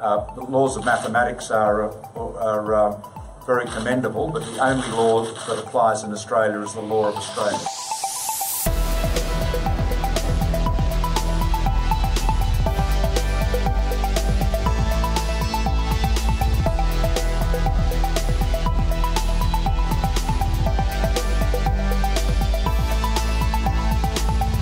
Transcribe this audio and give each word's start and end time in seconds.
Uh, 0.00 0.34
the 0.34 0.40
laws 0.40 0.78
of 0.78 0.84
mathematics 0.86 1.50
are, 1.50 1.92
are 2.16 2.74
uh, 2.74 3.02
very 3.44 3.66
commendable, 3.66 4.28
but 4.28 4.42
the 4.46 4.58
only 4.58 4.88
law 4.92 5.22
that 5.22 5.58
applies 5.58 6.02
in 6.02 6.10
Australia 6.10 6.58
is 6.60 6.72
the 6.72 6.80
law 6.80 7.08
of 7.08 7.16
Australia. 7.16 7.58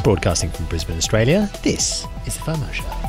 Broadcasting 0.02 0.50
from 0.50 0.64
Brisbane, 0.64 0.96
Australia, 0.96 1.48
this 1.62 2.06
is 2.26 2.34
the 2.34 2.40
FOMO 2.40 2.72
Show. 2.72 3.07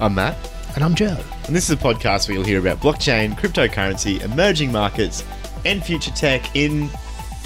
I'm 0.00 0.14
Matt, 0.14 0.36
And 0.76 0.84
I'm 0.84 0.94
Joe. 0.94 1.16
and 1.46 1.56
this 1.56 1.64
is 1.68 1.70
a 1.70 1.76
podcast 1.76 2.28
where 2.28 2.36
you'll 2.36 2.46
hear 2.46 2.60
about 2.60 2.78
blockchain, 2.80 3.36
cryptocurrency, 3.36 4.22
emerging 4.22 4.70
markets, 4.70 5.24
and 5.64 5.82
future 5.82 6.12
tech 6.12 6.54
in 6.54 6.88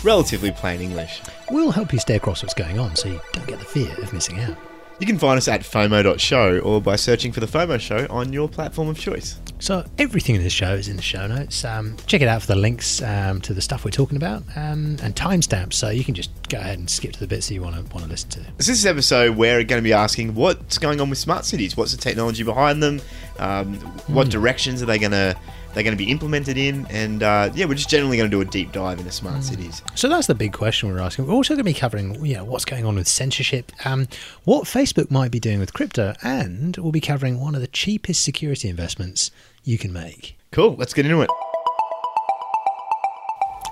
relatively 0.05 0.51
plain 0.51 0.80
English. 0.83 1.23
We'll 1.51 1.70
help 1.70 1.93
you 1.93 1.98
stay 1.98 2.16
across 2.16 2.43
what's 2.43 2.55
going 2.55 2.79
on 2.79 2.95
so 2.96 3.09
you 3.09 3.20
don't 3.33 3.46
get 3.46 3.59
the 3.59 3.65
fear 3.65 3.95
of 4.02 4.12
missing 4.12 4.41
out. 4.41 4.57
You 5.01 5.07
can 5.07 5.19
find 5.19 5.38
us 5.38 5.48
at 5.48 5.62
FOMO.show 5.62 6.59
or 6.60 6.80
by 6.83 6.96
searching 6.96 7.33
for 7.33 7.41
the 7.41 7.46
FOMO 7.46 7.80
show 7.80 8.07
on 8.10 8.33
your 8.33 8.48
platform 8.48 8.88
of 8.88 8.98
choice. 8.98 9.41
So 9.62 9.84
everything 9.97 10.34
in 10.34 10.43
this 10.43 10.52
show 10.52 10.75
is 10.75 10.89
in 10.89 10.97
the 10.97 11.02
show 11.02 11.25
notes. 11.29 11.65
Um, 11.65 11.97
check 12.09 12.21
it 12.21 12.27
out 12.27 12.41
for 12.41 12.48
the 12.48 12.57
links 12.57 13.01
um, 13.01 13.41
to 13.43 13.55
the 13.55 13.61
stuff 13.61 13.85
we're 13.85 13.93
talking 13.93 14.16
about 14.16 14.43
um, 14.57 14.97
and 15.01 15.15
timestamps, 15.15 15.75
so 15.75 15.88
you 15.88 16.02
can 16.02 16.15
just 16.15 16.33
go 16.48 16.59
ahead 16.59 16.80
and 16.80 16.91
skip 16.91 17.12
to 17.12 17.21
the 17.21 17.29
bits 17.29 17.47
that 17.47 17.55
you 17.55 17.62
want 17.62 17.77
to 17.77 17.83
want 17.95 18.05
to 18.05 18.11
listen 18.11 18.29
to. 18.30 18.41
This 18.57 18.69
is 18.69 18.85
episode 18.85 19.37
where 19.37 19.59
we're 19.59 19.65
going 19.65 19.80
to 19.80 19.85
be 19.85 19.93
asking 19.93 20.35
what's 20.35 20.79
going 20.79 21.01
on 21.01 21.11
with 21.11 21.19
smart 21.21 21.45
cities. 21.45 21.77
What's 21.77 21.93
the 21.93 21.98
technology 21.98 22.43
behind 22.43 22.83
them? 22.83 23.01
Um, 23.38 23.77
what 24.09 24.30
directions 24.30 24.82
are 24.82 24.87
they 24.87 24.99
going 24.99 25.13
to 25.13 25.37
they're 25.74 25.82
going 25.82 25.96
to 25.96 26.04
be 26.04 26.10
implemented 26.10 26.56
in? 26.56 26.87
And 26.90 27.23
uh, 27.23 27.51
yeah, 27.54 27.66
we're 27.66 27.74
just 27.74 27.88
generally 27.88 28.16
going 28.16 28.30
to 28.30 28.37
do 28.37 28.40
a 28.40 28.45
deep 28.45 28.73
dive 28.73 28.98
into 28.98 29.12
smart 29.12 29.45
cities. 29.45 29.82
So 29.95 30.09
that's 30.09 30.26
the 30.26 30.34
big 30.34 30.52
question 30.52 30.90
we're 30.90 31.01
asking. 31.01 31.26
We're 31.26 31.34
also 31.34 31.54
going 31.54 31.59
to 31.59 31.64
be 31.64 31.74
covering, 31.74 32.24
you 32.24 32.34
know, 32.34 32.45
what's 32.45 32.64
going 32.64 32.84
on 32.84 32.96
with 32.96 33.09
censorship, 33.09 33.73
um, 33.84 34.09
what 34.45 34.64
Facebook 34.64 35.10
might 35.10 35.30
be 35.30 35.40
doing 35.40 35.59
with 35.59 35.73
crypto, 35.73 36.14
and 36.23 36.76
we'll 36.76 36.92
be 36.92 37.01
covering 37.01 37.40
one 37.40 37.54
of 37.54 37.60
the 37.60 37.66
cheapest 37.66 38.23
security 38.23 38.68
investments 38.68 39.30
you 39.64 39.79
can 39.79 39.92
make. 39.92 40.37
Cool, 40.51 40.76
let's 40.76 40.92
get 40.92 41.06
into 41.06 41.23
it. 41.23 41.30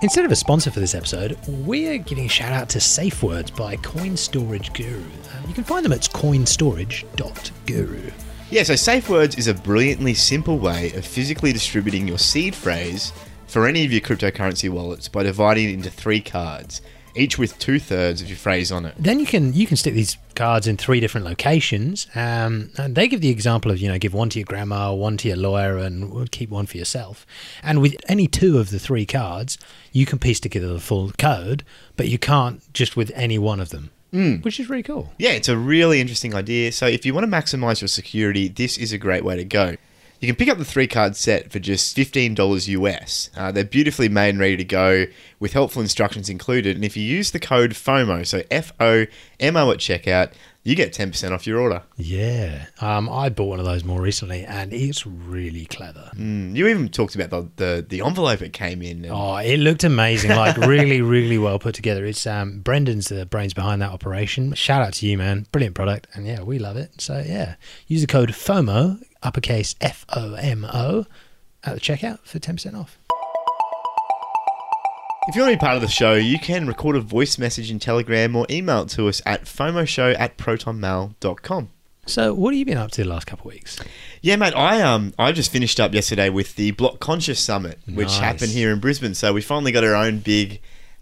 Instead 0.01 0.25
of 0.25 0.31
a 0.31 0.35
sponsor 0.35 0.71
for 0.71 0.79
this 0.79 0.95
episode, 0.95 1.37
we're 1.47 1.99
giving 1.99 2.25
a 2.25 2.29
shout 2.29 2.51
out 2.51 2.67
to 2.69 2.79
Safe 2.79 3.21
Words 3.21 3.51
by 3.51 3.75
Coin 3.77 4.17
Storage 4.17 4.73
Guru. 4.73 4.97
Um, 4.97 5.47
you 5.47 5.53
can 5.53 5.63
find 5.63 5.85
them 5.85 5.91
at 5.91 6.01
coinstorage.guru. 6.01 8.11
Yeah, 8.51 8.63
so 8.63 8.73
SafeWords 8.73 9.37
is 9.37 9.47
a 9.47 9.53
brilliantly 9.53 10.13
simple 10.13 10.59
way 10.59 10.91
of 10.91 11.05
physically 11.05 11.53
distributing 11.53 12.05
your 12.05 12.17
seed 12.17 12.53
phrase 12.53 13.13
for 13.47 13.65
any 13.65 13.85
of 13.85 13.93
your 13.93 14.01
cryptocurrency 14.01 14.69
wallets 14.69 15.07
by 15.07 15.23
dividing 15.23 15.69
it 15.69 15.73
into 15.75 15.89
three 15.89 16.19
cards, 16.19 16.81
each 17.15 17.37
with 17.37 17.57
two 17.59 17.79
thirds 17.79 18.21
of 18.21 18.27
your 18.27 18.37
phrase 18.37 18.69
on 18.69 18.85
it. 18.85 18.93
Then 18.99 19.21
you 19.21 19.25
can 19.25 19.53
you 19.53 19.65
can 19.65 19.77
stick 19.77 19.93
these 19.93 20.17
cards 20.35 20.67
in 20.67 20.75
three 20.75 20.99
different 20.99 21.25
locations, 21.25 22.07
um, 22.13 22.71
and 22.77 22.93
they 22.93 23.07
give 23.07 23.21
the 23.21 23.29
example 23.29 23.71
of 23.71 23.77
you 23.79 23.87
know 23.87 23.97
give 23.97 24.13
one 24.13 24.27
to 24.31 24.39
your 24.39 24.45
grandma, 24.45 24.93
one 24.93 25.15
to 25.17 25.29
your 25.29 25.37
lawyer, 25.37 25.77
and 25.77 26.29
keep 26.31 26.49
one 26.49 26.65
for 26.65 26.75
yourself. 26.75 27.25
And 27.63 27.81
with 27.81 27.95
any 28.09 28.27
two 28.27 28.59
of 28.59 28.69
the 28.69 28.79
three 28.79 29.05
cards, 29.05 29.57
you 29.93 30.05
can 30.05 30.19
piece 30.19 30.41
together 30.41 30.73
the 30.73 30.81
full 30.81 31.13
code, 31.17 31.63
but 31.95 32.09
you 32.09 32.19
can't 32.19 32.61
just 32.73 32.97
with 32.97 33.13
any 33.15 33.39
one 33.39 33.61
of 33.61 33.69
them, 33.69 33.91
mm. 34.13 34.43
which 34.43 34.59
is 34.59 34.69
really 34.69 34.83
cool. 34.83 35.11
Yeah, 35.17 35.31
it's 35.31 35.49
a 35.49 35.57
really 35.57 36.01
interesting 36.01 36.33
idea. 36.33 36.71
So 36.71 36.85
if 36.85 37.05
you 37.05 37.13
want 37.13 37.29
to 37.29 37.31
maximize 37.31 37.81
your 37.81 37.87
security, 37.87 38.47
this 38.47 38.77
is 38.77 38.93
a 38.93 38.97
great 38.97 39.23
way 39.23 39.35
to 39.35 39.45
go. 39.45 39.75
You 40.21 40.27
can 40.27 40.35
pick 40.35 40.49
up 40.49 40.59
the 40.59 40.65
three 40.65 40.85
card 40.85 41.15
set 41.15 41.51
for 41.51 41.57
just 41.57 41.97
$15 41.97 42.67
US. 42.67 43.31
Uh, 43.35 43.51
they're 43.51 43.63
beautifully 43.63 44.07
made 44.07 44.29
and 44.29 44.39
ready 44.39 44.55
to 44.55 44.63
go 44.63 45.07
with 45.39 45.53
helpful 45.53 45.81
instructions 45.81 46.29
included. 46.29 46.75
And 46.75 46.85
if 46.85 46.95
you 46.95 47.03
use 47.03 47.31
the 47.31 47.39
code 47.39 47.71
FOMO, 47.71 48.25
so 48.27 48.43
F 48.51 48.71
O 48.79 49.07
M 49.39 49.57
O 49.57 49.71
at 49.71 49.79
checkout, 49.79 50.31
you 50.63 50.75
get 50.75 50.93
10% 50.93 51.31
off 51.31 51.47
your 51.47 51.59
order. 51.59 51.81
Yeah, 51.97 52.67
um, 52.81 53.09
I 53.09 53.29
bought 53.29 53.45
one 53.47 53.59
of 53.59 53.65
those 53.65 53.83
more 53.83 53.99
recently, 53.99 54.45
and 54.45 54.71
it's 54.73 55.07
really 55.07 55.65
clever. 55.65 56.11
Mm, 56.15 56.55
you 56.55 56.67
even 56.67 56.89
talked 56.89 57.15
about 57.15 57.29
the, 57.31 57.49
the, 57.63 57.85
the 57.87 58.01
envelope 58.05 58.41
it 58.43 58.53
came 58.53 58.81
in. 58.81 59.05
and- 59.05 59.13
Oh, 59.13 59.37
it 59.37 59.57
looked 59.57 59.83
amazing! 59.83 60.31
Like 60.31 60.57
really, 60.57 61.01
really 61.01 61.37
well 61.39 61.57
put 61.59 61.73
together. 61.75 62.05
It's 62.05 62.27
um, 62.27 62.59
Brendan's 62.59 63.07
the 63.07 63.25
brains 63.25 63.53
behind 63.53 63.81
that 63.81 63.91
operation. 63.91 64.53
Shout 64.53 64.81
out 64.81 64.93
to 64.93 65.07
you, 65.07 65.17
man! 65.17 65.47
Brilliant 65.51 65.75
product, 65.75 66.07
and 66.13 66.27
yeah, 66.27 66.41
we 66.43 66.59
love 66.59 66.77
it. 66.77 67.01
So 67.01 67.23
yeah, 67.25 67.55
use 67.87 68.01
the 68.01 68.07
code 68.07 68.29
FOMO, 68.29 69.01
uppercase 69.23 69.75
F 69.81 70.05
O 70.15 70.33
M 70.35 70.65
O, 70.71 71.05
at 71.63 71.73
the 71.75 71.79
checkout 71.81 72.19
for 72.23 72.37
ten 72.39 72.55
percent 72.55 72.75
off. 72.75 72.97
If 75.31 75.35
you 75.37 75.43
want 75.43 75.53
to 75.53 75.57
be 75.57 75.61
part 75.61 75.75
of 75.77 75.81
the 75.81 75.87
show, 75.87 76.15
you 76.15 76.37
can 76.37 76.67
record 76.67 76.97
a 76.97 76.99
voice 76.99 77.37
message 77.37 77.71
in 77.71 77.79
Telegram 77.79 78.35
or 78.35 78.45
email 78.49 78.81
it 78.81 78.89
to 78.89 79.07
us 79.07 79.21
at 79.25 79.45
FOMOshow 79.45 80.13
at 80.19 80.35
protonmail.com. 80.37 81.69
So, 82.05 82.33
what 82.33 82.53
have 82.53 82.59
you 82.59 82.65
been 82.65 82.77
up 82.77 82.91
to 82.91 83.03
the 83.05 83.09
last 83.09 83.27
couple 83.27 83.47
of 83.47 83.53
weeks? 83.53 83.79
Yeah, 84.21 84.35
mate, 84.35 84.53
I 84.53 84.81
um 84.81 85.13
I 85.17 85.31
just 85.31 85.49
finished 85.49 85.79
up 85.79 85.93
yesterday 85.93 86.27
with 86.29 86.57
the 86.57 86.71
Block 86.71 86.99
Conscious 86.99 87.39
Summit, 87.39 87.79
which 87.87 88.07
Nice. 88.09 88.17
happened 88.19 88.51
here 88.51 88.71
in 88.73 88.79
Brisbane. 88.81 89.13
So 89.13 89.31
we 89.31 89.41
finally 89.41 89.71
got 89.71 89.85
our 89.85 89.95
own 89.95 90.19
big 90.19 90.59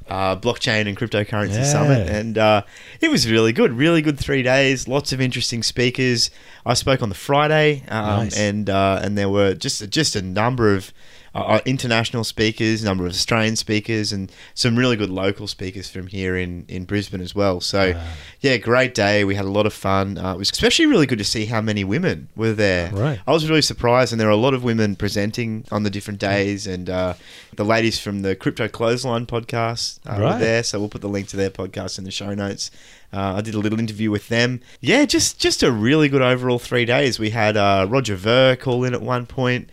uh, 0.08 0.36
blockchain 0.36 0.88
and 0.88 0.96
cryptocurrency 0.96 1.56
Yeah. 1.56 1.64
summit, 1.64 2.08
and 2.08 2.38
uh, 2.38 2.62
it 3.02 3.10
was 3.10 3.28
really 3.32 3.52
good. 3.52 3.74
Really 3.74 4.04
good 4.04 4.20
three 4.20 4.44
days. 4.44 4.88
Lots 4.88 5.12
of 5.12 5.20
interesting 5.20 5.64
speakers. 5.64 6.30
I 6.68 6.76
spoke 6.76 7.02
on 7.02 7.10
the 7.10 7.16
Friday, 7.16 7.82
um, 7.88 8.26
Nice. 8.26 8.38
and 8.38 8.70
uh, 8.70 9.00
and 9.04 9.18
there 9.18 9.30
were 9.30 9.56
just 9.56 9.90
just 9.90 10.16
a 10.16 10.22
number 10.22 10.76
of 10.76 10.94
uh, 11.36 11.60
international 11.66 12.24
speakers, 12.24 12.82
a 12.82 12.86
number 12.86 13.06
of 13.06 13.12
Australian 13.12 13.56
speakers, 13.56 14.12
and 14.12 14.32
some 14.54 14.78
really 14.78 14.96
good 14.96 15.10
local 15.10 15.48
speakers 15.48 15.90
from 15.90 16.08
here 16.08 16.36
in, 16.36 16.66
in 16.68 16.86
Brisbane 16.86 17.22
as 17.22 17.36
well. 17.36 17.62
So, 17.62 18.00
yeah, 18.42 18.58
great 18.58 18.94
day. 18.94 19.24
We 19.24 19.36
had 19.36 19.46
a 19.46 19.50
lot 19.50 19.66
of 19.66 19.74
fun. 19.74 20.18
Uh, 20.18 20.34
it 20.34 20.38
was 20.38 20.52
especially 20.52 20.86
really 20.86 21.06
good 21.06 21.20
to 21.20 21.24
see 21.24 21.46
how 21.46 21.62
many 21.62 21.84
women 21.84 22.30
were 22.36 22.54
there. 22.54 22.92
Right. 22.92 23.20
I 23.28 23.32
was 23.32 23.50
really 23.50 23.62
surprised, 23.62 24.12
and 24.12 24.20
there 24.20 24.28
were 24.28 24.34
a 24.34 24.38
lot 24.38 24.54
of 24.54 24.64
women 24.64 24.96
presenting 24.96 25.66
on 25.72 25.84
the 25.84 25.90
different 25.90 26.20
days, 26.20 26.66
and 26.68 26.90
uh, 26.90 27.14
the 27.56 27.66
ladies 27.66 28.00
from 28.00 28.22
the 28.22 28.36
Crypto 28.36 28.68
Clothesline 28.68 29.26
podcast 29.26 30.00
uh, 30.06 30.20
were 30.20 30.40
there. 30.40 30.64
So 30.64 30.80
we'll 30.80 30.90
put 30.90 31.02
the 31.02 31.10
link 31.10 31.28
to 31.30 31.38
their 31.38 31.50
podcast 31.50 31.98
in 31.98 32.04
the 32.04 32.12
show 32.12 32.34
notes. 32.34 32.72
Uh, 33.12 33.36
I 33.38 33.42
did 33.42 33.56
a 33.56 33.60
little 33.60 33.80
interview 33.80 34.12
with 34.12 34.28
them. 34.28 34.62
Yeah, 34.82 35.06
just 35.06 35.40
just 35.40 35.64
a 35.64 35.72
really 35.72 36.10
good 36.10 36.22
overall 36.22 36.60
three 36.60 36.86
days. 36.86 37.18
We 37.18 37.32
had 37.32 37.58
uh, 37.58 37.88
Roger 37.90 38.16
Ver 38.16 38.56
call 38.56 38.84
in 38.84 38.94
at 38.94 39.02
one 39.02 39.26
point. 39.26 39.70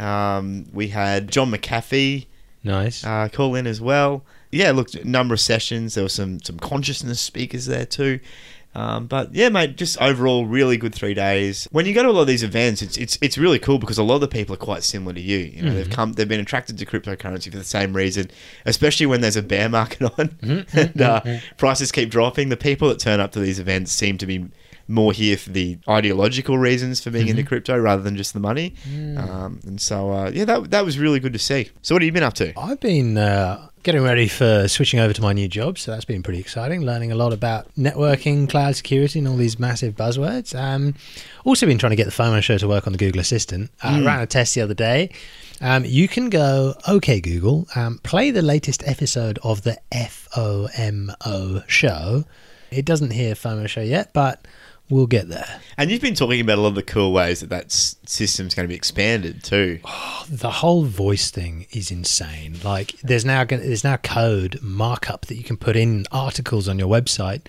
Um, 0.00 0.66
we 0.72 0.88
had 0.88 1.30
John 1.30 1.50
McAfee 1.50 2.26
Nice. 2.64 3.04
uh, 3.04 3.28
call 3.32 3.54
in 3.54 3.66
as 3.66 3.80
well. 3.80 4.22
Yeah, 4.50 4.72
look, 4.72 4.92
a 4.94 5.04
number 5.04 5.34
of 5.34 5.40
sessions. 5.40 5.94
There 5.94 6.04
were 6.04 6.08
some 6.08 6.40
some 6.42 6.58
consciousness 6.58 7.20
speakers 7.20 7.66
there 7.66 7.86
too. 7.86 8.20
Um, 8.72 9.06
but 9.08 9.34
yeah, 9.34 9.48
mate, 9.48 9.76
just 9.76 10.00
overall 10.00 10.46
really 10.46 10.76
good 10.76 10.94
three 10.94 11.12
days. 11.14 11.66
When 11.72 11.86
you 11.86 11.92
go 11.94 12.04
to 12.04 12.08
a 12.08 12.12
lot 12.12 12.20
of 12.22 12.26
these 12.28 12.44
events, 12.44 12.82
it's 12.82 12.96
it's 12.96 13.18
it's 13.20 13.36
really 13.36 13.58
cool 13.58 13.78
because 13.78 13.98
a 13.98 14.02
lot 14.04 14.16
of 14.16 14.20
the 14.20 14.28
people 14.28 14.54
are 14.54 14.58
quite 14.58 14.84
similar 14.84 15.12
to 15.12 15.20
you. 15.20 15.38
You 15.38 15.62
know, 15.62 15.74
they've 15.74 15.90
come, 15.90 16.12
they've 16.12 16.28
been 16.28 16.38
attracted 16.40 16.78
to 16.78 16.86
cryptocurrency 16.86 17.50
for 17.50 17.58
the 17.58 17.64
same 17.64 17.94
reason, 17.94 18.30
especially 18.66 19.06
when 19.06 19.20
there's 19.22 19.34
a 19.36 19.42
bear 19.42 19.68
market 19.68 20.12
on 20.18 20.66
and 20.72 21.02
uh, 21.02 21.20
prices 21.56 21.90
keep 21.90 22.10
dropping. 22.10 22.48
The 22.48 22.56
people 22.56 22.88
that 22.90 23.00
turn 23.00 23.18
up 23.18 23.32
to 23.32 23.40
these 23.40 23.58
events 23.58 23.90
seem 23.92 24.18
to 24.18 24.26
be 24.26 24.46
more 24.90 25.12
here 25.12 25.36
for 25.36 25.50
the 25.50 25.78
ideological 25.88 26.58
reasons 26.58 27.02
for 27.02 27.10
being 27.10 27.28
into 27.28 27.42
crypto 27.44 27.78
rather 27.78 28.02
than 28.02 28.16
just 28.16 28.34
the 28.34 28.40
money. 28.40 28.74
Um, 28.86 29.60
and 29.64 29.80
so 29.80 30.10
uh, 30.12 30.30
yeah, 30.34 30.44
that 30.44 30.70
that 30.70 30.84
was 30.84 30.98
really 30.98 31.20
good 31.20 31.32
to 31.32 31.38
see. 31.38 31.70
So 31.82 31.94
what 31.94 32.02
have 32.02 32.06
you 32.06 32.12
been 32.12 32.22
up 32.22 32.34
to? 32.34 32.52
I've 32.58 32.80
been 32.80 33.16
uh, 33.16 33.68
getting 33.82 34.02
ready 34.02 34.28
for 34.28 34.68
switching 34.68 35.00
over 35.00 35.12
to 35.12 35.22
my 35.22 35.32
new 35.32 35.48
job, 35.48 35.78
so 35.78 35.92
that's 35.92 36.04
been 36.04 36.22
pretty 36.22 36.40
exciting. 36.40 36.82
Learning 36.82 37.12
a 37.12 37.14
lot 37.14 37.32
about 37.32 37.66
networking, 37.76 38.48
cloud 38.48 38.76
security, 38.76 39.20
and 39.20 39.28
all 39.28 39.36
these 39.36 39.58
massive 39.58 39.94
buzzwords. 39.94 40.58
Um, 40.58 40.94
also, 41.44 41.66
been 41.66 41.78
trying 41.78 41.90
to 41.90 41.96
get 41.96 42.06
the 42.06 42.10
FOMO 42.10 42.42
show 42.42 42.58
to 42.58 42.68
work 42.68 42.86
on 42.86 42.92
the 42.92 42.98
Google 42.98 43.20
Assistant. 43.20 43.70
Uh, 43.82 44.02
Ran 44.04 44.20
a 44.20 44.26
test 44.26 44.54
the 44.54 44.60
other 44.60 44.74
day. 44.74 45.10
Um, 45.62 45.84
you 45.84 46.08
can 46.08 46.30
go, 46.30 46.74
okay, 46.88 47.20
Google, 47.20 47.66
um, 47.74 47.98
play 48.02 48.30
the 48.30 48.40
latest 48.40 48.82
episode 48.86 49.38
of 49.42 49.62
the 49.62 49.78
FOMO 49.92 51.68
show. 51.68 52.24
It 52.70 52.84
doesn't 52.84 53.10
hear 53.10 53.34
FOMO 53.34 53.68
show 53.68 53.82
yet, 53.82 54.12
but 54.12 54.46
we'll 54.90 55.06
get 55.06 55.28
there. 55.28 55.60
And 55.78 55.90
you've 55.90 56.02
been 56.02 56.14
talking 56.14 56.40
about 56.40 56.58
a 56.58 56.60
lot 56.60 56.68
of 56.68 56.74
the 56.74 56.82
cool 56.82 57.12
ways 57.12 57.40
that 57.40 57.48
that 57.50 57.66
s- 57.66 57.96
system's 58.04 58.54
going 58.54 58.64
to 58.64 58.68
be 58.68 58.74
expanded 58.74 59.42
too. 59.42 59.80
Oh, 59.84 60.26
the 60.28 60.50
whole 60.50 60.82
voice 60.82 61.30
thing 61.30 61.66
is 61.70 61.90
insane. 61.90 62.56
Like 62.62 62.92
there's 63.00 63.24
now 63.24 63.44
gonna, 63.44 63.62
there's 63.62 63.84
now 63.84 63.96
code 63.96 64.58
markup 64.60 65.26
that 65.26 65.36
you 65.36 65.44
can 65.44 65.56
put 65.56 65.76
in 65.76 66.06
articles 66.12 66.68
on 66.68 66.78
your 66.78 66.88
website, 66.88 67.46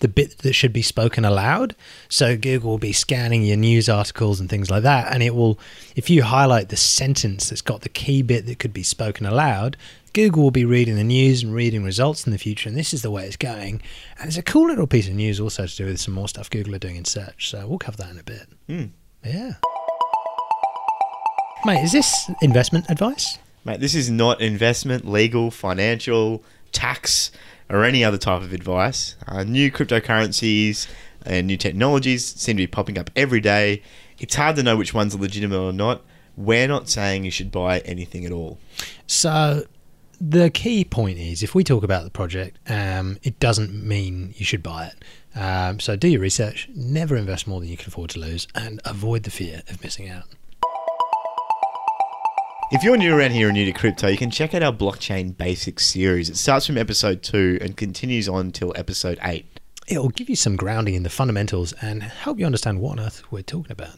the 0.00 0.08
bit 0.08 0.38
that 0.38 0.52
should 0.52 0.72
be 0.72 0.82
spoken 0.82 1.24
aloud. 1.24 1.74
So 2.08 2.36
Google 2.36 2.72
will 2.72 2.78
be 2.78 2.92
scanning 2.92 3.44
your 3.44 3.56
news 3.56 3.88
articles 3.88 4.40
and 4.40 4.50
things 4.50 4.70
like 4.70 4.82
that, 4.82 5.12
and 5.12 5.22
it 5.22 5.34
will, 5.34 5.58
if 5.96 6.10
you 6.10 6.22
highlight 6.24 6.68
the 6.68 6.76
sentence 6.76 7.48
that's 7.48 7.62
got 7.62 7.82
the 7.82 7.88
key 7.88 8.22
bit 8.22 8.46
that 8.46 8.58
could 8.58 8.72
be 8.72 8.82
spoken 8.82 9.26
aloud, 9.26 9.76
Google 10.12 10.42
will 10.42 10.50
be 10.50 10.64
reading 10.64 10.96
the 10.96 11.04
news 11.04 11.44
and 11.44 11.54
reading 11.54 11.84
results 11.84 12.26
in 12.26 12.32
the 12.32 12.38
future, 12.38 12.68
and 12.68 12.76
this 12.76 12.92
is 12.92 13.02
the 13.02 13.12
way 13.12 13.26
it's 13.26 13.36
going. 13.36 13.80
And 14.18 14.26
it's 14.26 14.36
a 14.36 14.42
cool 14.42 14.66
little 14.66 14.88
piece 14.88 15.06
of 15.06 15.14
news 15.14 15.38
also 15.38 15.66
to 15.66 15.76
do 15.76 15.86
with 15.86 16.00
some 16.00 16.14
more 16.14 16.28
stuff 16.28 16.50
Google 16.50 16.74
are 16.74 16.80
doing 16.80 16.96
in 16.96 17.04
search. 17.04 17.48
So 17.48 17.66
we'll 17.68 17.78
cover 17.78 17.96
that 17.98 18.10
in 18.10 18.18
a 18.18 18.24
bit. 18.24 18.46
Hmm. 18.66 18.84
Yeah. 19.24 19.52
Mate, 21.64 21.84
is 21.84 21.92
this 21.92 22.30
investment 22.42 22.86
advice? 22.88 23.38
Mate, 23.64 23.78
this 23.78 23.94
is 23.94 24.10
not 24.10 24.40
investment, 24.40 25.06
legal, 25.06 25.50
financial, 25.52 26.42
tax, 26.72 27.30
or 27.68 27.84
any 27.84 28.02
other 28.02 28.18
type 28.18 28.42
of 28.42 28.52
advice. 28.52 29.14
Uh, 29.28 29.44
new 29.44 29.70
cryptocurrencies 29.70 30.88
and 31.24 31.46
new 31.46 31.56
technologies 31.56 32.26
seem 32.26 32.56
to 32.56 32.62
be 32.62 32.66
popping 32.66 32.98
up 32.98 33.10
every 33.14 33.40
day. 33.40 33.82
It's 34.18 34.34
hard 34.34 34.56
to 34.56 34.64
know 34.64 34.76
which 34.76 34.92
ones 34.92 35.14
are 35.14 35.18
legitimate 35.18 35.60
or 35.60 35.72
not. 35.72 36.02
We're 36.36 36.66
not 36.66 36.88
saying 36.88 37.24
you 37.24 37.30
should 37.30 37.52
buy 37.52 37.78
anything 37.80 38.24
at 38.24 38.32
all. 38.32 38.58
So 39.06 39.66
the 40.20 40.50
key 40.50 40.84
point 40.84 41.18
is 41.18 41.42
if 41.42 41.54
we 41.54 41.64
talk 41.64 41.82
about 41.82 42.04
the 42.04 42.10
project, 42.10 42.58
um, 42.68 43.18
it 43.22 43.40
doesn't 43.40 43.72
mean 43.72 44.34
you 44.36 44.44
should 44.44 44.62
buy 44.62 44.86
it. 44.86 45.38
Um, 45.38 45.80
so 45.80 45.96
do 45.96 46.08
your 46.08 46.20
research, 46.20 46.68
never 46.74 47.16
invest 47.16 47.46
more 47.46 47.60
than 47.60 47.68
you 47.68 47.76
can 47.76 47.88
afford 47.88 48.10
to 48.10 48.20
lose, 48.20 48.46
and 48.54 48.80
avoid 48.84 49.22
the 49.22 49.30
fear 49.30 49.62
of 49.68 49.82
missing 49.82 50.08
out. 50.08 50.24
If 52.72 52.84
you're 52.84 52.96
new 52.96 53.16
around 53.16 53.32
here 53.32 53.48
and 53.48 53.56
new 53.56 53.64
to 53.64 53.72
crypto, 53.72 54.08
you 54.08 54.16
can 54.16 54.30
check 54.30 54.54
out 54.54 54.62
our 54.62 54.72
blockchain 54.72 55.36
basics 55.36 55.86
series. 55.86 56.28
It 56.28 56.36
starts 56.36 56.66
from 56.66 56.78
episode 56.78 57.22
2 57.22 57.58
and 57.60 57.76
continues 57.76 58.28
on 58.28 58.52
till 58.52 58.72
episode 58.76 59.18
8. 59.22 59.44
It'll 59.88 60.10
give 60.10 60.28
you 60.28 60.36
some 60.36 60.54
grounding 60.54 60.94
in 60.94 61.02
the 61.02 61.10
fundamentals 61.10 61.72
and 61.80 62.02
help 62.02 62.38
you 62.38 62.46
understand 62.46 62.80
what 62.80 62.98
on 62.98 63.06
earth 63.06 63.22
we're 63.32 63.42
talking 63.42 63.72
about. 63.72 63.96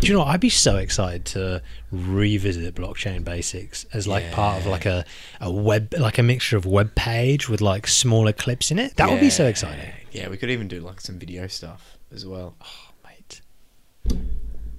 Do 0.00 0.06
you 0.06 0.12
know? 0.14 0.20
what? 0.20 0.28
I'd 0.28 0.40
be 0.40 0.50
so 0.50 0.76
excited 0.76 1.24
to 1.26 1.62
revisit 1.90 2.74
blockchain 2.74 3.24
basics 3.24 3.84
as 3.92 4.06
like 4.06 4.30
part 4.32 4.60
of 4.60 4.66
like 4.66 4.86
a, 4.86 5.04
a 5.40 5.50
web, 5.50 5.94
like 5.98 6.18
a 6.18 6.22
mixture 6.22 6.56
of 6.56 6.64
web 6.66 6.94
page 6.94 7.48
with 7.48 7.60
like 7.60 7.86
smaller 7.86 8.32
clips 8.32 8.70
in 8.70 8.78
it. 8.78 8.96
That 8.96 9.10
would 9.10 9.20
be 9.20 9.30
so 9.30 9.46
exciting, 9.46 9.92
Yeah, 10.12 10.28
we 10.28 10.36
could 10.36 10.50
even 10.50 10.68
do 10.68 10.80
like 10.80 11.00
some 11.00 11.18
video 11.18 11.46
stuff 11.46 11.98
as 12.12 12.26
well. 12.26 12.54
Oh 12.60 12.90
mate. 13.04 13.40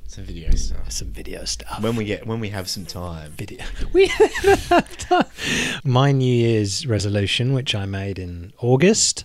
Some 0.08 0.26
video 0.26 0.52
stuff. 0.56 0.92
Some 0.92 1.08
video 1.10 1.46
stuff. 1.46 1.82
When 1.82 1.96
we 1.96 2.04
get 2.06 2.28
when 2.28 2.40
we 2.40 2.50
have 2.50 2.70
some 2.70 2.86
time. 2.86 3.32
video. 3.32 3.64
We 3.94 4.08
have 4.08 4.98
time. 4.98 5.26
My 5.84 6.12
New 6.12 6.34
Year's 6.34 6.86
resolution, 6.86 7.54
which 7.54 7.74
I 7.76 7.86
made 7.86 8.20
in 8.20 8.52
August, 8.60 9.24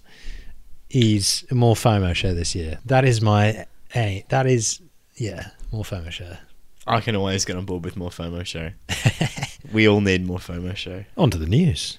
is 0.90 1.44
more 1.50 1.74
FOMO 1.74 2.14
show 2.14 2.34
this 2.34 2.54
year. 2.54 2.78
That 2.84 3.04
is 3.04 3.20
my 3.20 3.66
a. 3.94 4.24
That 4.28 4.46
is 4.46 4.80
yeah, 5.16 5.50
more 5.76 5.84
FOMO 5.84 6.10
show. 6.10 6.36
I 6.86 7.00
can 7.00 7.14
always 7.16 7.44
get 7.44 7.56
on 7.56 7.66
board 7.66 7.84
with 7.84 7.96
more 7.96 8.10
FOMO 8.10 8.46
show. 8.46 8.70
we 9.72 9.86
all 9.86 10.00
need 10.00 10.24
more 10.24 10.38
FOMO 10.38 10.74
show. 10.74 11.04
On 11.16 11.30
to 11.30 11.36
the 11.36 11.46
news. 11.46 11.98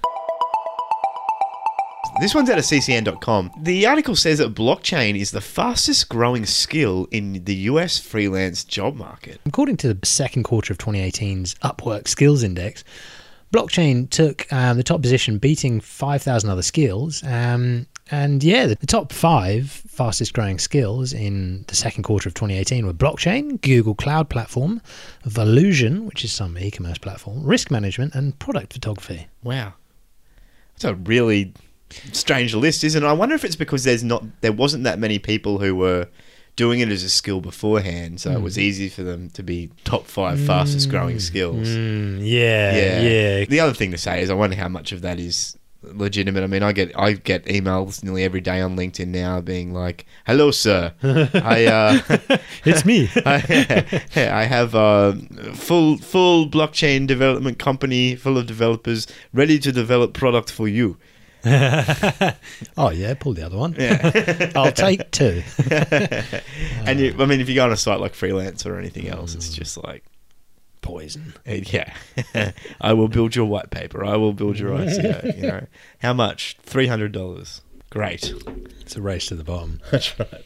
This 2.19 2.33
one's 2.33 2.49
out 2.49 2.57
of 2.57 2.63
ccn.com. 2.63 3.51
The 3.61 3.85
article 3.85 4.15
says 4.15 4.39
that 4.39 4.55
blockchain 4.55 5.19
is 5.19 5.29
the 5.29 5.41
fastest 5.41 6.09
growing 6.09 6.47
skill 6.47 7.07
in 7.11 7.43
the 7.43 7.53
US 7.55 7.99
freelance 7.99 8.63
job 8.63 8.95
market. 8.95 9.39
According 9.45 9.77
to 9.77 9.93
the 9.93 10.05
second 10.05 10.43
quarter 10.43 10.73
of 10.73 10.79
2018's 10.79 11.53
Upwork 11.55 12.07
Skills 12.07 12.41
Index, 12.41 12.83
blockchain 13.53 14.09
took 14.09 14.51
um, 14.51 14.77
the 14.77 14.83
top 14.83 15.03
position, 15.03 15.37
beating 15.37 15.79
5,000 15.79 16.49
other 16.49 16.63
skills. 16.63 17.23
Um, 17.23 17.85
and 18.11 18.43
yeah, 18.43 18.65
the, 18.67 18.75
top 18.87 19.11
five 19.11 19.69
fastest 19.69 20.33
growing 20.33 20.59
skills 20.59 21.13
in 21.13 21.65
the 21.67 21.75
second 21.75 22.03
quarter 22.03 22.29
of 22.29 22.33
2018 22.35 22.85
were 22.85 22.93
blockchain, 22.93 23.59
Google 23.61 23.95
Cloud 23.95 24.29
Platform, 24.29 24.81
Volusion, 25.25 26.05
which 26.05 26.23
is 26.23 26.31
some 26.31 26.57
e 26.57 26.71
commerce 26.71 26.97
platform, 26.97 27.43
risk 27.43 27.71
management, 27.71 28.15
and 28.15 28.37
product 28.39 28.73
photography. 28.73 29.27
Wow. 29.43 29.73
That's 30.73 30.85
a 30.85 30.95
really 30.95 31.53
strange 32.11 32.53
list, 32.53 32.83
isn't 32.83 33.03
it? 33.03 33.07
I 33.07 33.13
wonder 33.13 33.35
if 33.35 33.43
it's 33.43 33.55
because 33.55 33.83
there's 33.83 34.03
not 34.03 34.23
there 34.41 34.51
wasn't 34.51 34.83
that 34.83 34.99
many 34.99 35.19
people 35.19 35.59
who 35.59 35.75
were 35.75 36.07
doing 36.55 36.79
it 36.79 36.89
as 36.89 37.03
a 37.03 37.09
skill 37.09 37.39
beforehand, 37.39 38.19
so 38.19 38.31
it 38.31 38.41
was 38.41 38.57
easy 38.57 38.89
for 38.89 39.03
them 39.03 39.29
to 39.29 39.43
be 39.43 39.69
top 39.83 40.05
five 40.05 40.39
fastest 40.39 40.89
growing 40.89 41.19
skills. 41.19 41.67
Mm, 41.67 42.19
yeah, 42.21 42.75
Yeah. 42.75 43.01
yeah. 43.01 43.45
The 43.45 43.59
other 43.59 43.73
thing 43.73 43.91
to 43.91 43.97
say 43.97 44.21
is 44.21 44.29
I 44.29 44.33
wonder 44.33 44.55
how 44.55 44.67
much 44.67 44.91
of 44.91 45.01
that 45.01 45.19
is 45.19 45.55
legitimate. 45.93 46.43
I 46.43 46.47
mean, 46.47 46.63
I 46.63 46.71
get 46.71 46.97
I 46.97 47.13
get 47.13 47.45
emails 47.45 48.03
nearly 48.03 48.23
every 48.23 48.41
day 48.41 48.61
on 48.61 48.75
LinkedIn 48.75 49.07
now 49.07 49.41
being 49.41 49.73
like, 49.73 50.05
"Hello, 50.25 50.51
sir. 50.51 50.93
I 51.03 51.65
uh, 51.65 52.37
It's 52.65 52.85
me. 52.85 53.09
I, 53.25 53.91
I 54.15 54.43
have 54.43 54.75
a 54.75 55.17
full 55.53 55.97
full 55.97 56.49
blockchain 56.49 57.07
development 57.07 57.59
company 57.59 58.15
full 58.15 58.37
of 58.37 58.47
developers 58.47 59.07
ready 59.33 59.59
to 59.59 59.71
develop 59.71 60.13
product 60.13 60.51
for 60.51 60.67
you." 60.67 60.97
oh, 61.45 62.89
yeah, 62.89 63.13
pull 63.13 63.33
the 63.33 63.45
other 63.45 63.57
one. 63.57 63.75
I'll 64.55 64.71
take 64.71 65.11
two. 65.11 65.43
and 66.85 66.99
you, 66.99 67.15
I 67.17 67.25
mean, 67.25 67.39
if 67.39 67.47
you 67.47 67.55
go 67.55 67.63
on 67.63 67.71
a 67.71 67.77
site 67.77 67.99
like 67.99 68.15
Freelance 68.15 68.65
or 68.65 68.77
anything 68.77 69.07
else, 69.07 69.33
it's 69.33 69.53
just 69.53 69.77
like, 69.81 70.03
Poison. 70.87 71.33
eh, 71.45 71.63
yeah, 71.67 71.93
I 72.81 72.93
will 72.93 73.07
build 73.09 73.35
your 73.35 73.45
white 73.45 73.69
paper. 73.69 74.03
I 74.05 74.15
will 74.15 74.33
build 74.33 74.57
your 74.57 74.71
ICO. 74.71 75.35
You 75.35 75.41
know, 75.47 75.67
how 75.99 76.13
much? 76.13 76.57
Three 76.63 76.87
hundred 76.87 77.11
dollars. 77.11 77.61
Great. 77.89 78.33
It's 78.81 78.95
a 78.95 79.01
race 79.01 79.27
to 79.27 79.35
the 79.35 79.43
bottom. 79.43 79.79
That's 79.91 80.17
right. 80.19 80.43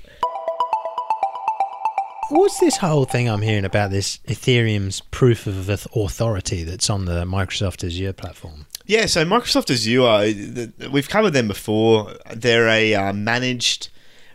What's 2.29 2.59
this 2.61 2.77
whole 2.77 3.03
thing 3.05 3.27
I'm 3.27 3.41
hearing 3.41 3.65
about 3.65 3.91
this 3.91 4.19
Ethereum's 4.27 5.01
proof 5.11 5.47
of 5.47 5.67
authority 5.69 6.63
that's 6.63 6.89
on 6.89 7.03
the 7.03 7.25
Microsoft 7.25 7.83
Azure 7.85 8.13
platform? 8.13 8.67
Yeah, 8.85 9.05
so 9.07 9.25
Microsoft 9.25 9.69
Azure, 9.69 10.33
th- 10.79 10.89
we've 10.91 11.09
covered 11.09 11.31
them 11.31 11.49
before. 11.49 12.13
They're 12.33 12.69
a 12.69 12.95
uh, 12.95 13.11
managed 13.13 13.89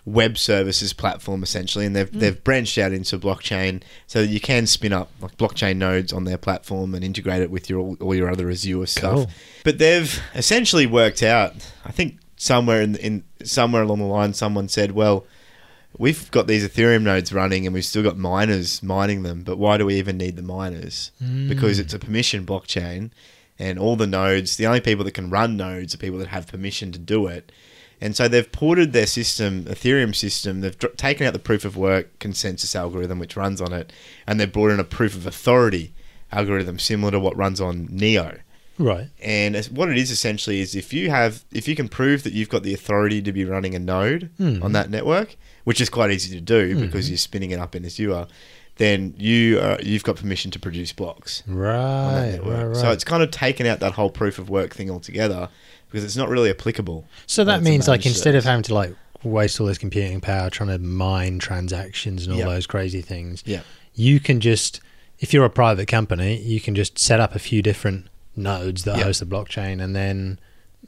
web 0.06 0.38
services 0.38 0.92
platform 0.92 1.42
essentially, 1.42 1.84
and 1.84 1.94
they've 1.94 2.10
mm. 2.10 2.20
they've 2.20 2.42
branched 2.42 2.78
out 2.78 2.92
into 2.92 3.18
blockchain, 3.18 3.82
so 4.06 4.22
that 4.22 4.28
you 4.28 4.40
can 4.40 4.66
spin 4.66 4.92
up 4.92 5.10
like 5.20 5.36
blockchain 5.36 5.76
nodes 5.76 6.12
on 6.12 6.24
their 6.24 6.38
platform 6.38 6.94
and 6.94 7.04
integrate 7.04 7.42
it 7.42 7.50
with 7.50 7.68
your 7.68 7.80
all, 7.80 7.96
all 8.00 8.14
your 8.14 8.30
other 8.30 8.48
Azure 8.48 8.86
stuff. 8.86 9.14
Cool. 9.14 9.30
But 9.64 9.78
they've 9.78 10.22
essentially 10.34 10.86
worked 10.86 11.22
out. 11.22 11.54
I 11.84 11.90
think 11.90 12.18
somewhere 12.36 12.80
in, 12.80 12.96
in 12.96 13.24
somewhere 13.44 13.82
along 13.82 13.98
the 13.98 14.04
line, 14.04 14.32
someone 14.32 14.68
said, 14.68 14.92
"Well, 14.92 15.26
we've 15.98 16.30
got 16.30 16.46
these 16.46 16.66
Ethereum 16.66 17.02
nodes 17.02 17.32
running, 17.32 17.66
and 17.66 17.74
we've 17.74 17.84
still 17.84 18.04
got 18.04 18.16
miners 18.16 18.82
mining 18.82 19.24
them. 19.24 19.42
But 19.42 19.58
why 19.58 19.76
do 19.76 19.84
we 19.84 19.96
even 19.96 20.16
need 20.16 20.36
the 20.36 20.42
miners? 20.42 21.10
Mm. 21.22 21.48
Because 21.48 21.78
it's 21.78 21.92
a 21.92 21.98
permission 21.98 22.46
blockchain." 22.46 23.10
and 23.58 23.78
all 23.78 23.96
the 23.96 24.06
nodes, 24.06 24.56
the 24.56 24.66
only 24.66 24.80
people 24.80 25.02
that 25.04 25.12
can 25.12 25.30
run 25.30 25.56
nodes 25.56 25.94
are 25.94 25.98
people 25.98 26.18
that 26.18 26.28
have 26.28 26.46
permission 26.46 26.92
to 26.92 26.98
do 26.98 27.26
it. 27.26 27.50
And 28.00 28.14
so 28.14 28.28
they've 28.28 28.50
ported 28.50 28.92
their 28.92 29.06
system, 29.06 29.64
Ethereum 29.64 30.14
system, 30.14 30.60
they've 30.60 30.78
dr- 30.78 30.96
taken 30.96 31.26
out 31.26 31.32
the 31.32 31.38
proof 31.38 31.64
of 31.64 31.76
work 31.76 32.18
consensus 32.18 32.76
algorithm 32.76 33.18
which 33.18 33.36
runs 33.36 33.60
on 33.60 33.72
it, 33.72 33.92
and 34.26 34.38
they've 34.38 34.52
brought 34.52 34.70
in 34.70 34.80
a 34.80 34.84
proof 34.84 35.14
of 35.14 35.26
authority 35.26 35.94
algorithm 36.32 36.78
similar 36.78 37.12
to 37.12 37.20
what 37.20 37.36
runs 37.36 37.60
on 37.60 37.88
Neo. 37.90 38.38
Right. 38.78 39.08
And 39.22 39.56
what 39.66 39.88
it 39.88 39.96
is 39.96 40.10
essentially 40.10 40.60
is 40.60 40.74
if 40.74 40.92
you 40.92 41.08
have, 41.08 41.44
if 41.50 41.66
you 41.66 41.74
can 41.74 41.88
prove 41.88 42.24
that 42.24 42.34
you've 42.34 42.50
got 42.50 42.62
the 42.62 42.74
authority 42.74 43.22
to 43.22 43.32
be 43.32 43.44
running 43.46 43.74
a 43.74 43.78
node 43.78 44.28
on 44.38 44.72
that 44.72 44.90
network, 44.90 45.36
which 45.64 45.80
is 45.80 45.88
quite 45.88 46.10
easy 46.10 46.34
to 46.34 46.40
do 46.42 46.78
because 46.78 47.08
you're 47.08 47.16
spinning 47.16 47.52
it 47.52 47.58
up 47.58 47.74
in 47.74 47.86
Azure, 47.86 48.26
then 48.76 49.14
you 49.16 49.58
uh, 49.58 49.78
you've 49.82 50.04
got 50.04 50.16
permission 50.16 50.50
to 50.50 50.58
produce 50.58 50.92
blocks 50.92 51.42
Right. 51.46 52.38
Right. 52.42 52.64
Right. 52.64 52.76
So 52.76 52.90
it's 52.90 53.04
kind 53.04 53.22
of 53.22 53.30
taken 53.30 53.66
out 53.66 53.80
that 53.80 53.92
whole 53.94 54.10
proof 54.10 54.38
of 54.38 54.50
work 54.50 54.74
thing 54.74 54.90
altogether 54.90 55.48
because 55.96 56.04
it's 56.04 56.16
not 56.16 56.28
really 56.28 56.50
applicable. 56.50 57.06
So 57.26 57.42
that 57.44 57.52
when 57.52 57.60
it's 57.60 57.66
a 57.66 57.70
means 57.70 57.88
like 57.88 58.04
instead 58.04 58.34
of 58.34 58.44
having 58.44 58.62
to 58.64 58.74
like 58.74 58.94
waste 59.22 59.58
all 59.58 59.66
this 59.66 59.78
computing 59.78 60.20
power 60.20 60.50
trying 60.50 60.68
to 60.68 60.78
mine 60.78 61.38
transactions 61.38 62.24
and 62.26 62.34
all 62.34 62.38
Yeah. 62.38 62.44
those 62.44 62.66
crazy 62.66 63.00
things, 63.00 63.42
Yeah. 63.46 63.62
you 63.94 64.20
can 64.20 64.40
just 64.40 64.80
if 65.20 65.32
you're 65.32 65.46
a 65.46 65.50
private 65.50 65.88
company, 65.88 66.36
you 66.42 66.60
can 66.60 66.74
just 66.74 66.98
set 66.98 67.18
up 67.18 67.34
a 67.34 67.38
few 67.38 67.62
different 67.62 68.08
nodes 68.36 68.84
that 68.84 68.98
Yeah. 68.98 69.04
host 69.04 69.20
the 69.20 69.24
blockchain 69.26 69.82
and 69.82 69.96
then 69.96 70.38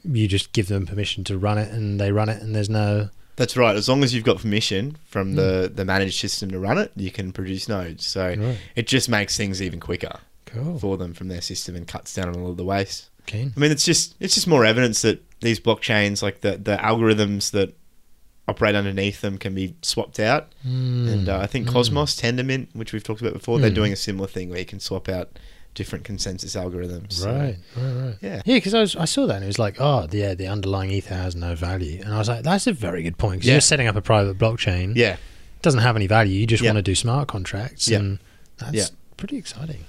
you 0.03 0.27
just 0.27 0.53
give 0.53 0.67
them 0.67 0.85
permission 0.85 1.23
to 1.23 1.39
run 1.39 1.57
it 1.57 1.71
and 1.71 1.99
they 1.99 2.11
run 2.11 2.29
it 2.29 2.39
and 2.39 2.55
there's 2.55 2.69
no 2.69 3.09
That's 3.35 3.57
right. 3.57 3.75
As 3.75 3.89
long 3.89 4.03
as 4.03 4.13
you've 4.13 4.23
got 4.25 4.37
permission 4.37 4.97
from 5.07 5.33
mm. 5.33 5.37
the, 5.37 5.71
the 5.73 5.85
managed 5.85 6.19
system 6.19 6.51
to 6.51 6.59
run 6.59 6.77
it, 6.77 6.91
you 6.95 7.09
can 7.09 7.31
produce 7.31 7.67
nodes. 7.67 8.05
So 8.05 8.27
Right. 8.27 8.57
it 8.75 8.85
just 8.85 9.09
makes 9.09 9.35
things 9.35 9.59
even 9.59 9.79
quicker 9.79 10.19
cool. 10.45 10.77
for 10.77 10.97
them 10.97 11.15
from 11.15 11.29
their 11.29 11.41
system 11.41 11.75
and 11.75 11.87
cuts 11.87 12.13
down 12.13 12.29
on 12.29 12.39
all 12.39 12.51
of 12.51 12.57
the 12.57 12.63
waste. 12.65 13.08
Keen. 13.25 13.53
I 13.55 13.59
mean, 13.59 13.71
it's 13.71 13.85
just 13.85 14.15
it's 14.19 14.33
just 14.35 14.47
more 14.47 14.65
evidence 14.65 15.01
that 15.03 15.21
these 15.41 15.59
blockchains, 15.59 16.21
like 16.21 16.41
the 16.41 16.57
the 16.57 16.77
algorithms 16.77 17.51
that 17.51 17.75
operate 18.47 18.73
underneath 18.75 19.21
them, 19.21 19.37
can 19.37 19.53
be 19.53 19.75
swapped 19.83 20.19
out. 20.19 20.47
And 20.63 21.29
uh, 21.29 21.37
I 21.37 21.45
think 21.47 21.67
Cosmos, 21.67 22.19
Tendermint, 22.19 22.67
which 22.73 22.93
we've 22.93 23.03
talked 23.03 23.21
about 23.21 23.33
before, 23.33 23.59
they're 23.59 23.69
Mm. 23.69 23.75
doing 23.75 23.93
a 23.93 23.95
similar 23.95 24.27
thing 24.27 24.49
where 24.49 24.57
you 24.59 24.65
can 24.65 24.79
swap 24.79 25.07
out 25.07 25.37
different 25.75 26.03
consensus 26.03 26.55
algorithms. 26.55 27.13
So, 27.13 27.31
Right, 27.31 27.57
right, 27.77 27.93
right. 28.05 28.15
Yeah. 28.21 28.41
Yeah, 28.43 28.55
because 28.55 28.73
I, 28.73 28.79
was- 28.81 28.95
I 28.95 29.05
saw 29.05 29.27
that 29.27 29.35
and 29.35 29.43
it 29.43 29.47
was 29.47 29.59
like, 29.59 29.79
oh, 29.79 30.07
yeah, 30.11 30.33
the 30.33 30.47
underlying 30.47 30.89
ether 30.89 31.13
has 31.13 31.35
no 31.35 31.53
value. 31.53 32.01
And 32.03 32.11
I 32.11 32.17
was 32.17 32.27
like, 32.27 32.41
that's 32.43 32.65
a 32.65 32.73
very 32.73 33.03
good 33.03 33.19
point. 33.19 33.33
Because 33.41 33.47
Yeah. 33.47 33.53
you're 33.53 33.61
setting 33.61 33.85
up 33.87 33.95
a 33.95 34.01
private 34.01 34.39
blockchain. 34.39 34.93
Yeah. 34.95 35.13
It 35.13 35.61
doesn't 35.61 35.81
have 35.81 35.95
any 35.95 36.07
value. 36.07 36.39
You 36.39 36.47
just 36.47 36.63
Yeah. 36.63 36.69
want 36.71 36.77
to 36.77 36.81
do 36.81 36.95
smart 36.95 37.27
contracts. 37.27 37.87
Yeah. 37.87 37.99
And 37.99 38.19
that's 38.57 38.73
Yeah. 38.75 38.85
pretty 39.15 39.37
exciting. 39.37 39.85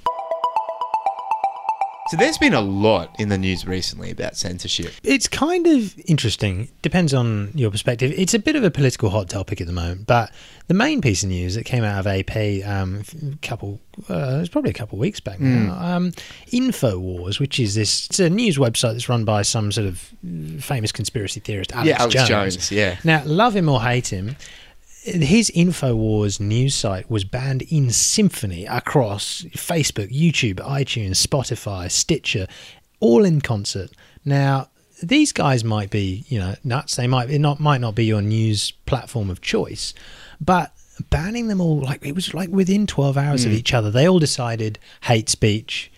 So 2.11 2.17
there's 2.17 2.39
been 2.39 2.55
a 2.55 2.61
lot 2.61 3.15
in 3.21 3.29
the 3.29 3.39
news 3.39 3.65
recently 3.65 4.11
about 4.11 4.37
censorship. 4.37 4.93
It's 5.05 5.29
kind 5.29 5.65
of 5.69 5.97
interesting. 6.07 6.69
Depends 6.83 7.15
on 7.15 7.53
your 7.55 7.71
perspective. 7.71 8.13
It's 8.17 8.35
a 8.35 8.41
bit 8.41 8.57
of 8.57 8.65
a 8.65 8.71
political 8.73 9.11
hot 9.11 9.29
topic 9.29 9.61
at 9.61 9.69
the 9.69 9.73
moment, 9.73 10.09
but 10.09 10.33
the 10.67 10.75
main 10.75 11.01
piece 11.01 11.23
of 11.23 11.29
news 11.29 11.55
that 11.55 11.67
came 11.67 11.85
out 11.85 12.01
of 12.01 12.09
AP 12.09 12.67
um, 12.67 13.05
a 13.33 13.37
couple, 13.47 13.79
uh, 14.09 14.15
it 14.15 14.41
was 14.41 14.49
probably 14.49 14.71
a 14.71 14.75
couple 14.75 14.97
of 14.97 15.01
weeks 15.01 15.21
back 15.21 15.39
now. 15.39 15.73
Um, 15.79 16.11
Infowars, 16.49 17.39
which 17.39 17.61
is 17.61 17.77
this, 17.77 18.07
it's 18.07 18.19
a 18.19 18.29
news 18.29 18.59
website 18.59 18.95
that's 18.95 19.09
run 19.09 19.25
by 19.25 19.43
some 19.43 19.71
sort 19.71 19.87
of 19.87 19.99
famous 20.59 20.91
conspiracy 20.91 21.39
theorist, 21.39 21.71
Alex, 21.71 21.89
yeah, 21.89 21.97
Alex 22.01 22.15
Jones. 22.15 22.29
Jones. 22.29 22.73
Yeah. 22.73 22.97
Now, 23.05 23.23
love 23.25 23.55
him 23.55 23.69
or 23.69 23.81
hate 23.81 24.13
him, 24.13 24.35
his 25.03 25.51
Infowars 25.51 26.41
news 26.41 26.75
site 26.75 27.11
was 27.11 27.25
banned 27.25 27.63
in 27.63 27.91
symphony 27.91 28.67
across 28.67 29.43
Facebook, 29.57 30.13
YouTube, 30.13 30.57
iTunes, 30.57 31.27
Spotify, 31.27 31.91
Stitcher, 31.91 32.47
all 33.01 33.25
in 33.25 33.41
concert. 33.41 33.91
Now, 34.25 34.69
these 35.03 35.33
guys 35.33 35.65
might 35.65 35.91
be, 35.91 36.25
you 36.29 36.39
know, 36.39 36.55
nuts. 36.63 36.97
They 36.97 37.07
might 37.07 37.31
it 37.31 37.39
not 37.39 37.61
might 37.61 37.81
not 37.81 37.95
be 37.95 38.05
your 38.05 38.21
news 38.21 38.73
platform 38.85 39.31
of 39.31 39.41
choice, 39.41 39.95
but 40.41 40.73
banning 41.09 41.49
them 41.49 41.63
all 41.63 41.81
like 41.81 42.05
it 42.05 42.15
was 42.15 42.35
like 42.35 42.51
within 42.51 42.87
12 42.87 43.17
hours 43.17 43.45
of 43.47 43.53
hmm. 43.53 43.57
each 43.57 43.73
other. 43.73 43.91
They 43.91 44.07
all 44.07 44.19
decided 44.19 44.79
hate 45.03 45.31
speech 45.31 45.91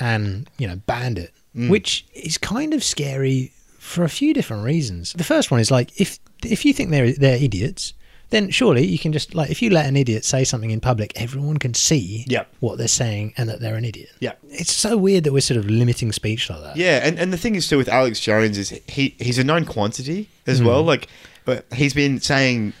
and, 0.00 0.48
you 0.56 0.66
know, 0.66 0.76
banned 0.86 1.18
it, 1.18 1.34
hmm. 1.54 1.68
which 1.68 2.06
is 2.14 2.38
kind 2.38 2.72
of 2.72 2.82
scary 2.82 3.52
for 3.78 4.04
a 4.04 4.08
few 4.08 4.32
different 4.32 4.64
reasons. 4.64 5.12
The 5.12 5.24
first 5.24 5.50
one 5.50 5.60
is 5.60 5.70
like 5.70 6.00
if 6.00 6.18
if 6.42 6.64
you 6.64 6.72
think 6.72 6.88
they're 6.90 7.12
they're 7.12 7.42
idiots, 7.42 7.92
then 8.30 8.50
surely 8.50 8.86
you 8.86 8.98
can 8.98 9.12
just 9.12 9.34
like 9.34 9.50
if 9.50 9.62
you 9.62 9.70
let 9.70 9.86
an 9.86 9.96
idiot 9.96 10.24
say 10.24 10.44
something 10.44 10.70
in 10.70 10.80
public, 10.80 11.12
everyone 11.20 11.56
can 11.56 11.74
see 11.74 12.26
what 12.60 12.78
they're 12.78 12.88
saying 12.88 13.32
and 13.36 13.48
that 13.48 13.60
they're 13.60 13.76
an 13.76 13.84
idiot. 13.84 14.10
Yeah. 14.20 14.32
It's 14.50 14.72
so 14.72 14.96
weird 14.96 15.24
that 15.24 15.32
we're 15.32 15.40
sort 15.40 15.58
of 15.58 15.70
limiting 15.70 16.12
speech 16.12 16.50
like 16.50 16.62
that. 16.62 16.76
Yeah, 16.76 17.00
and, 17.02 17.18
and 17.18 17.32
the 17.32 17.38
thing 17.38 17.54
is 17.54 17.68
too 17.68 17.78
with 17.78 17.88
Alex 17.88 18.20
Jones 18.20 18.58
is 18.58 18.70
he 18.86 19.14
he's 19.18 19.38
a 19.38 19.44
known 19.44 19.64
quantity 19.64 20.28
as 20.46 20.62
well. 20.62 20.82
Mm. 20.82 20.86
Like, 20.86 21.08
but 21.44 21.64
he's 21.72 21.94
been 21.94 22.20
saying 22.20 22.74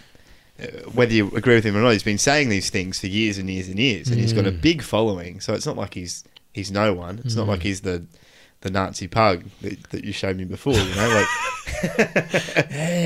uh, 0.60 0.66
whether 0.92 1.12
you 1.12 1.28
agree 1.34 1.54
with 1.54 1.64
him 1.64 1.76
or 1.76 1.80
not, 1.80 1.90
he's 1.90 2.02
been 2.02 2.18
saying 2.18 2.48
these 2.48 2.68
things 2.68 3.00
for 3.00 3.06
years 3.06 3.38
and 3.38 3.48
years 3.48 3.68
and 3.68 3.78
years, 3.78 4.08
and 4.08 4.18
he's 4.20 4.32
got 4.32 4.46
a 4.46 4.52
mm. 4.52 4.60
big 4.60 4.82
following. 4.82 5.40
So 5.40 5.54
it's 5.54 5.66
not 5.66 5.76
like 5.76 5.94
he's 5.94 6.24
he's 6.52 6.70
no 6.70 6.92
one. 6.92 7.20
It's 7.24 7.36
not 7.36 7.46
mm. 7.46 7.50
like 7.50 7.62
he's 7.62 7.80
the 7.80 8.04
the 8.60 8.70
Nazi 8.70 9.06
pug 9.08 9.44
that, 9.62 9.90
that 9.90 10.04
you 10.04 10.12
showed 10.12 10.36
me 10.36 10.44
before. 10.44 10.74
You 10.74 10.94
know, 10.94 11.08
like. 11.08 11.26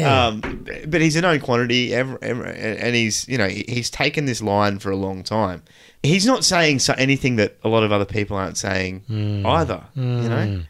Um, 0.03 0.67
but 0.87 1.01
he's 1.01 1.17
a 1.17 1.21
known 1.21 1.41
quantity, 1.41 1.93
and 1.95 2.95
he's 2.95 3.29
you 3.29 3.37
know 3.39 3.49
he's 3.49 3.91
taken 3.91 4.25
this 4.25 4.41
line 4.41 4.79
for 4.79 4.91
a 4.91 4.97
long 4.97 5.23
time. 5.23 5.63
He's 6.03 6.27
not 6.27 6.45
saying 6.45 6.79
so 6.79 6.95
anything 6.97 7.37
that 7.37 7.57
a 7.65 7.69
lot 7.69 7.83
of 7.83 7.93
other 7.93 8.05
people 8.05 8.37
aren't 8.37 8.57
saying 8.57 9.03
either. 9.47 9.85
You 9.95 10.03
know, 10.29 10.63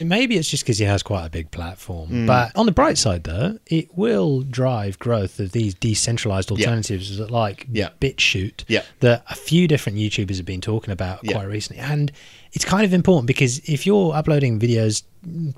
Maybe 0.00 0.36
it's 0.36 0.48
just 0.48 0.64
because 0.64 0.78
he 0.78 0.84
has 0.84 1.02
quite 1.02 1.26
a 1.26 1.30
big 1.30 1.50
platform. 1.50 2.10
Mm. 2.10 2.26
But 2.26 2.52
on 2.56 2.66
the 2.66 2.72
bright 2.72 2.98
side, 2.98 3.24
though, 3.24 3.58
it 3.66 3.96
will 3.96 4.42
drive 4.42 4.98
growth 4.98 5.38
of 5.40 5.52
these 5.52 5.74
decentralized 5.74 6.50
alternatives 6.50 7.16
that 7.18 7.30
like 7.30 7.66
Yeah. 7.72 7.90
BitChute 8.00 8.64
Yeah. 8.68 8.82
that 9.00 9.24
a 9.28 9.34
few 9.34 9.66
different 9.68 9.98
YouTubers 9.98 10.36
have 10.36 10.46
been 10.46 10.60
talking 10.60 10.92
about 10.92 11.20
Yeah. 11.22 11.32
quite 11.32 11.48
recently. 11.48 11.82
And 11.82 12.12
it's 12.52 12.64
kind 12.64 12.84
of 12.84 12.92
important 12.94 13.26
because 13.26 13.58
if 13.60 13.86
you're 13.86 14.14
uploading 14.14 14.58
videos 14.58 15.02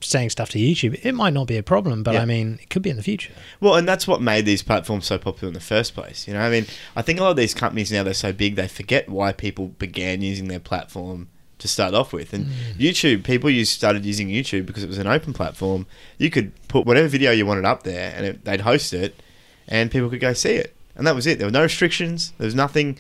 saying 0.01 0.31
stuff 0.31 0.49
to 0.51 0.59
YouTube, 0.59 0.99
it 1.05 1.13
might 1.15 1.35
not 1.35 1.47
be 1.47 1.57
a 1.59 1.63
problem, 1.63 2.03
but 2.03 2.15
Yeah. 2.15 2.23
I 2.23 2.25
mean, 2.25 2.59
it 2.63 2.71
could 2.71 2.83
be 2.83 2.91
in 2.91 2.97
the 2.97 3.03
future. 3.03 3.33
Well, 3.61 3.75
and 3.75 3.87
that's 3.87 4.09
what 4.09 4.23
made 4.23 4.47
these 4.47 4.63
platforms 4.63 5.07
so 5.07 5.19
popular 5.19 5.49
in 5.49 5.55
the 5.55 5.61
first 5.61 5.95
place. 5.95 6.27
You 6.27 6.35
know, 6.35 6.41
I 6.41 6.51
mean, 6.51 6.67
I 6.97 7.03
think 7.03 7.21
a 7.21 7.23
lot 7.23 7.31
of 7.33 7.37
these 7.37 7.53
companies 7.55 7.93
now 7.93 8.03
they're 8.03 8.15
so 8.15 8.33
big 8.33 8.57
they 8.57 8.67
forget 8.69 9.09
why 9.09 9.33
people 9.33 9.69
began 9.79 10.23
using 10.23 10.49
their 10.49 10.59
platform 10.61 11.29
to 11.59 11.69
start 11.69 11.95
off 11.95 12.13
with. 12.13 12.33
And 12.33 12.47
mm. 12.47 12.75
YouTube, 12.75 13.25
people 13.25 13.51
used 13.51 13.73
started 13.73 14.05
using 14.05 14.29
YouTube 14.29 14.67
because 14.67 14.83
it 14.83 14.89
was 14.89 14.99
an 14.99 15.07
open 15.07 15.33
platform. 15.33 15.87
You 16.19 16.31
could 16.31 16.53
put 16.69 16.87
whatever 16.87 17.09
video 17.09 17.31
you 17.31 17.47
wanted 17.47 17.65
up 17.65 17.83
there, 17.83 18.13
and 18.17 18.27
it, 18.27 18.45
they'd 18.45 18.61
host 18.61 18.93
it, 18.93 19.21
and 19.67 19.91
people 19.91 20.09
could 20.09 20.21
go 20.21 20.33
see 20.33 20.55
it, 20.55 20.75
and 20.95 21.07
that 21.07 21.15
was 21.15 21.27
it. 21.27 21.39
There 21.39 21.47
were 21.47 21.53
no 21.53 21.63
restrictions. 21.63 22.33
There 22.39 22.47
was 22.47 22.55
nothing. 22.55 22.99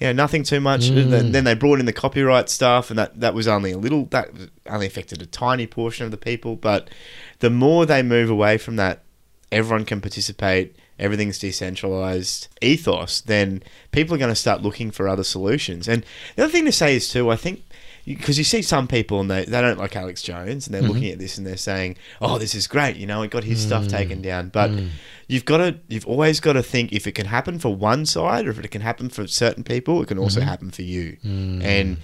You 0.00 0.06
know, 0.06 0.12
nothing 0.12 0.44
too 0.44 0.60
much. 0.60 0.90
Then, 0.90 1.08
mm. 1.10 1.32
then 1.32 1.42
they 1.42 1.54
brought 1.54 1.80
in 1.80 1.86
the 1.86 1.92
copyright 1.92 2.48
stuff, 2.48 2.88
and 2.88 2.96
that, 3.00 3.18
that 3.18 3.34
was 3.34 3.48
only 3.48 3.72
a 3.72 3.78
little. 3.78 4.04
That 4.06 4.30
only 4.66 4.86
affected 4.86 5.20
a 5.20 5.26
tiny 5.26 5.66
portion 5.66 6.04
of 6.04 6.12
the 6.12 6.16
people. 6.16 6.54
But 6.54 6.88
the 7.40 7.50
more 7.50 7.84
they 7.84 8.04
move 8.04 8.30
away 8.30 8.58
from 8.58 8.76
that 8.76 9.02
everyone 9.50 9.84
can 9.84 10.00
participate, 10.00 10.76
everything's 10.98 11.38
decentralized 11.38 12.48
ethos, 12.60 13.20
then 13.22 13.62
people 13.92 14.14
are 14.14 14.18
going 14.18 14.30
to 14.30 14.36
start 14.36 14.62
looking 14.62 14.90
for 14.90 15.08
other 15.08 15.24
solutions. 15.24 15.88
And 15.88 16.04
the 16.36 16.44
other 16.44 16.52
thing 16.52 16.64
to 16.66 16.72
say 16.72 16.96
is 16.96 17.08
too, 17.08 17.30
I 17.30 17.36
think 17.36 17.62
because 18.16 18.38
you 18.38 18.44
see 18.44 18.62
some 18.62 18.88
people 18.88 19.20
and 19.20 19.30
they, 19.30 19.44
they 19.44 19.60
don't 19.60 19.78
like 19.78 19.94
Alex 19.94 20.22
Jones 20.22 20.66
and 20.66 20.74
they're 20.74 20.82
mm-hmm. 20.82 20.92
looking 20.92 21.10
at 21.10 21.18
this 21.18 21.36
and 21.36 21.46
they're 21.46 21.56
saying, 21.56 21.96
"Oh, 22.20 22.38
this 22.38 22.54
is 22.54 22.66
great," 22.66 22.96
you 22.96 23.06
know, 23.06 23.22
it 23.22 23.30
got 23.30 23.44
his 23.44 23.62
stuff 23.62 23.86
taken 23.88 24.20
mm. 24.20 24.22
down. 24.22 24.48
But 24.48 24.70
mm. 24.70 24.90
you've 25.26 25.44
got 25.44 25.58
to, 25.58 25.78
you've 25.88 26.06
always 26.06 26.40
got 26.40 26.54
to 26.54 26.62
think 26.62 26.92
if 26.92 27.06
it 27.06 27.12
can 27.12 27.26
happen 27.26 27.58
for 27.58 27.74
one 27.74 28.06
side 28.06 28.46
or 28.46 28.50
if 28.50 28.58
it 28.58 28.70
can 28.70 28.82
happen 28.82 29.08
for 29.08 29.26
certain 29.26 29.62
people, 29.62 30.02
it 30.02 30.08
can 30.08 30.18
also 30.18 30.40
mm-hmm. 30.40 30.48
happen 30.48 30.70
for 30.70 30.82
you. 30.82 31.18
Mm. 31.24 31.62
And 31.62 31.96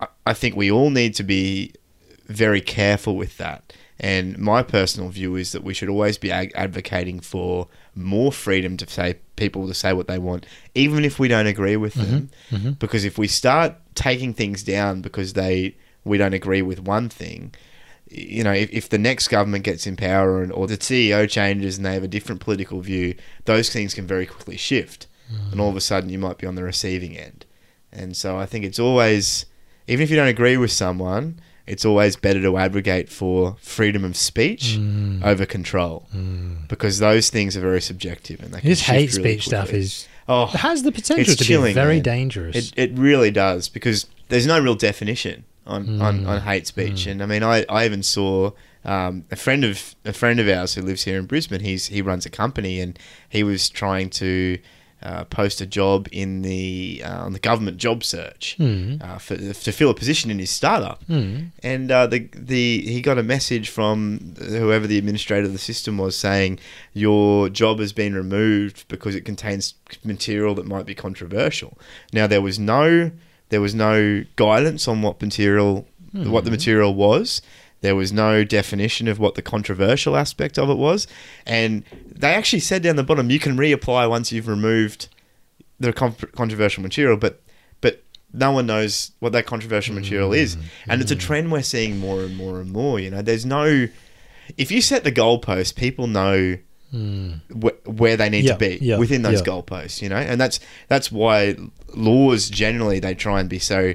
I- 0.00 0.08
I 0.26 0.34
think 0.34 0.56
we 0.56 0.70
all 0.70 0.90
need 0.90 1.14
to 1.16 1.22
be 1.22 1.72
very 2.26 2.60
careful 2.60 3.16
with 3.16 3.36
that. 3.38 3.72
And 4.00 4.38
my 4.38 4.62
personal 4.62 5.08
view 5.08 5.36
is 5.36 5.52
that 5.52 5.62
we 5.62 5.72
should 5.72 5.88
always 5.88 6.18
be 6.18 6.32
ag- 6.32 6.52
advocating 6.54 7.20
for 7.20 7.68
more 7.94 8.32
freedom 8.32 8.76
to 8.76 8.88
say 8.88 9.16
people 9.36 9.66
to 9.66 9.74
say 9.74 9.92
what 9.92 10.08
they 10.08 10.18
want, 10.18 10.46
even 10.74 11.04
if 11.04 11.18
we 11.18 11.28
don't 11.28 11.46
agree 11.46 11.76
with 11.76 11.94
mm-hmm. 11.94 12.10
them. 12.10 12.30
Mm-hmm. 12.50 12.70
Because 12.72 13.04
if 13.04 13.18
we 13.18 13.28
start 13.28 13.74
taking 13.94 14.34
things 14.34 14.62
down 14.62 15.00
because 15.00 15.34
they 15.34 15.76
we 16.04 16.18
don't 16.18 16.34
agree 16.34 16.62
with 16.62 16.80
one 16.80 17.08
thing, 17.08 17.54
you 18.10 18.44
know, 18.44 18.52
if, 18.52 18.70
if 18.70 18.88
the 18.88 18.98
next 18.98 19.28
government 19.28 19.64
gets 19.64 19.86
in 19.86 19.96
power 19.96 20.42
and, 20.42 20.52
or 20.52 20.66
the 20.66 20.76
CEO 20.76 21.28
changes 21.28 21.76
and 21.76 21.86
they 21.86 21.94
have 21.94 22.02
a 22.02 22.08
different 22.08 22.40
political 22.40 22.80
view, 22.80 23.14
those 23.46 23.70
things 23.70 23.94
can 23.94 24.06
very 24.06 24.26
quickly 24.26 24.56
shift. 24.56 25.06
And 25.50 25.60
all 25.60 25.70
of 25.70 25.76
a 25.76 25.80
sudden 25.80 26.10
you 26.10 26.18
might 26.18 26.38
be 26.38 26.46
on 26.46 26.54
the 26.54 26.62
receiving 26.62 27.16
end. 27.16 27.46
And 27.90 28.16
so 28.16 28.38
I 28.38 28.46
think 28.46 28.64
it's 28.64 28.78
always, 28.78 29.46
even 29.86 30.02
if 30.02 30.10
you 30.10 30.16
don't 30.16 30.28
agree 30.28 30.56
with 30.56 30.70
someone, 30.70 31.40
it's 31.66 31.84
always 31.84 32.16
better 32.16 32.42
to 32.42 32.56
advocate 32.58 33.08
for 33.08 33.56
freedom 33.60 34.04
of 34.04 34.16
speech 34.16 34.78
over 35.22 35.46
control 35.46 36.06
because 36.68 36.98
those 36.98 37.30
things 37.30 37.56
are 37.56 37.60
very 37.60 37.80
subjective 37.80 38.40
and 38.42 38.52
they 38.52 38.60
This 38.60 38.82
hate 38.82 39.12
really 39.16 39.38
speech 39.38 39.46
stuff 39.46 39.72
is 39.72 40.06
oh, 40.28 40.46
has 40.46 40.82
the 40.82 40.92
potential 40.92 41.34
to 41.34 41.44
chilling, 41.44 41.70
be 41.70 41.74
very 41.74 41.96
man. 41.96 42.02
dangerous. 42.02 42.56
It, 42.56 42.72
it 42.76 42.98
really 42.98 43.30
does 43.30 43.68
because 43.68 44.06
there's 44.28 44.46
no 44.46 44.58
real 44.60 44.74
definition 44.74 45.44
on, 45.66 45.86
Mm. 45.86 46.02
on, 46.02 46.26
on 46.26 46.40
hate 46.42 46.66
speech, 46.66 47.06
and 47.06 47.22
I 47.22 47.26
mean, 47.26 47.42
I, 47.42 47.64
I 47.70 47.86
even 47.86 48.02
saw 48.02 48.50
um, 48.84 49.24
a 49.30 49.36
friend 49.36 49.64
of 49.64 49.94
a 50.04 50.12
friend 50.12 50.38
of 50.38 50.46
ours 50.46 50.74
who 50.74 50.82
lives 50.82 51.04
here 51.04 51.18
in 51.18 51.24
Brisbane. 51.24 51.60
He's 51.60 51.86
he 51.86 52.02
runs 52.02 52.26
a 52.26 52.30
company, 52.30 52.80
and 52.80 52.98
he 53.30 53.42
was 53.42 53.70
trying 53.70 54.10
to. 54.10 54.58
Uh, 55.02 55.22
post 55.24 55.60
a 55.60 55.66
job 55.66 56.08
in 56.12 56.40
the 56.40 57.02
uh, 57.04 57.24
on 57.26 57.34
the 57.34 57.38
government 57.38 57.76
job 57.76 58.02
search 58.02 58.54
Hmm. 58.56 58.94
uh, 59.02 59.18
for, 59.18 59.36
to 59.36 59.70
fill 59.72 59.90
a 59.90 59.94
position 59.94 60.30
in 60.30 60.38
his 60.38 60.48
startup, 60.50 61.02
and 61.62 61.90
uh, 61.90 62.06
the 62.06 62.20
the 62.34 62.80
he 62.92 63.02
got 63.02 63.18
a 63.18 63.22
message 63.22 63.68
from 63.68 64.34
whoever 64.38 64.86
the 64.86 64.96
administrator 64.96 65.44
of 65.44 65.52
the 65.52 65.58
system 65.58 65.98
was 65.98 66.16
saying 66.16 66.58
your 66.94 67.50
job 67.50 67.80
has 67.80 67.92
been 67.92 68.14
removed 68.14 68.88
because 68.88 69.14
it 69.14 69.26
contains 69.26 69.74
material 70.04 70.54
that 70.54 70.64
might 70.66 70.86
be 70.86 70.94
controversial. 70.94 71.76
Now 72.14 72.26
there 72.26 72.40
was 72.40 72.58
no 72.58 73.10
there 73.50 73.60
was 73.60 73.74
no 73.74 74.24
guidance 74.36 74.88
on 74.88 75.02
what 75.02 75.20
material 75.20 75.86
what 76.14 76.44
the 76.44 76.50
material 76.50 76.94
was. 76.94 77.42
There 77.84 77.94
was 77.94 78.14
no 78.14 78.44
definition 78.44 79.08
of 79.08 79.18
what 79.18 79.34
the 79.34 79.42
controversial 79.42 80.16
aspect 80.16 80.58
of 80.58 80.70
it 80.70 80.78
was, 80.78 81.06
and 81.44 81.84
they 82.06 82.32
actually 82.32 82.60
said 82.60 82.82
down 82.82 82.96
the 82.96 83.04
bottom 83.04 83.28
you 83.28 83.38
can 83.38 83.58
reapply 83.58 84.08
once 84.08 84.32
you've 84.32 84.48
removed 84.48 85.08
the 85.78 85.92
con- 85.92 86.16
controversial 86.34 86.82
material, 86.82 87.18
but 87.18 87.42
but 87.82 88.02
no 88.32 88.52
one 88.52 88.64
knows 88.64 89.10
what 89.18 89.32
that 89.32 89.44
controversial 89.44 89.94
material 89.94 90.32
is, 90.32 90.56
mm-hmm. 90.56 90.92
and 90.92 91.02
it's 91.02 91.10
a 91.10 91.16
trend 91.16 91.52
we're 91.52 91.60
seeing 91.60 91.98
more 91.98 92.22
and 92.22 92.34
more 92.38 92.58
and 92.58 92.72
more. 92.72 92.98
You 92.98 93.10
know, 93.10 93.20
there's 93.20 93.44
no 93.44 93.88
if 94.56 94.70
you 94.70 94.80
set 94.80 95.04
the 95.04 95.12
goalpost, 95.12 95.74
people 95.74 96.06
know 96.06 96.56
hmm. 96.90 97.32
wh- 97.50 97.86
where 97.86 98.16
they 98.16 98.30
need 98.30 98.44
Yeah, 98.44 98.52
to 98.54 98.58
be 98.58 98.78
yeah, 98.80 98.96
within 98.96 99.20
those 99.20 99.40
yeah. 99.40 99.46
goalposts. 99.46 100.00
You 100.00 100.08
know, 100.08 100.16
and 100.16 100.40
that's 100.40 100.58
that's 100.88 101.12
why 101.12 101.56
laws 101.94 102.48
generally 102.48 102.98
they 102.98 103.14
try 103.14 103.40
and 103.40 103.48
be 103.50 103.58
so 103.58 103.92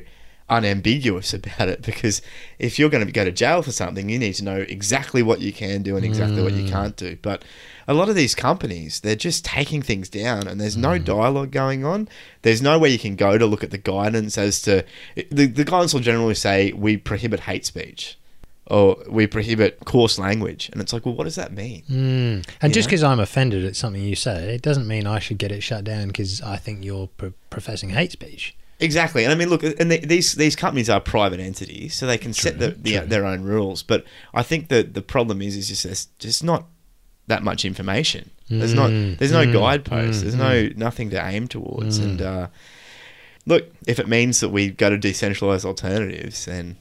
unambiguous 0.49 1.33
about 1.33 1.69
it 1.69 1.81
because 1.81 2.21
if 2.57 2.77
you're 2.79 2.89
going 2.89 3.05
to 3.05 3.11
go 3.11 3.23
to 3.23 3.31
jail 3.31 3.61
for 3.61 3.71
something 3.71 4.09
you 4.09 4.17
need 4.19 4.33
to 4.33 4.43
know 4.43 4.57
exactly 4.57 5.21
what 5.23 5.39
you 5.41 5.51
can 5.53 5.81
do 5.83 5.95
and 5.95 6.05
exactly 6.05 6.41
what 6.41 6.53
you 6.53 6.63
Mm. 6.63 6.69
can't 6.71 6.95
do 6.97 7.17
but 7.21 7.43
a 7.87 7.93
lot 7.93 8.09
of 8.09 8.15
these 8.15 8.35
companies 8.35 8.99
they're 9.01 9.15
just 9.15 9.45
taking 9.45 9.81
things 9.81 10.09
down 10.09 10.47
and 10.47 10.59
there's 10.59 10.75
Mm. 10.77 10.81
no 10.81 10.97
dialogue 10.97 11.51
going 11.51 11.85
on 11.85 12.07
there's 12.41 12.61
nowhere 12.61 12.89
you 12.89 12.99
can 12.99 13.15
go 13.15 13.37
to 13.37 13.45
look 13.45 13.63
at 13.63 13.71
the 13.71 13.77
guidance 13.77 14.37
as 14.37 14.61
to 14.63 14.83
the, 15.31 15.45
the 15.45 15.63
guidance 15.63 15.93
will 15.93 16.01
generally 16.01 16.35
say 16.35 16.71
we 16.73 16.97
prohibit 16.97 17.41
hate 17.41 17.65
speech 17.65 18.17
or 18.67 18.97
we 19.09 19.25
prohibit 19.25 19.79
coarse 19.85 20.19
language 20.19 20.69
and 20.71 20.81
it's 20.81 20.93
like 20.93 21.05
well 21.05 21.15
what 21.15 21.23
does 21.23 21.35
that 21.35 21.51
mean 21.53 21.81
Mm. 21.89 22.45
And 22.61 22.69
You 22.71 22.73
just 22.75 22.87
because 22.87 23.03
I'm 23.03 23.19
offended 23.19 23.65
at 23.65 23.75
something 23.75 24.01
you 24.01 24.15
say, 24.15 24.53
it 24.55 24.61
doesn't 24.61 24.87
mean 24.87 25.07
I 25.07 25.19
should 25.19 25.37
get 25.37 25.51
it 25.51 25.61
shut 25.61 25.83
down 25.83 26.07
because 26.07 26.41
I 26.41 26.57
think 26.57 26.83
you're 26.83 27.07
pro- 27.17 27.33
professing 27.49 27.89
hate 27.91 28.11
speech. 28.11 28.55
Exactly, 28.81 29.25
and 29.25 29.33
I 29.33 29.35
mean, 29.35 29.49
look, 29.49 29.63
and 29.63 29.91
these 29.91 30.35
these 30.35 30.55
companies 30.55 30.89
are 30.89 31.01
private 31.01 31.39
entities, 31.41 31.95
so 31.95 32.07
they 32.07 32.17
can 32.17 32.31
set 32.33 32.59
the, 32.59 32.69
the, 32.69 32.99
their 32.99 33.25
own 33.25 33.43
rules. 33.43 33.83
But 33.83 34.05
I 34.33 34.41
think 34.41 34.69
that 34.69 34.93
the 34.93 35.01
problem 35.01 35.41
is, 35.41 35.57
is 35.57 35.67
just 35.67 35.83
there's 35.83 36.05
just 36.17 36.43
not 36.43 36.65
that 37.27 37.43
much 37.43 37.65
information. 37.65 38.31
There's 38.49 38.73
not, 38.73 38.89
Mm, 38.89 39.17
there's 39.19 39.31
no 39.31 39.45
mm, 39.45 39.53
guideposts. 39.53 40.19
mm, 40.19 40.23
there's 40.23 40.35
no 40.35 40.69
nothing 40.75 41.09
to 41.11 41.23
aim 41.23 41.47
towards. 41.47 41.99
Mm. 41.99 42.03
And 42.03 42.21
uh, 42.21 42.47
look, 43.45 43.65
if 43.85 43.99
it 43.99 44.07
means 44.07 44.39
that 44.39 44.49
we 44.49 44.69
go 44.71 44.89
to 44.89 44.97
decentralized 44.97 45.65
alternatives, 45.65 46.45
then 46.45 46.77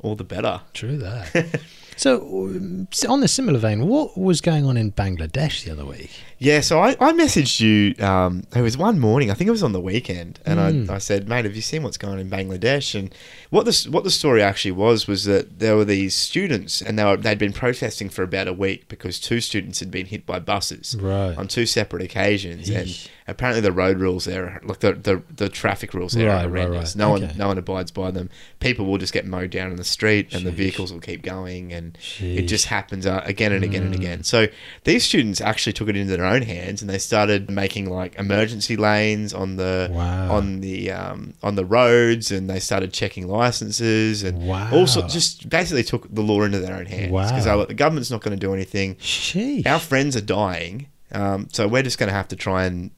all 0.00 0.16
the 0.16 0.24
better. 0.24 0.62
True 0.72 0.96
that. 0.98 1.60
so, 1.96 2.20
um, 2.20 2.88
on 3.08 3.20
the 3.20 3.28
similar 3.28 3.58
vein, 3.58 3.86
what 3.86 4.16
was 4.18 4.40
going 4.40 4.64
on 4.66 4.76
in 4.76 4.92
Bangladesh 4.92 5.64
the 5.64 5.70
other 5.72 5.84
week? 5.84 6.10
Yeah, 6.38 6.60
so 6.60 6.80
I, 6.80 6.90
I 7.00 7.12
messaged 7.12 7.60
you. 7.60 7.94
Um, 8.04 8.42
it 8.54 8.60
was 8.60 8.76
one 8.76 8.98
morning. 8.98 9.30
I 9.30 9.34
think 9.34 9.48
it 9.48 9.52
was 9.52 9.62
on 9.62 9.72
the 9.72 9.80
weekend, 9.80 10.40
and 10.44 10.58
Mm. 10.58 10.90
I, 10.90 10.96
I 10.96 10.98
said, 10.98 11.28
"Mate, 11.28 11.44
have 11.44 11.54
you 11.56 11.62
seen 11.62 11.82
what's 11.82 11.96
going 11.96 12.14
on 12.14 12.18
in 12.18 12.28
Bangladesh?" 12.28 12.94
And 12.98 13.14
what 13.50 13.64
the 13.64 13.88
what 13.90 14.04
the 14.04 14.10
story 14.10 14.42
actually 14.42 14.72
was 14.72 15.06
was 15.06 15.24
that 15.24 15.58
there 15.60 15.76
were 15.76 15.84
these 15.84 16.14
students, 16.14 16.82
and 16.82 16.98
they 16.98 17.04
were, 17.04 17.16
they'd 17.16 17.38
been 17.38 17.52
protesting 17.52 18.08
for 18.10 18.22
about 18.22 18.48
a 18.48 18.52
week 18.52 18.88
because 18.88 19.18
two 19.20 19.40
students 19.40 19.80
had 19.80 19.90
been 19.90 20.06
hit 20.06 20.26
by 20.26 20.38
buses 20.40 20.96
Right. 21.00 21.36
on 21.38 21.48
two 21.48 21.64
separate 21.66 22.02
occasions, 22.02 22.68
and 22.68 22.88
Yeesh. 22.88 23.08
Apparently 23.26 23.60
the 23.62 23.72
road 23.72 23.98
rules 24.00 24.24
there, 24.26 24.60
like 24.64 24.80
the 24.80 24.92
the, 24.92 25.22
the 25.34 25.48
traffic 25.48 25.94
rules 25.94 26.12
there, 26.12 26.28
Right, 26.28 26.44
are 26.44 26.48
right, 26.48 26.66
horrendous. 26.66 26.94
right. 26.94 26.98
No 26.98 27.14
Okay. 27.14 27.26
one 27.26 27.38
no 27.38 27.48
one 27.48 27.58
abides 27.58 27.90
by 27.90 28.10
them. 28.10 28.28
People 28.60 28.84
will 28.86 28.98
just 28.98 29.12
get 29.12 29.26
mowed 29.26 29.50
down 29.50 29.70
in 29.70 29.76
the 29.76 29.84
street, 29.84 30.34
and 30.34 30.44
the 30.46 30.50
vehicles 30.50 30.92
will 30.92 31.00
keep 31.00 31.22
going, 31.22 31.72
and 31.72 31.96
it 31.96 32.00
Sheesh. 32.00 32.38
Mm. 32.44 32.46
just 32.48 32.66
happens 32.66 33.06
uh, 33.06 33.22
again 33.24 33.52
and 33.52 33.64
again 33.64 33.82
and 33.84 33.94
again. 33.94 34.22
So 34.24 34.46
these 34.84 35.04
students 35.04 35.40
actually 35.40 35.72
took 35.72 35.88
it 35.88 35.96
into 35.96 36.16
their 36.16 36.26
own 36.26 36.42
hands 36.42 36.80
and 36.82 36.90
they 36.90 36.98
started 36.98 37.50
making 37.50 37.88
like 37.90 38.14
emergency 38.18 38.76
lanes 38.76 39.32
on 39.32 39.56
the 39.56 39.88
Wow. 39.90 40.36
on 40.36 40.60
the 40.60 40.90
um, 40.90 41.34
on 41.42 41.54
the 41.54 41.64
roads, 41.64 42.30
and 42.30 42.48
they 42.50 42.60
started 42.60 42.92
checking 42.92 43.26
licenses 43.28 44.22
and 44.22 44.46
Wow. 44.46 44.70
also 44.72 45.06
just 45.08 45.48
basically 45.48 45.82
took 45.84 46.12
the 46.14 46.22
law 46.22 46.42
into 46.42 46.58
their 46.58 46.74
own 46.76 46.86
hands 46.86 47.10
because 47.30 47.46
Wow. 47.46 47.64
the 47.64 47.74
government's 47.74 48.10
not 48.10 48.20
going 48.20 48.36
to 48.38 48.46
do 48.46 48.52
anything. 48.52 48.96
Sheesh. 48.96 49.66
Our 49.66 49.78
friends 49.78 50.16
are 50.16 50.20
dying, 50.20 50.88
um, 51.12 51.48
so 51.52 51.66
we're 51.68 51.82
just 51.82 51.98
going 51.98 52.08
to 52.08 52.14
have 52.14 52.28
to 52.28 52.36
try 52.36 52.64
and 52.66 52.90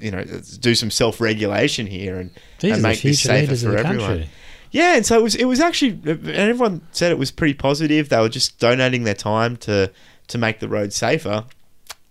you 0.00 0.10
know 0.10 0.24
do 0.60 0.74
some 0.74 0.90
self 0.90 1.20
regulation 1.20 1.86
here 1.86 2.16
and, 2.16 2.30
and 2.62 2.82
make 2.82 3.00
this 3.02 3.20
safer 3.22 3.54
for 3.56 3.76
everyone. 3.76 4.26
Yeah, 4.70 4.96
and 4.96 5.06
so 5.06 5.16
it 5.18 5.22
was. 5.22 5.34
It 5.36 5.44
was 5.44 5.60
actually, 5.60 5.90
and 6.10 6.28
everyone 6.28 6.80
said 6.90 7.12
it 7.12 7.18
was 7.18 7.30
pretty 7.30 7.54
positive. 7.54 8.08
They 8.08 8.18
were 8.18 8.28
just 8.28 8.58
donating 8.58 9.04
their 9.04 9.14
time 9.14 9.56
to 9.58 9.92
to 10.28 10.38
make 10.38 10.58
the 10.60 10.68
road 10.68 10.92
safer. 10.92 11.44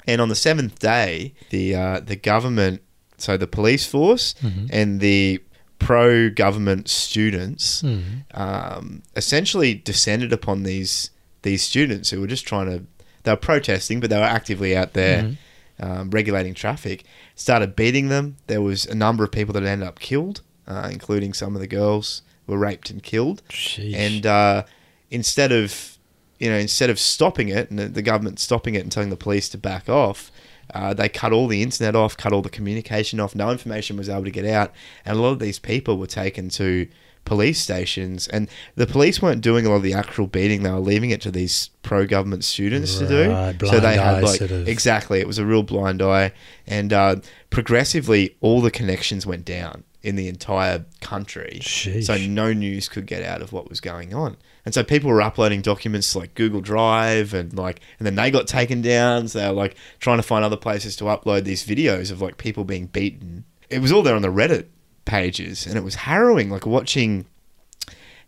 And 0.08 0.22
on 0.22 0.30
the 0.30 0.36
seventh 0.36 0.80
day, 0.80 1.34
the 1.50 1.76
uh, 1.76 2.00
the 2.00 2.16
government, 2.16 2.82
so 3.18 3.36
the 3.38 3.48
police 3.48 3.86
force 3.86 4.34
Mhm. 4.42 4.70
and 4.72 5.00
the 5.02 5.42
pro 5.80 6.30
government 6.30 6.88
students, 6.90 7.82
Mhm. 7.82 8.24
um, 8.38 9.04
essentially 9.18 9.74
descended 9.76 10.32
upon 10.32 10.64
these 10.64 11.10
these 11.42 11.62
students 11.64 12.12
who 12.12 12.22
were 12.22 12.28
just 12.28 12.46
trying 12.48 12.68
to. 12.68 12.84
They 13.24 13.32
were 13.32 13.38
protesting, 13.38 14.00
but 14.00 14.10
they 14.10 14.18
were 14.18 14.24
actively 14.24 14.76
out 14.76 14.94
there 14.94 15.24
Mhm. 15.24 15.38
um, 15.80 16.10
regulating 16.12 16.54
traffic. 16.54 17.04
Started 17.36 17.76
beating 17.76 18.10
them. 18.10 18.38
There 18.48 18.62
was 18.62 18.86
a 18.86 18.96
number 18.96 19.24
of 19.24 19.32
people 19.32 19.54
that 19.54 19.64
ended 19.64 19.88
up 19.88 20.00
killed, 20.00 20.42
uh, 20.68 20.90
including 20.92 21.34
some 21.34 21.56
of 21.56 21.62
the 21.62 21.68
girls 21.68 22.22
were 22.48 22.58
raped 22.58 22.90
and 22.90 23.02
killed. 23.02 23.42
Sheesh. 23.50 23.96
And 23.96 24.26
uh, 24.26 24.64
instead 25.10 25.52
of 25.52 25.98
you 26.40 26.50
know 26.50 26.58
instead 26.58 26.90
of 26.90 27.00
stopping 27.00 27.50
it 27.50 27.70
and 27.70 27.80
the, 27.80 27.88
the 27.88 28.02
government 28.02 28.40
stopping 28.40 28.76
it 28.76 28.84
and 28.84 28.92
telling 28.92 29.10
the 29.10 29.18
police 29.18 29.50
to 29.50 29.58
back 29.58 29.90
off. 29.90 30.32
Uh, 30.74 30.94
they 30.94 31.10
cut 31.10 31.34
all 31.34 31.48
the 31.48 31.62
internet 31.62 31.96
off, 31.96 32.16
cut 32.16 32.32
all 32.32 32.42
the 32.42 32.50
communication 32.50 33.20
off. 33.20 33.36
No 33.36 33.52
information 33.52 33.98
was 33.98 34.10
able 34.10 34.24
to 34.24 34.32
get 34.32 34.46
out, 34.46 34.72
and 35.06 35.18
a 35.18 35.22
lot 35.22 35.32
of 35.32 35.40
these 35.40 35.60
people 35.60 35.98
were 35.98 36.08
taken 36.08 36.50
to 36.50 36.88
police 37.26 37.60
stations. 37.60 38.28
And 38.28 38.50
the 38.76 38.88
police 38.88 39.22
weren't 39.22 39.42
doing 39.42 39.66
a 39.66 39.70
lot 39.70 39.78
of 39.78 39.84
the 39.84 39.94
actual 39.94 40.28
beating; 40.28 40.64
they 40.64 40.72
were 40.72 40.80
leaving 40.80 41.10
it 41.10 41.22
to 41.22 41.32
these 41.32 41.70
pro-government 41.82 42.44
students 42.44 42.98
to 43.00 43.08
do. 43.08 43.32
Right, 43.32 43.56
so 43.62 43.80
they 43.80 43.96
had 43.96 44.24
like 44.24 44.40
sort 44.40 44.52
of. 44.52 44.68
exactly, 44.68 45.20
it 45.20 45.28
was 45.28 45.38
a 45.38 45.46
real 45.46 45.64
blind 45.64 46.02
eye, 46.02 46.32
and 46.68 46.94
uh, 46.94 47.18
progressively 47.50 48.36
all 48.42 48.62
the 48.62 48.72
connections 48.72 49.26
went 49.26 49.46
down 49.46 49.84
in 50.04 50.18
the 50.18 50.28
entire 50.28 50.86
country. 51.00 51.60
Sheesh. 51.62 52.04
So 52.04 52.18
no 52.18 52.52
news 52.52 52.90
could 52.90 53.06
get 53.06 53.24
out 53.24 53.42
of 53.42 53.54
what 53.54 53.70
was 53.70 53.80
going 53.80 54.14
on. 54.14 54.36
And 54.66 54.74
so 54.74 54.84
people 54.84 55.10
were 55.10 55.22
uploading 55.22 55.62
documents 55.62 56.12
to 56.12 56.20
like 56.20 56.36
Google 56.36 56.62
Drive 56.62 57.34
and 57.34 57.58
like 57.58 57.80
and 58.00 58.06
then 58.06 58.16
they 58.16 58.30
got 58.30 58.48
taken 58.48 58.82
down. 58.82 59.30
So 59.30 59.40
they 59.40 59.48
were 59.48 59.54
like 59.54 59.76
trying 60.00 60.18
to 60.18 60.24
find 60.24 60.44
other 60.44 60.58
places 60.58 60.96
to 60.98 61.06
upload 61.06 61.46
these 61.46 61.66
videos 61.66 62.12
of 62.12 62.22
like 62.22 62.38
people 62.38 62.66
being 62.66 62.88
beaten. 62.88 63.46
It 63.70 63.80
was 63.80 63.92
all 63.92 64.04
there 64.04 64.16
on 64.16 64.22
the 64.22 64.28
Reddit 64.28 64.68
pages 65.06 65.66
and 65.68 65.76
it 65.78 65.84
was 65.84 65.96
harrowing 65.96 66.50
like 66.50 66.66
watching 66.66 67.26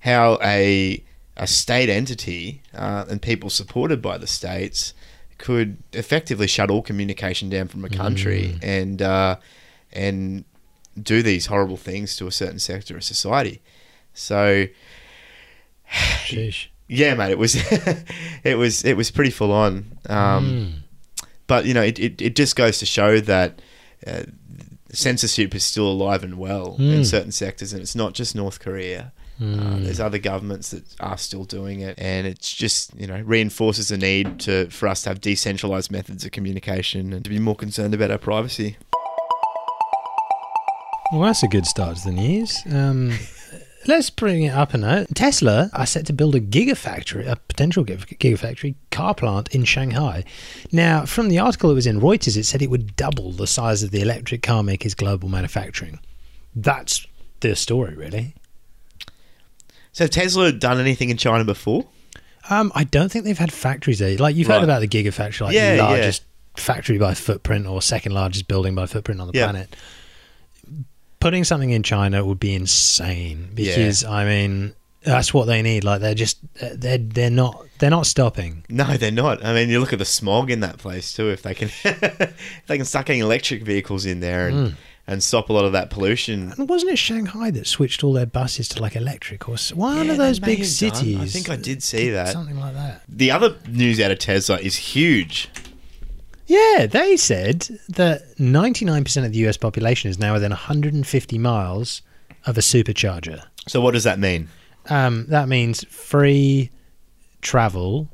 how 0.02 0.38
a 0.44 1.04
a 1.38 1.48
state 1.48 1.90
entity 1.90 2.62
uh, 2.74 3.06
and 3.10 3.22
people 3.22 3.50
supported 3.50 4.02
by 4.02 4.18
the 4.18 4.28
states 4.28 4.94
could 5.38 5.78
effectively 5.94 6.48
shut 6.48 6.70
all 6.70 6.82
communication 6.82 7.50
down 7.50 7.68
from 7.68 7.84
a 7.84 7.90
country 7.90 8.58
and 8.62 9.02
uh, 9.02 9.36
and 9.92 10.46
do 11.02 11.22
these 11.22 11.48
horrible 11.48 11.76
things 11.78 12.16
to 12.16 12.26
a 12.28 12.32
certain 12.32 12.60
sector 12.60 12.96
of 12.96 13.04
society. 13.04 13.62
So 14.14 14.68
Sheesh. 15.92 16.68
yeah, 16.88 17.16
mate, 17.16 17.32
it 17.32 17.38
was 17.38 17.56
it 18.44 18.58
was 18.58 18.84
it 18.86 18.96
was 18.96 19.12
pretty 19.12 19.32
full 19.32 19.52
on. 19.52 19.86
Um, 20.10 20.46
Mm. 20.46 20.72
But 21.48 21.66
you 21.66 21.74
know, 21.76 21.84
it, 21.84 22.00
it, 22.00 22.22
it 22.22 22.36
just 22.36 22.56
goes 22.56 22.80
to 22.80 22.86
show 22.88 23.20
that 23.20 23.62
uh, 24.08 24.24
censorship 24.96 25.54
is 25.56 25.64
still 25.64 25.88
alive 25.90 26.24
and 26.24 26.38
well 26.38 26.76
in 26.80 27.02
Mm. 27.02 27.06
certain 27.06 27.32
sectors, 27.32 27.74
and 27.74 27.82
it's 27.82 27.96
not 27.96 28.14
just 28.14 28.36
North 28.36 28.60
Korea. 28.60 29.12
Uh, 29.40 29.44
Mm. 29.44 29.84
there's 29.84 30.00
other 30.00 30.18
governments 30.18 30.70
that 30.72 30.84
are 31.02 31.18
still 31.18 31.44
doing 31.44 31.82
it, 31.82 31.96
and 32.00 32.26
it's 32.26 32.54
just 32.54 32.92
you 32.98 33.06
know 33.06 33.22
reinforces 33.26 33.90
the 33.90 33.98
need 33.98 34.40
to 34.40 34.70
for 34.70 34.88
us 34.88 35.02
to 35.04 35.10
have 35.10 35.20
decentralized 35.20 35.92
methods 35.92 36.24
of 36.24 36.32
communication 36.32 37.12
and 37.14 37.24
to 37.26 37.30
be 37.30 37.40
more 37.40 37.56
concerned 37.56 37.94
about 37.94 38.12
our 38.12 38.18
privacy. 38.18 38.78
Well, 41.12 41.22
that's 41.22 41.44
a 41.44 41.48
good 41.48 41.66
start 41.66 41.98
to 41.98 42.06
the 42.06 42.12
news. 42.12 42.58
Um, 42.72 43.12
let's 43.88 44.10
bring 44.10 44.44
it 44.44 44.54
up 44.54 44.74
a 44.74 44.78
note. 44.78 45.08
Tesla 45.16 45.70
are 45.74 45.86
set 45.86 46.06
to 46.08 46.14
build 46.14 46.36
a 46.36 46.40
gigafactory, 46.42 47.28
a 47.28 47.36
potential 47.36 47.84
gigafactory 47.86 48.76
car 48.92 49.14
plant 49.16 49.50
in 49.54 49.64
Shanghai. 49.66 50.24
Now, 50.72 51.06
from 51.06 51.30
the 51.30 51.40
article 51.40 51.70
that 51.70 51.76
was 51.76 51.88
in 51.88 52.00
Reuters, 52.02 52.38
it 52.38 52.46
said 52.46 52.62
it 52.62 52.70
would 52.70 52.96
double 52.96 53.32
the 53.32 53.48
size 53.48 53.84
of 53.84 53.92
the 53.92 54.02
electric 54.02 54.42
car 54.42 54.64
maker's 54.64 54.94
global 54.96 55.30
manufacturing. 55.30 56.00
That's 56.56 57.06
the 57.42 57.56
story, 57.56 57.96
really. 57.96 58.34
So, 59.92 60.08
Tesla 60.08 60.52
done 60.52 60.80
anything 60.80 61.10
in 61.10 61.18
China 61.18 61.44
before? 61.46 61.86
Um, 62.50 62.72
I 62.76 62.84
don't 62.84 63.12
think 63.12 63.26
they've 63.26 63.38
had 63.38 63.52
factories 63.52 64.00
there. 64.00 64.18
Like 64.18 64.36
you've 64.36 64.48
Right. 64.48 64.56
heard 64.56 64.64
about 64.64 64.82
the 64.82 64.88
gigafactory, 64.88 65.42
like 65.42 65.56
Yeah, 65.56 65.72
the 65.72 65.76
yeah. 65.78 65.84
largest 65.84 66.24
factory 66.58 66.98
by 66.98 67.14
footprint 67.14 67.66
or 67.66 67.82
second 67.82 68.14
largest 68.14 68.48
building 68.48 68.76
by 68.76 68.86
footprint 68.86 69.20
on 69.20 69.28
the 69.28 69.34
Yeah. 69.38 69.46
planet. 69.50 69.76
Putting 71.26 71.44
something 71.44 71.72
in 71.72 71.82
China 71.82 72.24
would 72.24 72.40
be 72.40 72.54
insane 72.54 73.50
because 73.56 74.04
I 74.04 74.26
mean 74.26 74.76
that's 75.02 75.34
what 75.34 75.46
they 75.46 75.64
need. 75.64 75.84
Like 75.84 76.00
they're 76.02 76.14
just 76.14 76.38
they're 76.62 77.00
they're 77.00 77.32
not 77.32 77.66
they're 77.80 77.90
not 77.90 78.06
stopping. 78.06 78.64
No, 78.70 78.96
they're 78.96 79.10
not. 79.12 79.44
I 79.44 79.52
mean, 79.56 79.70
you 79.70 79.80
look 79.80 79.92
at 79.92 79.98
the 79.98 80.06
smog 80.06 80.52
in 80.52 80.60
that 80.60 80.78
place 80.78 81.14
too. 81.14 81.30
If 81.32 81.42
they 81.42 81.56
can, 81.56 81.70
if 81.84 82.64
they 82.68 82.78
can 82.78 82.86
start 82.86 83.08
getting 83.08 83.24
electric 83.24 83.64
vehicles 83.64 84.06
in 84.06 84.20
there 84.20 84.48
and, 84.50 84.56
Mm. 84.56 84.76
and 85.08 85.24
stop 85.24 85.50
a 85.50 85.54
lot 85.54 85.66
of 85.66 85.72
that 85.72 85.90
pollution. 85.90 86.54
And 86.60 86.70
wasn't 86.70 86.92
it 86.92 86.98
Shanghai 87.00 87.50
that 87.52 87.66
switched 87.66 88.04
all 88.04 88.14
their 88.14 88.28
buses 88.28 88.68
to 88.70 88.82
like 88.84 88.96
electric 88.96 89.50
or 89.50 89.56
one 89.74 90.06
Yeah, 90.06 90.12
of 90.12 90.18
those 90.20 90.38
big 90.40 90.60
have 90.60 90.68
done. 90.68 90.94
cities? 90.94 91.18
I 91.20 91.26
think 91.26 91.50
I 91.50 91.56
did 91.56 91.82
see 91.82 92.12
that. 92.12 92.28
something 92.34 92.60
like 92.60 92.76
that. 92.76 93.02
The 93.10 93.32
other 93.32 93.56
news 93.68 94.00
out 94.00 94.12
of 94.12 94.20
Tesla 94.20 94.60
is 94.60 94.76
huge. 94.76 95.50
Yeah, 96.48 96.86
they 96.86 97.18
said 97.18 97.62
that 97.90 98.38
99% 98.38 99.26
of 99.26 99.32
the 99.32 99.48
US 99.48 99.58
population 99.58 100.10
is 100.12 100.20
now 100.20 100.34
within 100.34 100.52
150 100.52 101.38
miles 101.40 102.02
of 102.46 102.58
a 102.58 102.62
supercharger. 102.62 103.44
So 103.68 103.82
what 103.82 103.92
does 103.94 104.04
that 104.04 104.20
mean? 104.20 104.50
Um, 104.90 105.26
that 105.30 105.48
means 105.50 105.84
free 105.86 106.70
travel 107.42 108.10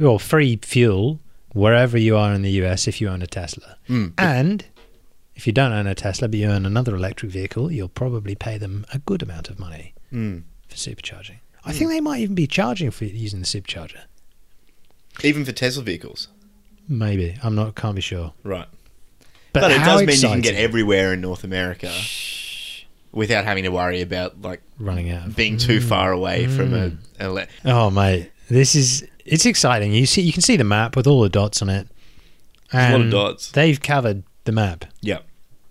or 0.00 0.18
free 0.18 0.58
fuel 0.62 1.20
wherever 1.52 1.96
you 1.96 2.16
are 2.16 2.32
in 2.34 2.42
the 2.42 2.50
US 2.62 2.88
if 2.88 3.00
you 3.00 3.08
own 3.08 3.22
a 3.22 3.26
Tesla. 3.26 3.76
Mm. 3.88 4.12
And 4.18 4.64
if 5.36 5.46
you 5.46 5.52
don't 5.52 5.72
own 5.72 5.86
a 5.86 5.94
Tesla 5.94 6.28
but 6.28 6.38
you 6.38 6.48
own 6.48 6.66
another 6.66 6.96
electric 6.96 7.30
vehicle, 7.30 7.70
you'll 7.70 7.88
probably 7.88 8.34
pay 8.34 8.58
them 8.58 8.84
a 8.92 8.98
good 8.98 9.22
amount 9.22 9.48
of 9.50 9.58
money 9.58 9.94
Mm. 10.12 10.42
for 10.68 10.74
supercharging. 10.76 11.36
I 11.64 11.72
think 11.72 11.90
they 11.90 12.00
might 12.00 12.20
even 12.20 12.34
be 12.34 12.46
charging 12.46 12.90
for 12.90 13.04
using 13.04 13.40
the 13.40 13.46
supercharger. 13.46 14.04
Even 15.22 15.44
for 15.44 15.52
Tesla 15.52 15.82
vehicles, 15.82 16.28
Maybe. 16.88 17.36
I'm 17.42 17.54
not 17.54 17.74
can't 17.74 17.94
be 17.94 18.00
sure. 18.00 18.32
right? 18.44 18.66
But, 19.52 19.60
But, 19.62 19.70
it 19.72 19.78
does 19.78 20.00
mean 20.06 20.16
you 20.16 20.28
can 20.28 20.40
get 20.40 20.54
everywhere 20.54 21.12
in 21.14 21.20
North 21.20 21.42
America 21.44 21.92
without 23.12 23.44
having 23.44 23.64
to 23.64 23.70
worry 23.70 24.00
about 24.02 24.40
like 24.42 24.60
running 24.78 25.10
out 25.10 25.26
of 25.26 25.36
being 25.36 25.56
too 25.56 25.78
Mm. 25.80 25.82
far 25.88 26.12
away 26.12 26.46
from 26.46 26.72
a. 26.74 26.90
Mm. 26.90 26.98
an 27.18 27.26
ele- 27.38 27.46
Oh 27.64 27.90
mate, 27.90 28.30
this 28.48 28.74
is 28.74 29.06
it's 29.24 29.44
exciting. 29.46 29.92
You 29.92 30.06
see, 30.06 30.22
you 30.22 30.32
can 30.32 30.42
see 30.42 30.56
the 30.56 30.64
map 30.64 30.96
with 30.96 31.06
all 31.06 31.20
the 31.22 31.28
dots 31.28 31.60
on 31.62 31.68
it. 31.68 31.86
A 32.72 32.76
lot 32.76 32.94
of 32.94 33.00
And 33.02 33.10
dots. 33.10 33.50
They've 33.52 33.80
covered 33.80 34.22
the 34.44 34.52
map 34.52 34.84
Yeah. 35.00 35.18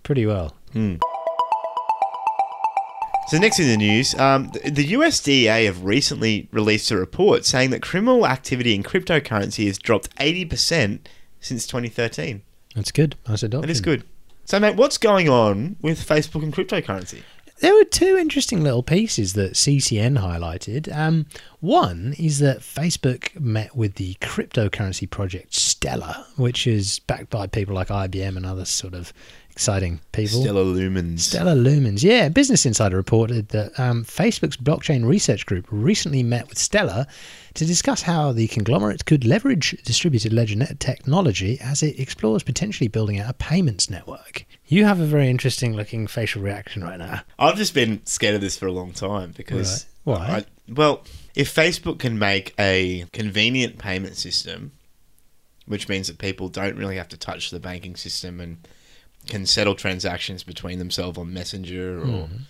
pretty 0.02 0.26
well. 0.26 0.54
Mm. 0.74 1.00
So 3.28 3.36
next 3.36 3.60
in 3.60 3.68
the 3.68 3.76
news, 3.76 4.14
um, 4.14 4.50
the, 4.64 4.86
US 4.96 5.20
DEA 5.20 5.66
have 5.66 5.84
recently 5.84 6.48
released 6.50 6.90
a 6.90 6.96
report 6.96 7.44
saying 7.44 7.68
that 7.70 7.82
criminal 7.82 8.26
activity 8.26 8.74
in 8.74 8.82
cryptocurrency 8.82 9.66
has 9.66 9.76
dropped 9.76 10.16
80% 10.16 11.00
since 11.38 11.66
2013. 11.66 12.40
That's 12.74 12.90
good. 12.90 13.16
That's 13.26 13.42
adoption. 13.42 13.68
That 13.68 13.70
is 13.70 13.82
good. 13.82 14.04
So, 14.46 14.58
mate, 14.58 14.76
what's 14.76 14.96
going 14.96 15.28
on 15.28 15.76
with 15.82 16.02
Facebook 16.08 16.42
and 16.42 16.54
cryptocurrency? 16.54 17.20
There 17.60 17.74
were 17.74 17.84
two 17.84 18.16
interesting 18.16 18.62
little 18.62 18.82
pieces 18.82 19.34
that 19.34 19.52
CCN 19.52 20.18
highlighted. 20.20 20.90
Um, 20.96 21.26
one 21.60 22.14
is 22.18 22.38
that 22.38 22.60
Facebook 22.60 23.38
met 23.38 23.76
with 23.76 23.96
the 23.96 24.14
cryptocurrency 24.22 25.10
project 25.10 25.54
Stellar, 25.54 26.24
which 26.36 26.66
is 26.66 27.00
backed 27.00 27.28
by 27.28 27.46
people 27.46 27.74
like 27.74 27.88
IBM 27.88 28.38
and 28.38 28.46
other 28.46 28.64
sort 28.64 28.94
of 28.94 29.12
exciting 29.58 29.98
people. 30.12 30.40
Stellar 30.40 30.62
Lumens. 30.62 31.18
Stellar 31.18 31.56
Lumens. 31.56 32.04
Yeah, 32.04 32.28
Business 32.28 32.64
Insider 32.64 32.96
reported 32.96 33.48
that 33.48 33.76
um, 33.80 34.04
Facebook's 34.04 34.56
blockchain 34.56 35.04
research 35.04 35.46
group 35.46 35.66
recently 35.68 36.22
met 36.22 36.48
with 36.48 36.58
Stellar 36.58 37.08
to 37.54 37.64
discuss 37.64 38.02
how 38.02 38.30
the 38.30 38.46
conglomerate 38.46 39.04
could 39.04 39.24
leverage 39.24 39.72
distributed 39.82 40.32
ledger 40.32 40.54
net 40.54 40.78
technology 40.78 41.58
as 41.60 41.82
it 41.82 41.98
explores 41.98 42.44
potentially 42.44 42.86
building 42.86 43.18
out 43.18 43.30
a 43.30 43.32
payments 43.32 43.90
network. 43.90 44.46
You 44.66 44.84
have 44.84 45.00
a 45.00 45.06
very 45.06 45.28
interesting 45.28 45.74
looking 45.74 46.06
facial 46.06 46.40
reaction 46.40 46.84
right 46.84 46.98
now. 46.98 47.22
I've 47.36 47.56
just 47.56 47.74
been 47.74 48.06
scared 48.06 48.36
of 48.36 48.40
this 48.40 48.56
for 48.56 48.68
a 48.68 48.72
long 48.72 48.92
time 48.92 49.32
because. 49.36 49.86
Right. 50.04 50.18
Why? 50.18 50.36
I, 50.36 50.44
well, 50.72 51.02
if 51.34 51.52
Facebook 51.52 51.98
can 51.98 52.16
make 52.16 52.54
a 52.60 53.06
convenient 53.12 53.78
payment 53.78 54.16
system, 54.16 54.70
which 55.66 55.88
means 55.88 56.06
that 56.06 56.18
people 56.18 56.48
don't 56.48 56.76
really 56.76 56.96
have 56.96 57.08
to 57.08 57.16
touch 57.16 57.50
the 57.50 57.58
banking 57.58 57.96
system 57.96 58.38
and 58.38 58.58
can 59.28 59.46
settle 59.46 59.74
transactions 59.74 60.42
between 60.42 60.78
themselves 60.78 61.18
on 61.18 61.32
Messenger 61.32 62.00
or 62.00 62.04
Mm. 62.28 62.40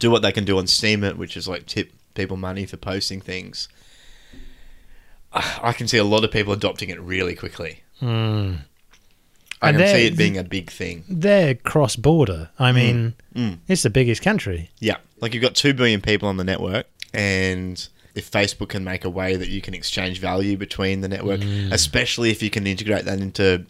do 0.00 0.10
what 0.10 0.22
they 0.22 0.32
can 0.32 0.44
do 0.44 0.58
on 0.58 0.64
Steemit, 0.66 1.16
which 1.16 1.36
is 1.36 1.46
like 1.46 1.66
tip 1.66 1.92
people 2.14 2.36
money 2.36 2.66
for 2.66 2.76
posting 2.76 3.20
things. 3.20 3.68
I 5.32 5.72
can 5.72 5.88
see 5.88 5.98
a 5.98 6.04
lot 6.04 6.22
of 6.22 6.30
people 6.30 6.52
adopting 6.52 6.90
it 6.90 7.00
really 7.00 7.34
quickly. 7.34 7.80
Hmm. 7.98 8.54
I 9.60 9.70
And 9.70 9.78
can 9.78 9.88
see 9.94 10.06
it 10.06 10.16
being 10.16 10.36
a 10.38 10.44
big 10.44 10.70
thing. 10.70 11.04
They're 11.08 11.54
cross 11.54 11.96
border. 11.96 12.50
I 12.58 12.70
mean, 12.70 13.14
Mm. 13.34 13.58
it's 13.66 13.82
the 13.82 13.90
biggest 13.90 14.22
country. 14.22 14.70
Yeah, 14.78 14.98
like 15.20 15.34
you've 15.34 15.42
got 15.42 15.54
two 15.56 15.74
billion 15.74 16.00
people 16.00 16.28
on 16.28 16.36
the 16.36 16.44
network, 16.44 16.86
and 17.12 17.84
if 18.14 18.30
Facebook 18.30 18.68
can 18.68 18.84
make 18.84 19.04
a 19.04 19.10
way 19.10 19.34
that 19.34 19.48
you 19.48 19.60
can 19.60 19.74
exchange 19.74 20.20
value 20.20 20.56
between 20.56 21.00
the 21.00 21.08
network, 21.08 21.40
especially 21.72 22.30
if 22.30 22.42
you 22.42 22.50
can 22.50 22.66
integrate 22.66 23.04
that 23.06 23.18
into 23.20 23.64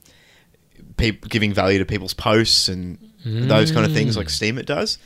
people 0.97 1.29
giving 1.29 1.53
value 1.53 1.79
to 1.79 1.85
people's 1.85 2.15
posts 2.15 2.69
and 2.69 2.99
those 3.25 3.73
kind 3.73 3.87
of 3.87 3.93
things, 3.93 4.17
like 4.17 4.29
Steam 4.31 4.59
it 4.59 4.67
does, 4.67 4.99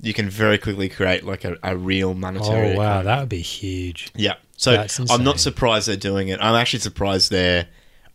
you 0.00 0.14
can 0.14 0.30
very 0.30 0.56
quickly 0.58 0.88
create 0.88 1.24
like 1.24 1.44
a, 1.44 1.56
a 1.62 1.76
real 1.76 2.14
monetary. 2.14 2.74
Oh, 2.74 2.78
wow. 2.78 3.02
That 3.02 3.20
would 3.20 3.28
be 3.28 3.42
huge. 3.42 4.10
Yeah. 4.14 4.34
So 4.56 4.86
I'm 5.10 5.24
not 5.24 5.40
surprised 5.40 5.88
they're 5.88 5.96
doing 5.96 6.28
it. 6.28 6.38
I'm 6.40 6.54
actually 6.54 6.80
surprised 6.80 7.30
they're 7.30 7.66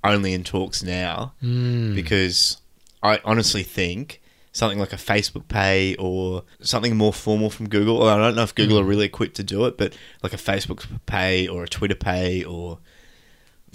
only 0.04 0.34
in 0.34 0.44
talks 0.44 0.84
now 0.84 1.34
Mm. 1.44 1.96
because 1.96 2.58
I 3.04 3.20
honestly 3.26 3.64
think 3.64 4.22
something 4.52 4.80
like 4.80 4.94
a 4.94 4.98
Facebook 4.98 5.48
Pay 5.48 5.96
or 5.98 6.44
something 6.62 6.96
more 6.96 7.12
formal 7.14 7.50
from 7.50 7.68
Google. 7.70 8.04
I 8.08 8.18
don't 8.18 8.36
know 8.36 8.44
if 8.44 8.56
Google 8.56 8.80
are 8.80 8.84
really 8.84 9.06
equipped 9.06 9.36
to 9.38 9.44
do 9.44 9.66
it, 9.66 9.78
but 9.78 9.96
like 10.24 10.34
a 10.34 10.38
Facebook 10.38 10.86
Pay 11.06 11.48
or 11.48 11.64
a 11.64 11.68
Twitter 11.68 11.96
Pay 11.96 12.44
or 12.44 12.80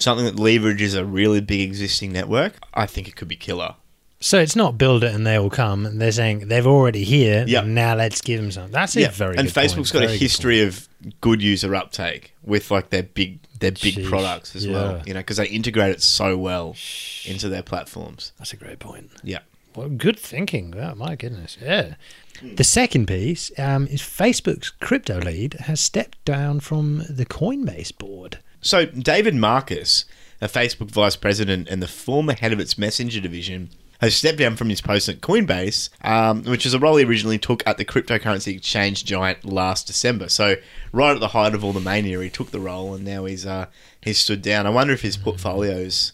something 0.01 0.25
that 0.25 0.37
leverages 0.37 0.99
a 0.99 1.05
really 1.05 1.41
big 1.41 1.61
existing 1.61 2.13
network, 2.13 2.55
I 2.75 2.87
think 2.87 3.09
it 3.09 3.17
could 3.17 3.29
be 3.29 3.37
killer. 3.37 3.75
So 4.23 4.39
it's 4.39 4.55
not 4.55 4.77
build 4.77 5.03
it 5.03 5.15
and 5.15 5.27
they 5.27 5.39
will 5.39 5.49
come. 5.49 5.99
They're 5.99 6.13
saying 6.13 6.49
they've 6.49 6.67
already 6.67 7.05
here. 7.05 7.45
Yeah. 7.49 7.63
Now 7.63 7.95
let's 7.95 8.21
give 8.21 8.41
them 8.41 8.51
some. 8.51 8.71
That's 8.71 8.95
a 8.97 9.09
very 9.09 9.37
and 9.39 9.47
good 9.47 9.55
point. 9.55 9.57
And 9.57 9.71
Facebook's 9.71 9.93
got 9.93 10.03
a 10.03 10.07
Very 10.09 10.19
good 10.19 10.23
history 10.23 10.63
of 10.63 10.89
good 11.23 11.41
user 11.41 11.75
uptake 11.75 12.35
with 12.43 12.71
like 12.71 12.91
their 12.91 13.03
big 13.03 13.39
their 13.61 13.73
big 13.73 14.05
products 14.05 14.55
as 14.57 14.67
Yeah. 14.67 14.73
well. 14.73 15.03
You 15.07 15.15
know, 15.15 15.21
because 15.21 15.39
they 15.39 15.47
integrate 15.49 15.95
it 15.95 16.03
so 16.03 16.37
well 16.37 16.77
into 17.25 17.49
their 17.49 17.63
platforms. 17.63 18.33
That's 18.39 18.53
a 18.53 18.57
great 18.57 18.79
point. 18.79 19.11
Yeah. 19.23 19.39
Well, 19.75 19.89
good 19.89 20.19
thinking. 20.19 20.75
Oh, 20.77 20.95
my 20.97 21.15
goodness. 21.15 21.57
Yeah. 21.63 21.95
The 22.43 22.65
second 22.65 23.07
piece 23.07 23.51
um, 23.59 23.87
is 23.87 24.03
Facebook's 24.03 24.71
crypto 24.71 25.21
lead 25.21 25.55
has 25.55 25.81
stepped 25.81 26.23
down 26.25 26.61
from 26.61 27.05
the 27.09 27.25
Coinbase 27.25 27.97
board. 27.97 28.39
So 28.61 28.87
David 28.87 29.35
Marcus, 29.35 30.05
a 30.41 30.49
Facebook 30.49 30.91
vice 30.91 31.17
president 31.17 31.69
and 31.69 31.83
the 31.83 31.89
former 31.89 32.35
head 32.35 32.53
of 32.53 32.61
its 32.61 32.77
messenger 32.79 33.21
division, 33.21 33.71
has 34.01 34.17
stepped 34.17 34.39
down 34.39 34.57
from 34.57 34.71
his 34.71 34.81
post 34.81 35.09
at 35.11 35.21
Coinbase, 35.21 35.91
um, 36.03 36.43
which 36.45 36.65
is 36.65 36.73
a 36.73 36.79
role 36.79 36.97
he 36.97 37.05
originally 37.05 37.39
took 37.39 37.63
at 37.67 37.77
the 37.77 37.85
cryptocurrency 37.85 38.57
exchange 38.57 39.05
giant 39.05 39.45
last 39.45 39.87
December. 39.87 40.29
So 40.31 40.57
right 40.91 41.13
at 41.13 41.21
the 41.21 41.29
height 41.29 41.55
of 41.55 41.63
all 41.63 41.75
the 41.75 41.81
mania, 41.81 42.19
he 42.21 42.31
took 42.31 42.51
the 42.51 42.61
role, 42.61 42.95
and 42.95 43.05
now 43.05 43.27
he's 43.27 43.45
uh, 43.45 43.67
he's 44.01 44.19
stood 44.19 44.41
down. 44.41 44.67
I 44.67 44.71
wonder 44.71 44.95
if 44.95 45.03
his 45.03 45.19
portfolio's 45.19 46.13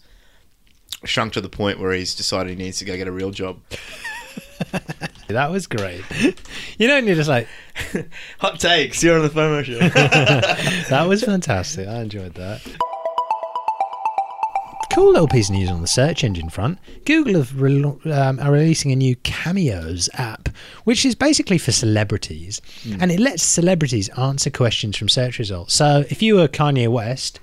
shrunk 1.05 1.31
to 1.33 1.41
the 1.41 1.49
point 1.49 1.79
where 1.79 1.93
he's 1.93 2.13
decided 2.13 2.57
he 2.57 2.63
needs 2.63 2.79
to 2.79 2.85
go 2.85 2.97
get 2.97 3.07
a 3.07 3.11
real 3.11 3.31
job. 3.31 3.59
That 5.27 5.51
was 5.51 5.67
great. 5.67 6.03
you 6.77 6.87
know, 6.87 6.97
and 6.97 7.07
you're 7.07 7.15
just 7.15 7.29
like, 7.29 7.47
Hot 8.39 8.59
takes. 8.59 9.03
You're 9.03 9.17
on 9.17 9.23
the 9.23 9.29
FOMO 9.29 9.63
show. 9.63 9.79
that 10.89 11.07
was 11.07 11.23
fantastic. 11.23 11.87
I 11.87 12.01
enjoyed 12.01 12.33
that. 12.35 12.61
Cool 14.93 15.11
little 15.11 15.27
piece 15.27 15.49
of 15.49 15.55
news 15.55 15.69
on 15.69 15.81
the 15.81 15.87
search 15.87 16.23
engine 16.23 16.49
front. 16.49 16.79
Google 17.05 17.35
have 17.35 17.61
re- 17.61 17.83
um, 17.83 18.39
are 18.39 18.51
releasing 18.51 18.91
a 18.91 18.95
new 18.95 19.15
Cameos 19.17 20.09
app, 20.15 20.49
which 20.85 21.05
is 21.05 21.13
basically 21.13 21.59
for 21.59 21.71
celebrities, 21.71 22.61
and 22.99 23.11
it 23.11 23.19
lets 23.19 23.43
celebrities 23.43 24.09
answer 24.17 24.49
questions 24.49 24.97
from 24.97 25.07
search 25.07 25.37
results. 25.37 25.75
So 25.75 26.03
if 26.09 26.23
you 26.23 26.35
were 26.35 26.47
Kanye 26.47 26.87
West, 26.87 27.39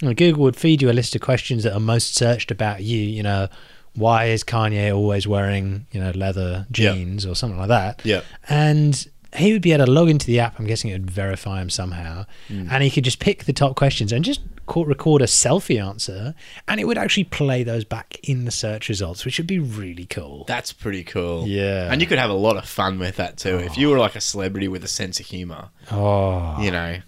Google 0.00 0.44
would 0.44 0.56
feed 0.56 0.80
you 0.80 0.90
a 0.90 0.92
list 0.92 1.14
of 1.14 1.20
questions 1.20 1.64
that 1.64 1.74
are 1.74 1.80
most 1.80 2.14
searched 2.14 2.50
about 2.50 2.82
you. 2.82 2.98
You 2.98 3.22
know, 3.22 3.48
why 3.96 4.26
is 4.26 4.44
Kanye 4.44 4.94
always 4.94 5.26
wearing 5.26 5.86
you 5.92 6.00
know 6.00 6.10
leather 6.14 6.66
Yeah. 6.74 6.92
jeans 6.92 7.26
or 7.26 7.34
something 7.34 7.58
like 7.58 7.68
that? 7.68 8.00
Yeah. 8.04 8.22
and 8.48 9.06
he 9.34 9.52
would 9.52 9.60
be 9.60 9.72
able 9.72 9.84
to 9.84 9.90
log 9.90 10.08
into 10.08 10.26
the 10.26 10.40
app. 10.40 10.58
I'm 10.58 10.66
guessing 10.66 10.88
it 10.90 10.94
would 10.94 11.10
verify 11.10 11.60
him 11.60 11.68
somehow, 11.68 12.24
hmm. 12.48 12.68
and 12.70 12.82
he 12.82 12.90
could 12.90 13.04
just 13.04 13.18
pick 13.18 13.44
the 13.44 13.52
top 13.52 13.76
questions 13.76 14.10
and 14.10 14.24
just 14.24 14.40
co- 14.64 14.84
record 14.84 15.20
a 15.20 15.26
selfie 15.26 15.78
answer, 15.84 16.34
and 16.66 16.80
it 16.80 16.84
would 16.84 16.96
actually 16.96 17.24
play 17.24 17.62
those 17.62 17.84
back 17.84 18.18
in 18.22 18.46
the 18.46 18.50
search 18.50 18.88
results, 18.88 19.26
which 19.26 19.36
would 19.36 19.46
be 19.46 19.58
really 19.58 20.06
cool. 20.06 20.44
That's 20.48 20.72
pretty 20.72 21.04
cool. 21.04 21.46
Yeah. 21.46 21.92
And 21.92 22.00
you 22.00 22.06
could 22.06 22.18
have 22.18 22.30
a 22.30 22.34
lot 22.34 22.56
of 22.56 22.66
fun 22.66 22.98
with 22.98 23.16
that 23.16 23.36
too. 23.36 23.58
If 23.58 23.76
you 23.76 23.90
were 23.90 23.98
like 23.98 24.16
a 24.16 24.22
celebrity 24.22 24.68
with 24.68 24.82
a 24.84 24.88
sense 24.88 25.20
of 25.20 25.26
humor, 25.26 25.68
oh, 25.90 26.56
you 26.62 26.70
know. 26.70 26.98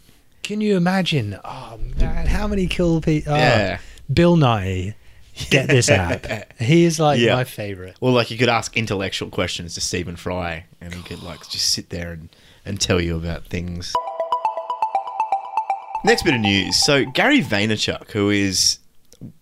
can 0.43 0.61
you 0.61 0.77
imagine? 0.77 1.39
Oh 1.45 1.79
man, 1.99 2.27
how 2.27 2.47
many 2.47 2.67
cool 2.67 3.01
people? 3.01 3.33
Oh. 3.33 3.37
Yeah. 3.37 3.79
Bill 4.13 4.37
Nye, 4.37 4.97
get 5.51 5.69
this 5.69 5.89
app. 5.91 6.27
he 6.61 6.85
is 6.85 6.99
like 7.01 7.21
Yeah. 7.21 7.35
my 7.35 7.45
favorite. 7.45 7.97
Or 8.01 8.11
like 8.11 8.31
you 8.31 8.39
could 8.39 8.49
ask 8.49 8.77
intellectual 8.77 9.31
questions 9.31 9.75
to 9.75 9.81
Stephen 9.81 10.17
Fry 10.17 10.65
and 10.81 10.95
he 10.95 11.03
could 11.03 11.23
like 11.23 11.49
just 11.49 11.71
sit 11.71 11.91
there 11.91 12.13
and, 12.13 12.29
and 12.65 12.81
tell 12.81 13.01
you 13.01 13.17
about 13.17 13.47
things. 13.47 13.93
Next 16.05 16.23
bit 16.23 16.35
of 16.35 16.41
news. 16.41 16.77
So 16.85 17.05
Gary 17.05 17.41
Vaynerchuk, 17.43 18.11
who 18.13 18.31
is 18.31 18.79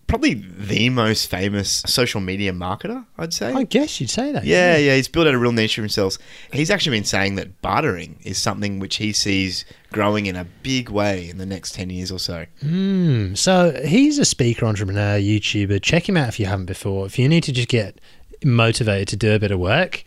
probably 0.07 0.35
the 0.35 0.89
most 0.91 1.29
famous 1.29 1.83
social 1.87 2.21
media 2.21 2.53
marketer, 2.53 3.05
I'd 3.19 3.33
say. 3.33 3.53
I 3.53 3.65
guess 3.65 4.01
you'd 4.01 4.11
say 4.11 4.33
that. 4.33 4.45
Yeah, 4.45 4.77
yeah, 4.77 4.95
he's 4.95 5.09
built 5.09 5.27
out 5.27 5.35
a 5.35 5.39
real 5.39 5.53
niche 5.53 5.75
for 5.75 5.81
himself. 5.83 6.17
He's 6.53 6.71
actually 6.71 6.97
been 6.97 7.05
saying 7.05 7.35
that 7.37 7.61
bartering 7.63 8.19
is 8.23 8.39
something 8.39 8.79
which 8.79 8.97
he 8.97 9.13
sees 9.13 9.65
growing 9.93 10.27
in 10.27 10.37
a 10.37 10.45
big 10.63 10.91
way 10.91 11.29
in 11.29 11.39
the 11.39 11.47
next 11.47 11.75
10 11.75 11.91
years 11.91 12.13
or 12.13 12.19
so. 12.19 12.47
Mm, 12.63 13.37
so 13.37 13.81
he's 13.85 14.19
a 14.19 14.25
speaker, 14.25 14.67
entrepreneur, 14.67 15.19
YouTuber. 15.19 15.83
Check 15.83 16.09
him 16.09 16.17
out 16.17 16.29
if 16.29 16.39
you 16.39 16.47
haven't 16.47 16.67
before. 16.67 17.07
If 17.07 17.19
you 17.19 17.29
need 17.29 17.45
to 17.45 17.53
just 17.53 17.69
get 17.69 18.01
motivated 18.45 19.09
to 19.09 19.17
do 19.17 19.35
a 19.35 19.39
bit 19.39 19.51
of 19.51 19.59
work, 19.59 20.05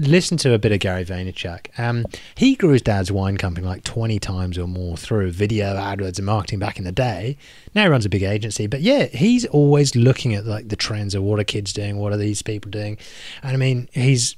listen 0.00 0.36
to 0.38 0.54
a 0.54 0.58
bit 0.58 0.72
of 0.72 0.80
Gary 0.80 1.04
Vaynerchuk. 1.04 1.78
Um, 1.78 2.06
he 2.34 2.54
grew 2.54 2.70
his 2.70 2.82
dad's 2.82 3.12
wine 3.12 3.36
company 3.36 3.66
like 3.66 3.84
20 3.84 4.18
times 4.18 4.58
or 4.58 4.66
more 4.66 4.96
through 4.96 5.30
video, 5.30 5.74
AdWords, 5.76 6.18
and 6.18 6.26
marketing 6.26 6.58
back 6.58 6.78
in 6.78 6.84
the 6.84 6.92
day. 6.92 7.36
Now 7.74 7.82
he 7.82 7.88
runs 7.88 8.06
a 8.06 8.08
big 8.08 8.22
agency. 8.22 8.66
But 8.66 8.80
yeah, 8.80 9.06
he's 9.06 9.46
always 9.46 9.94
looking 9.94 10.34
at 10.34 10.46
like 10.46 10.68
the 10.68 10.76
trends 10.76 11.14
of 11.14 11.22
what 11.22 11.38
are 11.38 11.44
kids 11.44 11.72
doing, 11.72 11.98
what 11.98 12.12
are 12.12 12.16
these 12.18 12.42
people 12.42 12.70
doing. 12.70 12.98
And 13.42 13.52
I 13.52 13.56
mean, 13.56 13.88
he's 13.92 14.36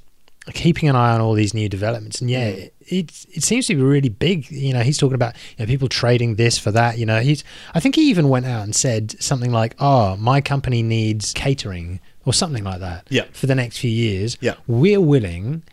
keeping 0.51 0.89
an 0.89 0.95
eye 0.95 1.13
on 1.13 1.21
all 1.21 1.33
these 1.33 1.53
new 1.53 1.69
developments. 1.69 2.19
And 2.19 2.29
yeah, 2.29 2.47
it, 2.47 2.73
it 2.81 3.25
it 3.33 3.43
seems 3.43 3.67
to 3.67 3.75
be 3.75 3.81
really 3.81 4.09
big. 4.09 4.49
You 4.51 4.73
know, 4.73 4.81
he's 4.81 4.97
talking 4.97 5.15
about 5.15 5.35
you 5.57 5.65
know, 5.65 5.67
people 5.67 5.87
trading 5.87 6.35
this 6.35 6.59
for 6.59 6.71
that. 6.71 6.97
You 6.97 7.05
know, 7.05 7.21
he's 7.21 7.43
I 7.73 7.79
think 7.79 7.95
he 7.95 8.09
even 8.09 8.29
went 8.29 8.45
out 8.45 8.63
and 8.63 8.75
said 8.75 9.21
something 9.21 9.51
like, 9.51 9.75
"Oh, 9.79 10.17
my 10.17 10.41
company 10.41 10.83
needs 10.83 11.33
catering." 11.33 11.99
Or 12.25 12.33
something 12.33 12.63
like 12.63 12.79
that. 12.79 13.05
Yeah. 13.09 13.25
For 13.33 13.47
the 13.47 13.55
next 13.55 13.77
few 13.79 13.91
years. 13.91 14.37
Yeah. 14.39 14.53
We're 14.67 15.01
willing, 15.01 15.63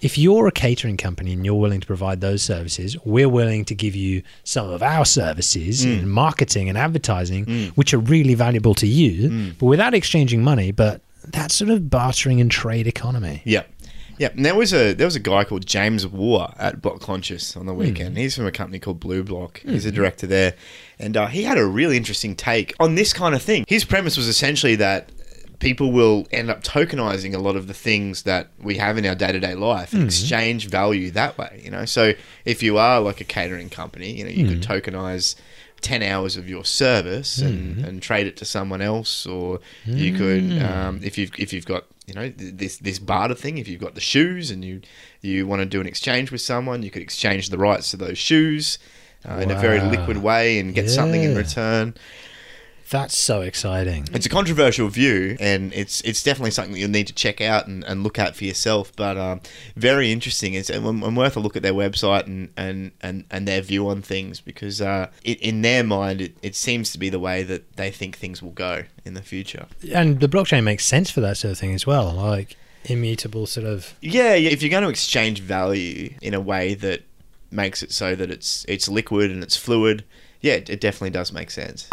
if 0.00 0.18
you're 0.18 0.48
a 0.48 0.52
catering 0.52 0.96
company 0.96 1.32
and 1.32 1.44
you're 1.44 1.54
willing 1.54 1.80
to 1.80 1.86
provide 1.86 2.20
those 2.20 2.42
services, 2.42 2.96
we're 3.04 3.28
willing 3.28 3.64
to 3.66 3.74
give 3.74 3.94
you 3.94 4.22
some 4.44 4.68
of 4.70 4.82
our 4.82 5.04
services 5.04 5.84
Mm. 5.86 5.98
in 6.00 6.08
marketing 6.08 6.68
and 6.68 6.76
advertising, 6.76 7.72
which 7.76 7.94
are 7.94 7.98
really 7.98 8.34
valuable 8.34 8.74
to 8.74 8.86
you, 8.86 9.28
Mm. 9.30 9.54
but 9.58 9.66
without 9.66 9.94
exchanging 9.94 10.42
money. 10.42 10.72
But 10.72 11.00
that 11.28 11.52
sort 11.52 11.70
of 11.70 11.88
bartering 11.90 12.40
and 12.40 12.50
trade 12.50 12.86
economy. 12.86 13.42
Yeah. 13.44 13.62
Yeah, 14.18 14.28
and 14.36 14.44
there 14.44 14.54
was 14.54 14.74
a 14.74 14.92
there 14.92 15.06
was 15.06 15.16
a 15.16 15.20
guy 15.20 15.44
called 15.44 15.64
James 15.64 16.06
War 16.06 16.52
at 16.58 16.82
Block 16.82 17.00
Conscious 17.00 17.56
on 17.56 17.64
the 17.64 17.72
weekend. 17.72 18.18
He's 18.18 18.36
from 18.36 18.44
a 18.46 18.52
company 18.52 18.78
called 18.78 19.00
Blue 19.00 19.22
Block. 19.22 19.62
He's 19.64 19.86
a 19.86 19.90
director 19.92 20.26
there, 20.26 20.54
and 20.98 21.16
uh, 21.16 21.28
he 21.28 21.44
had 21.44 21.56
a 21.56 21.64
really 21.64 21.96
interesting 21.96 22.36
take 22.36 22.74
on 22.78 22.96
this 22.96 23.14
kind 23.14 23.34
of 23.34 23.40
thing. 23.40 23.64
His 23.66 23.84
premise 23.84 24.18
was 24.18 24.28
essentially 24.28 24.74
that 24.76 25.08
people 25.60 25.92
will 25.92 26.26
end 26.32 26.50
up 26.50 26.64
tokenizing 26.64 27.34
a 27.34 27.38
lot 27.38 27.54
of 27.54 27.68
the 27.68 27.74
things 27.74 28.24
that 28.24 28.48
we 28.60 28.78
have 28.78 28.98
in 28.98 29.06
our 29.06 29.14
day 29.14 29.30
to 29.30 29.38
day 29.38 29.54
life 29.54 29.92
and 29.92 30.04
exchange 30.04 30.68
value 30.68 31.10
that 31.12 31.38
way. 31.38 31.60
You 31.62 31.70
know, 31.70 31.84
so 31.84 32.14
if 32.44 32.62
you 32.62 32.78
are 32.78 33.00
like 33.00 33.20
a 33.20 33.24
catering 33.24 33.70
company, 33.70 34.10
you 34.12 34.24
know, 34.24 34.30
you 34.30 34.48
could 34.48 34.62
tokenize. 34.62 35.36
10 35.82 36.02
hours 36.02 36.36
of 36.36 36.46
your 36.46 36.62
service 36.62 37.38
and, 37.38 37.82
and 37.86 38.02
trade 38.02 38.26
it 38.26 38.36
to 38.36 38.44
someone 38.44 38.82
else 38.82 39.24
or 39.24 39.60
you 39.86 40.12
could 40.14 40.62
um, 40.62 41.00
if 41.02 41.16
you've 41.16 41.30
if 41.38 41.54
you've 41.54 41.64
got 41.64 41.86
you 42.06 42.12
know 42.12 42.28
this 42.36 42.76
this 42.76 42.98
barter 42.98 43.34
thing 43.34 43.56
if 43.56 43.66
you've 43.66 43.80
got 43.80 43.94
the 43.94 44.00
shoes 44.00 44.50
and 44.50 44.62
you 44.62 44.82
you 45.22 45.46
want 45.46 45.60
to 45.60 45.64
do 45.64 45.80
an 45.80 45.86
exchange 45.86 46.30
with 46.30 46.42
someone 46.42 46.82
you 46.82 46.90
could 46.90 47.00
exchange 47.00 47.48
the 47.48 47.56
rights 47.56 47.90
to 47.92 47.96
those 47.96 48.18
shoes 48.18 48.78
uh, 49.26 49.36
in 49.36 49.50
a 49.50 49.58
very 49.58 49.80
liquid 49.80 50.18
way 50.18 50.58
and 50.58 50.74
get 50.74 50.90
something 50.90 51.22
in 51.22 51.34
return 51.34 51.94
That's 52.90 53.16
so 53.16 53.42
exciting. 53.42 54.08
it's 54.12 54.26
a 54.26 54.28
controversial 54.28 54.88
view, 54.88 55.36
and 55.38 55.72
it's 55.72 56.00
it's 56.00 56.22
definitely 56.24 56.50
something 56.50 56.72
that 56.72 56.80
you'll 56.80 56.90
need 56.90 57.06
to 57.06 57.12
check 57.12 57.40
out 57.40 57.68
and, 57.68 57.84
and 57.84 58.02
look 58.02 58.18
at 58.18 58.34
for 58.34 58.44
yourself. 58.44 58.92
But 58.96 59.16
um, 59.16 59.40
very 59.76 60.10
interesting. 60.10 60.54
It's 60.54 60.68
and, 60.68 60.84
and 60.84 61.16
worth 61.16 61.36
a 61.36 61.40
look 61.40 61.56
at 61.56 61.62
their 61.62 61.72
website 61.72 62.26
and, 62.26 62.50
and, 62.56 62.90
and, 63.00 63.24
and 63.30 63.46
their 63.46 63.60
view 63.60 63.88
on 63.88 64.02
things 64.02 64.40
because 64.40 64.80
uh, 64.80 65.08
it, 65.22 65.40
in 65.40 65.62
their 65.62 65.84
mind, 65.84 66.20
it, 66.20 66.36
it 66.42 66.56
seems 66.56 66.90
to 66.92 66.98
be 66.98 67.08
the 67.08 67.20
way 67.20 67.44
that 67.44 67.76
they 67.76 67.92
think 67.92 68.18
things 68.18 68.42
will 68.42 68.50
go 68.50 68.84
in 69.04 69.14
the 69.14 69.22
future. 69.22 69.66
And 69.94 70.18
the 70.18 70.28
blockchain 70.28 70.64
makes 70.64 70.84
sense 70.84 71.10
for 71.10 71.20
that 71.20 71.36
sort 71.36 71.52
of 71.52 71.58
thing 71.58 71.74
as 71.74 71.86
well. 71.86 72.12
Like 72.12 72.56
immutable 72.86 73.46
sort 73.46 73.66
of. 73.66 73.94
Yeah, 74.00 74.34
if 74.34 74.62
you're 74.62 74.70
going 74.70 74.82
to 74.82 74.90
exchange 74.90 75.40
value 75.40 76.14
in 76.20 76.34
a 76.34 76.40
way 76.40 76.74
that 76.74 77.02
makes 77.52 77.82
it 77.82 77.92
so 77.92 78.14
that 78.14 78.30
it's 78.30 78.64
it's 78.68 78.88
liquid 78.88 79.30
and 79.30 79.42
it's 79.42 79.56
fluid, 79.56 80.04
yeah, 80.40 80.54
it 80.54 80.80
definitely 80.80 81.10
does 81.10 81.32
make 81.32 81.50
sense. 81.50 81.88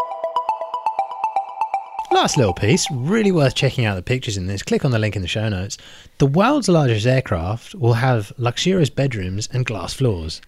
Last 2.18 2.36
little 2.36 2.54
piece, 2.54 2.88
really 2.92 3.32
worth 3.32 3.54
checking 3.54 3.86
out 3.86 3.94
the 3.94 4.02
pictures 4.02 4.38
in 4.38 4.48
this. 4.48 4.64
Click 4.64 4.84
on 4.84 4.90
the 4.90 4.98
link 4.98 5.16
in 5.16 5.22
the 5.22 5.28
show 5.28 5.48
notes. 5.50 5.78
The 6.18 6.26
world's 6.26 6.68
largest 6.68 7.06
aircraft 7.06 7.76
will 7.76 7.94
have 7.94 8.34
luxurious 8.38 8.90
bedrooms 8.90 9.48
and 9.54 9.64
glass 9.68 9.94
floors. 9.94 10.42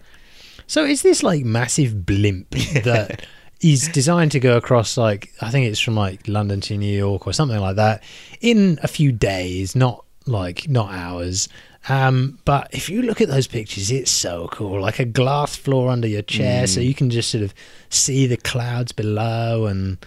So 0.66 0.84
is 0.84 1.02
this 1.02 1.22
like 1.22 1.44
massive 1.44 2.04
blimp 2.04 2.50
that 2.82 3.24
is 3.60 3.86
designed 3.86 4.32
to 4.32 4.40
go 4.40 4.56
across 4.56 4.96
like 4.96 5.32
I 5.40 5.50
think 5.50 5.66
it's 5.66 5.78
from 5.78 5.94
like 5.94 6.26
London 6.26 6.60
to 6.62 6.76
New 6.76 6.92
York 6.92 7.28
or 7.28 7.32
something 7.32 7.60
like 7.60 7.76
that 7.76 8.02
in 8.40 8.80
a 8.82 8.88
few 8.88 9.12
days, 9.12 9.76
not 9.76 10.04
like 10.26 10.68
not 10.68 10.90
hours. 10.92 11.48
Um, 11.88 12.40
but 12.44 12.66
if 12.72 12.90
you 12.90 13.02
look 13.02 13.20
at 13.20 13.28
those 13.28 13.46
pictures, 13.46 13.92
it's 13.92 14.10
so 14.10 14.48
cool. 14.50 14.80
Like 14.80 14.98
a 14.98 15.04
glass 15.04 15.54
floor 15.54 15.90
under 15.90 16.08
your 16.08 16.22
chair, 16.22 16.66
so 16.66 16.80
you 16.80 16.94
can 16.94 17.10
just 17.10 17.30
sort 17.30 17.44
of 17.44 17.54
see 17.90 18.26
the 18.26 18.36
clouds 18.36 18.90
below 18.90 19.66
and 19.66 20.04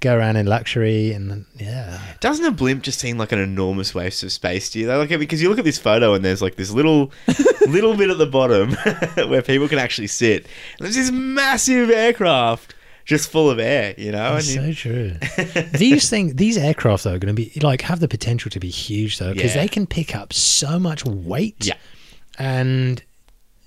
go 0.00 0.16
around 0.16 0.36
in 0.36 0.46
luxury 0.46 1.12
and 1.12 1.44
yeah. 1.56 2.00
Doesn't 2.20 2.44
a 2.44 2.50
blimp 2.50 2.82
just 2.82 2.98
seem 2.98 3.18
like 3.18 3.32
an 3.32 3.38
enormous 3.38 3.94
waste 3.94 4.22
of 4.22 4.32
space 4.32 4.70
to 4.70 4.78
you? 4.78 4.86
Though? 4.86 4.98
Like 4.98 5.08
because 5.10 5.40
you 5.42 5.48
look 5.48 5.58
at 5.58 5.64
this 5.64 5.78
photo 5.78 6.14
and 6.14 6.24
there's 6.24 6.40
like 6.42 6.56
this 6.56 6.70
little, 6.70 7.12
little 7.68 7.96
bit 7.96 8.10
at 8.10 8.18
the 8.18 8.26
bottom 8.26 8.72
where 9.30 9.42
people 9.42 9.68
can 9.68 9.78
actually 9.78 10.06
sit. 10.08 10.46
And 10.78 10.86
there's 10.86 10.96
this 10.96 11.10
massive 11.10 11.90
aircraft 11.90 12.74
just 13.04 13.30
full 13.30 13.50
of 13.50 13.58
air, 13.58 13.94
you 13.98 14.12
know. 14.12 14.34
That's 14.34 14.54
And 14.54 14.66
you- 14.68 14.74
so 14.74 14.80
true. 14.80 15.62
these 15.78 16.08
things, 16.08 16.34
these 16.34 16.56
aircraft 16.56 17.04
though, 17.04 17.14
are 17.14 17.18
going 17.18 17.34
to 17.34 17.42
be 17.42 17.52
like 17.60 17.82
have 17.82 18.00
the 18.00 18.08
potential 18.08 18.50
to 18.50 18.60
be 18.60 18.68
huge 18.70 19.18
though 19.18 19.32
because 19.32 19.54
Yeah. 19.54 19.62
they 19.62 19.68
can 19.68 19.86
pick 19.86 20.14
up 20.14 20.32
so 20.32 20.78
much 20.78 21.04
weight. 21.04 21.66
Yeah. 21.66 21.74
and 22.38 23.02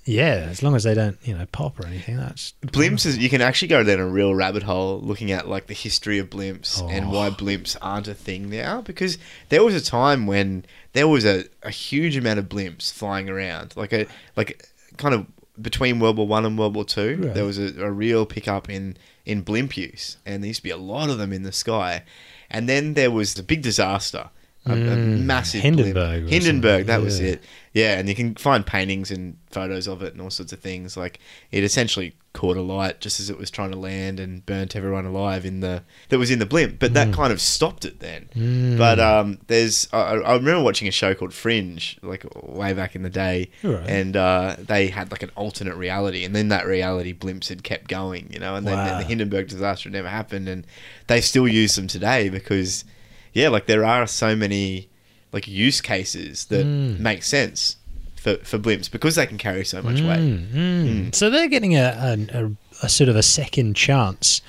yeah, 0.06 0.48
as 0.50 0.62
long 0.62 0.76
as 0.76 0.84
they 0.84 0.94
don't, 0.94 1.18
you 1.24 1.34
know, 1.38 1.46
pop 1.52 1.80
or 1.80 1.86
anything, 1.88 2.18
that's 2.18 2.54
Blimps 2.66 3.06
is 3.06 3.18
you 3.18 3.30
can 3.30 3.42
actually 3.42 3.70
go 3.70 3.84
down 3.84 4.00
a 4.00 4.06
real 4.08 4.36
rabbit 4.36 4.64
hole 4.64 5.00
looking 5.02 5.32
at 5.32 5.48
like 5.48 5.68
the 5.68 5.74
history 5.74 6.20
of 6.20 6.30
blimps 6.30 6.82
and 6.92 7.06
Oh. 7.06 7.10
why 7.12 7.30
blimps 7.30 7.78
aren't 7.82 8.08
a 8.08 8.14
thing 8.14 8.50
now 8.50 8.82
because 8.82 9.18
there 9.50 9.64
was 9.64 9.74
a 9.76 9.82
time 9.84 10.28
when 10.28 10.66
there 10.94 11.08
was 11.08 11.26
a, 11.26 11.46
a 11.64 11.70
huge 11.70 12.18
amount 12.18 12.40
of 12.40 12.50
blimps 12.50 12.92
flying 12.92 13.30
around 13.30 13.74
like 13.78 13.94
a 13.94 14.06
like 14.36 14.68
kind 14.98 15.16
of 15.16 15.26
between 15.62 16.00
World 16.00 16.18
War 16.18 16.28
One 16.28 16.46
and 16.46 16.58
World 16.58 16.76
War 16.76 16.84
Two 16.86 17.18
Right. 17.24 17.34
there 17.34 17.46
was 17.46 17.58
a, 17.58 17.84
a 17.84 17.92
real 17.92 18.26
pickup 18.26 18.70
in 18.70 18.98
in 19.26 19.42
blimp 19.42 19.78
use 19.78 20.18
and 20.26 20.44
there 20.44 20.48
used 20.50 20.60
to 20.60 20.64
be 20.64 20.70
a 20.70 20.78
lot 20.78 21.10
of 21.10 21.18
them 21.18 21.32
in 21.32 21.44
the 21.44 21.52
sky 21.52 22.04
and 22.50 22.68
then 22.68 22.94
there 22.96 23.12
was 23.12 23.36
the 23.36 23.44
big 23.44 23.62
disaster 23.62 24.30
a, 24.66 24.72
a 24.72 24.76
Mm, 24.76 25.20
massive 25.26 25.62
Hindenburg 25.62 26.22
blimp. 26.22 26.30
Hindenburg 26.30 26.86
that 26.88 26.94
something, 26.94 27.06
was 27.06 27.20
it 27.20 27.44
yeah, 27.74 27.98
and 27.98 28.08
you 28.08 28.14
can 28.14 28.36
find 28.36 28.64
paintings 28.66 29.10
and 29.10 29.36
photos 29.50 29.88
of 29.88 30.04
it 30.04 30.14
and 30.14 30.22
all 30.22 30.30
sorts 30.30 30.54
of 30.54 30.60
things. 30.60 30.96
Like 30.96 31.20
it 31.52 31.64
essentially 31.64 32.14
caught 32.34 32.56
alight 32.56 33.00
just 33.02 33.20
as 33.20 33.30
it 33.32 33.38
was 33.40 33.50
trying 33.50 33.72
to 33.72 33.78
land 33.78 34.20
and 34.20 34.46
burnt 34.46 34.76
everyone 34.76 35.06
alive 35.06 35.44
in 35.44 35.60
the 35.62 35.82
that 36.10 36.20
was 36.20 36.30
in 36.30 36.38
the 36.38 36.46
blimp. 36.46 36.78
But 36.80 36.94
that 36.94 37.12
kind 37.14 37.34
of 37.34 37.42
stopped 37.42 37.84
it 37.84 38.00
then. 38.00 38.30
Mm. 38.36 38.78
But 38.78 39.00
um, 39.00 39.40
there's 39.48 39.88
I, 39.92 40.18
I 40.18 40.36
remember 40.36 40.64
watching 40.64 40.88
a 40.88 40.92
show 40.92 41.16
called 41.16 41.34
Fringe 41.34 41.98
like 42.04 42.24
way 42.44 42.74
back 42.74 42.96
in 42.96 43.02
the 43.02 43.10
day, 43.10 43.50
Right. 43.64 43.90
and 43.90 44.16
uh, 44.16 44.56
they 44.60 44.88
had 44.90 45.10
like 45.12 45.24
an 45.24 45.32
alternate 45.36 45.76
reality, 45.76 46.24
and 46.24 46.36
then 46.36 46.50
that 46.50 46.68
reality 46.68 47.12
blimps 47.14 47.50
had 47.50 47.64
kept 47.64 47.88
going, 47.88 48.30
you 48.32 48.40
know, 48.40 48.54
and 48.56 48.68
then, 48.68 48.78
then 48.78 49.00
the 49.00 49.06
Hindenburg 49.06 49.48
disaster 49.48 49.90
never 49.90 50.10
happened, 50.10 50.48
and 50.48 50.66
they 51.08 51.22
still 51.22 51.48
use 51.48 51.76
them 51.76 51.88
today 51.88 52.30
because 52.30 52.86
yeah, 53.34 53.50
like 53.50 53.66
there 53.66 53.84
are 53.86 54.08
so 54.08 54.36
many 54.36 54.90
like 55.32 55.48
use 55.48 55.82
cases 55.82 56.46
that 56.46 56.66
Mm. 56.66 57.00
make 57.00 57.24
sense 57.24 57.78
for, 58.16 58.36
for 58.38 58.58
blimps 58.60 58.90
because 58.92 59.16
they 59.16 59.26
can 59.26 59.38
carry 59.38 59.66
so 59.66 59.82
much 59.82 60.00
weight. 60.00 60.20
Mm, 60.20 60.52
mm. 60.52 61.16
So 61.16 61.30
they're 61.30 61.48
getting 61.50 61.76
a, 61.76 62.18
a, 62.34 62.44
a, 62.46 62.52
a 62.84 62.90
sort 62.90 63.10
of 63.10 63.16
a 63.16 63.24
second 63.24 63.76
chance 63.76 64.42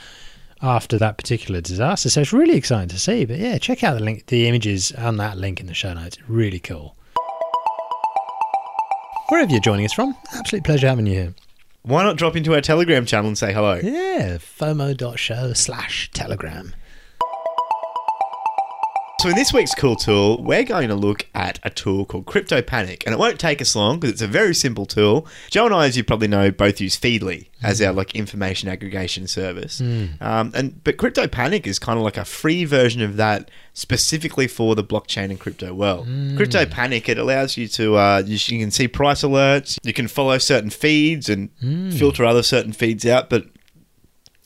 after 0.62 0.96
that 0.98 1.16
particular 1.18 1.60
disaster. 1.60 2.08
So 2.10 2.20
it's 2.20 2.32
really 2.32 2.56
exciting 2.56 2.88
to 2.90 2.98
see. 2.98 3.24
But 3.24 3.38
yeah, 3.38 3.58
check 3.58 3.82
out 3.82 3.94
the 3.98 4.04
link, 4.04 4.26
the 4.26 4.46
images 4.46 4.92
on 4.92 5.16
that 5.16 5.36
link 5.38 5.58
in 5.60 5.66
the 5.66 5.74
show 5.74 5.92
notes. 5.94 6.18
Really 6.28 6.60
cool. 6.60 6.94
Wherever 9.30 9.50
you're 9.50 9.60
joining 9.60 9.86
us 9.86 9.92
from, 9.92 10.14
absolute 10.34 10.64
pleasure 10.64 10.86
having 10.86 11.06
you 11.06 11.14
here. 11.14 11.34
Why 11.82 12.02
not 12.02 12.16
drop 12.16 12.36
into 12.36 12.54
our 12.54 12.60
Telegram 12.60 13.04
channel 13.06 13.28
and 13.28 13.36
say 13.38 13.52
hello? 13.52 13.80
Yeah, 13.82 14.36
FOMO.show 14.38 15.52
slash 15.54 16.10
telegram. 16.12 16.74
So 19.24 19.30
in 19.30 19.36
this 19.36 19.54
week's 19.54 19.74
cool 19.74 19.96
tool, 19.96 20.42
we're 20.42 20.64
going 20.64 20.88
to 20.88 20.94
look 20.94 21.26
at 21.34 21.58
a 21.62 21.70
tool 21.70 22.04
called 22.04 22.26
Crypto 22.26 22.60
Panic, 22.60 23.04
and 23.06 23.14
it 23.14 23.18
won't 23.18 23.40
take 23.40 23.62
us 23.62 23.74
long 23.74 23.98
because 23.98 24.12
it's 24.12 24.20
a 24.20 24.26
very 24.26 24.54
simple 24.54 24.84
tool. 24.84 25.26
Joe 25.48 25.64
and 25.64 25.74
I, 25.74 25.86
as 25.86 25.96
you 25.96 26.04
probably 26.04 26.28
know, 26.28 26.50
both 26.50 26.78
use 26.78 27.00
Feedly 27.00 27.46
as 27.62 27.80
our 27.80 27.94
like 27.94 28.14
information 28.14 28.68
aggregation 28.68 29.26
service. 29.26 29.80
Um, 30.20 30.52
and 30.54 30.84
but 30.84 30.98
Crypto 30.98 31.26
Panic 31.26 31.66
is 31.66 31.78
kind 31.78 31.98
of 31.98 32.04
like 32.04 32.18
a 32.18 32.24
free 32.26 32.66
version 32.66 33.00
of 33.00 33.16
that, 33.16 33.50
specifically 33.72 34.46
for 34.46 34.74
the 34.74 34.84
blockchain 34.84 35.30
and 35.30 35.40
crypto 35.40 35.72
world. 35.72 36.06
Crypto 36.36 36.66
Panic 36.66 37.08
it 37.08 37.16
allows 37.16 37.56
you 37.56 37.66
to 37.68 37.96
uh, 37.96 38.22
you, 38.26 38.34
you 38.34 38.60
can 38.60 38.70
see 38.70 38.88
price 38.88 39.22
alerts, 39.22 39.78
you 39.82 39.94
can 39.94 40.06
follow 40.06 40.36
certain 40.36 40.68
feeds 40.68 41.30
and 41.30 41.48
filter 41.98 42.26
other 42.26 42.42
certain 42.42 42.74
feeds 42.74 43.06
out, 43.06 43.30
but 43.30 43.46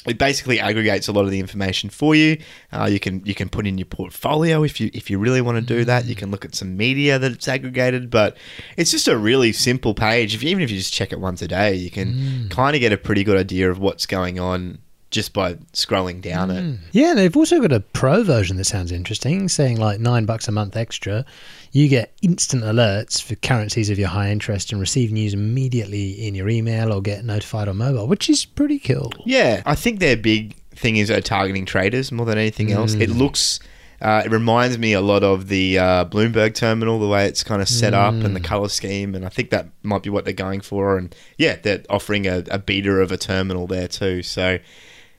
it 0.07 0.17
basically 0.17 0.61
aggregates 0.61 1.09
a 1.09 1.13
lot 1.13 1.25
of 1.25 1.31
the 1.31 1.41
information 1.41 1.91
for 1.91 2.15
you. 2.15 2.39
Uh, 2.73 2.89
you 2.91 3.01
can 3.01 3.25
you 3.25 3.35
can 3.35 3.49
put 3.49 3.67
in 3.67 3.79
your 3.79 3.87
portfolio 3.87 4.63
if 4.63 4.81
you 4.81 4.91
if 4.95 5.11
you 5.11 5.19
really 5.19 5.41
want 5.41 5.57
to 5.57 5.63
do 5.63 5.85
that. 5.85 6.05
You 6.07 6.15
can 6.15 6.31
look 6.31 6.45
at 6.45 6.55
some 6.55 6.77
media 6.77 7.19
that 7.19 7.33
it's 7.33 7.49
aggregated, 7.49 8.11
but 8.11 8.37
it's 8.77 8.91
just 8.91 9.09
a 9.09 9.19
really 9.19 9.53
simple 9.53 9.95
page. 9.95 10.35
If 10.35 10.43
even 10.45 10.63
if 10.63 10.71
you 10.71 10.79
just 10.79 10.93
check 10.93 11.13
it 11.13 11.21
once 11.21 11.43
a 11.43 11.49
day, 11.49 11.75
you 11.75 11.91
can 11.91 12.49
kind 12.49 12.77
of 12.77 12.81
get 12.81 12.93
a 12.93 12.97
pretty 12.97 13.25
good 13.25 13.37
idea 13.37 13.71
of 13.71 13.79
what's 13.79 14.07
going 14.07 14.39
on 14.39 14.79
just 15.11 15.33
by 15.33 15.55
scrolling 15.73 16.21
down 16.21 16.51
it. 16.51 16.79
Yeah, 16.93 17.15
they've 17.15 17.37
also 17.37 17.61
got 17.61 17.73
a 17.73 17.81
pro 17.81 18.23
version 18.23 18.57
that 18.59 18.67
sounds 18.67 18.93
interesting, 18.93 19.49
saying 19.49 19.79
like 19.79 20.01
nine 20.01 20.27
bucks 20.27 20.49
a 20.49 20.53
month 20.53 20.77
extra. 20.77 21.25
You 21.73 21.89
get 21.89 22.15
instant 22.23 22.63
alerts 22.65 23.23
for 23.23 23.35
currencies 23.37 23.91
of 23.91 23.99
your 23.99 24.09
high 24.09 24.31
interest 24.31 24.73
and 24.73 24.81
receive 24.81 25.13
news 25.13 25.35
immediately 25.35 26.27
in 26.27 26.35
your 26.35 26.49
email 26.49 26.93
or 26.93 27.03
get 27.03 27.25
notified 27.25 27.69
on 27.69 27.77
mobile, 27.77 28.07
which 28.07 28.31
is 28.31 28.45
pretty 28.45 28.79
cool. 28.79 29.13
Yeah, 29.25 29.63
I 29.67 29.75
think 29.75 30.01
their 30.01 30.17
big 30.17 30.57
thing 30.75 30.97
is 30.97 31.11
uh, 31.11 31.21
targeting 31.21 31.67
traders 31.67 32.11
more 32.11 32.25
than 32.25 32.39
anything 32.39 32.73
else. 32.73 32.95
It 32.95 33.11
looks, 33.11 33.61
uh, 34.01 34.23
it 34.25 34.31
reminds 34.31 34.79
me 34.79 34.93
a 34.93 35.01
lot 35.01 35.23
of 35.23 35.49
the 35.49 35.79
uh, 35.79 36.05
Bloomberg 36.07 36.55
terminal, 36.55 36.99
the 36.99 37.09
way 37.09 37.27
it's 37.27 37.45
kind 37.45 37.61
of 37.61 37.69
set 37.69 37.95
up 37.95 38.15
and 38.15 38.35
the 38.35 38.41
color 38.41 38.69
scheme, 38.69 39.15
and 39.15 39.27
I 39.27 39.29
think 39.29 39.51
that 39.51 39.67
might 39.83 40.03
be 40.03 40.11
what 40.11 40.25
they're 40.25 40.33
going 40.33 40.61
for. 40.61 40.97
And 40.97 41.15
yeah, 41.37 41.57
they're 41.57 41.83
offering 41.91 42.27
a, 42.27 42.45
a 42.51 42.59
beta 42.59 42.93
of 42.93 43.13
a 43.13 43.17
terminal 43.17 43.67
there 43.67 43.89
too. 43.89 44.23
So 44.23 44.59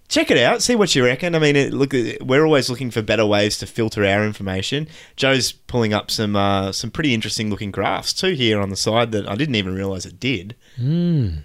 check 0.09 0.29
it 0.29 0.37
out, 0.37 0.61
see 0.61 0.75
what 0.75 0.93
you 0.93 1.05
reckon. 1.05 1.35
I 1.35 1.39
mean, 1.39 1.55
it, 1.55 1.73
look, 1.73 1.93
we're 2.21 2.43
always 2.43 2.69
looking 2.69 2.91
for 2.91 3.01
better 3.01 3.25
ways 3.25 3.57
to 3.59 3.65
filter 3.65 4.03
our 4.05 4.25
information. 4.25 4.87
Joe's 5.15 5.51
pulling 5.53 5.93
up 5.93 6.11
some 6.11 6.35
uh, 6.35 6.73
some 6.73 6.91
pretty 6.91 7.13
interesting 7.13 7.49
looking 7.49 7.71
graphs 7.71 8.11
too 8.11 8.33
here 8.33 8.59
on 8.59 8.69
the 8.69 8.75
side 8.75 9.11
that 9.13 9.29
I 9.29 9.35
didn't 9.35 9.55
even 9.55 9.73
realize 9.73 10.05
it 10.05 10.19
did. 10.19 10.55
Mm. 10.77 11.43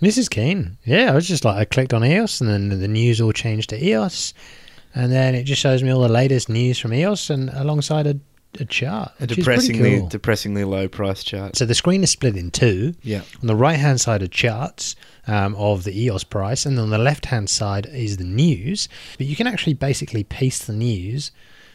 This 0.00 0.18
is 0.18 0.28
keen. 0.28 0.76
Yeah, 0.84 1.10
I 1.10 1.14
was 1.14 1.26
just 1.26 1.44
like, 1.44 1.56
I 1.56 1.64
clicked 1.64 1.94
on 1.94 2.04
EOS 2.04 2.40
and 2.40 2.50
then 2.50 2.80
the 2.80 2.88
news 2.88 3.20
all 3.20 3.32
changed 3.32 3.70
to 3.70 3.82
EOS. 3.82 4.34
And 4.94 5.10
then 5.10 5.34
it 5.34 5.44
just 5.44 5.60
shows 5.60 5.82
me 5.82 5.90
all 5.90 6.02
the 6.02 6.08
latest 6.08 6.48
news 6.48 6.78
from 6.78 6.92
EOS 6.92 7.30
and 7.30 7.48
alongside 7.50 8.06
a 8.06 8.18
a 8.60 8.64
chart. 8.64 9.12
A 9.18 9.22
which 9.22 9.38
is 9.38 9.44
pretty 9.44 9.60
depressingly, 9.60 9.98
cool. 9.98 10.08
depressingly 10.08 10.64
low 10.64 10.88
price 10.88 11.24
chart. 11.24 11.56
So 11.56 11.64
the 11.64 11.74
screen 11.74 12.02
is 12.02 12.10
split 12.10 12.36
in 12.36 12.50
two. 12.50 12.94
Yeah. 13.02 13.22
On 13.40 13.46
the 13.46 13.56
right 13.56 13.78
hand 13.78 14.00
side 14.00 14.22
are 14.22 14.28
charts 14.28 14.96
um, 15.26 15.54
of 15.56 15.84
the 15.84 15.98
EOS 15.98 16.24
price, 16.24 16.66
and 16.66 16.78
on 16.78 16.90
the 16.90 16.98
left 16.98 17.26
hand 17.26 17.50
side 17.50 17.86
is 17.86 18.16
the 18.16 18.24
news. 18.24 18.88
But 19.18 19.26
you 19.26 19.36
can 19.36 19.46
actually 19.46 19.74
basically 19.74 20.24
paste 20.24 20.66
the 20.66 20.72
news 20.72 21.30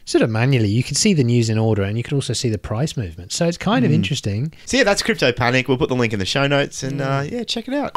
sort 0.06 0.24
of 0.24 0.30
manually. 0.30 0.70
You 0.70 0.84
can 0.84 0.96
see 0.96 1.14
the 1.14 1.24
news 1.24 1.50
in 1.50 1.58
order, 1.58 1.84
and 1.84 1.98
you 1.98 2.04
can 2.04 2.16
also 2.16 2.34
see 2.34 2.50
the 2.50 2.58
price 2.58 2.98
movement. 2.98 3.32
So 3.32 3.46
it's 3.48 3.58
kind 3.58 3.86
of 3.86 3.92
interesting. 3.92 4.54
So 4.66 4.78
yeah, 4.78 4.84
that's 4.84 5.04
Crypto 5.04 5.32
Panic. 5.32 5.68
We'll 5.68 5.78
put 5.78 5.90
the 5.90 5.96
link 5.96 6.14
in 6.14 6.20
the 6.20 6.26
show 6.26 6.48
notes, 6.48 6.84
and 6.84 7.02
uh, 7.02 7.24
yeah, 7.30 7.44
check 7.44 7.68
it 7.68 7.74
out. 7.74 7.94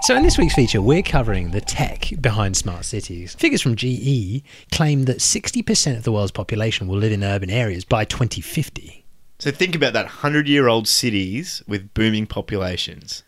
So, 0.00 0.16
in 0.16 0.22
this 0.22 0.38
week's 0.38 0.54
feature, 0.54 0.80
we're 0.80 1.02
covering 1.02 1.50
the 1.50 1.60
tech 1.60 2.10
behind 2.20 2.56
smart 2.56 2.84
cities. 2.84 3.34
Figures 3.34 3.60
from 3.60 3.74
GE 3.74 4.42
claim 4.70 5.04
that 5.04 5.18
60% 5.18 5.96
of 5.96 6.04
the 6.04 6.12
world's 6.12 6.30
population 6.30 6.86
will 6.86 6.98
live 6.98 7.12
in 7.12 7.24
urban 7.24 7.50
areas 7.50 7.84
by 7.84 8.04
2050. 8.04 9.04
So 9.40 9.50
think 9.50 9.74
about 9.74 9.92
that 9.92 10.06
hundred-year-old 10.06 10.88
cities 10.88 11.62
with 11.66 11.92
booming 11.94 12.26
populations. 12.26 13.22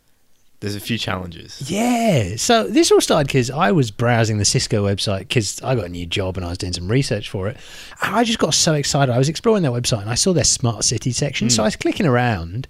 There's 0.60 0.74
a 0.74 0.80
few 0.80 0.98
challenges. 0.98 1.70
Yeah. 1.70 2.36
So, 2.36 2.68
this 2.68 2.92
all 2.92 3.00
started 3.00 3.28
because 3.28 3.50
I 3.50 3.72
was 3.72 3.90
browsing 3.90 4.38
the 4.38 4.44
Cisco 4.44 4.86
website 4.86 5.20
because 5.20 5.62
I 5.62 5.74
got 5.74 5.86
a 5.86 5.88
new 5.88 6.04
job 6.04 6.36
and 6.36 6.44
I 6.44 6.50
was 6.50 6.58
doing 6.58 6.74
some 6.74 6.88
research 6.88 7.30
for 7.30 7.48
it. 7.48 7.56
And 8.02 8.14
I 8.14 8.24
just 8.24 8.38
got 8.38 8.52
so 8.52 8.74
excited. 8.74 9.10
I 9.12 9.18
was 9.18 9.28
exploring 9.28 9.62
their 9.62 9.72
website 9.72 10.02
and 10.02 10.10
I 10.10 10.16
saw 10.16 10.32
their 10.32 10.44
smart 10.44 10.84
city 10.84 11.12
section. 11.12 11.48
So, 11.48 11.62
hmm. 11.62 11.64
I 11.64 11.66
was 11.68 11.76
clicking 11.76 12.06
around 12.06 12.68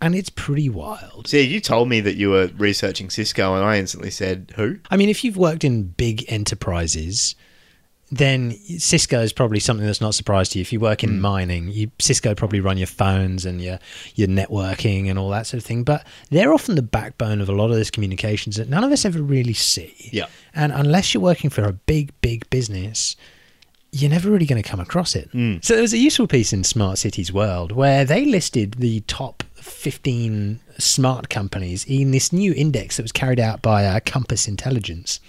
and 0.00 0.14
it's 0.14 0.30
pretty 0.30 0.68
wild. 0.68 1.28
See, 1.28 1.42
you 1.42 1.60
told 1.60 1.88
me 1.88 2.00
that 2.00 2.16
you 2.16 2.30
were 2.30 2.50
researching 2.56 3.10
Cisco, 3.10 3.54
and 3.54 3.64
I 3.64 3.78
instantly 3.78 4.10
said, 4.10 4.52
"Who?" 4.56 4.78
I 4.90 4.96
mean, 4.96 5.08
if 5.08 5.24
you've 5.24 5.36
worked 5.36 5.64
in 5.64 5.84
big 5.84 6.24
enterprises, 6.28 7.34
then 8.10 8.52
Cisco 8.52 9.20
is 9.20 9.32
probably 9.32 9.58
something 9.58 9.84
that's 9.84 10.00
not 10.00 10.10
a 10.10 10.12
surprise 10.12 10.48
to 10.50 10.58
you. 10.58 10.62
If 10.62 10.72
you 10.72 10.78
work 10.78 11.02
in 11.02 11.10
hmm. 11.10 11.20
mining, 11.20 11.68
you, 11.68 11.90
Cisco 11.98 12.34
probably 12.34 12.60
run 12.60 12.78
your 12.78 12.86
phones 12.86 13.44
and 13.44 13.60
your 13.60 13.78
your 14.14 14.28
networking 14.28 15.10
and 15.10 15.18
all 15.18 15.30
that 15.30 15.46
sort 15.46 15.62
of 15.62 15.66
thing. 15.66 15.82
But 15.82 16.06
they're 16.30 16.52
often 16.52 16.76
the 16.76 16.82
backbone 16.82 17.40
of 17.40 17.48
a 17.48 17.52
lot 17.52 17.70
of 17.70 17.76
this 17.76 17.90
communications 17.90 18.56
that 18.56 18.68
none 18.68 18.84
of 18.84 18.92
us 18.92 19.04
ever 19.04 19.22
really 19.22 19.54
see. 19.54 20.10
Yeah. 20.12 20.26
And 20.54 20.72
unless 20.72 21.12
you're 21.14 21.22
working 21.22 21.50
for 21.50 21.64
a 21.64 21.72
big, 21.72 22.12
big 22.20 22.48
business, 22.50 23.16
you're 23.90 24.10
never 24.10 24.30
really 24.30 24.46
going 24.46 24.62
to 24.62 24.68
come 24.68 24.80
across 24.80 25.16
it. 25.16 25.28
Hmm. 25.32 25.56
So 25.62 25.74
there 25.74 25.82
was 25.82 25.92
a 25.92 25.98
useful 25.98 26.28
piece 26.28 26.52
in 26.52 26.62
Smart 26.62 26.98
Cities 26.98 27.32
World 27.32 27.72
where 27.72 28.04
they 28.04 28.24
listed 28.24 28.74
the 28.74 29.00
top 29.00 29.42
15 29.66 30.60
smart 30.78 31.28
companies 31.28 31.84
in 31.86 32.10
this 32.10 32.32
new 32.32 32.52
index 32.54 32.96
that 32.96 33.02
was 33.02 33.12
carried 33.12 33.40
out 33.40 33.62
by 33.62 33.84
uh, 33.84 34.00
Compass 34.04 34.48
Intelligence. 34.48 35.20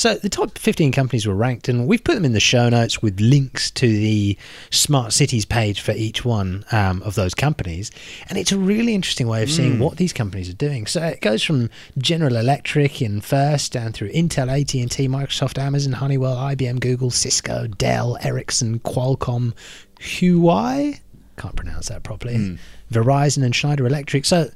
So 0.00 0.14
the 0.14 0.30
top 0.30 0.56
15 0.56 0.92
companies 0.92 1.26
were 1.26 1.34
ranked, 1.34 1.68
and 1.68 1.86
we've 1.86 2.02
put 2.02 2.14
them 2.14 2.24
in 2.24 2.32
the 2.32 2.40
show 2.40 2.70
notes 2.70 3.02
with 3.02 3.20
links 3.20 3.70
to 3.72 3.86
the 3.86 4.38
smart 4.70 5.12
cities 5.12 5.44
page 5.44 5.82
for 5.82 5.92
each 5.92 6.24
one 6.24 6.64
um, 6.72 7.02
of 7.02 7.16
those 7.16 7.34
companies. 7.34 7.90
And 8.30 8.38
it's 8.38 8.50
a 8.50 8.58
really 8.58 8.94
interesting 8.94 9.28
way 9.28 9.42
of 9.42 9.50
seeing 9.50 9.78
what 9.78 9.98
these 9.98 10.14
companies 10.14 10.48
are 10.48 10.54
doing. 10.54 10.86
So 10.86 11.02
it 11.02 11.20
goes 11.20 11.42
from 11.42 11.68
General 11.98 12.36
Electric 12.36 13.02
in 13.02 13.20
first, 13.20 13.72
down 13.72 13.92
through 13.92 14.10
Intel, 14.12 14.48
AT&T, 14.48 15.06
Microsoft, 15.06 15.58
Amazon, 15.58 15.92
Honeywell, 15.92 16.34
IBM, 16.34 16.80
Google, 16.80 17.10
Cisco, 17.10 17.66
Dell, 17.66 18.16
Ericsson, 18.22 18.78
Qualcomm, 18.78 19.52
Huawei. 19.98 21.00
Can't 21.36 21.56
pronounce 21.56 21.88
that 21.88 22.04
properly. 22.04 22.58
Verizon 22.90 23.44
and 23.44 23.54
Schneider 23.54 23.86
Electric. 23.86 24.24
So 24.24 24.50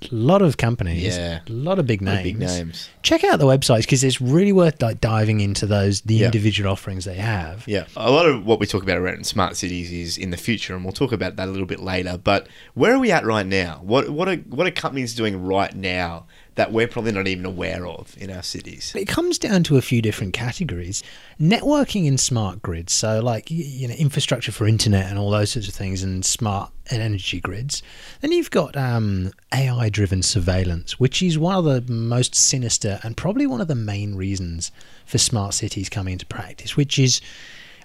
a 0.00 0.06
lot 0.14 0.42
of 0.42 0.56
companies, 0.56 1.16
Yeah. 1.16 1.40
a 1.48 1.52
lot 1.52 1.80
of 1.80 1.86
big 1.86 2.00
names. 2.00 2.18
of 2.18 2.22
big 2.24 2.38
names. 2.38 2.88
Check 3.02 3.24
out 3.24 3.40
the 3.40 3.46
websites 3.46 3.80
because 3.80 4.04
it's 4.04 4.20
really 4.20 4.52
worth 4.52 4.80
like 4.80 5.00
diving 5.00 5.40
into 5.40 5.66
those 5.66 6.02
the 6.02 6.14
Yeah. 6.14 6.26
individual 6.26 6.70
offerings 6.70 7.04
they 7.04 7.16
have. 7.16 7.64
Yeah, 7.66 7.84
a 7.96 8.08
lot 8.10 8.26
of 8.26 8.46
what 8.46 8.60
we 8.60 8.66
talk 8.66 8.84
about 8.84 8.98
around 8.98 9.26
smart 9.26 9.56
cities 9.56 9.90
is 9.90 10.16
in 10.16 10.30
the 10.30 10.36
future, 10.36 10.74
and 10.76 10.84
we'll 10.84 10.92
talk 10.92 11.10
about 11.10 11.34
that 11.36 11.48
a 11.48 11.50
little 11.50 11.66
bit 11.66 11.80
later. 11.80 12.16
But 12.22 12.46
where 12.74 12.94
are 12.94 12.98
we 13.00 13.10
at 13.10 13.24
right 13.24 13.46
now? 13.46 13.80
What 13.82 14.10
what 14.10 14.28
are 14.28 14.36
what 14.36 14.66
are 14.68 14.70
companies 14.70 15.14
doing 15.14 15.42
right 15.42 15.74
now 15.74 16.26
that 16.58 16.72
we're 16.72 16.88
probably 16.88 17.12
not 17.12 17.28
even 17.28 17.46
aware 17.46 17.86
of 17.86 18.16
in 18.18 18.32
our 18.32 18.42
cities? 18.42 18.92
It 18.96 19.06
comes 19.06 19.38
down 19.38 19.62
to 19.64 19.76
a 19.76 19.80
few 19.80 20.02
different 20.02 20.32
categories. 20.32 21.04
Networking 21.40 22.08
and 22.08 22.18
smart 22.18 22.60
grids, 22.62 22.92
so 22.92 23.20
like 23.20 23.48
you 23.48 23.86
know 23.86 23.94
infrastructure 23.94 24.50
for 24.50 24.66
internet 24.66 25.06
and 25.06 25.18
all 25.20 25.30
those 25.30 25.52
sorts 25.52 25.68
of 25.68 25.74
things, 25.74 26.02
and 26.02 26.24
smart 26.24 26.72
and 26.90 27.00
energy 27.00 27.40
grids. 27.40 27.80
Then 28.22 28.32
you've 28.32 28.50
got 28.50 28.76
um, 28.76 29.30
AI-driven 29.54 30.22
surveillance, 30.22 30.98
which 30.98 31.22
is 31.22 31.38
one 31.38 31.54
of 31.54 31.64
the 31.86 31.92
most 31.92 32.34
sinister 32.34 32.98
and 33.04 33.16
probably 33.16 33.46
one 33.46 33.60
of 33.60 33.68
the 33.68 33.76
main 33.76 34.16
reasons 34.16 34.72
for 35.06 35.18
smart 35.18 35.54
cities 35.54 35.88
coming 35.88 36.14
into 36.14 36.26
practice. 36.26 36.76
Which 36.76 36.98
is 36.98 37.20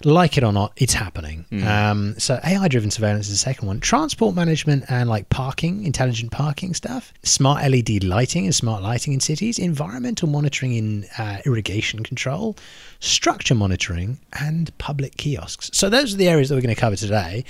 like 0.02 0.36
it 0.36 0.44
or 0.44 0.52
not, 0.52 0.72
it's 0.76 0.94
happening. 0.94 1.44
Um, 1.66 2.14
so 2.18 2.40
AI 2.44 2.68
driven 2.68 2.90
surveillance 2.90 3.26
is 3.26 3.32
the 3.34 3.38
second 3.38 3.68
one. 3.68 3.80
Transport 3.80 4.34
management 4.34 4.84
and 4.88 5.08
like 5.08 5.28
parking, 5.28 5.84
intelligent 5.84 6.32
parking 6.32 6.74
stuff, 6.74 7.12
smart 7.22 7.62
LED 7.70 8.02
lighting 8.04 8.44
and 8.44 8.54
smart 8.54 8.82
lighting 8.82 9.12
in 9.12 9.20
cities, 9.20 9.58
environmental 9.58 10.28
monitoring 10.28 10.74
in 10.74 11.06
uh, 11.18 11.38
irrigation 11.46 12.02
control, 12.02 12.56
structure 13.00 13.54
monitoring, 13.54 14.18
and 14.40 14.76
public 14.78 15.16
kiosks. 15.16 15.70
So 15.72 15.88
those 15.88 16.14
are 16.14 16.16
the 16.16 16.28
areas 16.28 16.48
that 16.48 16.56
we're 16.56 16.62
going 16.62 16.74
to 16.74 16.80
cover 16.80 16.96
today. 16.96 17.44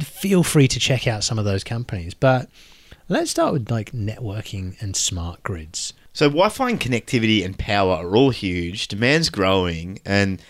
Feel 0.00 0.42
free 0.42 0.68
to 0.68 0.78
check 0.78 1.06
out 1.06 1.24
some 1.24 1.38
of 1.38 1.44
those 1.44 1.64
companies, 1.64 2.14
but 2.14 2.48
let's 3.08 3.30
start 3.30 3.52
with 3.52 3.70
like 3.70 3.92
networking 3.92 4.80
and 4.82 4.94
smart 4.96 5.42
grids. 5.42 5.92
So 6.16 6.30
Wi-Fi 6.30 6.70
and 6.70 6.80
connectivity 6.80 7.44
and 7.44 7.58
power 7.58 7.92
are 7.92 8.16
all 8.16 8.30
huge. 8.30 8.88
Demand's 8.88 9.28
growing, 9.28 9.98
and 10.06 10.40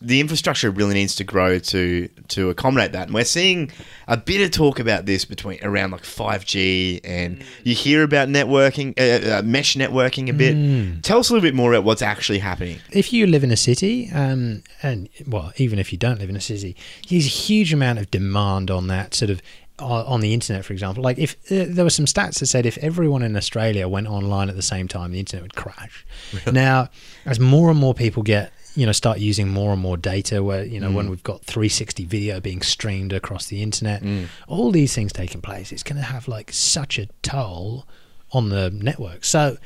the 0.00 0.20
infrastructure 0.20 0.68
really 0.68 0.94
needs 0.94 1.14
to 1.14 1.22
grow 1.22 1.60
to 1.60 2.08
to 2.28 2.50
accommodate 2.50 2.90
that. 2.92 3.04
And 3.04 3.14
we're 3.14 3.24
seeing 3.24 3.70
a 4.08 4.16
bit 4.16 4.40
of 4.42 4.50
talk 4.50 4.80
about 4.80 5.06
this 5.06 5.24
between 5.24 5.64
around 5.64 5.92
like 5.92 6.02
five 6.02 6.44
G, 6.44 7.00
and 7.04 7.40
you 7.62 7.72
hear 7.72 8.02
about 8.02 8.30
networking, 8.30 8.98
uh, 8.98 9.38
uh, 9.38 9.42
mesh 9.42 9.76
networking 9.76 10.28
a 10.28 10.32
bit. 10.32 11.02
Tell 11.04 11.20
us 11.20 11.30
a 11.30 11.32
little 11.32 11.46
bit 11.46 11.54
more 11.54 11.72
about 11.72 11.84
what's 11.84 12.02
actually 12.02 12.40
happening. 12.40 12.78
if 12.90 13.12
you 13.12 13.28
live 13.28 13.44
in 13.44 13.52
a 13.52 13.56
city, 13.56 14.10
um, 14.12 14.64
and 14.82 15.08
well, 15.28 15.52
even 15.56 15.78
if 15.78 15.92
you 15.92 15.98
don't 15.98 16.18
live 16.18 16.30
in 16.30 16.36
a 16.36 16.40
city, 16.40 16.74
there's 17.08 17.26
a 17.26 17.28
huge 17.28 17.72
amount 17.72 18.00
of 18.00 18.10
demand 18.10 18.72
on 18.72 18.88
that 18.88 19.14
sort 19.14 19.30
of 19.30 19.38
uh, 19.38 19.61
on 19.82 20.20
the 20.20 20.32
internet, 20.34 20.64
for 20.64 20.72
example. 20.72 21.02
Like 21.02 21.18
if 21.18 21.34
uh, 21.50 21.66
there 21.68 21.84
were 21.84 21.90
some 21.90 22.06
stats 22.06 22.38
that 22.40 22.46
said 22.46 22.66
if 22.66 22.78
everyone 22.78 23.22
in 23.22 23.36
Australia 23.36 23.88
went 23.88 24.06
online 24.06 24.48
at 24.48 24.56
the 24.56 24.62
same 24.62 24.88
time, 24.88 25.12
the 25.12 25.18
internet 25.20 25.42
would 25.42 25.54
crash. 25.56 26.06
Now, 26.50 26.88
as 27.26 27.38
more 27.40 27.70
and 27.70 27.78
more 27.78 27.94
people 27.94 28.22
get 28.22 28.52
you 28.74 28.86
know 28.86 28.92
start 28.92 29.18
using 29.18 29.48
more 29.48 29.72
and 29.72 29.82
more 29.82 29.96
data 29.96 30.42
where 30.42 30.64
you 30.64 30.80
know 30.80 30.90
when 30.90 31.10
we've 31.10 31.22
got 31.22 31.44
360 31.44 32.06
video 32.06 32.40
being 32.40 32.62
streamed 32.62 33.12
across 33.12 33.46
the 33.46 33.62
internet 33.62 34.02
all 34.48 34.70
these 34.70 34.94
things 34.94 35.12
taking 35.12 35.42
place 35.42 35.72
it's 35.72 35.82
going 35.82 35.96
to 35.96 36.02
have 36.02 36.26
like 36.26 36.50
such 36.52 36.98
a 36.98 37.06
toll 37.20 37.86
on 38.30 38.48
the 38.48 38.70
network 38.70 39.24
so 39.24 39.58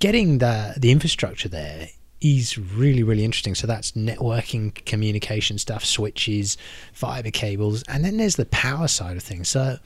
getting 0.00 0.38
the 0.38 0.74
the 0.78 0.90
infrastructure 0.90 1.48
there 1.50 1.90
is 2.20 2.56
really 2.56 3.02
really 3.02 3.24
interesting 3.24 3.54
so 3.54 3.66
that's 3.66 3.92
networking 3.92 4.74
communication 4.86 5.58
stuff 5.58 5.84
switches 5.84 6.56
fiber 6.92 7.30
cables 7.30 7.82
and 7.88 8.04
then 8.04 8.16
there's 8.16 8.36
the 8.36 8.46
power 8.46 8.88
side 8.88 9.16
of 9.16 9.22
things 9.22 9.48
so 9.48 9.76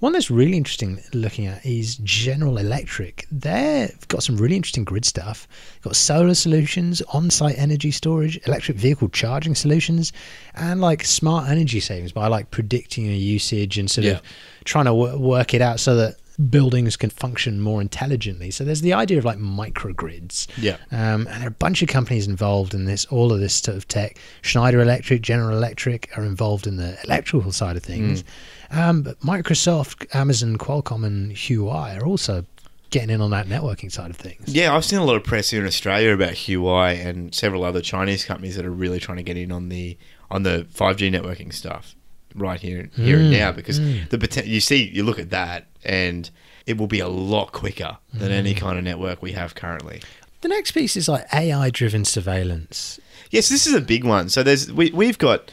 one 0.00 0.12
that's 0.12 0.30
really 0.30 0.56
interesting 0.56 1.00
looking 1.14 1.46
at 1.46 1.64
is 1.64 1.96
General 1.98 2.58
Electric. 2.58 3.26
They've 3.30 4.08
got 4.08 4.22
some 4.24 4.36
really 4.36 4.56
interesting 4.56 4.84
grid 4.84 5.04
stuff. 5.04 5.46
Got 5.82 5.94
solar 5.96 6.34
solutions, 6.34 7.00
on-site 7.12 7.54
energy 7.56 7.90
storage, 7.92 8.38
electric 8.46 8.76
vehicle 8.76 9.08
charging 9.08 9.54
solutions, 9.54 10.12
and 10.56 10.80
like 10.80 11.04
smart 11.04 11.48
energy 11.48 11.78
savings 11.80 12.12
by 12.12 12.26
like 12.26 12.50
predicting 12.50 13.06
your 13.06 13.14
usage 13.14 13.78
and 13.78 13.88
sort 13.90 14.04
Yeah. 14.04 14.12
of 14.14 14.22
trying 14.64 14.86
to 14.86 14.90
w- 14.90 15.16
work 15.18 15.54
it 15.54 15.62
out 15.62 15.78
so 15.80 15.94
that 15.96 16.16
buildings 16.50 16.96
can 16.96 17.10
function 17.10 17.60
more 17.60 17.80
intelligently. 17.80 18.50
So 18.50 18.64
there's 18.64 18.80
the 18.80 18.92
idea 18.92 19.18
of 19.18 19.24
like 19.24 19.38
microgrids. 19.38 20.46
Yeah. 20.56 20.76
Um, 20.90 21.26
and 21.28 21.40
there 21.40 21.44
are 21.44 21.48
a 21.48 21.50
bunch 21.50 21.82
of 21.82 21.88
companies 21.88 22.26
involved 22.26 22.74
in 22.74 22.84
this, 22.84 23.04
all 23.06 23.32
of 23.32 23.40
this 23.40 23.54
sort 23.54 23.76
of 23.76 23.86
tech. 23.88 24.18
Schneider 24.42 24.80
Electric, 24.80 25.22
General 25.22 25.56
Electric 25.56 26.16
are 26.18 26.24
involved 26.24 26.66
in 26.66 26.76
the 26.76 26.98
electrical 27.04 27.52
side 27.52 27.76
of 27.76 27.82
things. 27.82 28.24
Um, 28.70 29.02
but 29.02 29.20
Microsoft, 29.20 30.12
Amazon, 30.14 30.58
Qualcomm, 30.58 31.04
and 31.04 31.32
Huawei 31.32 32.00
are 32.00 32.04
also 32.04 32.44
getting 32.90 33.10
in 33.10 33.20
on 33.20 33.30
that 33.30 33.46
networking 33.46 33.90
side 33.90 34.10
of 34.10 34.16
things. 34.16 34.54
Yeah, 34.54 34.74
I've 34.74 34.84
seen 34.84 34.98
a 34.98 35.04
lot 35.04 35.16
of 35.16 35.24
press 35.24 35.50
here 35.50 35.60
in 35.60 35.66
Australia 35.66 36.12
about 36.12 36.32
Huawei 36.32 37.04
and 37.04 37.34
several 37.34 37.64
other 37.64 37.80
Chinese 37.80 38.24
companies 38.24 38.56
that 38.56 38.64
are 38.64 38.70
really 38.70 39.00
trying 39.00 39.16
to 39.16 39.22
get 39.22 39.36
in 39.36 39.50
on 39.52 39.68
the 39.68 39.96
on 40.30 40.42
the 40.42 40.66
five 40.70 40.96
G 40.96 41.10
networking 41.10 41.52
stuff 41.52 41.94
right 42.34 42.60
here 42.60 42.88
here 42.94 43.18
and 43.18 43.32
mm. 43.32 43.38
now 43.38 43.52
because 43.52 43.78
mm. 43.78 44.08
the 44.10 44.18
poten- 44.18 44.46
you 44.46 44.60
see 44.60 44.90
you 44.92 45.04
look 45.04 45.18
at 45.18 45.30
that 45.30 45.66
and 45.84 46.30
it 46.66 46.78
will 46.78 46.86
be 46.86 47.00
a 47.00 47.08
lot 47.08 47.52
quicker 47.52 47.98
than 48.12 48.32
any 48.32 48.54
mm. 48.54 48.58
kind 48.58 48.78
of 48.78 48.84
network 48.84 49.22
we 49.22 49.32
have 49.32 49.54
currently. 49.54 50.00
The 50.40 50.48
next 50.48 50.72
piece 50.72 50.96
is 50.96 51.08
like 51.08 51.26
AI 51.32 51.70
driven 51.70 52.04
surveillance. 52.04 53.00
Yes, 53.30 53.48
this 53.48 53.66
is 53.66 53.74
a 53.74 53.80
big 53.80 54.04
one. 54.04 54.28
So 54.28 54.42
there's 54.42 54.72
we 54.72 54.90
we've 54.90 55.18
got 55.18 55.50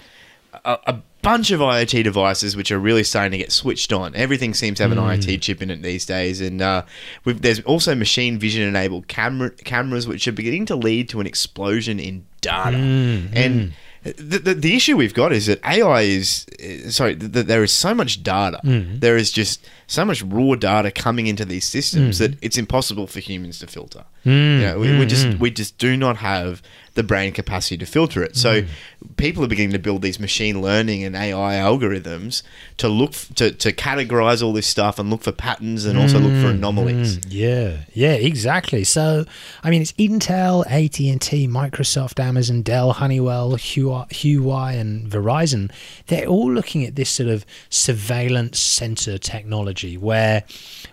a, 0.65 0.77
a 0.85 1.01
bunch 1.21 1.51
of 1.51 1.59
IoT 1.59 2.03
devices 2.03 2.55
which 2.55 2.71
are 2.71 2.79
really 2.79 3.03
starting 3.03 3.31
to 3.31 3.37
get 3.37 3.51
switched 3.51 3.93
on. 3.93 4.15
Everything 4.15 4.53
seems 4.53 4.77
to 4.77 4.83
have 4.83 4.91
an 4.91 4.97
IoT 4.97 5.41
chip 5.41 5.61
in 5.61 5.69
it 5.69 5.81
these 5.81 6.05
days, 6.05 6.41
and 6.41 6.61
uh, 6.61 6.83
we've, 7.23 7.41
there's 7.41 7.61
also 7.61 7.95
machine 7.95 8.37
vision 8.37 8.63
enabled 8.63 9.07
camera 9.07 9.51
cameras 9.51 10.07
which 10.07 10.27
are 10.27 10.31
beginning 10.31 10.65
to 10.67 10.75
lead 10.75 11.09
to 11.09 11.19
an 11.19 11.27
explosion 11.27 11.99
in 11.99 12.25
data. 12.41 12.77
and 13.33 13.73
the, 14.03 14.39
the, 14.39 14.53
the 14.55 14.75
issue 14.75 14.97
we've 14.97 15.13
got 15.13 15.31
is 15.31 15.45
that 15.45 15.59
AI 15.65 16.01
is 16.01 16.45
is- 16.59 16.95
sorry 16.95 17.13
that 17.15 17.47
there 17.47 17.63
is 17.63 17.71
so 17.71 17.93
much 17.93 18.23
data. 18.23 18.59
Mm. 18.63 18.99
There 18.99 19.15
is 19.17 19.31
just 19.31 19.65
so 19.87 20.03
much 20.05 20.23
raw 20.23 20.55
data 20.55 20.89
coming 20.91 21.27
into 21.27 21.45
these 21.45 21.67
systems 21.67 22.15
Mm. 22.15 22.19
that 22.19 22.37
it's 22.41 22.57
impossible 22.57 23.05
for 23.07 23.19
humans 23.19 23.59
to 23.59 23.67
filter. 23.67 24.05
Mm, 24.25 24.61
know, 24.61 24.79
we, 24.79 24.91
we 24.91 25.05
mm, 25.05 25.07
just 25.07 25.25
mm. 25.25 25.39
we 25.39 25.51
just 25.51 25.77
do 25.77 25.97
not 25.97 26.17
have 26.17 26.61
the 26.93 27.03
brain 27.03 27.31
capacity 27.31 27.77
to 27.77 27.85
filter 27.85 28.21
it. 28.21 28.35
So 28.35 28.63
people 29.15 29.43
are 29.43 29.47
beginning 29.47 29.71
to 29.71 29.79
build 29.79 30.01
these 30.01 30.19
machine 30.19 30.61
learning 30.61 31.03
and 31.03 31.15
AI 31.15 31.53
algorithms 31.53 32.43
to 32.77 32.89
look 32.89 33.11
f- 33.11 33.33
to 33.35 33.51
to 33.51 33.71
categorize 33.71 34.43
all 34.43 34.51
this 34.51 34.67
stuff 34.67 34.99
and 34.99 35.09
look 35.09 35.21
for 35.21 35.31
patterns 35.31 35.85
and 35.85 35.97
also 35.97 36.19
look 36.19 36.33
for 36.41 36.49
anomalies. 36.49 37.17
Mm, 37.17 37.25
yeah, 37.29 37.77
yeah, 37.93 38.13
exactly. 38.13 38.83
So, 38.83 39.25
I 39.63 39.69
mean, 39.69 39.81
it's 39.81 39.93
Intel, 39.93 40.65
AT 40.65 40.99
and 40.99 41.21
T, 41.21 41.47
Microsoft, 41.47 42.19
Amazon, 42.19 42.61
Dell, 42.61 42.91
Honeywell, 42.91 43.53
Huawei, 43.53 44.09
Huawei, 44.09 44.79
and 44.79 45.09
Verizon. 45.09 45.71
They're 46.07 46.27
all 46.27 46.51
looking 46.51 46.85
at 46.85 46.95
this 46.95 47.09
sort 47.09 47.29
of 47.29 47.45
surveillance 47.69 48.59
sensor 48.59 49.17
technology, 49.17 49.97
where 49.97 50.43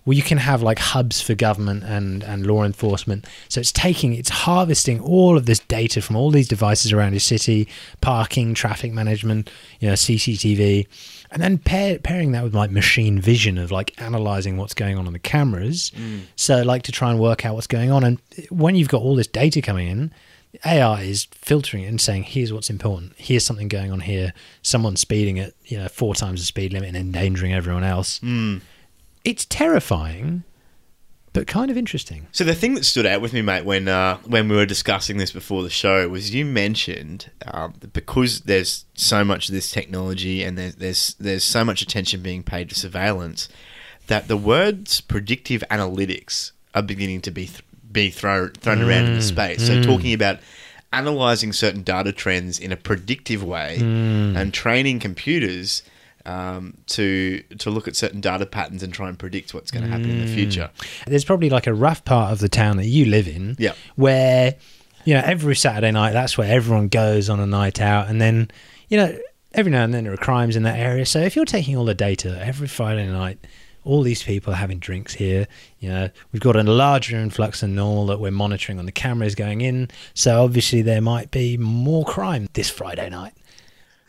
where 0.05 0.17
you 0.17 0.23
can 0.23 0.39
have 0.39 0.63
like 0.63 0.79
hubs 0.79 1.21
for 1.21 1.35
government 1.35 1.83
and 1.83 2.23
and 2.23 2.47
law 2.47 2.63
enforcement. 2.63 3.18
So 3.49 3.61
it's 3.61 3.73
taking, 3.73 4.15
it's 4.15 4.29
harvesting 4.29 5.01
all 5.01 5.37
of 5.37 5.47
this 5.47 5.61
data 5.61 6.03
from 6.03 6.17
all 6.17 6.31
these 6.31 6.49
devices 6.49 6.93
around 6.93 7.13
your 7.13 7.21
city, 7.21 7.69
parking, 8.01 8.55
traffic 8.55 8.93
management, 8.93 9.51
you 9.81 9.89
know, 9.89 9.95
CCTV 9.95 10.87
and 11.31 11.43
then 11.43 11.59
pair, 11.59 11.99
pairing 11.99 12.33
that 12.33 12.43
with 12.43 12.55
like 12.55 12.71
machine 12.71 13.21
vision 13.21 13.59
of 13.59 13.71
like 13.71 14.01
analyzing 14.01 14.57
what's 14.57 14.75
going 14.75 14.97
on 14.97 15.07
on 15.07 15.13
the 15.13 15.19
cameras. 15.19 15.93
Mm. 15.95 16.23
So 16.37 16.63
like 16.63 16.83
to 16.85 16.93
try 16.93 17.11
and 17.11 17.19
work 17.19 17.45
out 17.45 17.55
what's 17.55 17.67
going 17.67 17.91
on. 17.91 18.05
And 18.05 18.19
when 18.51 18.77
you've 18.77 18.89
got 18.89 19.03
all 19.03 19.15
this 19.15 19.27
data 19.27 19.61
coming 19.61 19.89
in 19.89 20.13
ai 20.65 21.03
is 21.03 21.27
filtering 21.33 21.85
it 21.85 21.89
and 21.89 22.01
saying 22.01 22.23
here's 22.23 22.53
what's 22.53 22.71
important. 22.71 23.13
Here's 23.17 23.45
something 23.45 23.69
going 23.69 23.93
on 23.93 24.01
here. 24.01 24.33
Someone's 24.63 25.01
speeding 25.01 25.39
at 25.39 25.53
you 25.67 25.79
know 25.79 25.89
four 25.89 26.15
times 26.15 26.41
the 26.41 26.47
speed 26.47 26.73
limit 26.73 26.89
and 26.89 26.97
endangering 26.97 27.53
everyone 27.53 27.85
else. 27.85 28.19
Mm. 28.21 28.63
It's 29.25 29.45
terrifying 29.45 30.45
but 31.39 31.47
kind 31.47 31.71
of 31.71 31.77
interesting 31.77 32.27
So 32.33 32.43
the 32.43 32.55
thing 32.55 32.75
that 32.75 32.85
stood 32.85 33.07
out 33.07 33.21
with 33.21 33.33
me, 33.33 33.43
mate, 33.43 33.65
when 33.65 33.87
uh, 33.87 34.17
when 34.27 34.49
we 34.49 34.57
were 34.57 34.67
discussing 34.67 35.19
this 35.19 35.31
before 35.31 35.63
the 35.63 35.71
show, 35.71 36.09
was 36.09 36.35
you 36.35 36.45
mentioned 36.45 37.31
um, 37.47 37.75
that 37.79 37.93
because 37.93 38.41
there's 38.41 38.85
so 38.95 39.25
much 39.25 39.49
of 39.49 39.55
this 39.55 39.71
technology 39.71 40.43
and 40.43 40.59
there's 40.59 40.75
there's 40.75 41.15
there's 41.21 41.45
so 41.45 41.65
much 41.65 41.81
attention 41.81 42.23
being 42.23 42.43
paid 42.43 42.69
to 42.71 42.75
surveillance, 42.75 43.49
that 44.09 44.27
the 44.27 44.37
words 44.37 45.01
predictive 45.01 45.63
analytics 45.71 46.51
are 46.75 46.83
beginning 46.83 47.21
to 47.21 47.31
be 47.31 47.47
th- 47.47 47.63
be 47.93 48.11
thrown 48.11 48.51
thrown 48.55 48.83
around 48.83 49.05
in 49.05 49.15
the 49.15 49.23
space. 49.23 49.65
So 49.65 49.81
talking 49.81 50.13
about 50.13 50.41
analyzing 50.93 51.53
certain 51.53 51.85
data 51.85 52.11
trends 52.13 52.59
in 52.59 52.73
a 52.73 52.77
predictive 52.77 53.45
way 53.45 53.79
and 53.79 54.53
training 54.53 54.99
computers. 54.99 55.83
Um, 56.29 56.75
to 56.89 57.43
to 57.59 57.71
look 57.71 57.89
at 57.89 57.97
certain 57.97 58.21
data 58.21 58.45
patterns 58.45 58.83
and 58.83 58.93
try 58.93 59.09
and 59.09 59.19
predict 59.19 59.55
what's 59.55 59.71
going 59.71 59.85
to 59.85 59.89
happen 59.91 60.11
in 60.11 60.21
the 60.27 60.33
future. 60.35 60.69
there's 61.07 61.25
probably 61.25 61.49
like 61.49 61.67
a 61.67 61.73
rough 61.73 62.05
part 62.05 62.33
of 62.33 62.39
the 62.41 62.49
town 62.51 62.77
that 62.77 62.87
you 62.87 63.07
live 63.07 63.27
in 63.27 63.57
Yeah. 63.59 63.73
where 63.97 64.57
you 65.07 65.15
know 65.15 65.23
every 65.25 65.57
saturday 65.57 65.91
night 65.91 66.13
that's 66.13 66.37
where 66.37 66.51
everyone 66.53 66.89
goes 66.89 67.31
on 67.31 67.41
a 67.41 67.47
night 67.47 67.81
out 67.81 68.09
and 68.09 68.21
then 68.21 68.51
you 68.89 68.99
know 68.99 69.19
every 69.55 69.73
now 69.73 69.85
and 69.85 69.95
then 69.95 70.05
there 70.05 70.13
are 70.13 70.19
crimes 70.19 70.55
in 70.55 70.65
that 70.65 70.79
area 70.79 71.07
so 71.07 71.19
if 71.21 71.35
you're 71.35 71.47
taking 71.47 71.77
all 71.77 71.87
the 71.87 71.95
data 71.95 72.39
every 72.45 72.69
friday 72.69 73.07
night 73.07 73.39
all 73.85 74.03
these 74.03 74.23
people 74.23 74.53
are 74.53 74.57
having 74.57 74.79
drinks 74.79 75.15
here 75.15 75.47
you 75.79 75.89
know 75.89 76.11
we've 76.33 76.43
got 76.43 76.57
a 76.57 76.63
larger 76.63 77.17
influx 77.17 77.61
than 77.63 77.75
normal 77.75 78.05
that 78.07 78.21
we're 78.21 78.31
monitoring 78.31 78.79
on 78.79 78.85
the 78.85 78.93
cameras 78.93 79.35
going 79.35 79.63
in 79.63 79.89
so 80.13 80.45
obviously 80.45 80.83
there 80.83 81.01
might 81.01 81.31
be 81.31 81.57
more 81.57 82.05
crime 82.05 82.49
this 82.53 82.69
friday 82.69 83.09
night 83.09 83.33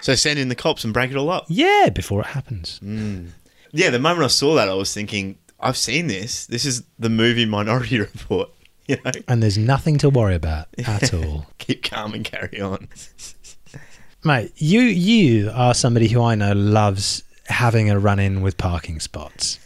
So 0.01 0.15
send 0.15 0.39
in 0.39 0.49
the 0.49 0.55
cops 0.55 0.83
and 0.83 0.93
break 0.93 1.11
it 1.11 1.17
all 1.17 1.29
up. 1.29 1.45
yeah 1.47 1.89
before 1.89 2.21
it 2.21 2.27
happens 2.27 2.79
mm. 2.83 3.29
Yeah, 3.71 3.91
the 3.91 3.99
moment 3.99 4.23
I 4.23 4.27
saw 4.29 4.55
that, 4.55 4.67
I 4.67 4.73
was 4.73 4.91
thinking, 4.95 5.37
I've 5.59 5.77
seen 5.77 6.07
this. 6.07 6.47
This 6.47 6.65
is 6.65 6.81
the 6.97 7.09
movie 7.09 7.45
Minority 7.45 7.99
Report. 8.07 8.49
You 8.87 8.97
know, 9.05 9.11
and 9.27 9.43
there's 9.43 9.59
nothing 9.59 9.99
to 9.99 10.09
worry 10.09 10.33
about 10.33 10.67
at 10.87 11.13
all 11.13 11.45
keep 11.59 11.83
calm 11.83 12.15
and 12.15 12.25
carry 12.25 12.59
on. 12.59 12.87
Mate, 14.23 14.51
you 14.55 14.81
you 14.81 15.51
are 15.53 15.75
somebody 15.75 16.07
who 16.07 16.23
I 16.23 16.33
know 16.33 16.53
loves 16.53 17.21
having 17.45 17.91
a 17.91 17.99
run 17.99 18.17
in 18.17 18.41
with 18.41 18.57
parking 18.57 18.99
spots. 18.99 19.59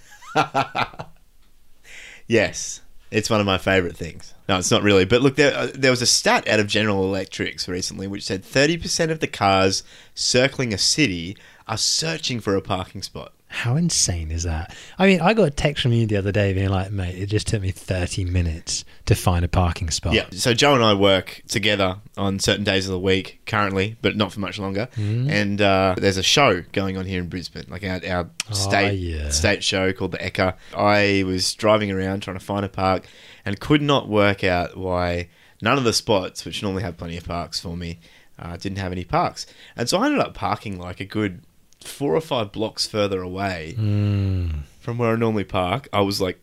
Yes, 2.27 2.81
it's 3.13 3.29
one 3.29 3.39
of 3.39 3.45
my 3.45 3.59
favourite 3.59 3.95
things. 3.95 4.33
No, 4.49 4.57
it's 4.57 4.71
not 4.71 4.81
really. 4.81 5.05
But 5.05 5.21
look, 5.21 5.35
there, 5.35 5.55
uh, 5.55 5.67
there 5.73 5.91
was 5.91 6.01
a 6.01 6.07
stat 6.07 6.47
out 6.47 6.59
of 6.59 6.67
General 6.67 7.03
Electrics 7.03 7.67
recently 7.67 8.07
which 8.07 8.23
said 8.23 8.43
30% 8.43 9.11
of 9.11 9.19
the 9.19 9.27
cars 9.27 9.83
circling 10.15 10.73
a 10.73 10.77
city 10.79 11.37
are 11.67 11.77
searching 11.77 12.39
for 12.39 12.55
a 12.55 12.61
parking 12.61 13.03
spot. 13.03 13.31
How 13.53 13.75
insane 13.75 14.31
is 14.31 14.43
that? 14.43 14.75
I 14.97 15.05
mean, 15.05 15.21
I 15.21 15.35
got 15.35 15.43
a 15.47 15.51
text 15.51 15.83
from 15.83 15.93
you 15.93 16.07
the 16.07 16.17
other 16.17 16.31
day 16.31 16.53
being 16.53 16.69
like, 16.69 16.91
mate, 16.91 17.15
it 17.15 17.27
just 17.27 17.45
took 17.47 17.61
me 17.61 17.69
30 17.69 18.25
minutes 18.25 18.83
to 19.05 19.13
find 19.13 19.45
a 19.45 19.47
parking 19.47 19.91
spot. 19.91 20.13
Yeah. 20.13 20.25
So 20.31 20.55
Joe 20.55 20.73
and 20.73 20.83
I 20.83 20.95
work 20.95 21.43
together 21.47 21.97
on 22.17 22.39
certain 22.39 22.63
days 22.63 22.87
of 22.87 22.91
the 22.93 22.99
week 22.99 23.41
currently, 23.45 23.95
but 24.01 24.15
not 24.15 24.33
for 24.33 24.39
much 24.39 24.57
longer. 24.57 24.89
Mm-hmm. 24.95 25.29
And 25.29 25.61
uh, 25.61 25.93
there's 25.99 26.17
a 26.17 26.23
show 26.23 26.63
going 26.71 26.97
on 26.97 27.05
here 27.05 27.21
in 27.21 27.29
Brisbane, 27.29 27.65
like 27.69 27.83
our, 27.83 28.01
our 28.07 28.29
state 28.55 28.89
Oh, 28.89 28.91
yeah. 28.91 29.29
state 29.29 29.63
show 29.63 29.93
called 29.93 30.13
the 30.13 30.17
Ekka. 30.17 30.55
I 30.75 31.23
was 31.25 31.53
driving 31.53 31.91
around 31.91 32.21
trying 32.21 32.39
to 32.39 32.43
find 32.43 32.65
a 32.65 32.69
park 32.69 33.05
and 33.45 33.59
could 33.59 33.83
not 33.83 34.09
work 34.09 34.43
out 34.43 34.75
why 34.75 35.29
none 35.61 35.77
of 35.77 35.83
the 35.83 35.93
spots, 35.93 36.43
which 36.43 36.63
normally 36.63 36.81
have 36.81 36.97
plenty 36.97 37.17
of 37.17 37.25
parks 37.25 37.59
for 37.59 37.77
me, 37.77 37.99
uh, 38.39 38.57
didn't 38.57 38.79
have 38.79 38.91
any 38.91 39.03
parks. 39.03 39.45
And 39.75 39.87
so 39.87 39.99
I 39.99 40.07
ended 40.07 40.21
up 40.21 40.33
parking 40.33 40.79
like 40.79 40.99
a 40.99 41.05
good 41.05 41.43
four 41.87 42.15
or 42.15 42.21
five 42.21 42.51
blocks 42.51 42.85
further 42.87 43.21
away 43.21 43.75
Mm. 43.79 44.61
from 44.79 44.97
where 44.97 45.11
I 45.13 45.15
normally 45.15 45.43
park. 45.43 45.87
I 45.93 46.01
was 46.01 46.19
like 46.21 46.39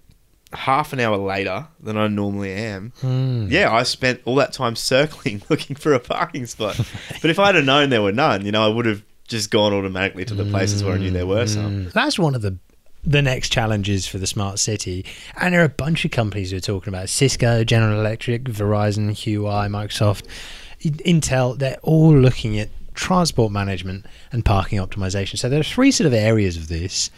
half 0.53 0.93
an 0.93 0.99
hour 1.01 1.17
later 1.17 1.69
than 1.81 1.97
I 1.97 2.09
normally 2.09 2.53
am. 2.53 2.93
Mm. 3.03 3.51
Yeah, 3.51 3.73
I 3.73 3.85
spent 3.85 4.21
all 4.25 4.35
that 4.37 4.53
time 4.53 4.75
circling 4.77 5.43
looking 5.51 5.77
for 5.77 5.93
a 5.95 6.01
parking 6.01 6.47
spot. 6.47 6.77
but 7.23 7.31
if 7.31 7.39
I'd 7.39 7.55
have 7.55 7.65
known 7.65 7.91
there 7.91 8.03
were 8.03 8.13
none, 8.13 8.45
you 8.45 8.53
know, 8.53 8.65
I 8.65 8.69
would 8.69 8.87
have 8.87 9.03
just 9.29 9.51
gone 9.53 9.73
automatically 9.73 10.25
to 10.25 10.35
the 10.35 10.45
places 10.45 10.83
where 10.83 10.95
I 10.95 10.99
knew 10.99 11.11
there 11.13 11.27
were 11.27 11.47
some. 11.47 11.87
Mm. 11.87 11.93
That's 11.93 12.19
one 12.19 12.35
of 12.35 12.43
the 12.43 12.57
the 13.03 13.23
next 13.23 13.51
challenges 13.51 14.07
for 14.07 14.19
the 14.19 14.27
smart 14.27 14.59
city. 14.59 15.07
And 15.41 15.55
there 15.55 15.63
are 15.63 15.65
a 15.65 15.69
bunch 15.71 16.05
of 16.05 16.11
companies 16.11 16.51
who 16.51 16.59
are 16.59 16.61
talking 16.61 16.93
about. 16.93 17.09
Cisco, 17.09 17.65
General 17.65 17.99
Electric, 17.99 18.45
Verizon, 18.45 19.11
Huawei, 19.13 19.69
Microsoft, 19.71 20.25
Intel. 20.83 21.59
They're 21.59 21.79
all 21.83 22.15
looking 22.15 22.59
at 22.59 22.69
transport 23.01 23.51
management 23.51 24.05
and 24.31 24.45
parking 24.45 24.79
optimization. 24.79 25.39
So 25.39 25.49
there 25.49 25.61
are 25.61 25.65
three 25.65 25.91
sort 25.91 26.07
of 26.07 26.13
areas 26.13 26.57
of 26.57 26.69
this. 26.69 27.11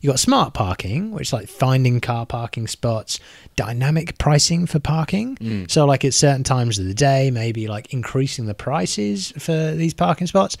You've 0.00 0.12
got 0.12 0.20
smart 0.20 0.54
parking, 0.54 1.10
which 1.12 1.28
is 1.28 1.32
like 1.32 1.48
finding 1.48 2.00
car 2.00 2.26
parking 2.26 2.66
spots, 2.66 3.18
dynamic 3.56 4.18
pricing 4.18 4.66
for 4.66 4.78
parking. 4.78 5.36
Mm. 5.36 5.70
So 5.70 5.86
like 5.86 6.04
at 6.04 6.14
certain 6.14 6.44
times 6.44 6.78
of 6.78 6.84
the 6.84 6.94
day, 6.94 7.30
maybe 7.30 7.68
like 7.68 7.92
increasing 7.92 8.46
the 8.46 8.54
prices 8.54 9.32
for 9.38 9.72
these 9.72 9.94
parking 9.94 10.26
spots. 10.26 10.56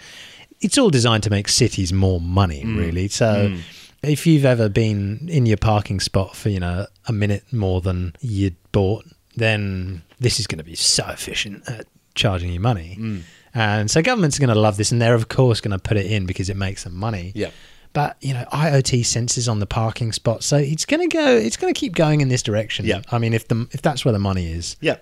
It's 0.60 0.76
all 0.76 0.90
designed 0.90 1.22
to 1.24 1.30
make 1.30 1.48
cities 1.48 1.92
more 1.92 2.20
money, 2.20 2.64
mm. 2.64 2.76
really. 2.76 3.08
So 3.08 3.50
mm. 3.50 3.60
if 4.02 4.26
you've 4.26 4.44
ever 4.44 4.68
been 4.68 5.28
in 5.30 5.46
your 5.46 5.56
parking 5.58 6.00
spot 6.00 6.36
for, 6.36 6.48
you 6.48 6.60
know, 6.60 6.86
a 7.06 7.12
minute 7.12 7.44
more 7.52 7.80
than 7.80 8.14
you'd 8.20 8.56
bought, 8.72 9.04
then 9.36 10.02
this 10.18 10.40
is 10.40 10.46
going 10.46 10.58
to 10.58 10.64
be 10.64 10.74
so 10.74 11.06
efficient 11.08 11.68
at 11.68 11.86
charging 12.14 12.50
you 12.52 12.60
money. 12.60 12.96
And 13.54 13.90
so 13.90 14.02
governments 14.02 14.38
are 14.38 14.40
going 14.40 14.54
to 14.54 14.60
love 14.60 14.76
this, 14.76 14.92
and 14.92 15.00
they're 15.00 15.14
of 15.14 15.28
course 15.28 15.60
going 15.60 15.72
to 15.72 15.78
put 15.78 15.96
it 15.96 16.06
in 16.06 16.26
because 16.26 16.48
it 16.50 16.56
makes 16.56 16.84
them 16.84 16.94
money. 16.94 17.32
Yeah. 17.34 17.50
But 17.92 18.16
you 18.20 18.34
know, 18.34 18.44
IoT 18.52 19.00
sensors 19.00 19.50
on 19.50 19.58
the 19.58 19.66
parking 19.66 20.12
spot, 20.12 20.44
so 20.44 20.56
it's 20.56 20.84
going 20.84 21.08
to 21.08 21.14
go. 21.14 21.26
It's 21.36 21.56
going 21.56 21.72
to 21.72 21.78
keep 21.78 21.94
going 21.94 22.20
in 22.20 22.28
this 22.28 22.42
direction. 22.42 22.86
Yeah. 22.86 23.02
I 23.10 23.18
mean, 23.18 23.34
if 23.34 23.48
the 23.48 23.68
if 23.72 23.82
that's 23.82 24.04
where 24.04 24.12
the 24.12 24.18
money 24.18 24.46
is. 24.52 24.76
Yeah. 24.80 24.96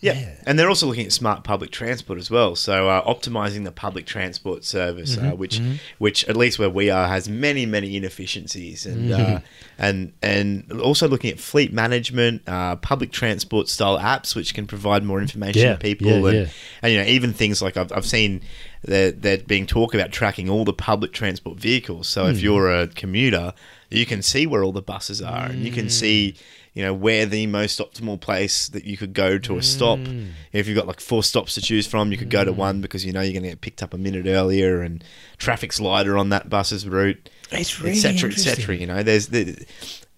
Yeah. 0.00 0.12
Yeah. 0.12 0.34
And 0.46 0.58
they're 0.58 0.68
also 0.68 0.86
looking 0.86 1.06
at 1.06 1.12
smart 1.12 1.42
public 1.42 1.70
transport 1.70 2.18
as 2.18 2.30
well. 2.30 2.54
So 2.54 2.88
uh, 2.88 3.02
optimizing 3.04 3.64
the 3.64 3.72
public 3.72 4.04
transport 4.04 4.64
service, 4.64 5.16
uh, 5.16 5.30
which 5.30 5.60
which 5.98 6.28
at 6.28 6.36
least 6.36 6.58
where 6.58 6.68
we 6.68 6.90
are 6.90 7.08
has 7.08 7.28
many 7.28 7.64
many 7.64 7.96
inefficiencies, 7.96 8.84
and 8.84 9.10
uh, 9.12 9.40
and 9.78 10.12
and 10.22 10.70
also 10.80 11.08
looking 11.08 11.30
at 11.30 11.40
fleet 11.40 11.72
management, 11.72 12.42
uh, 12.46 12.76
public 12.76 13.10
transport 13.10 13.68
style 13.68 13.98
apps 13.98 14.36
which 14.36 14.52
can 14.54 14.66
provide 14.66 15.02
more 15.02 15.20
information 15.20 15.62
Yeah, 15.62 15.72
to 15.72 15.78
people, 15.78 16.32
yeah, 16.32 16.40
and 16.40 16.50
and 16.82 16.92
you 16.92 16.98
know 16.98 17.06
even 17.06 17.32
things 17.32 17.62
like 17.62 17.76
I've 17.78 17.90
I've 17.92 18.06
seen 18.06 18.42
that 18.82 19.22
that 19.22 19.46
being 19.46 19.66
talk 19.66 19.94
about 19.94 20.12
tracking 20.12 20.50
all 20.50 20.64
the 20.64 20.74
public 20.74 21.12
transport 21.12 21.58
vehicles. 21.58 22.06
So 22.06 22.26
if 22.26 22.40
you're 22.42 22.70
a 22.70 22.86
commuter, 22.86 23.54
you 23.90 24.06
can 24.06 24.22
see 24.22 24.46
where 24.46 24.62
all 24.62 24.72
the 24.72 24.82
buses 24.82 25.22
are, 25.22 25.46
and 25.46 25.64
you 25.64 25.72
can 25.72 25.88
see 25.88 26.36
you 26.74 26.82
know 26.82 26.92
where 26.92 27.24
the 27.24 27.46
most 27.46 27.78
optimal 27.78 28.20
place 28.20 28.68
that 28.68 28.84
you 28.84 28.96
could 28.96 29.14
go 29.14 29.38
to 29.38 29.56
a 29.56 29.62
stop. 29.62 29.98
Hmm. 29.98 30.26
If 30.52 30.68
you've 30.68 30.76
got 30.76 30.86
like 30.86 31.00
four 31.00 31.22
stops 31.22 31.54
to 31.54 31.62
choose 31.62 31.86
from, 31.86 32.12
you 32.12 32.18
could 32.18 32.30
go 32.30 32.44
to 32.44 32.52
one 32.52 32.80
because 32.80 33.04
you 33.04 33.12
know 33.12 33.22
you're 33.22 33.32
going 33.32 33.44
to 33.44 33.48
get 33.48 33.62
picked 33.62 33.82
up 33.82 33.94
a 33.94 33.98
minute 33.98 34.26
earlier, 34.26 34.82
and 34.82 35.02
traffic's 35.38 35.80
lighter 35.80 36.18
on 36.18 36.28
that 36.28 36.50
bus's 36.50 36.86
route, 36.86 37.30
It's 37.50 37.80
really 37.80 37.96
etc., 37.96 38.30
etc. 38.30 38.76
You 38.76 38.86
know, 38.86 39.02
there's 39.02 39.28
the 39.28 39.64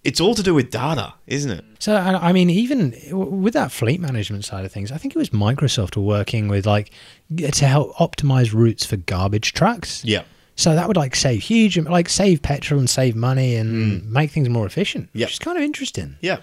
it's 0.03 0.21
all 0.21 0.33
to 0.35 0.43
do 0.43 0.53
with 0.53 0.71
data, 0.71 1.13
isn't 1.27 1.51
it? 1.51 1.65
So, 1.79 1.95
I 1.95 2.31
mean, 2.31 2.49
even 2.49 2.93
with 3.11 3.53
that 3.53 3.71
fleet 3.71 3.99
management 3.99 4.45
side 4.45 4.65
of 4.65 4.71
things, 4.71 4.91
I 4.91 4.97
think 4.97 5.15
it 5.15 5.19
was 5.19 5.29
Microsoft 5.29 5.97
were 5.97 6.03
working 6.03 6.47
with 6.47 6.65
like 6.65 6.91
to 7.37 7.65
help 7.65 7.95
optimize 7.95 8.53
routes 8.53 8.85
for 8.85 8.97
garbage 8.97 9.53
trucks. 9.53 10.03
Yeah. 10.05 10.23
So 10.59 10.75
that 10.75 10.89
would 10.89 10.97
like 10.97 11.15
save 11.15 11.41
huge, 11.41 11.77
like 11.77 12.09
save 12.09 12.41
petrol 12.41 12.81
and 12.81 12.89
save 12.89 13.15
money 13.15 13.55
and 13.55 14.11
make 14.11 14.29
things 14.31 14.49
more 14.49 14.65
efficient. 14.65 15.09
Yeah, 15.13 15.27
Which 15.27 15.33
is 15.33 15.39
kind 15.39 15.57
of 15.57 15.63
interesting. 15.63 16.17
Yeah. 16.19 16.41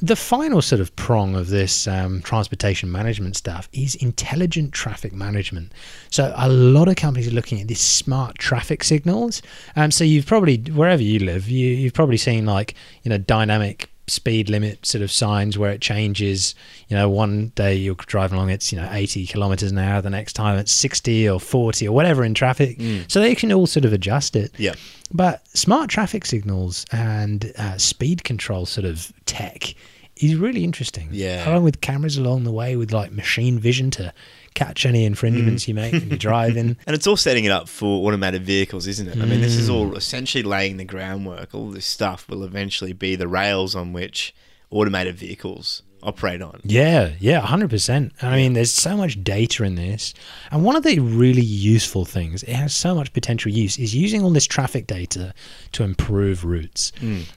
The 0.00 0.16
final 0.16 0.62
sort 0.62 0.80
of 0.80 0.96
prong 0.96 1.34
of 1.36 1.48
this 1.48 1.86
um, 1.86 2.22
transportation 2.22 2.90
management 2.90 3.36
stuff 3.36 3.68
is 3.74 3.94
intelligent 3.96 4.72
traffic 4.72 5.12
management. 5.12 5.72
So 6.08 6.32
a 6.34 6.48
lot 6.48 6.88
of 6.88 6.96
companies 6.96 7.28
are 7.28 7.32
looking 7.34 7.60
at 7.60 7.68
these 7.68 7.80
smart 7.80 8.38
traffic 8.38 8.82
signals. 8.84 9.42
Um, 9.76 9.90
so 9.90 10.02
you've 10.02 10.24
probably 10.24 10.56
wherever 10.72 11.02
you 11.02 11.18
live, 11.18 11.50
you, 11.50 11.68
you've 11.68 11.94
probably 11.94 12.16
seen 12.16 12.46
like 12.46 12.74
you 13.02 13.10
know 13.10 13.18
dynamic 13.18 13.90
speed 14.08 14.48
limit 14.48 14.84
sort 14.84 15.02
of 15.02 15.10
signs 15.12 15.56
where 15.58 15.70
it 15.70 15.80
changes. 15.80 16.54
You 16.88 16.96
know, 16.96 17.08
one 17.08 17.48
day 17.54 17.74
you're 17.74 17.94
driving 17.94 18.36
along, 18.36 18.50
it's 18.50 18.72
you 18.72 18.80
know 18.80 18.88
80 18.90 19.26
kilometers 19.26 19.70
an 19.70 19.78
hour. 19.78 20.00
The 20.02 20.10
next 20.10 20.32
time 20.34 20.58
it's 20.58 20.72
60 20.72 21.28
or 21.28 21.40
40 21.40 21.88
or 21.88 21.92
whatever 21.92 22.24
in 22.24 22.34
traffic. 22.34 22.80
So 23.08 23.20
they 23.20 23.34
can 23.34 23.52
all 23.52 23.66
sort 23.66 23.84
of 23.84 23.92
adjust 23.92 24.36
it. 24.36 24.52
Yeah. 24.58 24.74
But 25.12 25.46
smart 25.56 25.90
traffic 25.90 26.26
signals 26.26 26.84
and 26.92 27.52
uh, 27.58 27.78
speed 27.78 28.24
control 28.24 28.66
sort 28.66 28.84
of 28.84 29.12
tech 29.26 29.74
is 30.16 30.34
really 30.36 30.64
interesting. 30.64 31.08
Yeah. 31.12 31.48
Along 31.48 31.64
with 31.64 31.80
cameras 31.80 32.18
along 32.18 32.44
the 32.44 32.52
way 32.52 32.76
with 32.76 32.92
like 32.92 33.12
machine 33.12 33.58
vision 33.58 33.90
to 33.92 34.12
catch 34.58 34.84
any 34.86 35.04
infringements 35.04 35.64
Mm. 35.64 35.68
you 35.68 35.74
make 35.74 35.92
when 35.92 36.08
you're 36.08 36.18
driving. 36.18 36.76
And 36.86 36.94
it's 36.96 37.06
all 37.06 37.16
setting 37.16 37.44
it 37.44 37.50
up 37.58 37.68
for 37.68 38.06
automated 38.06 38.42
vehicles, 38.44 38.86
isn't 38.86 39.08
it? 39.08 39.16
I 39.22 39.24
mean, 39.24 39.40
this 39.40 39.56
is 39.56 39.68
Mm. 39.68 39.74
all 39.74 39.96
essentially 39.96 40.42
laying 40.42 40.76
the 40.78 40.84
groundwork. 40.84 41.54
All 41.54 41.70
this 41.70 41.86
stuff 41.86 42.28
will 42.28 42.42
eventually 42.44 42.92
be 42.92 43.16
the 43.16 43.28
rails 43.28 43.74
on 43.74 43.92
which 43.92 44.34
automated 44.70 45.16
vehicles 45.16 45.82
operate 46.02 46.40
on. 46.40 46.60
Yeah, 46.64 47.10
yeah, 47.18 47.40
100%. 47.40 48.12
I 48.22 48.36
mean, 48.36 48.52
there's 48.52 48.72
so 48.72 48.96
much 48.96 49.22
data 49.24 49.64
in 49.64 49.74
this. 49.74 50.14
And 50.52 50.62
one 50.64 50.76
of 50.76 50.84
the 50.84 50.98
really 51.00 51.42
useful 51.42 52.04
things, 52.04 52.42
it 52.44 52.54
has 52.54 52.72
so 52.74 52.94
much 52.94 53.12
potential 53.12 53.50
use, 53.50 53.78
is 53.78 53.94
using 53.96 54.22
all 54.22 54.30
this 54.30 54.46
traffic 54.46 54.86
data 54.86 55.34
to 55.72 55.82
improve 55.82 56.44
routes. 56.44 56.92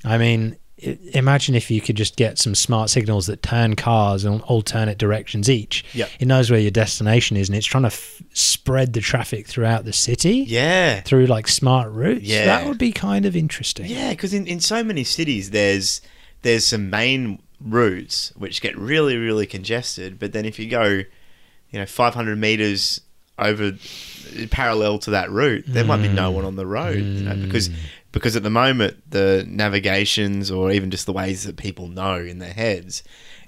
I 0.06 0.18
mean, 0.20 0.58
imagine 0.82 1.54
if 1.54 1.70
you 1.70 1.80
could 1.80 1.96
just 1.96 2.16
get 2.16 2.40
some 2.40 2.56
smart 2.56 2.90
signals 2.90 3.28
that 3.28 3.44
turn 3.44 3.76
cars 3.76 4.26
in 4.26 4.42
alternate 4.42 4.98
directions 4.98 5.50
each. 5.50 5.86
Yep. 5.94 6.10
It 6.20 6.26
knows 6.28 6.50
where 6.50 6.60
your 6.60 6.72
destination 6.72 7.38
is 7.38 7.50
and 7.50 7.58
it's 7.58 7.68
trying 7.68 7.84
to 7.84 7.88
f- 7.88 8.22
spread 8.34 8.94
the 8.94 9.02
traffic 9.02 9.48
throughout 9.48 9.86
the 9.86 9.94
city 9.94 10.46
Yeah. 10.48 11.02
through 11.02 11.28
like 11.28 11.48
smart 11.48 11.92
routes. 11.92 12.24
Yeah. 12.24 12.46
That 12.46 12.68
would 12.68 12.80
be 12.80 12.92
kind 12.92 13.26
of 13.26 13.36
interesting. 13.36 13.86
Yeah, 13.86 14.10
because 14.12 14.34
in, 14.34 14.48
in 14.48 14.60
so 14.60 14.84
many 14.84 15.04
cities, 15.04 15.52
there's 15.52 16.02
there's 16.42 16.66
some 16.66 16.90
main 16.90 17.40
routes 17.60 18.34
which 18.36 18.62
get 18.62 18.76
really 18.78 19.18
really 19.18 19.46
congested. 19.46 20.18
But 20.18 20.34
then 20.34 20.46
if 20.46 20.58
you 20.58 20.68
go, 20.68 20.86
you 20.86 21.80
know, 21.80 21.86
500 21.86 22.38
meters 22.38 23.02
over 23.38 23.74
parallel 24.50 25.00
to 25.00 25.12
that 25.12 25.30
route, 25.30 25.66
there 25.68 25.84
might 25.84 26.02
be 26.02 26.08
no 26.08 26.32
mm. 26.32 26.36
one 26.36 26.46
on 26.46 26.56
the 26.56 26.66
road. 26.66 26.98
You 26.98 27.24
know, 27.24 27.36
because 27.36 27.70
mm. 27.70 27.76
Because 28.12 28.36
at 28.36 28.44
the 28.44 28.50
moment 28.50 29.10
the 29.10 29.46
navigations 29.48 30.52
or 30.52 30.72
even 30.72 30.92
just 30.92 31.06
the 31.06 31.14
ways 31.14 31.44
that 31.44 31.58
people 31.58 31.88
know 31.88 32.16
in 32.16 32.40
their 32.40 32.54
heads, 32.54 33.04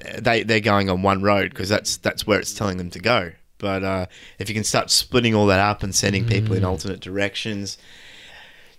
uh, 0.06 0.20
they 0.20 0.44
they're 0.44 0.60
going 0.60 0.90
on 0.90 1.02
one 1.02 1.22
road 1.22 1.50
because 1.50 1.70
that's 1.70 1.98
that's 1.98 2.26
where 2.26 2.40
it's 2.40 2.54
telling 2.54 2.78
them 2.78 2.90
to 2.92 3.00
go. 3.00 3.32
But 3.58 3.84
uh, 3.84 4.06
if 4.40 4.50
you 4.50 4.56
can 4.56 4.66
start 4.66 4.92
splitting 4.92 5.34
all 5.34 5.46
that 5.48 5.60
up 5.60 5.84
and 5.84 5.96
sending 5.96 6.26
people 6.26 6.54
in 6.54 6.66
alternate 6.66 7.00
directions, 7.00 7.78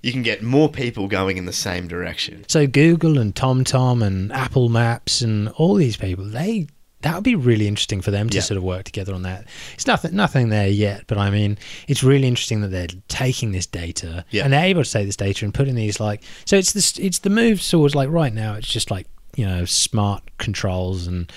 you 0.03 0.13
can 0.13 0.23
get 0.23 0.43
more 0.43 0.69
people 0.69 1.09
going 1.09 1.39
in 1.39 1.47
the 1.47 1.55
same 1.55 1.89
direction. 1.89 2.45
So 2.49 2.67
Google 2.67 3.19
and 3.19 3.35
TomTom 3.35 4.05
and 4.05 4.31
Apple 4.31 4.69
Maps 4.69 5.23
and 5.23 5.49
all 5.51 5.77
these 5.77 5.97
people, 5.97 6.27
they 6.27 6.67
that 7.05 7.15
would 7.15 7.23
be 7.25 7.35
really 7.35 7.69
interesting 7.69 8.01
for 8.01 8.11
them 8.11 8.29
to 8.31 8.37
Yeah. 8.37 8.43
sort 8.43 8.59
of 8.59 8.65
work 8.65 8.85
together 8.85 9.15
on 9.15 9.23
that. 9.23 9.47
It's 9.75 9.87
nothing 9.87 10.15
nothing 10.17 10.49
there 10.49 10.69
yet, 10.69 11.05
but 11.07 11.17
I 11.19 11.31
mean, 11.31 11.57
it's 11.87 12.03
really 12.03 12.27
interesting 12.27 12.61
that 12.63 12.69
they're 12.69 12.89
taking 13.09 13.53
this 13.53 13.67
data 13.67 14.25
Yeah. 14.31 14.45
and 14.45 14.53
they're 14.53 14.65
able 14.65 14.83
to 14.85 14.91
take 14.91 15.07
this 15.07 15.17
data 15.17 15.45
and 15.45 15.55
putting 15.55 15.75
these 15.77 16.01
like 16.01 16.23
so 16.45 16.57
it's 16.57 16.73
this 16.73 16.99
it's 16.99 17.21
the 17.21 17.31
move 17.31 17.63
towards 17.63 17.95
like 17.95 18.09
right 18.11 18.35
now 18.35 18.55
it's 18.55 18.69
just 18.69 18.91
like 18.91 19.07
you 19.37 19.47
know 19.47 19.65
smart 19.65 20.23
controls 20.39 21.07
and 21.07 21.31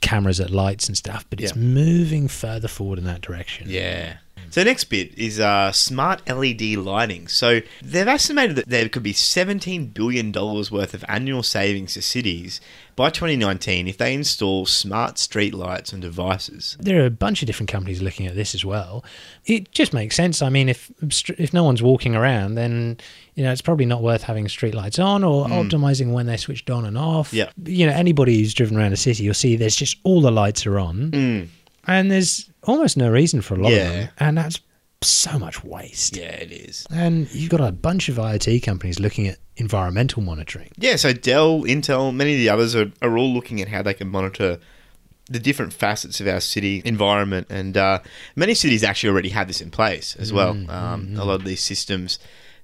cameras 0.00 0.40
at 0.40 0.50
lights 0.50 0.88
and 0.88 0.96
stuff, 0.96 1.24
but 1.30 1.40
it's 1.40 1.54
moving 1.54 2.26
further 2.26 2.66
forward 2.68 2.98
in 2.98 3.04
that 3.04 3.20
direction. 3.20 3.68
Yeah. 3.70 4.14
So 4.52 4.62
next 4.62 4.84
bit 4.84 5.16
is 5.18 5.40
uh, 5.40 5.72
smart 5.72 6.28
LED 6.28 6.60
lighting. 6.76 7.26
So 7.26 7.60
they've 7.82 8.06
estimated 8.06 8.54
that 8.56 8.68
there 8.68 8.86
could 8.90 9.02
be 9.02 9.14
seventeen 9.14 9.86
billion 9.86 10.30
dollars 10.30 10.70
worth 10.70 10.92
of 10.92 11.02
annual 11.08 11.42
savings 11.42 11.94
to 11.94 12.02
cities 12.02 12.60
by 12.94 13.08
2019 13.08 13.88
if 13.88 13.96
they 13.96 14.12
install 14.12 14.66
smart 14.66 15.18
street 15.18 15.54
lights 15.54 15.94
and 15.94 16.02
devices. 16.02 16.76
there 16.78 17.02
are 17.02 17.06
a 17.06 17.10
bunch 17.10 17.40
of 17.40 17.46
different 17.46 17.70
companies 17.70 18.02
looking 18.02 18.26
at 18.26 18.34
this 18.34 18.54
as 18.54 18.62
well. 18.62 19.02
It 19.46 19.72
just 19.72 19.94
makes 19.94 20.16
sense. 20.16 20.42
I 20.42 20.50
mean, 20.50 20.68
if 20.68 20.92
if 21.38 21.54
no 21.54 21.64
one's 21.64 21.82
walking 21.82 22.14
around, 22.14 22.56
then 22.56 22.98
you 23.34 23.42
know 23.44 23.52
it's 23.52 23.62
probably 23.62 23.86
not 23.86 24.02
worth 24.02 24.22
having 24.24 24.44
streetlights 24.48 25.02
on 25.02 25.24
or 25.24 25.46
optimizing 25.46 26.12
when 26.12 26.26
they're 26.26 26.36
switched 26.36 26.68
on 26.68 26.84
and 26.84 26.98
off. 26.98 27.32
Yeah. 27.32 27.50
you 27.64 27.86
know, 27.86 27.92
anybody 27.94 28.36
who's 28.38 28.52
driven 28.52 28.76
around 28.76 28.92
a 28.92 28.98
city, 28.98 29.24
you'll 29.24 29.32
see 29.32 29.56
there's 29.56 29.76
just 29.76 29.96
all 30.02 30.20
the 30.20 30.30
lights 30.30 30.66
are 30.66 30.78
on, 30.78 31.48
and 31.86 32.10
there's 32.10 32.50
almost 32.64 32.96
no 32.96 33.10
reason 33.10 33.42
for 33.42 33.54
a 33.54 33.58
lot 33.58 33.72
of. 33.72 33.78
Yeah. 33.78 33.88
them, 33.90 34.08
and 34.18 34.38
that's 34.38 34.60
so 35.02 35.38
much 35.38 35.64
waste. 35.64 36.16
Yeah, 36.16 36.30
it 36.30 36.52
is. 36.52 36.86
And 36.90 37.32
you've 37.34 37.50
got 37.50 37.60
a 37.60 37.72
bunch 37.72 38.08
of 38.08 38.16
IoT 38.16 38.62
companies 38.62 39.00
looking 39.00 39.26
at 39.26 39.38
environmental 39.56 40.22
monitoring. 40.22 40.70
Yeah, 40.76 40.96
so 40.96 41.12
Dell, 41.12 41.62
Intel, 41.62 42.14
many 42.14 42.34
of 42.34 42.38
the 42.38 42.48
others 42.48 42.74
are, 42.76 42.90
are 43.02 43.16
all 43.18 43.32
looking 43.32 43.60
at 43.60 43.68
how 43.68 43.82
they 43.82 43.94
can 43.94 44.08
monitor 44.08 44.58
the 45.28 45.38
different 45.38 45.72
facets 45.72 46.20
of 46.20 46.26
our 46.26 46.40
city 46.40 46.82
environment. 46.84 47.46
And 47.50 47.76
uh, 47.76 48.00
many 48.36 48.54
cities 48.54 48.84
actually 48.84 49.10
already 49.10 49.30
have 49.30 49.48
this 49.48 49.60
in 49.60 49.70
place 49.70 50.16
as 50.16 50.32
well. 50.32 50.50
Um, 50.70 51.16
A 51.16 51.24
lot 51.24 51.34
of 51.34 51.44
these 51.44 51.60
systems 51.62 52.18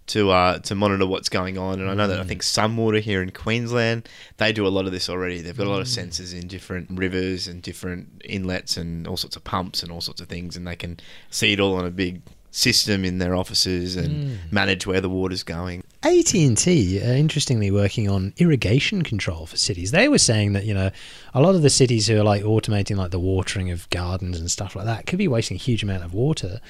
to 0.08 0.30
uh, 0.30 0.58
to 0.60 0.74
monitor 0.74 1.06
what's 1.06 1.28
going 1.28 1.58
on. 1.58 1.80
And 1.80 1.90
I 1.90 1.94
know 1.94 2.06
that 2.08 2.18
I 2.18 2.24
mm. 2.24 2.28
think 2.28 2.42
Sunwater 2.42 3.00
here 3.00 3.22
in 3.22 3.30
Queensland, 3.30 4.08
they 4.36 4.52
do 4.52 4.66
a 4.66 4.68
lot 4.68 4.86
of 4.86 4.92
this 4.92 5.08
already. 5.08 5.40
They've 5.40 5.56
got 5.56 5.66
a 5.66 5.70
lot 5.70 5.80
of 5.80 5.86
mm. 5.86 5.98
sensors 5.98 6.38
in 6.38 6.48
different 6.48 6.88
rivers 6.90 7.46
and 7.46 7.62
different 7.62 8.22
inlets 8.24 8.76
and 8.76 9.06
all 9.06 9.16
sorts 9.16 9.36
of 9.36 9.44
pumps 9.44 9.82
and 9.82 9.92
all 9.92 10.00
sorts 10.00 10.20
of 10.20 10.28
things. 10.28 10.56
And 10.56 10.66
they 10.66 10.76
can 10.76 10.98
see 11.30 11.52
it 11.52 11.60
all 11.60 11.76
on 11.76 11.84
a 11.84 11.90
big 11.90 12.22
system 12.50 13.04
in 13.04 13.18
their 13.18 13.36
offices 13.36 13.96
and 13.96 14.08
mm. 14.08 14.52
manage 14.52 14.86
where 14.86 15.00
the 15.00 15.08
water's 15.08 15.42
going. 15.42 15.84
AT&T 16.02 17.00
are 17.02 17.14
interestingly 17.14 17.70
working 17.70 18.08
on 18.08 18.32
irrigation 18.38 19.02
control 19.02 19.46
for 19.46 19.56
cities. 19.56 19.90
They 19.90 20.08
were 20.08 20.18
saying 20.18 20.54
that, 20.54 20.64
you 20.64 20.74
know, 20.74 20.90
a 21.34 21.40
lot 21.40 21.54
of 21.54 21.62
the 21.62 21.70
cities 21.70 22.06
who 22.06 22.18
are 22.18 22.24
like 22.24 22.42
automating 22.42 22.96
like 22.96 23.10
the 23.10 23.20
watering 23.20 23.70
of 23.70 23.88
gardens 23.90 24.40
and 24.40 24.50
stuff 24.50 24.74
like 24.74 24.86
that 24.86 25.06
could 25.06 25.18
be 25.18 25.28
wasting 25.28 25.56
a 25.56 25.60
huge 25.60 25.82
amount 25.82 26.04
of 26.04 26.14
water. 26.14 26.60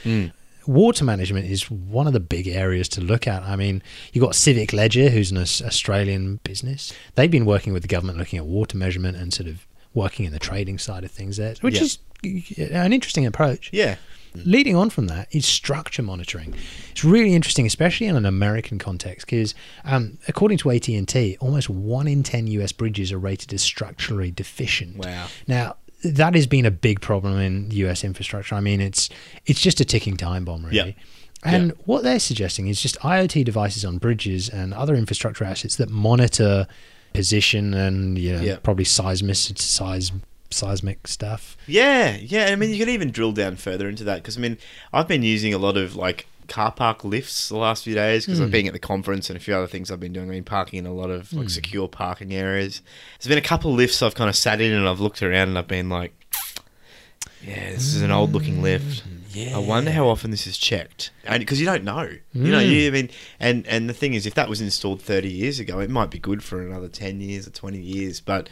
Water 0.69 1.03
management 1.03 1.47
is 1.47 1.71
one 1.71 2.07
of 2.07 2.13
the 2.13 2.21
big 2.21 2.47
areas 2.47 2.91
to 2.91 3.01
look 3.01 3.27
at. 3.27 3.43
I 3.43 3.57
mean, 3.57 3.83
you've 4.13 4.23
got 4.23 4.35
Civic 4.35 4.75
Ledger, 4.75 5.09
who's 5.09 5.31
an 5.31 5.39
Australian 5.39 6.41
business. 6.45 6.93
They've 7.15 7.31
been 7.31 7.47
working 7.47 7.73
with 7.73 7.81
the 7.83 7.89
government 7.89 8.19
looking 8.19 8.39
at 8.39 8.45
water 8.45 8.77
measurement 8.77 9.17
and 9.17 9.33
sort 9.33 9.49
of 9.49 9.67
working 9.95 10.27
in 10.27 10.33
the 10.33 10.39
trading 10.39 10.77
side 10.79 11.05
of 11.05 11.11
things 11.11 11.39
there, 11.39 11.55
which 11.63 11.77
Yeah. 11.77 11.83
is 11.83 11.99
an 12.71 12.93
interesting 12.93 13.25
approach. 13.25 13.71
Yeah. 13.73 13.97
Leading 14.35 14.77
on 14.77 14.91
from 14.91 15.07
that 15.07 15.27
is 15.35 15.47
structure 15.47 16.03
monitoring. 16.03 16.55
It's 16.91 17.03
really 17.03 17.35
interesting, 17.35 17.65
especially 17.67 18.07
in 18.09 18.15
an 18.15 18.27
American 18.27 18.79
context, 18.79 19.27
because 19.27 19.55
um, 19.87 20.19
according 20.29 20.59
to 20.59 20.71
AT 20.71 20.87
and 20.89 21.09
T, 21.09 21.39
almost 21.41 21.71
one 21.71 22.07
in 22.07 22.23
ten 22.23 22.47
US 22.47 22.73
bridges 22.73 23.11
are 23.11 23.19
rated 23.19 23.55
as 23.55 23.63
structurally 23.63 24.31
deficient. 24.31 24.99
Wow. 24.99 25.29
Now 25.47 25.77
that 26.05 26.35
has 26.35 26.47
been 26.47 26.65
a 26.67 26.71
big 26.71 27.01
problem 27.01 27.39
in 27.39 27.71
US 27.73 28.05
infrastructure. 28.05 28.55
I 28.55 28.61
mean, 28.61 28.81
it's 28.81 29.09
it's 29.47 29.61
just 29.61 29.81
a 29.81 29.85
ticking 29.85 30.17
time 30.17 30.45
bomb, 30.45 30.65
really. 30.65 30.77
Yeah. 30.77 30.93
And 31.45 31.69
Yeah. 31.69 31.73
what 31.85 32.03
they're 32.03 32.19
suggesting 32.19 32.69
is 32.69 32.81
just 32.83 32.99
IoT 33.01 33.45
devices 33.45 33.85
on 33.85 33.99
bridges 33.99 34.49
and 34.49 34.75
other 34.75 34.95
infrastructure 34.95 35.45
assets 35.45 35.77
that 35.77 35.89
monitor 35.91 36.67
position 37.13 37.75
and 37.75 38.19
you 38.19 38.33
know, 38.33 38.43
Yeah. 38.43 38.57
probably 38.63 38.85
seismic 38.85 39.37
size 39.37 40.13
seismic 40.51 41.07
stuff. 41.07 41.57
Yeah, 41.67 42.17
yeah. 42.17 42.47
I 42.47 42.57
mean, 42.57 42.71
you 42.71 42.79
can 42.79 42.89
even 42.89 43.11
drill 43.11 43.33
down 43.33 43.57
further 43.57 43.87
into 43.89 44.03
that 44.05 44.17
because 44.23 44.37
I 44.37 44.41
mean, 44.41 44.57
I've 44.93 45.07
been 45.09 45.23
using 45.23 45.53
a 45.53 45.59
lot 45.59 45.77
of 45.77 45.95
like 45.95 46.27
car 46.49 46.73
park 46.73 47.05
lifts 47.05 47.49
the 47.49 47.57
last 47.57 47.85
few 47.85 47.95
days 47.95 48.27
because 48.27 48.41
I've 48.41 48.49
hmm. 48.49 48.53
been 48.53 48.67
at 48.67 48.73
the 48.73 48.79
conference 48.79 49.31
and 49.31 49.37
a 49.37 49.41
few 49.41 49.55
other 49.55 49.67
things 49.67 49.91
I've 49.91 50.01
been 50.01 50.13
doing. 50.13 50.27
I've 50.27 50.35
been 50.35 50.45
parking 50.45 50.81
in 50.81 50.87
a 50.87 50.93
lot 50.93 51.11
of 51.11 51.33
like 51.33 51.45
hmm. 51.45 51.49
secure 51.49 51.89
parking 51.89 52.35
areas. 52.35 52.83
There's 53.19 53.29
been 53.29 53.39
a 53.39 53.47
couple 53.47 53.71
of 53.71 53.77
lifts 53.77 54.03
I've 54.03 54.15
kind 54.15 54.29
of 54.29 54.37
sat 54.37 54.61
in 54.61 54.73
and 54.73 54.89
I've 54.89 55.01
looked 55.01 55.23
around 55.23 55.49
and 55.49 55.59
I've 55.59 55.69
been 55.69 55.89
like, 55.89 56.15
yeah, 57.43 57.71
this 57.71 57.95
is 57.95 58.03
an 58.03 58.11
old 58.11 58.33
looking 58.33 58.63
lift. 58.63 59.05
Yeah. 59.31 59.57
I 59.57 59.59
wonder 59.59 59.93
how 59.93 60.09
often 60.09 60.31
this 60.31 60.47
is 60.47 60.59
checked, 60.59 61.11
and 61.25 61.41
because 61.41 61.61
you 61.61 61.67
don't 61.67 61.85
know, 61.85 62.11
you 62.33 62.51
know, 62.51 62.59
you 62.59 62.89
I 62.89 62.91
mean, 62.91 63.11
and 63.39 63.67
and 63.69 63.89
the 63.89 63.95
thing 63.95 64.15
is, 64.15 64.27
if 64.27 64.35
that 64.35 64.49
was 64.49 64.61
installed 64.61 65.01
thirty 65.03 65.31
years 65.31 65.61
ago, 65.61 65.79
it 65.79 65.91
might 65.91 66.11
be 66.11 66.19
good 66.19 66.43
for 66.43 66.67
another 66.67 66.89
ten 66.89 67.21
years 67.21 67.47
or 67.47 67.51
twenty 67.51 67.79
years, 67.79 68.21
but 68.21 68.49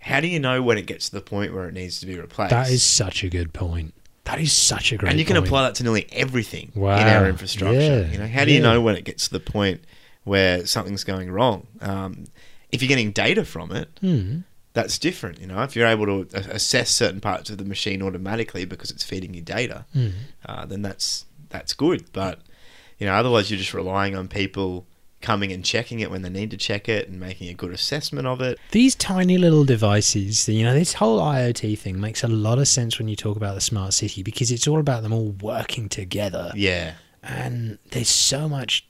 how 0.00 0.20
do 0.20 0.26
you 0.26 0.38
know 0.38 0.62
when 0.62 0.78
it 0.78 0.86
gets 0.86 1.08
to 1.08 1.14
the 1.14 1.20
point 1.22 1.54
where 1.54 1.68
it 1.68 1.74
needs 1.74 2.00
to 2.00 2.06
be 2.06 2.18
replaced? 2.18 2.50
That 2.50 2.70
is 2.70 2.82
such 2.82 3.24
a 3.24 3.28
good 3.28 3.52
point. 3.52 3.94
That 4.26 4.40
is 4.40 4.52
such 4.52 4.92
a 4.92 4.96
great 4.96 5.10
and 5.10 5.18
you 5.18 5.24
can 5.24 5.34
point. 5.36 5.46
apply 5.46 5.62
that 5.62 5.74
to 5.76 5.82
nearly 5.84 6.06
everything 6.12 6.70
Wow. 6.74 6.98
in 7.00 7.06
our 7.08 7.28
infrastructure. 7.28 7.80
Yeah. 7.80 8.10
You 8.12 8.18
know, 8.18 8.26
how 8.28 8.44
do 8.44 8.52
you 8.52 8.60
know 8.60 8.80
when 8.80 8.94
it 8.96 9.04
gets 9.04 9.26
to 9.28 9.32
the 9.32 9.40
point 9.40 9.80
where 10.24 10.66
something's 10.66 11.04
going 11.04 11.30
wrong? 11.30 11.66
Um, 11.80 12.24
if 12.70 12.82
you're 12.82 12.88
getting 12.88 13.12
data 13.12 13.44
from 13.44 13.70
it, 13.72 13.88
Hmm. 14.00 14.38
that's 14.72 14.98
different. 14.98 15.40
You 15.40 15.46
know, 15.46 15.62
if 15.62 15.74
you're 15.76 15.86
able 15.86 16.06
to 16.06 16.26
assess 16.52 16.90
certain 16.90 17.20
parts 17.20 17.48
of 17.50 17.58
the 17.58 17.64
machine 17.64 18.02
automatically 18.02 18.64
because 18.64 18.90
it's 18.90 19.04
feeding 19.04 19.32
you 19.32 19.40
data, 19.42 19.86
Hmm. 19.92 20.08
uh, 20.44 20.66
then 20.66 20.82
that's 20.82 21.24
that's 21.48 21.72
good. 21.72 22.04
But 22.12 22.40
you 22.98 23.06
know, 23.06 23.14
otherwise 23.14 23.50
you're 23.50 23.58
just 23.58 23.74
relying 23.74 24.16
on 24.16 24.26
people 24.28 24.86
coming 25.26 25.52
and 25.52 25.64
checking 25.64 25.98
it 26.00 26.10
when 26.10 26.22
they 26.22 26.28
need 26.30 26.50
to 26.52 26.56
check 26.56 26.88
it 26.88 27.08
and 27.08 27.18
making 27.18 27.48
a 27.48 27.54
good 27.54 27.72
assessment 27.72 28.26
of 28.26 28.40
it. 28.40 28.58
These 28.70 28.94
tiny 28.94 29.38
little 29.38 29.64
devices, 29.64 30.48
you 30.48 30.62
know, 30.64 30.72
this 30.74 30.94
whole 30.94 31.20
IoT 31.20 31.78
thing 31.78 32.00
makes 32.00 32.22
a 32.22 32.28
lot 32.28 32.58
of 32.58 32.68
sense 32.68 32.98
when 32.98 33.08
you 33.08 33.16
talk 33.16 33.36
about 33.36 33.54
the 33.56 33.60
smart 33.60 33.92
city 33.92 34.22
because 34.22 34.50
it's 34.52 34.68
all 34.68 34.78
about 34.78 35.02
them 35.02 35.12
all 35.12 35.30
working 35.42 35.88
together. 35.88 36.52
Yeah, 36.54 36.94
And 37.22 37.78
there's 37.90 38.08
so 38.08 38.48
much 38.48 38.86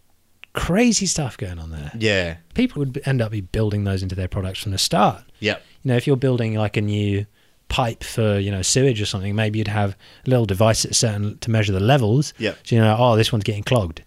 crazy 0.53 1.07
stuff 1.07 1.37
going 1.37 1.59
on 1.59 1.70
there. 1.70 1.91
yeah, 1.99 2.37
People 2.55 2.80
would 2.80 3.01
end 3.07 3.20
up 3.22 3.30
be 3.32 3.41
building 3.41 3.84
those 3.84 4.03
into 4.03 4.14
their 4.14 4.28
products 4.28 4.62
from 4.62 4.72
the 4.72 4.78
start. 4.78 5.22
yep, 5.41 5.62
You 5.82 5.91
know, 5.91 5.97
if 5.97 6.07
you're 6.07 6.16
building 6.16 6.55
like 6.55 6.76
a 6.76 6.80
new 6.82 7.26
pipe 7.68 8.05
for, 8.05 8.39
you 8.39 8.51
know, 8.51 8.62
sewage 8.62 9.01
or 9.01 9.07
something, 9.07 9.34
maybe 9.34 9.59
you'd 9.59 9.68
have 9.68 9.97
a 10.26 10.30
little 10.30 10.47
device 10.47 10.84
that's 10.84 10.99
certain 10.99 11.37
to 11.39 11.51
measure 11.51 11.72
the 11.72 11.80
levels. 11.80 12.32
yeah 12.39 12.55
So 12.64 12.76
you 12.76 12.80
know, 12.80 12.97
oh, 12.99 13.16
this 13.16 13.32
one's 13.32 13.45
getting 13.45 13.64
clogged. 13.64 14.03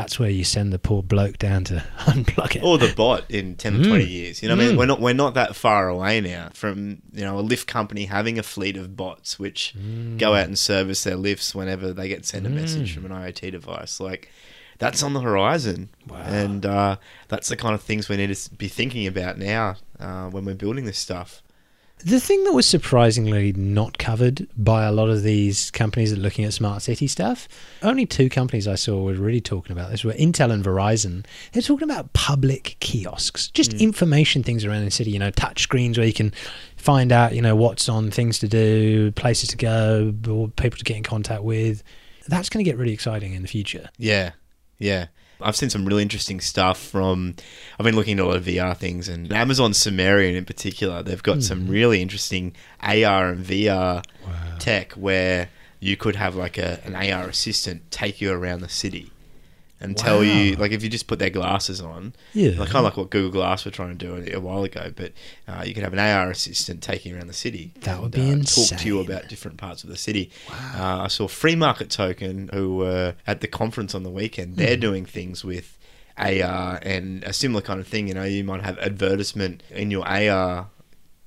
That's 0.00 0.18
where 0.18 0.30
you 0.30 0.44
send 0.44 0.72
the 0.72 0.78
poor 0.78 1.02
bloke 1.02 1.38
down 1.38 1.64
to 1.64 1.84
unplug 2.00 2.56
it. 2.56 2.62
Or 2.62 2.78
the 2.78 2.92
bot 2.96 3.30
in 3.30 3.56
ten 3.56 3.80
or 3.80 3.84
twenty 3.84 4.06
Mm. 4.06 4.10
years. 4.10 4.42
You 4.42 4.48
know, 4.48 4.56
what 4.56 4.62
I 4.62 4.66
mean, 4.66 4.74
Mm. 4.74 4.78
we're 4.78 4.86
not 4.86 5.00
we're 5.00 5.14
not 5.14 5.34
that 5.34 5.56
far 5.56 5.88
away 5.88 6.20
now 6.20 6.50
from 6.54 7.02
you 7.12 7.24
know 7.24 7.38
a 7.38 7.40
lift 7.42 7.66
company 7.66 8.04
having 8.06 8.38
a 8.38 8.42
fleet 8.42 8.76
of 8.76 8.96
bots 8.96 9.38
which 9.38 9.74
go 10.16 10.34
out 10.34 10.46
and 10.46 10.58
service 10.58 11.04
their 11.04 11.16
lifts 11.16 11.54
whenever 11.54 11.92
they 11.92 12.08
get 12.08 12.24
sent 12.26 12.46
a 12.46 12.50
message 12.50 12.92
Mm. 12.92 12.94
from 12.94 13.04
an 13.06 13.12
IoT 13.12 13.50
device. 13.52 14.00
Like 14.00 14.30
that's 14.78 15.02
on 15.02 15.12
the 15.12 15.20
horizon, 15.20 15.88
Wow. 16.08 16.22
and 16.26 16.64
uh, 16.64 16.96
that's 17.28 17.48
the 17.48 17.56
kind 17.56 17.74
of 17.74 17.82
things 17.82 18.08
we 18.08 18.16
need 18.16 18.34
to 18.34 18.50
be 18.54 18.68
thinking 18.68 19.06
about 19.08 19.36
now 19.38 19.76
uh, 19.98 20.28
when 20.30 20.44
we're 20.44 20.54
building 20.54 20.84
this 20.84 20.98
stuff. 20.98 21.42
The 22.00 22.20
thing 22.20 22.44
that 22.44 22.52
was 22.52 22.66
surprisingly 22.66 23.52
not 23.54 23.98
covered 23.98 24.46
by 24.56 24.84
a 24.84 24.92
lot 24.92 25.08
of 25.08 25.22
these 25.22 25.70
companies 25.72 26.10
that 26.10 26.18
are 26.18 26.22
looking 26.22 26.44
at 26.44 26.52
smart 26.52 26.82
city 26.82 27.08
stuff, 27.08 27.48
only 27.82 28.06
two 28.06 28.28
companies 28.28 28.68
I 28.68 28.76
saw 28.76 29.02
were 29.02 29.14
really 29.14 29.40
talking 29.40 29.72
about 29.72 29.90
this 29.90 30.04
were 30.04 30.12
Intel 30.12 30.52
and 30.52 30.64
Verizon. 30.64 31.26
They're 31.52 31.62
talking 31.62 31.90
about 31.90 32.12
public 32.12 32.76
kiosks, 32.78 33.48
just 33.50 33.72
hmm. 33.72 33.78
information 33.78 34.42
things 34.44 34.64
around 34.64 34.84
the 34.84 34.90
city, 34.90 35.10
you 35.10 35.18
know, 35.18 35.30
touch 35.30 35.62
screens 35.62 35.98
where 35.98 36.06
you 36.06 36.12
can 36.12 36.32
find 36.76 37.10
out, 37.10 37.34
you 37.34 37.42
know, 37.42 37.56
what's 37.56 37.88
on, 37.88 38.10
things 38.10 38.38
to 38.40 38.48
do, 38.48 39.10
places 39.12 39.48
to 39.50 39.56
go, 39.56 40.14
or 40.28 40.48
people 40.48 40.78
to 40.78 40.84
get 40.84 40.96
in 40.96 41.02
contact 41.02 41.42
with. 41.42 41.82
That's 42.28 42.48
going 42.48 42.64
to 42.64 42.70
get 42.70 42.78
really 42.78 42.92
exciting 42.92 43.32
in 43.32 43.42
the 43.42 43.48
future. 43.48 43.90
Yeah, 43.98 44.32
yeah. 44.78 45.06
I've 45.40 45.56
seen 45.56 45.70
some 45.70 45.84
really 45.84 46.02
interesting 46.02 46.40
stuff 46.40 46.78
from. 46.78 47.34
I've 47.78 47.84
been 47.84 47.96
looking 47.96 48.18
at 48.18 48.24
a 48.24 48.26
lot 48.26 48.36
of 48.36 48.44
VR 48.44 48.76
things, 48.76 49.08
and 49.08 49.32
Amazon 49.32 49.74
Sumerian 49.74 50.34
in 50.34 50.44
particular. 50.44 51.02
They've 51.02 51.22
got 51.22 51.42
some 51.42 51.62
hmm. 51.62 51.70
really 51.70 52.02
interesting 52.02 52.54
AR 52.82 53.28
and 53.28 53.44
VR 53.44 54.04
tech 54.58 54.92
where 54.92 55.48
you 55.80 55.96
could 55.96 56.16
have 56.16 56.34
like 56.34 56.58
a 56.58 56.80
an 56.84 56.94
AR 56.94 57.28
assistant 57.28 57.90
take 57.90 58.20
you 58.20 58.32
around 58.32 58.60
the 58.60 58.68
city 58.68 59.12
and 59.80 59.96
tell 59.96 60.24
you, 60.24 60.56
like, 60.56 60.72
if 60.72 60.82
you 60.82 60.88
just 60.88 61.06
put 61.06 61.18
their 61.20 61.30
glasses 61.30 61.80
on, 61.80 62.12
Yeah. 62.34 62.50
like 62.58 62.68
kind 62.70 62.78
of 62.78 62.84
like 62.84 62.96
what 62.96 63.10
Google 63.10 63.30
Glass 63.30 63.64
were 63.64 63.70
trying 63.70 63.96
to 63.96 64.06
do 64.24 64.32
a, 64.36 64.40
while 64.40 64.64
ago. 64.64 64.92
But 64.94 65.12
uh, 65.46 65.62
you 65.66 65.72
could 65.74 65.84
have 65.84 65.92
an 65.92 65.98
AR 66.00 66.30
assistant 66.30 66.82
taking 66.82 67.12
you 67.12 67.18
around 67.18 67.28
the 67.28 67.32
city. 67.32 67.72
That 67.82 68.00
would 68.02 68.10
be 68.10 68.20
uh, 68.32 68.36
Talk 68.42 68.78
to 68.80 68.86
you 68.86 69.00
about 69.00 69.28
different 69.28 69.56
parts 69.56 69.84
of 69.84 69.90
the 69.90 69.96
city. 69.96 70.30
Uh, 70.50 71.02
I 71.04 71.08
saw 71.08 71.28
Free 71.28 71.54
Market 71.56 71.90
Token, 71.90 72.50
who 72.52 72.76
were 72.76 73.14
at 73.26 73.40
the 73.40 73.46
conference 73.46 73.94
on 73.94 74.02
the 74.02 74.10
weekend. 74.10 74.56
They're 74.56 74.74
Hmm. 74.74 74.80
doing 74.80 75.06
things 75.06 75.44
with 75.44 75.78
AR 76.16 76.80
and 76.82 77.22
a 77.22 77.32
similar 77.32 77.60
kind 77.62 77.78
of 77.78 77.86
thing. 77.86 78.08
You 78.08 78.14
know, 78.14 78.24
you 78.24 78.42
might 78.42 78.62
have 78.64 78.76
advertisement 78.80 79.62
in 79.70 79.90
your 79.92 80.04
AR 80.08 80.66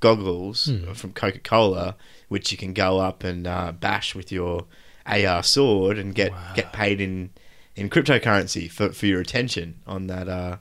goggles 0.02 0.66
Hmm. 0.66 0.94
from 0.94 1.14
Coca 1.14 1.40
Cola, 1.40 1.96
which 2.28 2.52
you 2.52 2.58
can 2.58 2.74
go 2.74 3.00
up 3.00 3.24
and 3.24 3.46
uh, 3.48 3.72
bash 3.72 4.16
with 4.16 4.32
your 4.32 4.66
AR 5.06 5.44
sword 5.44 5.98
and 5.98 6.14
get 6.14 6.32
Wow. 6.32 6.54
get 6.56 6.74
paid 6.74 7.00
in 7.02 7.30
in 7.76 7.90
cryptocurrency 7.90 8.70
for, 8.70 8.90
for 8.92 9.06
your 9.06 9.22
attention 9.22 9.76
on 9.88 10.08
that 10.08 10.28
uh, 10.28 10.58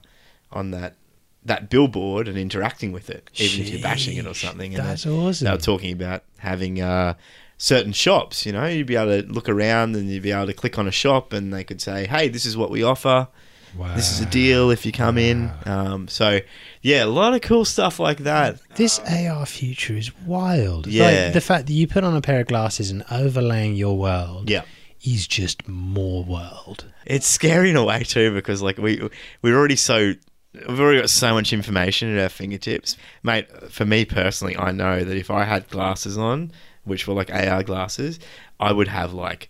on 0.51 0.71
that 0.71 0.95
that 1.43 1.69
billboard 1.69 2.27
and 2.27 2.37
interacting 2.37 2.91
with 2.91 3.09
it, 3.09 3.29
even 3.35 3.61
if 3.61 3.69
you're 3.69 3.81
bashing 3.81 4.15
it 4.17 4.27
or 4.27 4.33
something. 4.35 4.75
And 4.75 4.85
That's 4.85 5.03
they- 5.03 5.09
awesome. 5.11 5.45
they 5.45 5.51
were 5.51 5.57
talking 5.57 5.91
about 5.91 6.23
having 6.37 6.79
uh, 6.81 7.15
certain 7.57 7.93
shops. 7.93 8.45
You 8.45 8.51
know, 8.51 8.65
you'd 8.67 8.85
be 8.87 8.95
able 8.95 9.21
to 9.23 9.27
look 9.27 9.49
around 9.49 9.95
and 9.95 10.07
you'd 10.09 10.21
be 10.23 10.31
able 10.31 10.45
to 10.47 10.53
click 10.53 10.77
on 10.77 10.87
a 10.87 10.91
shop, 10.91 11.33
and 11.33 11.51
they 11.53 11.63
could 11.63 11.81
say, 11.81 12.05
"Hey, 12.07 12.27
this 12.29 12.45
is 12.45 12.55
what 12.55 12.69
we 12.69 12.83
offer. 12.83 13.27
This 13.95 14.11
is 14.11 14.19
a 14.19 14.25
deal 14.25 14.69
if 14.69 14.85
you 14.85 14.91
come 14.91 15.17
in." 15.17 15.49
Um, 15.65 16.09
so, 16.09 16.41
yeah, 16.81 17.05
a 17.05 17.07
lot 17.07 17.33
of 17.33 17.39
cool 17.41 17.63
stuff 17.65 17.99
like 18.01 18.17
that. 18.19 18.59
This 18.75 18.99
AR 18.99 19.45
future 19.45 19.95
is 19.95 20.15
wild. 20.25 20.87
Yeah. 20.87 21.05
Like 21.25 21.33
the 21.33 21.41
fact 21.41 21.67
that 21.67 21.73
you 21.73 21.87
put 21.87 22.03
on 22.03 22.15
a 22.15 22.21
pair 22.21 22.41
of 22.41 22.47
glasses 22.47 22.91
and 22.91 23.03
overlaying 23.09 23.75
your 23.75 23.97
world 23.97 24.49
Yeah. 24.49 24.63
Is 25.03 25.27
just 25.27 25.67
more 25.67 26.23
world. 26.23 26.85
It's 27.05 27.27
scary 27.27 27.71
in 27.71 27.75
a 27.75 27.83
way 27.83 28.03
too 28.03 28.33
because 28.33 28.61
like 28.61 28.77
we 28.77 29.09
we're 29.41 29.57
already 29.57 29.75
so 29.75 30.13
we've 30.53 30.79
already 30.79 30.99
got 30.99 31.09
so 31.09 31.33
much 31.33 31.53
information 31.53 32.15
at 32.15 32.21
our 32.21 32.29
fingertips, 32.29 32.97
mate. 33.23 33.47
For 33.71 33.85
me 33.85 34.05
personally, 34.05 34.57
I 34.57 34.71
know 34.71 35.03
that 35.03 35.17
if 35.17 35.31
I 35.31 35.43
had 35.45 35.69
glasses 35.69 36.17
on, 36.17 36.51
which 36.83 37.07
were 37.07 37.13
like 37.13 37.31
AR 37.33 37.63
glasses, 37.63 38.19
I 38.59 38.71
would 38.71 38.87
have 38.87 39.13
like 39.13 39.49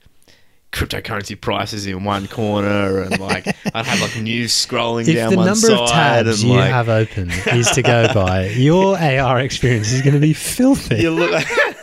cryptocurrency 0.71 1.39
prices 1.39 1.85
in 1.85 2.05
one 2.05 2.27
corner 2.29 3.01
and 3.01 3.19
like 3.19 3.45
I'd 3.75 3.85
have 3.85 3.99
like 3.99 4.21
news 4.21 4.53
scrolling 4.53 5.05
If 5.05 5.15
down 5.15 5.31
the 5.31 5.37
one 5.37 5.45
number 5.47 5.67
side 5.67 6.27
of 6.27 6.35
tabs 6.35 6.43
you 6.45 6.53
like 6.53 6.71
have 6.71 6.87
open 6.87 7.29
is 7.29 7.69
to 7.71 7.81
go 7.81 8.07
by, 8.13 8.47
your 8.47 8.97
AR 8.97 9.41
experience 9.41 9.91
is 9.91 10.01
going 10.01 10.13
to 10.13 10.19
be 10.21 10.31
filthy. 10.33 11.01
you 11.01 11.11
look 11.11 11.31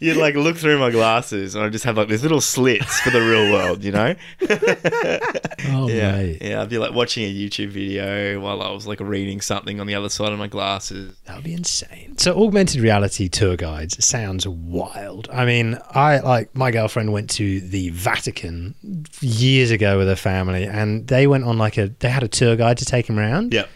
you 0.00 0.14
like 0.14 0.34
look 0.34 0.56
through 0.56 0.78
my 0.78 0.90
glasses 0.90 1.54
and 1.54 1.64
I 1.64 1.68
just 1.68 1.84
have 1.84 1.96
like 1.96 2.08
these 2.08 2.22
little 2.22 2.40
slits 2.40 3.00
for 3.00 3.10
the 3.10 3.20
real 3.20 3.52
world, 3.52 3.82
you 3.84 3.92
know? 3.92 4.14
oh, 5.70 5.88
Yeah, 5.88 6.12
mate. 6.12 6.38
yeah. 6.40 6.62
I'd 6.62 6.68
be 6.68 6.78
like 6.78 6.92
watching 6.92 7.24
a 7.24 7.32
YouTube 7.32 7.68
video 7.70 8.40
while 8.40 8.62
I 8.62 8.70
was 8.70 8.86
like 8.86 9.00
reading 9.00 9.40
something 9.40 9.80
on 9.80 9.86
the 9.86 9.94
other 9.94 10.08
side 10.08 10.32
of 10.32 10.38
my 10.38 10.46
glasses. 10.46 11.16
That 11.24 11.36
would 11.36 11.44
be 11.44 11.52
insane. 11.54 12.16
So 12.18 12.40
augmented 12.42 12.80
reality 12.80 13.28
tour 13.28 13.56
guides 13.56 14.04
sounds 14.04 14.46
wild. 14.46 15.28
I 15.32 15.44
mean, 15.44 15.78
I 15.90 16.18
like 16.20 16.54
my 16.54 16.70
girlfriend 16.70 17.12
went 17.12 17.30
to 17.30 17.60
the 17.60 17.90
Vatican 17.90 18.74
years 19.20 19.70
ago 19.70 19.98
with 19.98 20.08
her 20.08 20.16
family 20.16 20.64
and 20.64 21.06
they 21.08 21.26
went 21.26 21.44
on 21.44 21.58
like 21.58 21.76
a 21.78 21.88
they 21.98 22.08
had 22.08 22.22
a 22.22 22.28
tour 22.28 22.56
guide 22.56 22.78
to 22.78 22.84
take 22.84 23.06
them 23.06 23.18
around. 23.18 23.52
Yep. 23.52 23.68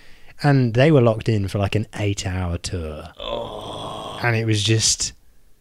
And 0.44 0.74
they 0.74 0.90
were 0.90 1.00
locked 1.00 1.28
in 1.28 1.46
for 1.46 1.58
like 1.58 1.76
an 1.76 1.86
8-hour 1.92 2.58
tour. 2.58 3.12
Oh. 3.16 4.18
And 4.24 4.34
it 4.34 4.44
was 4.44 4.60
just 4.62 5.12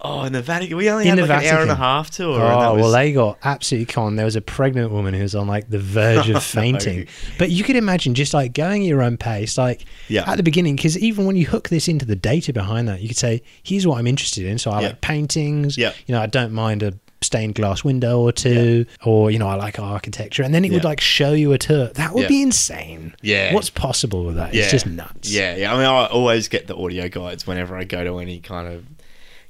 Oh, 0.03 0.23
in 0.23 0.33
the 0.33 0.41
Vatican, 0.41 0.77
we 0.77 0.89
only 0.89 1.03
In 1.07 1.09
had 1.17 1.19
the 1.19 1.27
like 1.31 1.45
an 1.45 1.53
hour 1.53 1.61
and 1.61 1.69
a 1.69 1.75
Vatican. 1.75 1.77
half 1.77 2.09
tour. 2.11 2.41
Oh 2.41 2.75
that 2.75 2.81
well, 2.81 2.91
they 2.91 3.13
got 3.13 3.37
absolutely 3.43 3.85
con. 3.93 4.15
There 4.15 4.25
was 4.25 4.35
a 4.35 4.41
pregnant 4.41 4.91
woman 4.91 5.13
who 5.13 5.21
was 5.21 5.35
on 5.35 5.47
like 5.47 5.69
the 5.69 5.77
verge 5.77 6.27
of 6.29 6.43
fainting. 6.59 7.07
But 7.37 7.51
you 7.51 7.63
could 7.63 7.75
imagine 7.75 8.15
just 8.15 8.33
like 8.33 8.53
going 8.53 8.81
at 8.81 8.87
your 8.87 9.03
own 9.03 9.17
pace, 9.17 9.57
like 9.59 9.85
Yeah. 10.07 10.29
at 10.29 10.37
the 10.37 10.43
beginning, 10.43 10.75
because 10.75 10.97
even 10.97 11.25
when 11.25 11.35
you 11.35 11.45
hook 11.45 11.69
this 11.69 11.87
into 11.87 12.05
the 12.05 12.15
data 12.15 12.51
behind 12.51 12.87
that, 12.87 13.01
you 13.01 13.09
could 13.09 13.17
say, 13.17 13.43
"Here's 13.61 13.85
what 13.85 13.99
I'm 13.99 14.07
interested 14.07 14.45
in." 14.45 14.57
So 14.57 14.71
I 14.71 14.81
Yeah. 14.81 14.87
like 14.87 15.01
paintings. 15.01 15.77
Yeah. 15.77 15.93
You 16.07 16.15
know, 16.15 16.21
I 16.21 16.25
don't 16.25 16.51
mind 16.51 16.81
a 16.81 16.93
stained 17.23 17.53
glass 17.53 17.83
window 17.83 18.19
or 18.19 18.31
two, 18.31 18.87
or 19.05 19.29
you 19.29 19.37
know, 19.37 19.47
I 19.47 19.53
like 19.53 19.77
architecture, 19.77 20.41
and 20.41 20.51
then 20.55 20.65
it 20.65 20.71
would 20.71 20.83
like 20.83 20.99
show 20.99 21.33
you 21.33 21.53
a 21.53 21.59
tour. 21.59 21.89
That 21.93 22.15
would 22.15 22.23
Yeah. 22.23 22.27
be 22.27 22.41
insane. 22.41 23.13
Yeah. 23.21 23.53
What's 23.53 23.69
possible 23.69 24.25
with 24.25 24.37
that? 24.37 24.55
It's 24.55 24.71
just 24.71 24.87
nuts. 24.87 25.29
Yeah, 25.31 25.55
yeah. 25.55 25.71
I 25.71 25.77
mean, 25.77 25.85
I 25.85 26.07
always 26.07 26.47
get 26.47 26.65
the 26.65 26.75
audio 26.75 27.07
guides 27.07 27.45
whenever 27.45 27.77
I 27.77 27.83
go 27.83 28.03
to 28.03 28.17
any 28.17 28.39
kind 28.39 28.67
of 28.67 28.83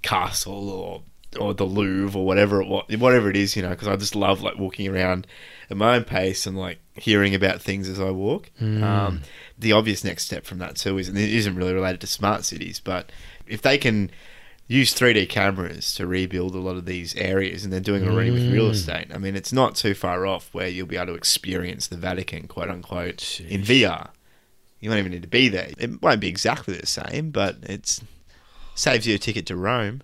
castle 0.01 0.69
or 0.69 1.03
or 1.39 1.53
the 1.53 1.63
Louvre 1.65 2.19
or 2.19 2.25
whatever 2.25 2.61
it 2.61 2.67
wa- 2.67 2.83
whatever 2.97 3.29
it 3.29 3.37
is, 3.37 3.55
you 3.55 3.61
know, 3.61 3.69
because 3.69 3.87
I 3.87 3.95
just 3.95 4.15
love 4.17 4.41
like 4.41 4.57
walking 4.57 4.87
around 4.89 5.25
at 5.69 5.77
my 5.77 5.95
own 5.95 6.03
pace 6.03 6.45
and 6.45 6.57
like 6.57 6.79
hearing 6.95 7.33
about 7.33 7.61
things 7.61 7.87
as 7.87 8.01
I 8.01 8.09
walk. 8.11 8.51
Hmm. 8.59 8.83
Um, 8.83 9.21
the 9.57 9.71
obvious 9.71 10.03
next 10.03 10.25
step 10.25 10.43
from 10.45 10.57
that 10.59 10.75
too 10.75 10.97
is, 10.97 11.07
and 11.07 11.17
it 11.17 11.29
isn't 11.33 11.55
really 11.55 11.73
related 11.73 12.01
to 12.01 12.07
smart 12.07 12.43
cities, 12.43 12.81
but 12.81 13.13
if 13.47 13.61
they 13.61 13.77
can 13.77 14.11
use 14.67 14.93
3D 14.93 15.29
cameras 15.29 15.93
to 15.95 16.05
rebuild 16.07 16.53
a 16.55 16.59
lot 16.59 16.75
of 16.75 16.85
these 16.85 17.15
areas, 17.15 17.63
and 17.63 17.71
they're 17.71 17.79
doing 17.79 18.03
it 18.03 18.09
already 18.09 18.31
with 18.31 18.51
real 18.51 18.67
Mm. 18.67 18.71
estate. 18.71 19.07
I 19.13 19.17
mean, 19.17 19.35
it's 19.37 19.51
not 19.53 19.75
too 19.75 19.93
far 19.93 20.25
off 20.25 20.49
where 20.53 20.67
you'll 20.67 20.87
be 20.87 20.95
able 20.97 21.07
to 21.07 21.13
experience 21.13 21.87
the 21.87 21.97
Vatican, 21.97 22.47
quote 22.47 22.69
unquote, 22.69 23.39
in 23.41 23.61
VR. 23.63 24.09
You 24.81 24.89
won't 24.89 24.99
even 24.99 25.11
need 25.13 25.21
to 25.23 25.27
be 25.29 25.47
there. 25.49 25.69
It 25.77 26.01
won't 26.01 26.19
be 26.21 26.27
exactly 26.29 26.75
the 26.75 26.87
same, 26.87 27.31
but 27.31 27.57
it's 27.63 28.01
saves 28.75 29.07
you 29.07 29.15
a 29.15 29.17
ticket 29.17 29.45
to 29.47 29.55
Rome. 29.55 30.01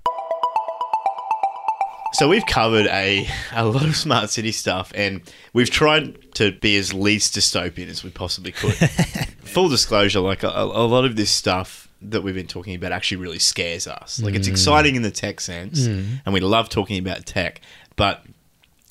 So 2.13 2.27
we've 2.27 2.45
covered 2.45 2.87
a, 2.87 3.27
a 3.53 3.65
lot 3.65 3.85
of 3.85 3.95
smart 3.95 4.29
city 4.29 4.51
stuff, 4.51 4.91
and 4.95 5.21
we've 5.53 5.69
tried 5.69 6.33
to 6.35 6.51
be 6.51 6.77
as 6.77 6.93
least 6.93 7.35
dystopian 7.35 7.89
as 7.89 8.03
we 8.03 8.09
possibly 8.09 8.51
could. 8.51 8.73
Full 9.43 9.69
disclosure, 9.69 10.19
like 10.19 10.43
a, 10.43 10.49
a 10.49 10.87
lot 10.87 11.05
of 11.05 11.15
this 11.15 11.29
stuff 11.29 11.87
that 12.01 12.23
we've 12.23 12.35
been 12.35 12.47
talking 12.47 12.75
about 12.75 12.91
actually 12.91 13.17
really 13.17 13.39
scares 13.39 13.87
us. 13.87 14.21
Like 14.21 14.35
it's 14.35 14.47
mm. 14.47 14.51
exciting 14.51 14.95
in 14.95 15.01
the 15.01 15.11
tech 15.11 15.41
sense, 15.41 15.87
mm. 15.87 16.21
and 16.25 16.33
we 16.33 16.39
love 16.39 16.69
talking 16.69 16.97
about 16.97 17.25
tech, 17.25 17.61
but 17.95 18.23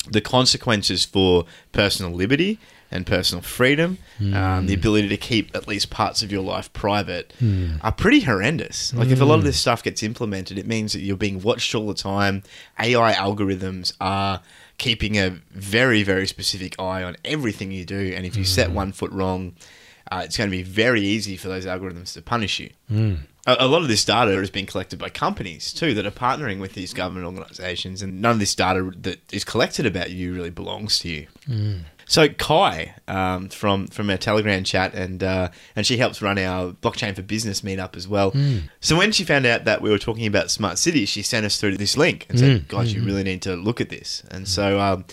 the 0.09 0.21
consequences 0.21 1.03
for 1.03 1.45
personal 1.71 2.11
liberty 2.11 2.59
and 2.89 3.05
personal 3.05 3.41
freedom, 3.41 3.97
um, 4.19 4.65
the 4.65 4.73
hmm. 4.73 4.79
ability 4.79 5.09
to 5.09 5.17
keep 5.17 5.55
at 5.55 5.67
least 5.67 5.89
parts 5.89 6.23
of 6.23 6.31
your 6.31 6.41
life 6.41 6.71
private, 6.73 7.33
hmm. 7.39 7.75
are 7.81 7.91
pretty 7.91 8.21
horrendous. 8.21 8.93
Like, 8.93 9.09
if 9.09 9.21
a 9.21 9.25
lot 9.25 9.39
of 9.39 9.43
this 9.43 9.57
hmm. 9.57 9.61
stuff 9.61 9.83
gets 9.83 10.03
implemented, 10.03 10.57
it 10.57 10.65
means 10.65 10.93
that 10.93 11.01
you're 11.01 11.17
being 11.17 11.41
watched 11.41 11.75
all 11.75 11.87
the 11.87 11.93
time. 11.93 12.43
AI 12.79 13.13
algorithms 13.13 13.93
are 13.99 14.41
keeping 14.77 15.17
a 15.17 15.29
very, 15.51 16.03
very 16.03 16.27
specific 16.27 16.79
eye 16.79 17.03
on 17.03 17.17
everything 17.25 17.71
you 17.71 17.83
do. 17.83 18.13
And 18.15 18.25
if 18.25 18.37
you 18.37 18.43
set 18.43 18.71
one 18.71 18.91
foot 18.91 19.11
wrong, 19.11 19.55
uh, 20.11 20.21
it's 20.23 20.37
going 20.37 20.49
to 20.49 20.55
be 20.55 20.63
very 20.63 21.01
easy 21.01 21.35
for 21.35 21.47
those 21.47 21.65
algorithms 21.65 22.13
to 22.13 22.21
punish 22.21 22.59
you. 22.59 22.69
A, 23.45 23.57
a 23.61 23.67
lot 23.67 23.81
of 23.81 23.87
this 23.87 24.05
data 24.05 24.31
is 24.39 24.49
being 24.49 24.65
collected 24.65 24.99
by 24.99 25.09
companies 25.09 25.73
too 25.73 25.93
that 25.95 26.05
are 26.05 26.11
partnering 26.11 26.59
with 26.59 26.73
these 26.73 26.93
government 26.93 27.25
organisations, 27.25 28.01
and 28.01 28.21
none 28.21 28.33
of 28.33 28.39
this 28.39 28.55
data 28.55 28.91
that 29.01 29.19
is 29.33 29.43
collected 29.43 29.85
about 29.85 30.11
you 30.11 30.33
really 30.33 30.49
belongs 30.49 30.99
to 30.99 31.09
you. 31.09 31.27
So 32.07 32.29
Kai 32.29 32.95
um, 33.07 33.49
from 33.49 33.87
from 33.87 34.09
our 34.09 34.17
Telegram 34.17 34.63
chat, 34.63 34.93
and 34.93 35.21
uh, 35.23 35.49
and 35.75 35.85
she 35.85 35.97
helps 35.97 36.21
run 36.21 36.37
our 36.39 36.71
blockchain 36.71 37.15
for 37.15 37.21
business 37.21 37.61
meetup 37.61 37.95
as 37.95 38.07
well. 38.07 38.33
So 38.79 38.97
when 38.97 39.11
she 39.11 39.23
found 39.23 39.45
out 39.45 39.65
that 39.65 39.81
we 39.81 39.89
were 39.89 39.99
talking 39.99 40.25
about 40.25 40.49
smart 40.49 40.77
cities, 40.77 41.09
she 41.09 41.21
sent 41.21 41.45
us 41.45 41.59
through 41.59 41.77
this 41.77 41.97
link 41.97 42.25
and 42.29 42.39
said, 42.39 42.67
"Guys, 42.67 42.93
you 42.93 43.03
really 43.03 43.23
need 43.23 43.41
to 43.43 43.55
look 43.55 43.81
at 43.81 43.89
this." 43.89 44.23
And 44.31 44.47
so. 44.47 44.79
Um, 44.79 45.05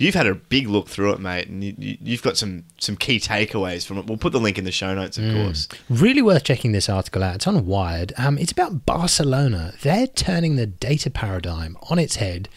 You've 0.00 0.14
had 0.14 0.28
a 0.28 0.36
big 0.36 0.68
look 0.68 0.86
through 0.88 1.14
it, 1.14 1.18
mate, 1.18 1.48
and 1.48 1.64
you, 1.64 1.74
you, 1.76 1.98
you've 2.00 2.22
got 2.22 2.36
some, 2.36 2.62
some 2.78 2.94
key 2.94 3.18
takeaways 3.18 3.84
from 3.84 3.98
it. 3.98 4.06
We'll 4.06 4.16
put 4.16 4.30
the 4.32 4.38
link 4.38 4.56
in 4.56 4.62
the 4.62 4.70
show 4.70 4.94
notes, 4.94 5.18
of 5.18 5.24
course. 5.34 5.66
Really 5.90 6.22
worth 6.22 6.44
checking 6.44 6.70
this 6.70 6.88
article 6.88 7.24
out. 7.24 7.34
It's 7.34 7.48
on 7.48 7.66
Wired. 7.66 8.12
Um, 8.16 8.38
it's 8.38 8.52
about 8.52 8.86
Barcelona. 8.86 9.74
They're 9.82 10.06
turning 10.06 10.54
the 10.54 10.66
data 10.66 11.10
paradigm 11.10 11.76
on 11.90 11.98
its 11.98 12.14
head 12.14 12.48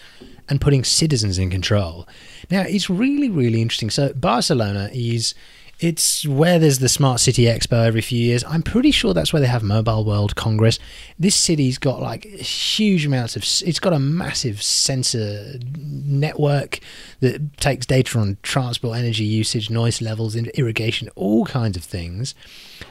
and 0.52 0.60
putting 0.60 0.84
citizens 0.84 1.40
in 1.40 1.50
control. 1.50 2.06
Now, 2.52 2.62
it's 2.68 2.90
really, 2.90 3.30
really 3.30 3.62
interesting. 3.62 3.90
So, 3.90 4.14
Barcelona 4.14 4.90
is. 4.94 5.34
It's 5.80 6.28
where 6.28 6.60
there's 6.60 6.78
the 6.78 6.88
Smart 6.88 7.20
City 7.20 7.46
Expo 7.46 7.88
every 7.88 8.02
few 8.02 8.20
years. 8.20 8.44
I'm 8.44 8.62
pretty 8.62 8.92
sure 8.92 9.16
that's 9.16 9.34
where 9.34 9.40
they 9.40 9.48
have 9.48 9.64
Mobile 9.64 10.06
World 10.06 10.36
Congress. 10.36 10.78
This 11.18 11.34
city's 11.34 11.80
got 11.80 12.00
like 12.00 12.24
huge 12.24 13.04
amounts 13.04 13.36
of. 13.36 13.42
It's 13.68 13.80
got 13.80 13.92
a 13.92 13.98
massive 13.98 14.62
sensor 14.62 15.56
network 15.76 16.82
that 17.22 17.58
takes 17.58 17.88
data 17.88 18.20
on 18.20 18.38
transport, 18.44 19.00
energy 19.00 19.24
usage, 19.24 19.72
noise 19.72 20.04
levels, 20.04 20.36
irrigation, 20.36 21.10
all 21.16 21.46
kinds 21.46 21.76
of 21.76 21.84
things. 21.84 22.36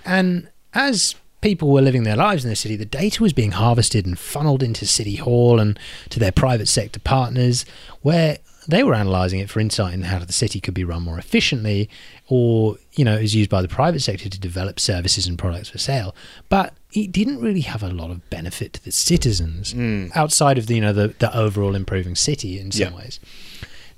And 0.05 0.49
as 0.75 1.15
people 1.41 1.71
were 1.71 1.81
living 1.83 2.03
their 2.03 2.17
lives 2.17 2.45
in 2.45 2.51
the 2.51 2.57
city, 2.57 2.77
the 2.77 2.85
data 2.85 3.23
was 3.23 3.33
being 3.33 3.53
harvested 3.53 4.07
and 4.07 4.19
funneled 4.19 4.63
into 4.63 4.87
City 4.87 5.17
Hall 5.17 5.59
and 5.59 5.79
to 6.11 6.19
their 6.19 6.33
private 6.33 6.69
sector 6.69 7.01
partners, 7.01 7.65
where 8.03 8.39
they 8.69 8.83
were 8.83 8.93
analysing 8.93 9.41
it 9.41 9.49
for 9.51 9.59
insight 9.59 9.95
in 9.95 10.03
how 10.03 10.19
the 10.19 10.33
city 10.33 10.61
could 10.61 10.75
be 10.75 10.85
run 10.85 11.03
more 11.03 11.19
efficiently, 11.19 11.89
or 12.29 12.77
you 12.93 13.05
know, 13.05 13.17
is 13.17 13.35
used 13.35 13.51
by 13.51 13.63
the 13.63 13.69
private 13.69 14.01
sector 14.01 14.29
to 14.29 14.39
develop 14.39 14.79
services 14.79 15.27
and 15.27 15.39
products 15.39 15.71
for 15.71 15.79
sale. 15.79 16.15
But 16.49 16.75
it 16.93 17.13
didn't 17.13 17.41
really 17.41 17.61
have 17.63 17.83
a 17.83 17.89
lot 17.89 18.11
of 18.11 18.29
benefit 18.31 18.75
to 18.75 18.85
the 18.85 18.93
citizens 18.93 19.73
hmm. 19.73 20.09
outside 20.15 20.59
of 20.59 20.67
the 20.67 20.75
you 20.75 20.81
know 20.81 20.93
the, 20.93 21.09
the 21.19 21.37
overall 21.37 21.75
improving 21.75 22.15
city 22.17 22.59
in 22.59 22.71
some 22.71 22.93
Yeah. 22.93 22.99
ways. 22.99 23.21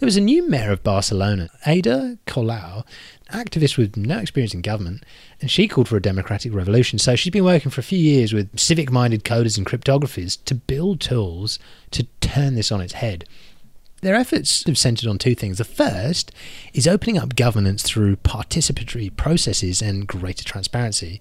There 0.03 0.09
was 0.09 0.17
a 0.17 0.21
new 0.21 0.49
mayor 0.49 0.73
of 0.73 0.83
Barcelona, 0.83 1.49
Ada 1.65 2.19
Colau, 2.27 2.85
activist 3.31 3.79
with 3.79 3.97
no 3.97 4.19
experience 4.19 4.53
in 4.53 4.61
government, 4.61 5.05
and 5.41 5.49
she 5.49 5.69
called 5.69 5.87
for 5.87 5.97
a 5.97 6.03
democratic 6.03 6.53
revolution. 6.53 6.99
So 6.99 7.15
she's 7.15 7.31
been 7.31 7.45
working 7.45 7.71
for 7.71 7.83
a 7.83 7.85
few 7.85 8.01
years 8.01 8.33
with 8.33 8.59
civic 8.59 8.91
minded 8.91 9.23
coders 9.23 9.57
and 9.57 9.65
cryptographers 9.65 10.45
to 10.47 10.57
build 10.57 11.01
tools 11.01 11.61
to 11.93 12.03
turn 12.21 12.57
this 12.57 12.73
on 12.73 12.81
its 12.81 12.95
head. 12.95 13.27
Their 14.01 14.17
efforts 14.17 14.67
have 14.67 14.77
centered 14.77 15.09
on 15.09 15.19
two 15.19 15.37
things. 15.37 15.59
The 15.59 15.65
first 15.65 16.33
is 16.75 16.89
opening 16.89 17.17
up 17.17 17.37
governance 17.37 17.85
through 17.85 18.17
participatory 18.17 19.17
processes 19.17 19.81
and 19.81 20.09
greater 20.09 20.43
transparency. 20.43 21.21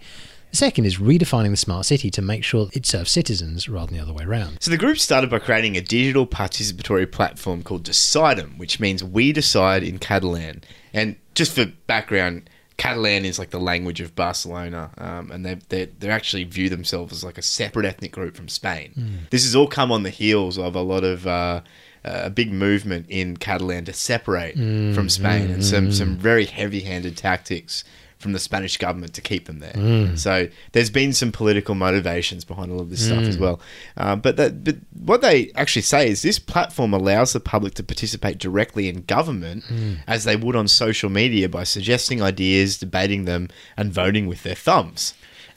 The 0.51 0.57
second 0.57 0.85
is 0.85 0.97
redefining 0.97 1.51
the 1.51 1.57
smart 1.57 1.85
city 1.85 2.11
to 2.11 2.21
make 2.21 2.43
sure 2.43 2.69
it 2.73 2.85
serves 2.85 3.09
citizens 3.09 3.69
rather 3.69 3.87
than 3.87 3.97
the 3.97 4.03
other 4.03 4.13
way 4.13 4.25
around. 4.25 4.57
So 4.59 4.69
the 4.69 4.77
group 4.77 4.99
started 4.99 5.29
by 5.29 5.39
creating 5.39 5.77
a 5.77 5.81
digital 5.81 6.27
participatory 6.27 7.09
platform 7.09 7.63
called 7.63 7.83
Decidim, 7.83 8.57
which 8.57 8.79
means 8.79 9.01
we 9.01 9.31
decide 9.31 9.81
in 9.81 9.97
Catalan. 9.97 10.61
And 10.93 11.15
just 11.35 11.53
for 11.53 11.65
background, 11.87 12.49
Catalan 12.75 13.23
is 13.23 13.39
like 13.39 13.51
the 13.51 13.59
language 13.59 14.01
of 14.01 14.13
Barcelona, 14.15 14.89
um, 14.97 15.31
and 15.31 15.45
they 15.45 15.55
they 15.69 15.85
they 15.99 16.09
actually 16.09 16.43
view 16.45 16.67
themselves 16.67 17.13
as 17.13 17.23
like 17.23 17.37
a 17.37 17.41
separate 17.43 17.85
ethnic 17.85 18.11
group 18.11 18.35
from 18.35 18.49
Spain. 18.49 18.91
Hmm. 18.95 19.15
This 19.29 19.43
has 19.43 19.55
all 19.55 19.67
come 19.67 19.91
on 19.91 20.03
the 20.03 20.09
heels 20.09 20.57
of 20.57 20.75
a 20.75 20.81
lot 20.81 21.03
of. 21.03 21.25
Uh, 21.27 21.61
uh 22.03 22.21
a 22.23 22.31
big 22.31 22.51
movement 22.51 23.05
in 23.09 23.37
Catalan 23.37 23.85
to 23.85 23.93
separate 23.93 24.55
hmm, 24.55 24.91
from 24.93 25.07
Spain, 25.07 25.45
hmm, 25.45 25.53
and 25.53 25.63
some 25.63 25.91
some 25.91 26.17
very 26.17 26.45
heavy-handed 26.45 27.15
tactics 27.15 27.83
from 28.21 28.33
the 28.33 28.39
Spanish 28.39 28.77
government 28.77 29.13
to 29.15 29.21
keep 29.21 29.45
them 29.45 29.59
there. 29.59 29.73
Mm. 29.73 30.17
So 30.17 30.47
there's 30.71 30.89
been 30.89 31.11
some 31.11 31.31
political 31.31 31.75
motivations 31.75 32.45
behind 32.45 32.71
all 32.71 32.79
of 32.79 32.89
this 32.89 33.05
stuff 33.05 33.23
as 33.23 33.37
mm. 33.37 33.41
well. 33.41 33.59
Uh, 33.97 34.15
but 34.15 34.37
that, 34.37 34.63
but 34.63 34.77
what 34.93 35.21
they 35.21 35.51
actually 35.55 35.81
say 35.81 36.09
is 36.09 36.21
this 36.21 36.39
platform 36.39 36.93
allows 36.93 37.33
the 37.33 37.39
public 37.39 37.73
to 37.75 37.83
participate 37.83 38.37
directly 38.37 38.87
in 38.87 39.03
government 39.03 39.63
mm. 39.65 39.97
as 40.07 40.23
they 40.23 40.35
would 40.35 40.55
on 40.55 40.67
social 40.67 41.09
media 41.09 41.49
by 41.49 41.63
suggesting 41.63 42.21
ideas, 42.21 42.77
debating 42.77 43.25
them, 43.25 43.49
and 43.75 43.91
voting 43.91 44.27
with 44.27 44.43
their 44.43 44.55
thumbs. 44.55 45.13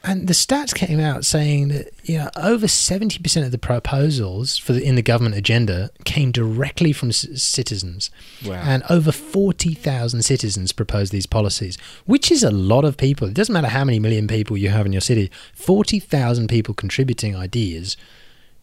And 0.06 0.28
the 0.28 0.34
stats 0.34 0.74
came 0.74 1.00
out 1.00 1.24
saying 1.24 1.68
that 1.68 1.88
you 2.04 2.18
know 2.18 2.28
over 2.36 2.68
seventy 2.68 3.18
percent 3.18 3.46
of 3.46 3.52
the 3.52 3.58
proposals 3.58 4.58
for 4.58 4.72
the, 4.74 4.82
in 4.82 4.96
the 4.96 5.02
government 5.02 5.34
agenda 5.34 5.90
came 6.04 6.30
directly 6.30 6.92
from 6.92 7.10
c- 7.10 7.34
citizens, 7.36 8.10
Wow. 8.44 8.62
and 8.64 8.82
over 8.90 9.10
forty 9.12 9.72
thousand 9.74 10.22
citizens 10.22 10.72
proposed 10.72 11.10
these 11.10 11.26
policies, 11.26 11.78
which 12.04 12.30
is 12.30 12.42
a 12.42 12.50
lot 12.50 12.84
of 12.84 12.96
people. 12.98 13.28
It 13.28 13.34
doesn't 13.34 13.52
matter 13.52 13.68
how 13.68 13.84
many 13.84 13.98
million 13.98 14.26
people 14.28 14.56
you 14.58 14.68
have 14.68 14.84
in 14.84 14.92
your 14.92 15.00
city; 15.00 15.30
forty 15.54 15.98
thousand 15.98 16.48
people 16.48 16.74
contributing 16.74 17.34
ideas 17.34 17.96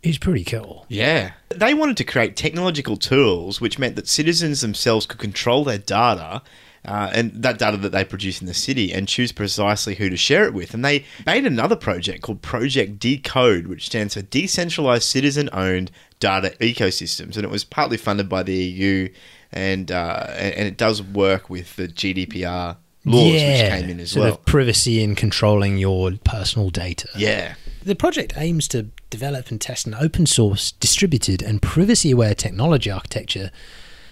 is 0.04 0.18
pretty 0.18 0.44
cool. 0.44 0.86
Yeah. 0.90 1.34
They 1.50 1.74
wanted 1.74 1.96
to 1.98 2.04
create 2.04 2.36
technological 2.36 2.98
tools 2.98 3.62
which 3.62 3.78
meant 3.78 3.96
that 3.96 4.08
citizens 4.08 4.62
themselves 4.62 5.06
could 5.06 5.20
control 5.20 5.64
their 5.64 5.78
data. 5.78 6.42
Uh, 6.84 7.12
and 7.14 7.32
that 7.44 7.60
data 7.60 7.78
that 7.78 7.92
they 7.92 8.04
produce 8.04 8.42
in 8.42 8.48
the 8.48 8.54
city 8.56 8.92
and 8.92 9.08
choose 9.08 9.32
precisely 9.32 9.96
who 9.96 10.10
to 10.10 10.18
share 10.18 10.46
it 10.46 10.54
with. 10.54 10.74
And 10.74 10.84
they 10.84 11.06
made 11.28 11.46
another 11.46 11.76
project 11.76 12.24
called 12.24 12.42
Project 12.42 12.98
Decode, 12.98 13.68
which 13.68 13.86
stands 13.86 14.16
for 14.16 14.24
Decentralized 14.24 15.04
Citizen 15.04 15.48
Owned 15.54 15.92
Data 16.20 16.56
Ecosystems. 16.60 17.36
And 17.36 17.44
it 17.44 17.52
was 17.52 17.64
partly 17.64 17.98
funded 17.98 18.28
by 18.28 18.42
the 18.42 18.56
EU 18.56 19.10
and, 19.52 19.92
uh, 19.92 20.28
and 20.30 20.54
and 20.56 20.68
it 20.68 20.78
does 20.78 21.04
work 21.04 21.50
with 21.50 21.76
the 21.76 21.88
GDPR 21.88 22.78
laws, 23.06 23.32
which 23.32 23.42
came 23.42 23.90
in 23.90 24.00
as 24.00 24.12
sort 24.12 24.24
well. 24.24 24.34
of 24.34 24.46
privacy 24.46 25.04
in 25.04 25.16
controlling 25.16 25.78
your 25.78 26.12
personal 26.24 26.70
data. 26.70 27.10
yeah. 27.16 27.56
The 27.84 27.96
project 27.96 28.34
aims 28.38 28.68
to 28.70 28.90
develop 29.10 29.50
and 29.50 29.60
test 29.60 29.88
an 29.88 29.96
open 29.96 30.28
source, 30.28 30.72
distributed, 30.74 31.42
and 31.42 31.60
privacy 31.64 32.12
aware 32.12 32.36
technology 32.36 32.92
architecture 32.92 33.50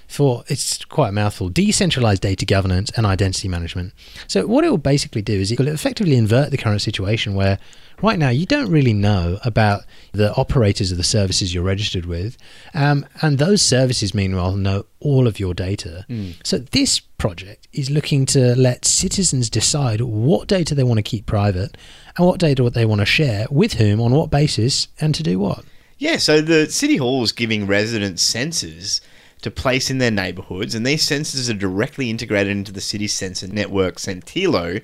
for 0.10 0.44
it's 0.48 0.84
quite 0.86 1.10
a 1.10 1.12
mouthful 1.12 1.50
decentralized 1.50 2.22
data 2.22 2.44
governance 2.44 2.90
and 2.98 3.06
identity 3.06 3.48
management. 3.48 3.94
So, 4.28 4.48
what 4.48 4.66
it 4.66 4.70
will 4.70 4.78
basically 4.78 5.22
do 5.22 5.40
is 5.40 5.52
it 5.52 5.60
will 5.60 5.68
effectively 5.68 6.16
invert 6.16 6.50
the 6.50 6.58
current 6.58 6.82
situation 6.82 7.36
where 7.36 7.60
right 8.02 8.18
now 8.18 8.30
you 8.30 8.48
don't 8.48 8.72
really 8.72 8.92
know 8.92 9.38
about 9.46 9.84
the 10.12 10.34
operators 10.34 10.92
of 10.92 10.98
the 10.98 11.04
services 11.04 11.54
you're 11.54 11.64
registered 11.64 12.06
with, 12.08 12.38
um, 12.74 13.06
and 13.22 13.38
those 13.38 13.62
services, 13.62 14.16
meanwhile, 14.16 14.56
know 14.56 14.86
all 15.00 15.28
of 15.28 15.40
your 15.40 15.54
data. 15.54 16.06
So, 16.44 16.58
this 16.58 17.00
project 17.00 17.68
is 17.72 17.92
looking 17.92 18.26
to 18.28 18.56
let 18.56 18.86
citizens 18.86 19.48
decide 19.50 20.02
what 20.02 20.48
data 20.48 20.74
they 20.74 20.84
want 20.84 20.98
to 20.98 21.04
keep 21.04 21.28
private 21.28 21.78
and 22.18 22.26
what 22.26 22.40
data 22.40 22.68
they 22.72 22.86
want 22.86 23.02
to 23.02 23.06
share 23.06 23.46
with 23.52 23.74
whom, 23.74 24.02
on 24.02 24.12
what 24.12 24.32
basis, 24.32 24.88
and 25.00 25.14
to 25.14 25.22
do 25.22 25.38
what. 25.38 25.64
Yeah, 26.00 26.16
so 26.16 26.40
the 26.40 26.66
City 26.68 26.96
Hall 26.96 27.22
is 27.24 27.34
giving 27.34 27.68
residents 27.68 28.24
sensors 28.24 29.02
to 29.42 29.52
place 29.52 29.90
in 29.90 30.00
their 30.00 30.12
neighbourhoods, 30.12 30.76
and 30.76 30.86
these 30.86 31.06
sensors 31.08 31.50
are 31.50 31.58
directly 31.58 32.10
integrated 32.10 32.52
into 32.52 32.72
the 32.72 32.82
city's 32.82 33.14
sensor 33.14 33.48
network, 33.48 33.96
Sentilo, 33.96 34.82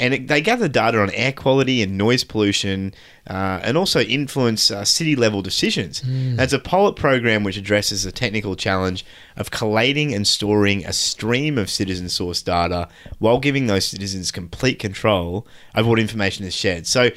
and 0.00 0.14
it, 0.14 0.28
they 0.28 0.40
gather 0.40 0.68
data 0.68 1.00
on 1.00 1.10
air 1.10 1.32
quality 1.32 1.82
and 1.82 1.98
noise 1.98 2.22
pollution, 2.22 2.94
uh, 3.26 3.60
and 3.64 3.76
also 3.76 4.00
influence 4.00 4.70
uh, 4.70 4.84
city 4.84 5.16
level 5.16 5.42
decisions. 5.42 6.02
It's 6.38 6.52
a 6.52 6.58
pilot 6.58 6.94
program 6.94 7.42
which 7.42 7.56
addresses 7.56 8.04
the 8.04 8.12
technical 8.12 8.54
challenge 8.54 9.04
of 9.36 9.50
collating 9.50 10.14
and 10.14 10.26
storing 10.26 10.86
a 10.86 10.92
stream 10.92 11.58
of 11.58 11.68
citizen 11.68 12.08
source 12.08 12.42
data 12.42 12.88
while 13.18 13.40
giving 13.40 13.66
those 13.66 13.86
citizens 13.86 14.30
complete 14.30 14.78
control 14.78 15.46
over 15.74 15.88
what 15.88 15.98
information 15.98 16.44
is 16.44 16.54
shared. 16.54 16.86
So 16.86 17.10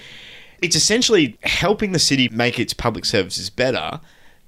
it's 0.62 0.76
essentially 0.76 1.38
helping 1.44 1.92
the 1.92 2.00
city 2.00 2.30
make 2.30 2.60
its 2.60 2.74
public 2.74 3.06
services 3.06 3.50
better, 3.50 4.00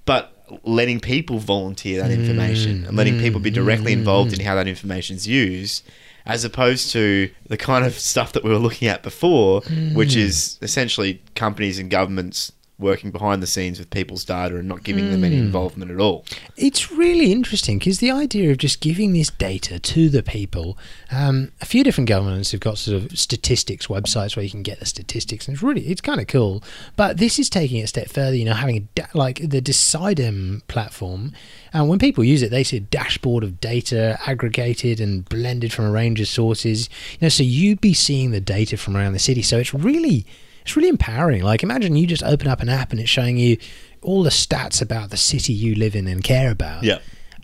but 0.05 0.32
letting 0.63 0.99
people 0.99 1.39
volunteer 1.39 2.01
that 2.01 2.11
information 2.11 2.83
mm. 2.83 2.87
and 2.87 2.97
letting 2.97 3.19
people 3.19 3.39
be 3.39 3.51
mm. 3.51 3.55
directly 3.55 3.93
mm. 3.93 3.99
involved 3.99 4.33
in 4.33 4.39
how 4.39 4.55
that 4.55 4.67
information 4.67 5.15
is 5.15 5.27
used, 5.27 5.83
as 6.25 6.43
opposed 6.43 6.91
to 6.91 7.29
the 7.47 7.57
kind 7.57 7.85
of 7.85 7.97
stuff 7.99 8.33
that 8.33 8.43
we 8.43 8.49
were 8.49 8.57
looking 8.57 8.87
at 8.87 9.03
before, 9.03 9.61
which 9.93 10.15
is 10.15 10.57
essentially 10.61 11.21
companies 11.35 11.79
and 11.79 11.89
governments 11.89 12.51
working 12.83 13.09
behind 13.09 13.41
the 13.41 13.47
scenes 13.47 13.79
with 13.79 13.89
people's 13.89 14.23
data 14.23 14.55
and 14.57 14.67
not 14.67 14.83
giving 14.83 15.09
them 15.09 15.23
any 15.23 15.37
Hmm. 15.37 15.43
involvement 15.45 15.89
at 15.89 15.99
all. 15.99 16.25
It's 16.55 16.91
really 16.91 17.31
interesting 17.31 17.79
because 17.79 17.97
the 17.99 18.11
idea 18.11 18.51
of 18.51 18.57
just 18.59 18.79
giving 18.81 19.13
this 19.13 19.29
data 19.31 19.79
to 19.79 20.09
the 20.09 20.21
people, 20.21 20.77
um, 21.11 21.51
a 21.61 21.65
few 21.65 21.83
different 21.83 22.07
governments 22.09 22.51
have 22.51 22.59
got 22.61 22.77
sort 22.77 23.01
of 23.01 23.17
statistics 23.17 23.87
websites 23.87 24.35
where 24.35 24.43
you 24.43 24.51
can 24.51 24.61
get 24.63 24.79
the 24.79 24.85
statistics, 24.85 25.47
and 25.47 25.55
it's 25.55 25.63
really 25.63 25.87
it's 25.87 26.01
kind 26.01 26.19
of 26.21 26.27
cool. 26.27 26.63
But 26.95 27.17
this 27.17 27.39
is 27.39 27.49
taking 27.49 27.77
it 27.79 27.83
a 27.83 27.87
step 27.87 28.09
further. 28.09 28.35
You 28.35 28.45
know, 28.45 28.53
having 28.53 28.77
a 28.77 28.81
da- 28.95 29.07
like 29.13 29.39
the 29.49 29.61
Decidim 29.61 30.61
platform, 30.67 31.31
and 31.73 31.87
when 31.89 31.99
people 31.99 32.23
use 32.23 32.41
it, 32.41 32.51
they 32.51 32.63
see 32.63 32.77
a 32.77 32.81
dashboard 32.81 33.43
of 33.43 33.59
data 33.61 34.19
aggregated 34.27 34.99
and 34.99 35.23
blended 35.27 35.71
from 35.73 35.85
a 35.85 35.91
range 35.91 36.19
of 36.19 36.27
sources. 36.27 36.89
You 37.13 37.19
know, 37.25 37.29
so 37.29 37.43
you'd 37.43 37.81
be 37.81 37.93
seeing 37.93 38.31
the 38.31 38.41
data 38.41 38.77
from 38.77 38.95
around 38.97 39.13
the 39.13 39.19
city. 39.19 39.41
So 39.41 39.57
it's 39.59 39.73
really 39.73 40.25
it's 40.63 40.75
really 40.75 40.89
empowering. 40.89 41.43
Like 41.43 41.63
imagine 41.63 41.95
you 41.95 42.07
just 42.07 42.23
open 42.23 42.47
up 42.47 42.61
an 42.61 42.69
app 42.69 42.91
and 42.91 42.99
it's 42.99 43.09
showing 43.09 43.37
you 43.37 43.57
all 44.01 44.23
the 44.23 44.29
stats 44.31 44.81
about 44.81 45.11
the 45.11 45.17
city 45.17 45.53
you 45.53 45.75
live 45.75 45.95
in 45.95 46.07
and 46.07 46.23
care 46.23 46.51
about. 46.51 46.83
Yeah. 46.83 46.99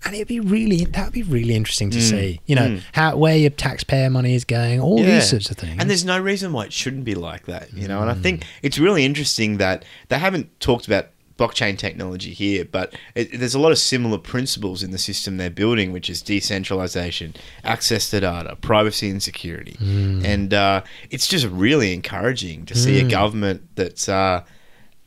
And 0.06 0.16
it'd 0.16 0.28
be 0.30 0.40
really 0.40 0.86
that'd 0.86 1.12
be 1.14 1.24
really 1.24 1.56
interesting 1.56 1.90
to 1.92 1.98
Mm, 1.98 2.10
see. 2.10 2.40
You 2.46 2.56
know, 2.56 2.68
mm. 2.70 2.82
how 2.94 3.18
where 3.18 3.36
your 3.36 3.50
taxpayer 3.50 4.10
money 4.10 4.34
is 4.34 4.46
going, 4.46 4.80
all 4.80 5.00
Yeah. 5.02 5.16
these 5.16 5.30
sorts 5.30 5.52
of 5.52 5.58
things. 5.58 5.76
And 5.78 5.90
there's 5.90 6.06
no 6.06 6.18
reason 6.20 6.54
why 6.54 6.66
it 6.66 6.74
shouldn't 6.74 7.04
be 7.04 7.16
like 7.16 7.46
that, 7.48 7.74
you 7.74 7.88
know. 7.88 8.00
And 8.02 8.10
I 8.10 8.14
Mm. 8.14 8.22
think 8.24 8.46
it's 8.62 8.80
really 8.80 9.04
interesting 9.04 9.58
that 9.58 9.84
they 10.08 10.18
haven't 10.18 10.58
talked 10.62 10.88
about 10.88 11.08
blockchain 11.40 11.78
technology 11.78 12.34
here, 12.34 12.66
but 12.66 12.94
it, 13.16 13.40
there's 13.40 13.56
a 13.56 13.60
lot 13.60 13.72
of 13.72 13.78
similar 13.80 14.18
principles 14.18 14.84
in 14.84 14.92
the 14.92 14.98
system 14.98 15.38
they're 15.38 15.50
building, 15.50 15.92
which 15.92 16.10
is 16.10 16.22
decentralization, 16.22 17.34
access 17.64 18.10
to 18.10 18.20
data, 18.20 18.56
privacy 18.62 19.10
and 19.10 19.24
security. 19.24 19.78
Mm. 19.80 20.24
And 20.26 20.54
uh, 20.54 20.82
it's 21.10 21.28
just 21.28 21.46
really 21.48 21.94
encouraging 21.94 22.66
to 22.66 22.76
see 22.76 23.00
a 23.00 23.04
Mm. 23.04 23.10
government 23.10 23.62
that's. 23.76 24.08
Uh, 24.10 24.44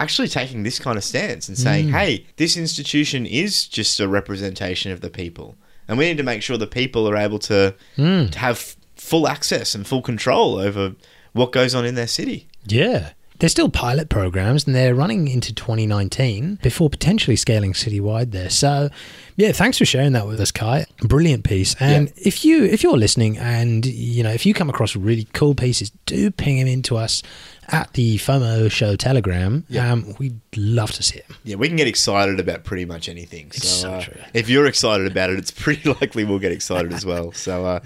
Actually, 0.00 0.26
taking 0.26 0.64
this 0.64 0.80
kind 0.80 0.98
of 0.98 1.04
stance 1.04 1.46
and 1.48 1.56
saying, 1.56 1.86
Mm. 1.86 1.92
"Hey, 1.92 2.26
this 2.36 2.56
institution 2.56 3.24
is 3.24 3.68
just 3.68 4.00
a 4.00 4.08
representation 4.08 4.90
of 4.90 5.00
the 5.00 5.10
people, 5.10 5.54
and 5.86 5.96
we 5.96 6.06
need 6.06 6.16
to 6.16 6.24
make 6.24 6.42
sure 6.42 6.56
the 6.58 6.66
people 6.66 7.08
are 7.08 7.16
able 7.16 7.38
to 7.50 7.72
to 7.96 8.30
have 8.38 8.56
f- 8.56 8.76
full 8.96 9.28
access 9.28 9.76
and 9.76 9.86
full 9.86 10.02
control 10.02 10.58
over 10.58 10.94
what 11.34 11.52
goes 11.52 11.72
on 11.72 11.84
in 11.86 11.94
their 11.94 12.08
city. 12.08 12.48
Yeah. 12.66 13.10
They're 13.42 13.48
still 13.48 13.68
pilot 13.70 14.08
programs 14.08 14.66
and 14.68 14.74
they're 14.76 14.94
running 14.94 15.26
into 15.26 15.52
2019 15.52 16.60
before 16.62 16.88
potentially 16.88 17.34
scaling 17.34 17.72
citywide 17.72 18.30
there. 18.30 18.48
So, 18.50 18.88
yeah, 19.34 19.50
thanks 19.50 19.78
for 19.78 19.84
sharing 19.84 20.12
that 20.12 20.28
with 20.28 20.40
us, 20.40 20.52
Kai. 20.52 20.86
Brilliant 21.00 21.42
piece. 21.42 21.74
And 21.80 22.12
if 22.16 22.44
you 22.44 22.62
if 22.62 22.84
you're 22.84 22.96
listening 22.96 23.38
and 23.38 23.84
you 23.84 24.22
know, 24.22 24.30
if 24.30 24.46
you 24.46 24.54
come 24.54 24.70
across 24.70 24.94
really 24.94 25.24
cool 25.32 25.56
pieces, 25.56 25.90
do 26.06 26.30
ping 26.30 26.58
them 26.58 26.68
into 26.68 26.96
us 26.96 27.20
at 27.66 27.92
the 27.94 28.16
FOMO 28.18 28.70
Show 28.70 28.94
Telegram. 28.94 29.66
Yeah. 29.68 29.90
Um, 29.92 30.14
we'd 30.20 30.38
love 30.56 30.92
to 30.92 31.02
see 31.02 31.18
them. 31.26 31.36
Yeah, 31.42 31.56
we 31.56 31.66
can 31.66 31.76
get 31.76 31.88
excited 31.88 32.38
about 32.38 32.62
pretty 32.62 32.84
much 32.84 33.08
anything. 33.08 33.46
It's 33.48 33.66
so, 33.68 33.80
so 33.88 33.90
uh, 33.92 34.02
true. 34.02 34.20
if 34.34 34.48
you're 34.48 34.66
excited 34.66 35.08
about 35.10 35.30
it, 35.30 35.38
it's 35.40 35.50
pretty 35.50 35.92
likely 36.00 36.22
we'll 36.24 36.38
get 36.38 36.52
excited 36.52 36.92
as 36.92 37.04
well. 37.04 37.32
So, 37.32 37.66
uh, 37.66 37.80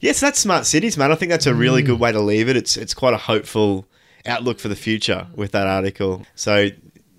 yes, 0.00 0.18
that's 0.18 0.40
smart 0.40 0.66
cities, 0.66 0.96
man. 0.98 1.12
I 1.12 1.14
think 1.14 1.30
that's 1.30 1.46
a 1.46 1.54
really 1.54 1.84
Mm. 1.84 1.86
good 1.86 2.00
way 2.00 2.10
to 2.10 2.20
leave 2.20 2.48
it. 2.48 2.56
It's 2.56 2.76
it's 2.76 2.94
quite 2.94 3.14
a 3.14 3.18
hopeful 3.18 3.86
outlook 4.28 4.58
for 4.60 4.68
the 4.68 4.76
future 4.76 5.26
with 5.34 5.52
that 5.52 5.66
article. 5.66 6.24
So, 6.34 6.68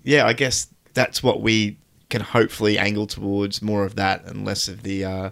yeah, 0.04 0.26
I 0.26 0.32
guess 0.32 0.68
that's 0.94 1.22
what 1.22 1.40
we 1.40 1.76
can 2.08 2.20
hopefully 2.20 2.78
angle 2.78 3.06
towards 3.06 3.62
more 3.62 3.84
of 3.84 3.96
that 3.96 4.24
and 4.24 4.44
less 4.44 4.68
of 4.68 4.82
the 4.82 5.04
uh, 5.04 5.30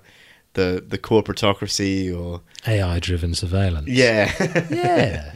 the 0.55 0.85
the 0.87 0.99
corporatocracy 0.99 2.17
or 2.17 2.41
AI 2.67 2.99
driven 3.01 3.35
surveillance. 3.35 3.89
yeah 3.89 4.33
Yeah. 4.71 5.33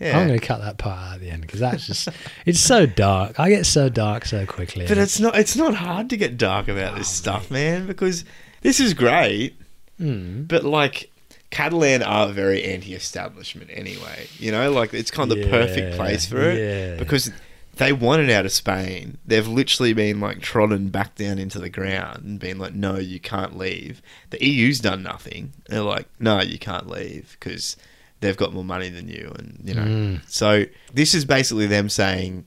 yeah. 0.00 0.18
I'm 0.18 0.28
going 0.28 0.38
to 0.38 0.46
cut 0.46 0.60
that 0.60 0.78
part 0.78 0.98
out 0.98 1.14
at 1.16 1.20
the 1.20 1.30
end 1.30 1.42
because 1.42 1.60
that's 1.60 1.86
just, 1.86 2.08
it's 2.46 2.60
so 2.60 2.86
dark. 2.86 3.38
I 3.40 3.50
get 3.50 3.66
so 3.66 3.88
dark 3.88 4.24
so 4.24 4.46
quickly. 4.46 4.86
But 4.86 4.98
it's 4.98 5.18
not 5.20 5.36
it's 5.36 5.56
not 5.56 5.74
hard 5.74 6.10
to 6.10 6.16
get 6.16 6.38
dark 6.38 6.68
about 6.68 6.96
this 6.96 7.08
stuff, 7.08 7.50
man, 7.50 7.86
because 7.86 8.24
this 8.62 8.80
is 8.80 8.94
great. 8.94 9.56
Mm. 10.00 10.46
But 10.48 10.64
like 10.64 11.10
Catalan 11.50 12.02
are 12.02 12.28
very 12.28 12.62
anti-establishment 12.62 13.70
anyway. 13.72 14.26
You 14.38 14.52
know, 14.52 14.70
like 14.70 14.92
it's 14.92 15.10
kind 15.10 15.32
of 15.32 15.38
the 15.38 15.48
perfect 15.48 15.96
place 15.96 16.26
for 16.26 16.40
it 16.40 16.58
yeah. 16.58 16.96
because 16.98 17.30
they 17.76 17.92
want 17.92 18.22
it 18.22 18.30
out 18.30 18.44
of 18.44 18.52
Spain. 18.52 19.18
They've 19.24 19.46
literally 19.46 19.92
been 19.92 20.20
like 20.20 20.40
trodden 20.40 20.88
back 20.88 21.14
down 21.14 21.38
into 21.38 21.58
the 21.58 21.70
ground 21.70 22.24
and 22.24 22.38
been 22.38 22.58
like, 22.58 22.74
"No, 22.74 22.98
you 22.98 23.18
can't 23.18 23.56
leave." 23.56 24.02
The 24.30 24.44
EU's 24.44 24.80
done 24.80 25.02
nothing. 25.02 25.52
They're 25.68 25.82
like, 25.82 26.08
"No, 26.20 26.40
you 26.42 26.58
can't 26.58 26.88
leave 26.88 27.36
because 27.38 27.76
they've 28.20 28.36
got 28.36 28.52
more 28.52 28.64
money 28.64 28.90
than 28.90 29.08
you," 29.08 29.32
and 29.38 29.60
you 29.64 29.74
know. 29.74 29.84
Mm. 29.84 30.20
So 30.28 30.64
this 30.92 31.14
is 31.14 31.24
basically 31.24 31.66
them 31.66 31.88
saying, 31.88 32.44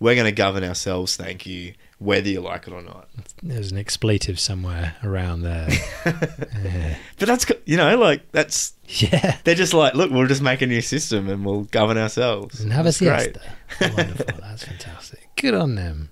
"We're 0.00 0.16
going 0.16 0.26
to 0.26 0.32
govern 0.32 0.64
ourselves, 0.64 1.16
thank 1.16 1.46
you, 1.46 1.72
whether 1.98 2.28
you 2.28 2.40
like 2.40 2.66
it 2.66 2.72
or 2.72 2.82
not." 2.82 3.08
There's 3.42 3.70
an 3.72 3.78
expletive 3.78 4.38
somewhere 4.40 4.96
around 5.04 5.42
there. 5.42 5.68
yeah. 6.06 6.96
But 7.18 7.28
that's 7.28 7.46
you 7.66 7.76
know 7.76 7.96
like 7.96 8.30
that's 8.32 8.72
yeah. 8.86 9.36
they're 9.44 9.54
just 9.54 9.74
like 9.74 9.94
look 9.94 10.10
we'll 10.10 10.26
just 10.26 10.42
make 10.42 10.62
a 10.62 10.66
new 10.66 10.80
system 10.80 11.28
and 11.28 11.44
we'll 11.44 11.64
govern 11.64 11.98
ourselves. 11.98 12.60
And 12.60 12.72
have 12.72 12.86
a 12.86 12.88
That's 12.90 12.98
great. 12.98 13.36
siesta. 13.78 13.94
Wonderful. 13.96 14.26
That's 14.40 14.64
fantastic. 14.64 15.28
Good 15.36 15.54
on 15.54 15.74
them. 15.74 16.10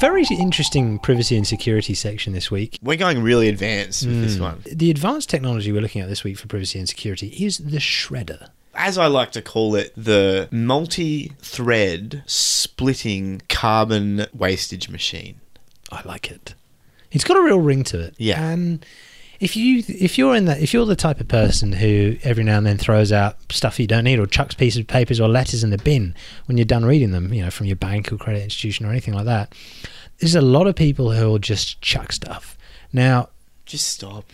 Very 0.00 0.24
interesting 0.30 0.98
privacy 0.98 1.36
and 1.36 1.46
security 1.46 1.94
section 1.94 2.32
this 2.34 2.50
week. 2.50 2.78
We're 2.82 2.96
going 2.98 3.22
really 3.22 3.48
advanced 3.48 4.04
with 4.06 4.20
this 4.20 4.36
Mm. 4.36 4.40
one. 4.40 4.62
The 4.70 4.90
advanced 4.90 5.30
technology 5.30 5.72
we're 5.72 5.80
looking 5.80 6.02
at 6.02 6.08
this 6.08 6.22
week 6.22 6.36
for 6.36 6.48
privacy 6.48 6.78
and 6.78 6.88
security 6.88 7.28
is 7.28 7.58
the 7.58 7.78
shredder. 7.78 8.48
As 8.76 8.98
I 8.98 9.06
like 9.06 9.32
to 9.32 9.42
call 9.42 9.74
it, 9.74 9.92
the 9.96 10.48
multi-thread 10.52 12.22
splitting 12.26 13.42
carbon 13.48 14.26
wastage 14.34 14.88
machine. 14.88 15.40
I 15.90 16.02
like 16.04 16.30
it. 16.30 16.54
It's 17.10 17.24
got 17.24 17.36
a 17.36 17.42
real 17.42 17.60
ring 17.60 17.84
to 17.84 18.00
it. 18.00 18.14
Yeah. 18.18 18.42
And 18.50 18.84
if 19.40 19.56
you 19.56 19.82
if 19.86 20.18
you're 20.18 20.34
in 20.34 20.46
that 20.46 20.60
if 20.60 20.72
you're 20.72 20.86
the 20.86 20.96
type 20.96 21.20
of 21.20 21.28
person 21.28 21.72
who 21.72 22.16
every 22.22 22.42
now 22.42 22.58
and 22.58 22.66
then 22.66 22.78
throws 22.78 23.12
out 23.12 23.36
stuff 23.52 23.78
you 23.78 23.86
don't 23.86 24.04
need 24.04 24.18
or 24.18 24.26
chucks 24.26 24.54
pieces 24.54 24.80
of 24.80 24.86
papers 24.86 25.20
or 25.20 25.28
letters 25.28 25.62
in 25.62 25.70
the 25.70 25.78
bin 25.78 26.14
when 26.46 26.56
you're 26.58 26.64
done 26.64 26.84
reading 26.84 27.10
them, 27.12 27.32
you 27.32 27.42
know, 27.42 27.50
from 27.50 27.66
your 27.66 27.76
bank 27.76 28.12
or 28.12 28.16
credit 28.16 28.42
institution 28.42 28.86
or 28.86 28.90
anything 28.90 29.14
like 29.14 29.26
that, 29.26 29.54
there's 30.18 30.34
a 30.34 30.40
lot 30.40 30.66
of 30.66 30.74
people 30.74 31.12
who 31.12 31.26
will 31.26 31.38
just 31.38 31.80
chuck 31.80 32.12
stuff. 32.12 32.56
Now, 32.92 33.28
Just 33.66 33.88
stop. 33.88 34.24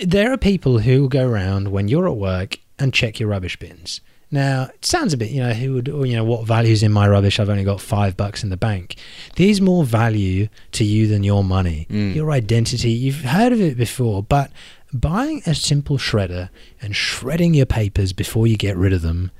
there 0.00 0.32
are 0.32 0.36
people 0.38 0.78
who 0.78 1.02
will 1.02 1.08
go 1.08 1.26
around 1.26 1.68
when 1.68 1.88
you're 1.88 2.08
at 2.08 2.16
work 2.16 2.58
and 2.82 2.92
check 2.92 3.18
your 3.20 3.28
rubbish 3.30 3.56
bins. 3.58 4.00
Now, 4.30 4.70
it 4.74 4.84
sounds 4.84 5.12
a 5.12 5.18
bit, 5.18 5.30
you 5.30 5.42
know, 5.42 5.52
who 5.52 5.74
would, 5.74 5.88
or, 5.90 6.06
you 6.06 6.16
know, 6.16 6.24
what 6.24 6.46
value's 6.46 6.82
in 6.82 6.90
my 6.90 7.06
rubbish? 7.06 7.38
I've 7.38 7.50
only 7.50 7.64
got 7.64 7.82
five 7.82 8.16
bucks 8.16 8.42
in 8.42 8.48
the 8.48 8.56
bank. 8.56 8.96
There's 9.36 9.60
more 9.60 9.84
value 9.84 10.48
to 10.72 10.84
you 10.84 11.06
than 11.06 11.22
your 11.22 11.44
money, 11.44 11.86
Mm. 11.90 12.14
your 12.14 12.30
identity. 12.30 12.90
You've 12.90 13.20
heard 13.24 13.52
of 13.52 13.60
it 13.60 13.76
before, 13.76 14.22
but 14.22 14.50
buying 14.92 15.42
a 15.46 15.54
simple 15.54 15.98
shredder 15.98 16.48
and 16.80 16.96
shredding 16.96 17.52
your 17.52 17.66
papers 17.66 18.14
before 18.14 18.46
you 18.46 18.56
get 18.56 18.74
rid 18.76 18.94
of 18.94 19.02
them 19.02 19.30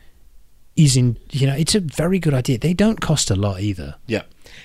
is 0.77 0.95
in, 0.97 1.17
you 1.31 1.47
know, 1.47 1.55
it's 1.55 1.75
a 1.75 1.81
very 1.81 2.19
good 2.19 2.35
idea. 2.35 2.59
They 2.59 2.75
don't 2.75 3.01
cost 3.01 3.31
a 3.31 3.35
lot 3.35 3.61
either. 3.61 3.95
Yeah, 4.07 4.23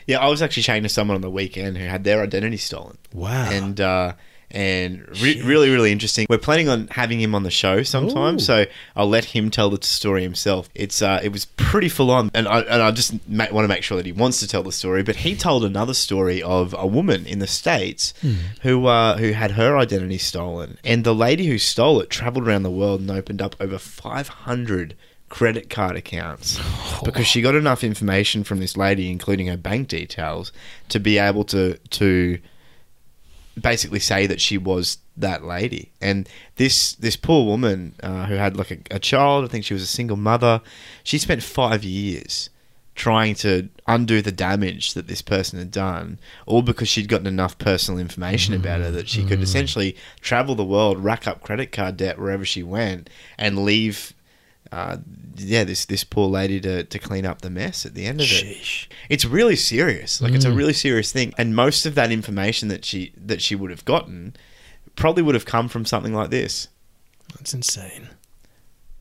yeah. 0.07 0.19
I 0.19 0.28
was 0.28 0.41
actually 0.41 0.63
chatting 0.63 0.84
to 0.84 0.89
someone 0.89 1.15
on 1.15 1.21
the 1.21 1.30
weekend 1.30 1.78
who 1.78 1.86
had 1.86 2.03
their 2.03 2.21
identity 2.21 2.57
stolen. 2.57 2.97
Wow. 3.13 3.49
and 3.49 3.80
uh, 3.80 4.13
and 4.52 5.06
re- 5.22 5.41
really 5.41 5.70
really 5.70 5.91
interesting. 5.91 6.26
We're 6.30 6.38
planning 6.38 6.70
on 6.70 6.88
having 6.88 7.20
him 7.20 7.36
on 7.36 7.43
the 7.43 7.52
show 7.52 7.84
sometime, 7.84 8.36
Ooh. 8.36 8.39
so 8.39 8.66
I'll 8.95 9.10
let 9.10 9.26
him 9.26 9.52
tell 9.52 9.70
the 9.70 9.86
story 9.86 10.22
himself. 10.24 10.70
It's 10.74 11.02
uh, 11.02 11.20
it 11.24 11.32
was 11.32 11.45
pretty 11.45 11.89
full 11.89 12.12
on, 12.12 12.32
and 12.34 12.48
I 12.48 12.62
and 12.62 12.82
I 12.82 12.91
just 12.91 13.14
ma- 13.28 13.48
want 13.52 13.66
to 13.66 13.68
make 13.68 13.84
sure 13.84 13.98
that 13.98 14.06
he 14.06 14.12
wants 14.12 14.39
to 14.39 14.48
tell 14.48 14.64
the 14.64 14.72
story. 14.72 15.04
But 15.04 15.18
he 15.18 15.36
told 15.36 15.66
another 15.66 15.93
story 15.93 16.41
of 16.41 16.74
a 16.78 16.88
woman 16.88 17.26
in 17.26 17.39
the 17.39 17.48
states 17.48 18.14
who 18.62 18.86
uh, 18.86 19.18
who 19.18 19.32
had 19.32 19.52
her 19.52 19.78
identity 19.78 20.18
stolen, 20.18 20.78
and 20.84 21.04
the 21.04 21.16
lady 21.16 21.48
who 21.48 21.58
stole 21.58 22.00
it 22.00 22.10
traveled 22.10 22.48
around 22.48 22.64
the 22.64 22.72
world 22.72 23.02
and 23.02 23.12
opened 23.12 23.41
up 23.41 23.56
over 23.60 23.78
five 23.78 24.28
hundred 24.30 24.95
credit 25.30 25.70
card 25.70 25.98
accounts 25.98 26.58
because 27.04 27.28
she 27.28 27.41
got 27.41 27.54
enough 27.54 27.84
information 27.84 28.45
from 28.45 28.60
this 28.60 28.78
lady 28.78 29.12
including 29.12 29.48
her 29.48 29.58
bank 29.58 29.89
details 29.89 30.54
to 30.88 31.02
be 31.02 31.18
able 31.18 31.43
to 31.43 31.78
to 31.89 32.39
basically 33.62 33.99
say 33.99 34.28
that 34.28 34.41
she 34.41 34.58
was 34.58 34.97
that 35.16 35.43
lady. 35.43 35.91
And 36.01 36.30
this 36.55 36.93
this 36.93 37.16
poor 37.16 37.45
woman 37.45 37.95
uh, 38.01 38.26
who 38.26 38.36
had 38.36 38.55
like 38.58 38.72
a, 38.72 38.78
a 38.91 38.99
child, 38.99 39.45
I 39.45 39.47
think 39.47 39.66
she 39.66 39.74
was 39.74 39.84
a 39.84 39.88
single 39.88 40.18
mother. 40.18 40.62
She 41.03 41.18
spent 41.18 41.43
five 41.43 41.84
years 41.84 42.49
trying 42.95 43.36
to 43.36 43.70
undo 43.86 44.24
the 44.24 44.32
damage 44.32 44.95
that 44.95 45.08
this 45.08 45.22
person 45.22 45.60
had 45.60 45.70
done, 45.70 46.18
all 46.47 46.64
because 46.64 46.89
she'd 46.89 47.08
gotten 47.08 47.28
enough 47.28 47.58
personal 47.60 47.99
information 47.99 48.55
about 48.55 48.82
her 48.82 48.89
that 48.89 49.08
she 49.08 49.24
could 49.24 49.39
essentially 49.39 49.95
travel 50.20 50.55
the 50.55 50.66
world, 50.66 50.97
rack 50.97 51.28
up 51.28 51.43
credit 51.43 51.72
card 51.72 51.95
debt 51.95 52.20
wherever 52.20 52.43
she 52.43 52.64
went, 52.64 53.10
and 53.38 53.64
leave. 53.64 54.14
Uh, 54.72 54.97
yeah, 55.38 55.63
this 55.63 55.86
this 55.86 56.03
poor 56.03 56.28
lady 56.28 56.59
to, 56.61 56.84
to 56.84 56.99
clean 56.99 57.26
up 57.26 57.41
the 57.41 57.49
mess 57.49 57.86
at 57.86 57.93
the 57.93 58.05
end 58.05 58.20
of 58.22 58.28
it 58.32 58.88
it's 59.09 59.24
really 59.26 59.55
serious. 59.55 60.22
Like 60.22 60.34
it's 60.34 60.45
a 60.45 60.49
Mm. 60.49 60.57
really 60.57 60.74
serious 60.74 61.11
thing, 61.11 61.34
and 61.38 61.55
most 61.55 61.86
of 61.86 61.95
that 61.95 62.11
information 62.11 62.68
that 62.70 62.84
she 62.86 63.13
that 63.18 63.41
she 63.41 63.55
would 63.55 63.72
have 63.72 63.86
gotten 63.86 64.36
probably 64.95 65.24
would 65.24 65.36
have 65.36 65.45
come 65.45 65.68
from 65.70 65.86
something 65.86 66.13
like 66.13 66.30
this. 66.32 66.68
That's 67.36 67.53
insane. 67.53 68.09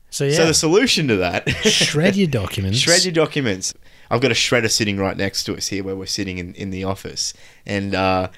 So 0.09 0.25
yeah, 0.25 0.35
So 0.37 0.45
the 0.45 0.53
solution 0.53 1.07
to 1.09 1.15
that 1.17 1.49
shred 1.65 2.15
your 2.15 2.27
documents. 2.27 2.77
Shred 2.77 3.03
your 3.03 3.13
documents. 3.13 3.73
I've 4.09 4.21
got 4.21 4.31
a 4.31 4.35
shredder 4.35 4.71
sitting 4.71 4.97
right 4.97 5.17
next 5.17 5.43
to 5.45 5.55
us 5.57 5.67
here 5.67 5.83
where 5.83 5.95
we're 5.95 6.05
sitting 6.05 6.37
in, 6.37 6.53
in 6.53 6.69
the 6.69 6.85
office. 6.85 7.33
And 7.65 7.93
uh, 7.93 8.29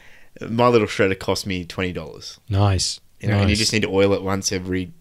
my 0.49 0.67
little 0.67 0.87
shredder 0.87 1.17
cost 1.19 1.45
me 1.45 1.65
twenty 1.65 1.93
dollars. 1.93 2.39
Nice. 2.49 2.99
You 3.19 3.27
know, 3.27 3.37
and 3.39 3.49
you 3.49 3.55
just 3.57 3.73
need 3.73 3.81
to 3.83 3.89
oil 3.89 4.13
it 4.13 4.23
once 4.23 4.51
every 4.53 4.93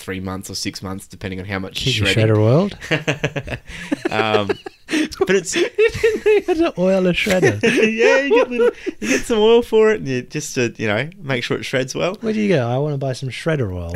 three 0.00 0.20
months 0.20 0.50
or 0.50 0.54
six 0.54 0.82
months, 0.82 1.06
depending 1.06 1.38
on 1.38 1.46
how 1.46 1.58
much 1.58 1.76
keep 1.76 1.98
your 1.98 2.08
you're 2.08 2.14
shredder 2.14 2.38
oiled. 2.38 2.72
um, 4.10 4.48
but 5.18 5.36
it's 5.36 5.54
you 5.54 5.68
had 6.46 6.56
to 6.56 6.74
oil 6.78 7.06
a 7.06 7.12
shredder. 7.12 7.62
yeah, 7.62 8.22
you 8.22 8.30
get 8.30 8.50
little, 8.50 8.70
you 8.98 9.08
get 9.08 9.20
some 9.20 9.38
oil 9.38 9.62
for 9.62 9.92
it, 9.92 9.98
and 9.98 10.08
you 10.08 10.22
just 10.22 10.54
to 10.54 10.74
you 10.78 10.88
know 10.88 11.08
make 11.18 11.44
sure 11.44 11.58
it 11.58 11.64
shreds 11.64 11.94
well. 11.94 12.14
Where 12.20 12.32
do 12.32 12.40
you 12.40 12.48
go? 12.48 12.66
I 12.66 12.78
want 12.78 12.94
to 12.94 12.98
buy 12.98 13.12
some 13.12 13.28
shredder 13.28 13.72
oil. 13.72 13.92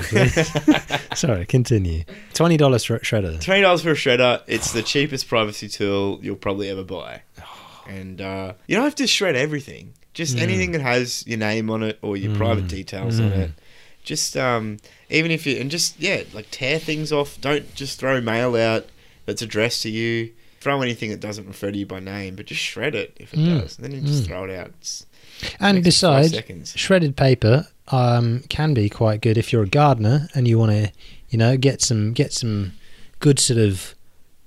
Sorry, 1.17 1.47
continue. 1.47 2.05
Twenty 2.33 2.57
dollars 2.57 2.85
for 2.85 2.97
a 2.97 3.01
shredder. 3.01 3.41
Twenty 3.41 3.63
dollars 3.63 3.83
for 3.83 3.91
a 3.91 3.95
shredder. 3.95 4.43
It's 4.47 4.73
the 4.73 4.83
cheapest 4.83 5.27
privacy 5.27 5.69
tool 5.69 6.21
you'll 6.23 6.37
probably 6.37 6.69
ever 6.69 6.85
buy, 6.85 7.23
and 7.89 8.21
uh, 8.21 8.53
you 8.67 8.77
don't 8.77 8.85
have 8.85 8.95
to 8.97 9.07
shred 9.07 9.35
everything. 9.35 9.95
Just 10.13 10.39
anything 10.39 10.71
that 10.73 10.81
has 10.81 11.27
your 11.27 11.39
name 11.39 11.71
on 11.71 11.83
it 11.83 11.99
or 12.01 12.17
your 12.17 12.37
private 12.37 12.69
details 12.69 13.19
on 13.19 13.33
it. 13.33 13.51
Just 14.05 14.37
um, 14.37 14.79
even 15.11 15.31
if 15.31 15.47
you 15.47 15.57
and 15.59 15.71
just 15.71 15.99
yeah, 16.01 16.23
like 16.33 16.47
tear 16.51 16.79
things 16.79 17.13
off. 17.13 17.41
Don't 17.41 17.75
just 17.75 17.99
throw 17.99 18.21
mail 18.21 18.55
out 18.57 18.87
that's 19.27 19.43
addressed 19.43 19.83
to 19.83 19.91
you. 19.91 20.33
Throw 20.61 20.81
anything 20.81 21.11
that 21.11 21.21
doesn't 21.21 21.47
refer 21.47 21.71
to 21.71 21.77
you 21.77 21.85
by 21.85 22.01
name, 22.01 22.37
but 22.37 22.47
just 22.47 22.61
shred 22.61 22.95
it 22.95 23.15
if 23.21 23.35
it 23.35 23.39
does. 23.61 23.77
And 23.77 23.85
then 23.85 23.93
you 23.93 24.01
just 24.01 24.25
throw 24.27 24.45
it 24.45 24.51
out. 24.51 24.69
It's, 24.81 25.05
And 25.61 25.83
besides, 25.85 26.33
shredded 26.75 27.17
paper 27.17 27.67
um, 27.89 28.45
can 28.49 28.73
be 28.73 28.89
quite 28.89 29.21
good 29.21 29.37
if 29.37 29.53
you're 29.53 29.65
a 29.65 29.69
gardener 29.69 30.29
and 30.35 30.49
you 30.49 30.59
want 30.59 30.73
to, 30.73 30.91
you 31.29 31.37
know, 31.37 31.59
get 31.59 31.83
some 31.83 32.13
get 32.15 32.33
some 32.33 32.73
good 33.21 33.39
sort 33.39 33.59
of 33.59 33.95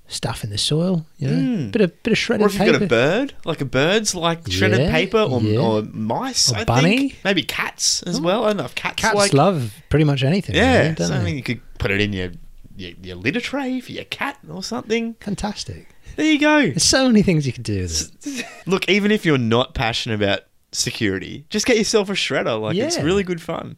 stuff 0.08 0.42
in 0.42 0.50
the 0.50 0.58
soil. 0.58 1.06
You 1.18 1.28
know, 1.28 1.34
Mm. 1.36 1.70
bit 1.72 1.82
of 1.82 2.02
bit 2.02 2.12
of 2.12 2.18
shredded 2.18 2.48
paper. 2.50 2.60
or 2.62 2.64
if 2.64 2.66
you've 2.72 2.80
paper. 2.80 2.86
got 2.88 2.96
a 2.98 3.26
bird, 3.26 3.34
like 3.44 3.60
a 3.60 3.64
bird's 3.64 4.14
like 4.14 4.50
shredded 4.50 4.80
Yeah, 4.80 4.90
paper, 4.90 5.18
or, 5.20 5.40
yeah. 5.40 5.58
or 5.60 5.82
mice, 5.82 6.50
Or 6.52 6.56
I 6.56 6.64
bunny. 6.64 6.96
think. 6.96 7.18
Maybe 7.24 7.42
cats 7.42 8.02
as 8.04 8.20
well. 8.20 8.44
I 8.44 8.48
don't 8.48 8.56
know 8.58 8.64
if 8.64 8.74
cats, 8.74 9.00
Cats 9.02 9.14
like 9.14 9.32
love 9.32 9.74
pretty 9.90 10.04
much 10.04 10.22
anything. 10.24 10.56
Yeah, 10.56 10.82
really, 10.82 10.96
so 10.96 11.14
I 11.14 11.22
mean, 11.22 11.36
you 11.36 11.42
could 11.42 11.60
put 11.78 11.90
it 11.90 12.00
in 12.00 12.12
your, 12.12 12.30
your 12.76 12.92
your 13.02 13.16
litter 13.16 13.40
tray 13.40 13.80
for 13.80 13.92
your 13.92 14.04
cat 14.04 14.38
or 14.50 14.62
something. 14.62 15.14
fantastic. 15.20 15.88
There 16.16 16.26
you 16.26 16.38
go. 16.40 16.62
There's 16.62 16.82
so 16.82 17.06
many 17.06 17.22
things 17.22 17.46
you 17.46 17.52
can 17.52 17.62
do 17.62 17.82
with 17.82 18.26
it. 18.26 18.46
Look, 18.66 18.88
even 18.88 19.12
if 19.12 19.24
you're 19.24 19.38
not 19.38 19.74
passionate 19.74 20.16
about 20.16 20.40
security, 20.72 21.44
just 21.50 21.64
get 21.66 21.76
yourself 21.76 22.08
a 22.08 22.12
shredder. 22.14 22.60
Like 22.60 22.76
it's 22.76 22.98
really 22.98 23.22
good 23.22 23.40
fun. 23.40 23.76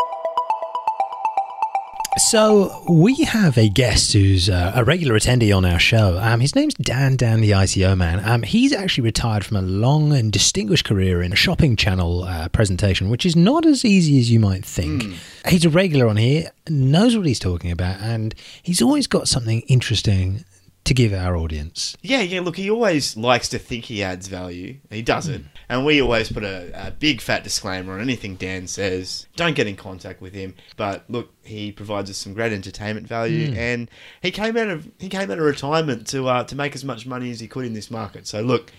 So 2.16 2.82
we 2.88 3.14
have 3.22 3.56
a 3.56 3.68
guest 3.68 4.12
who's 4.12 4.50
uh, 4.50 4.72
a 4.74 4.84
regular 4.84 5.14
attendee 5.14 5.56
on 5.56 5.64
our 5.64 5.78
show. 5.78 6.18
Um, 6.20 6.40
his 6.40 6.56
name's 6.56 6.74
Dan 6.74 7.14
Dan, 7.16 7.40
the 7.40 7.52
ICO 7.52 7.96
man. 7.96 8.20
Um, 8.28 8.42
he's 8.42 8.72
actually 8.72 9.04
retired 9.04 9.44
from 9.44 9.56
a 9.58 9.62
long 9.62 10.12
and 10.12 10.32
distinguished 10.32 10.84
career 10.84 11.22
in 11.22 11.32
a 11.32 11.36
shopping 11.36 11.76
channel 11.76 12.24
uh, 12.24 12.48
presentation, 12.48 13.10
which 13.10 13.24
is 13.24 13.36
not 13.36 13.64
as 13.64 13.84
easy 13.84 14.18
as 14.18 14.30
you 14.30 14.40
might 14.40 14.64
think. 14.64 15.04
He's 15.48 15.64
a 15.64 15.70
regular 15.70 16.08
on 16.08 16.16
here, 16.16 16.50
knows 16.68 17.16
what 17.16 17.26
he's 17.26 17.38
talking 17.38 17.70
about, 17.70 18.00
and 18.00 18.34
he's 18.60 18.82
always 18.82 19.06
got 19.06 19.28
something 19.28 19.60
interesting 19.62 20.44
to 20.84 20.94
give 20.94 21.12
our 21.12 21.36
audience. 21.36 21.96
Yeah, 22.02 22.20
yeah. 22.22 22.40
Look, 22.40 22.56
he 22.56 22.70
always 22.70 23.16
likes 23.16 23.48
to 23.50 23.58
think 23.58 23.84
he 23.84 24.02
adds 24.02 24.28
value. 24.28 24.78
He 24.90 25.02
doesn't, 25.02 25.46
and 25.68 25.84
we 25.84 26.00
always 26.02 26.30
put 26.32 26.42
a, 26.42 26.88
a 26.88 26.90
big 26.90 27.20
fat 27.20 27.44
disclaimer 27.44 27.94
on 27.94 28.00
anything 28.00 28.36
Dan 28.36 28.66
says. 28.66 29.26
Don't 29.36 29.54
get 29.54 29.66
in 29.66 29.76
contact 29.76 30.20
with 30.20 30.32
him. 30.34 30.54
But 30.76 31.04
look, 31.08 31.32
he 31.44 31.70
provides 31.72 32.10
us 32.10 32.16
some 32.16 32.34
great 32.34 32.52
entertainment 32.52 33.06
value, 33.06 33.52
and 33.56 33.90
he 34.22 34.30
came 34.30 34.56
out 34.56 34.68
of 34.68 34.90
he 34.98 35.08
came 35.08 35.30
out 35.30 35.38
of 35.38 35.44
retirement 35.44 36.06
to 36.08 36.28
uh, 36.28 36.44
to 36.44 36.56
make 36.56 36.74
as 36.74 36.84
much 36.84 37.06
money 37.06 37.30
as 37.30 37.40
he 37.40 37.48
could 37.48 37.64
in 37.64 37.72
this 37.74 37.90
market. 37.90 38.26
So 38.26 38.40
look. 38.40 38.72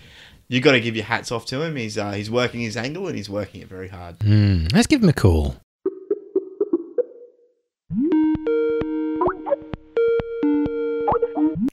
You 0.48 0.60
got 0.60 0.72
to 0.72 0.80
give 0.80 0.96
your 0.96 1.06
hats 1.06 1.32
off 1.32 1.46
to 1.46 1.62
him. 1.62 1.76
He's 1.76 1.96
uh, 1.96 2.10
he's 2.12 2.30
working 2.30 2.60
his 2.60 2.76
angle 2.76 3.06
and 3.06 3.16
he's 3.16 3.30
working 3.30 3.62
it 3.62 3.68
very 3.68 3.88
hard. 3.88 4.16
Hmm, 4.22 4.66
let's 4.74 4.86
give 4.86 5.02
him 5.02 5.08
a 5.08 5.14
call. 5.14 5.56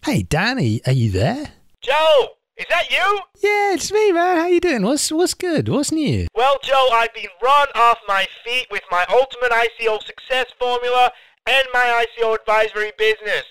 Hey, 0.06 0.24
Danny, 0.24 0.82
are 0.86 0.92
you 0.94 1.12
there? 1.12 1.52
Joe, 1.82 2.28
is 2.58 2.66
that 2.70 2.90
you? 2.92 3.20
Yeah, 3.42 3.74
it's 3.74 3.92
me, 3.92 4.12
man. 4.12 4.38
How 4.38 4.48
you 4.48 4.60
doing? 4.60 4.84
What's 4.84 5.12
what's 5.12 5.34
good? 5.34 5.70
What's 5.70 5.92
new? 5.92 6.28
Well, 6.36 6.58
Joe, 6.64 6.90
I've 6.92 7.14
been 7.14 7.28
run 7.42 7.68
off 7.76 7.98
my 8.08 8.28
feet 8.44 8.68
with 8.72 8.84
my 8.92 9.06
ultimate 9.10 9.52
ICO 9.52 10.04
success 10.04 10.48
formula 10.58 11.12
and 11.46 11.64
my 11.74 12.06
ICO 12.06 12.36
advisory 12.36 12.92
business. 12.98 13.44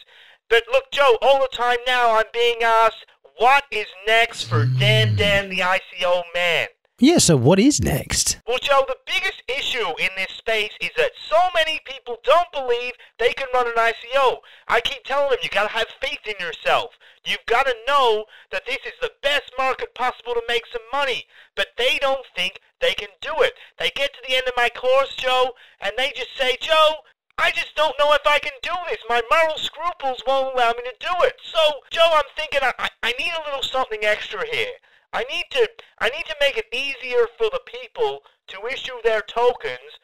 But 0.51 0.65
look, 0.73 0.85
Joe, 0.93 1.17
all 1.23 1.41
the 1.41 1.57
time 1.57 1.79
now 1.87 2.17
I'm 2.17 2.27
being 2.33 2.63
asked, 2.63 3.07
what 3.37 3.65
is 3.71 3.87
next 4.07 4.45
for 4.45 4.67
Dan 4.67 5.17
Dan 5.17 5.49
the 5.49 5.61
ICO 5.61 6.23
man? 6.35 6.69
Yeah, 7.01 7.19
so 7.19 7.37
what 7.37 7.61
is 7.61 7.81
next? 7.81 8.41
Well, 8.45 8.59
Joe, 8.61 8.83
the 8.89 8.97
biggest 9.07 9.45
issue 9.47 9.87
in 10.01 10.09
this 10.17 10.33
space 10.37 10.73
is 10.81 10.91
that 10.97 11.13
so 11.31 11.39
many 11.55 11.79
people 11.85 12.17
don't 12.25 12.51
believe 12.53 12.93
they 13.21 13.33
can 13.35 13.47
run 13.55 13.69
an 13.69 13.75
ICO. 13.75 14.39
I 14.67 14.81
keep 14.81 15.05
telling 15.05 15.31
them 15.31 15.39
you 15.41 15.49
gotta 15.49 15.69
have 15.69 15.87
faith 16.01 16.27
in 16.27 16.35
yourself. 16.45 16.99
You've 17.25 17.47
gotta 17.47 17.77
know 17.87 18.25
that 18.51 18.67
this 18.67 18.79
is 18.85 18.95
the 19.01 19.13
best 19.23 19.53
market 19.57 19.95
possible 19.95 20.35
to 20.35 20.43
make 20.49 20.65
some 20.67 20.83
money. 20.93 21.27
But 21.55 21.69
they 21.79 22.01
don't 22.01 22.27
think 22.35 22.59
they 22.81 22.95
can 22.95 23.11
do 23.21 23.33
it. 23.43 23.53
They 23.79 23.91
get 23.95 24.13
to 24.15 24.21
the 24.27 24.35
end 24.35 24.49
of 24.49 24.55
my 24.57 24.69
course, 24.69 25.15
Joe, 25.15 25.53
and 25.81 25.93
they 25.97 26.13
just 26.17 26.37
say, 26.37 26.57
Joe, 26.61 26.95
I 27.39 27.53
just 27.53 27.77
don't 27.77 27.95
know 28.01 28.13
if 28.15 28.27
I 28.27 28.41
can 28.41 28.59
do 28.61 28.75
this. 28.91 28.99
My 29.09 29.23
moral 29.31 29.57
scruples 29.57 30.25
won't 30.27 30.57
allow 30.57 30.73
me 30.73 30.83
to 30.83 30.97
do 30.99 31.15
it. 31.23 31.37
So, 31.45 31.61
Joe, 31.91 32.11
I'm 32.13 32.27
thinking 32.37 32.59
I, 32.63 32.89
I 33.05 33.13
need 33.13 33.31
a 33.39 33.45
little 33.45 33.63
something 33.63 34.03
extra 34.03 34.45
here. 34.51 34.75
I 35.13 35.25
need 35.25 35.45
to 35.53 35.69
I 35.99 36.11
need 36.11 36.27
to 36.27 36.37
make 36.41 36.57
it 36.57 36.67
easier 36.73 37.27
for 37.37 37.49
the 37.51 37.61
people 37.67 38.21
to 38.49 38.67
issue 38.73 38.95
their 39.03 39.23
tokens 39.23 39.99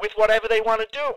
with 0.00 0.12
whatever 0.16 0.48
they 0.48 0.60
want 0.60 0.80
to 0.80 0.88
do. 0.92 1.14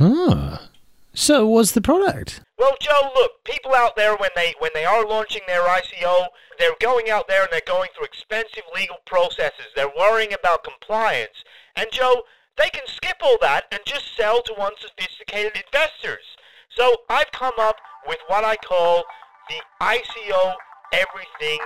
Ah. 0.00 0.68
So 1.14 1.46
what's 1.48 1.72
the 1.72 1.80
product? 1.80 2.42
Well, 2.58 2.76
Joe, 2.80 3.10
look, 3.14 3.44
people 3.44 3.74
out 3.74 3.96
there 3.96 4.16
when 4.16 4.30
they 4.36 4.54
when 4.58 4.70
they 4.74 4.84
are 4.84 5.06
launching 5.06 5.42
their 5.46 5.62
ICO, 5.62 6.26
they're 6.58 6.76
going 6.80 7.10
out 7.10 7.28
there 7.28 7.42
and 7.42 7.52
they're 7.52 7.60
going 7.66 7.90
through 7.94 8.06
expensive 8.06 8.64
legal 8.74 8.98
processes. 9.06 9.66
They're 9.74 9.92
worrying 9.96 10.32
about 10.32 10.64
compliance. 10.64 11.44
And 11.76 11.88
Joe, 11.90 12.22
they 12.56 12.68
can 12.70 12.86
skip 12.86 13.16
all 13.22 13.36
that 13.40 13.64
and 13.72 13.80
just 13.84 14.16
sell 14.16 14.42
to 14.42 14.54
unsophisticated 14.60 15.52
investors. 15.66 16.24
So 16.70 16.98
I've 17.08 17.32
come 17.32 17.54
up 17.58 17.76
with 18.06 18.18
what 18.28 18.44
I 18.44 18.56
call 18.56 19.04
the 19.48 19.60
ICO 19.84 20.54
Everything 20.92 21.58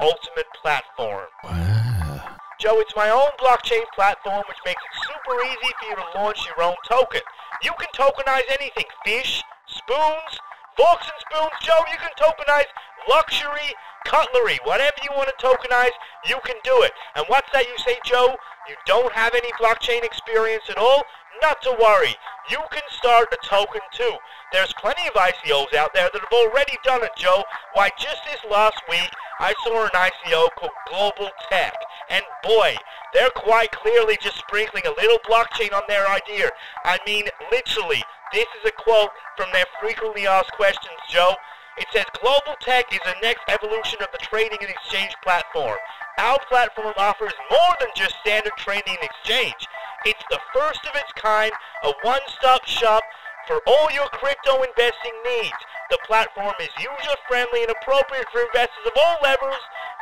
Ultimate 0.00 0.48
Platform. 0.62 1.28
Wow. 1.44 2.38
Joe, 2.58 2.80
it's 2.80 2.96
my 2.96 3.10
own 3.10 3.30
blockchain 3.38 3.84
platform 3.94 4.42
which 4.48 4.56
makes 4.64 4.80
it 4.80 4.94
super 5.04 5.36
easy 5.44 5.72
for 5.78 5.86
you 5.88 5.96
to 5.96 6.18
launch 6.18 6.40
your 6.46 6.64
own 6.64 6.76
token. 6.88 7.20
You 7.62 7.72
can 7.78 7.88
tokenize 7.94 8.48
anything 8.48 8.84
fish, 9.04 9.42
spoons, 9.66 10.40
forks 10.76 11.04
and 11.04 11.20
spoons. 11.20 11.56
Joe, 11.60 11.84
you 11.92 11.98
can 11.98 12.12
tokenize 12.16 12.68
luxury 13.08 13.76
cutlery. 14.04 14.58
Whatever 14.64 14.96
you 15.02 15.10
want 15.16 15.28
to 15.28 15.36
tokenize, 15.36 15.92
you 16.28 16.36
can 16.44 16.56
do 16.64 16.82
it. 16.82 16.92
And 17.16 17.24
what's 17.28 17.50
that 17.52 17.66
you 17.66 17.76
say, 17.78 17.98
Joe? 18.04 18.36
You 18.68 18.74
don't 18.86 19.12
have 19.12 19.34
any 19.34 19.52
blockchain 19.60 20.04
experience 20.04 20.64
at 20.70 20.78
all? 20.78 21.02
Not 21.42 21.62
to 21.62 21.76
worry. 21.80 22.14
You 22.50 22.58
can 22.70 22.82
start 22.90 23.28
a 23.32 23.46
token 23.46 23.80
too. 23.92 24.16
There's 24.52 24.72
plenty 24.74 25.06
of 25.08 25.14
ICOs 25.14 25.74
out 25.74 25.94
there 25.94 26.10
that 26.12 26.20
have 26.20 26.32
already 26.32 26.76
done 26.84 27.02
it, 27.02 27.12
Joe. 27.16 27.44
Why, 27.74 27.90
just 27.98 28.18
this 28.24 28.40
last 28.50 28.82
week, 28.88 29.10
I 29.38 29.54
saw 29.64 29.84
an 29.84 29.90
ICO 29.90 30.48
called 30.56 30.72
Global 30.88 31.30
Tech. 31.48 31.72
And 32.10 32.24
boy, 32.42 32.74
they're 33.14 33.30
quite 33.30 33.70
clearly 33.70 34.18
just 34.20 34.38
sprinkling 34.38 34.84
a 34.86 35.00
little 35.00 35.18
blockchain 35.28 35.72
on 35.72 35.82
their 35.88 36.08
idea. 36.08 36.50
I 36.84 36.98
mean, 37.06 37.24
literally, 37.50 38.02
this 38.32 38.46
is 38.60 38.68
a 38.68 38.72
quote 38.72 39.10
from 39.36 39.46
their 39.52 39.66
frequently 39.80 40.26
asked 40.26 40.52
questions, 40.52 40.98
Joe. 41.08 41.34
It 41.78 41.86
says, 41.92 42.04
Global 42.20 42.56
Tech 42.60 42.92
is 42.92 43.00
the 43.04 43.16
next 43.22 43.42
evolution 43.48 44.02
of 44.02 44.08
the 44.12 44.18
trading 44.18 44.58
and 44.60 44.68
exchange 44.68 45.14
platform. 45.22 45.78
Our 46.18 46.38
platform 46.48 46.92
offers 46.98 47.32
more 47.50 47.74
than 47.78 47.88
just 47.96 48.16
standard 48.20 48.52
trading 48.58 48.96
and 49.00 49.04
exchange. 49.04 49.66
It's 50.06 50.24
the 50.30 50.40
first 50.54 50.80
of 50.86 50.94
its 50.94 51.12
kind, 51.12 51.52
a 51.84 51.92
one-stop 52.02 52.64
shop 52.64 53.02
for 53.46 53.60
all 53.66 53.90
your 53.92 54.08
crypto 54.08 54.62
investing 54.62 55.12
needs. 55.24 55.60
The 55.90 55.98
platform 56.06 56.54
is 56.62 56.70
user-friendly 56.78 57.62
and 57.66 57.72
appropriate 57.74 58.30
for 58.30 58.40
investors 58.46 58.86
of 58.86 58.94
all 58.94 59.18
levels, 59.22 59.58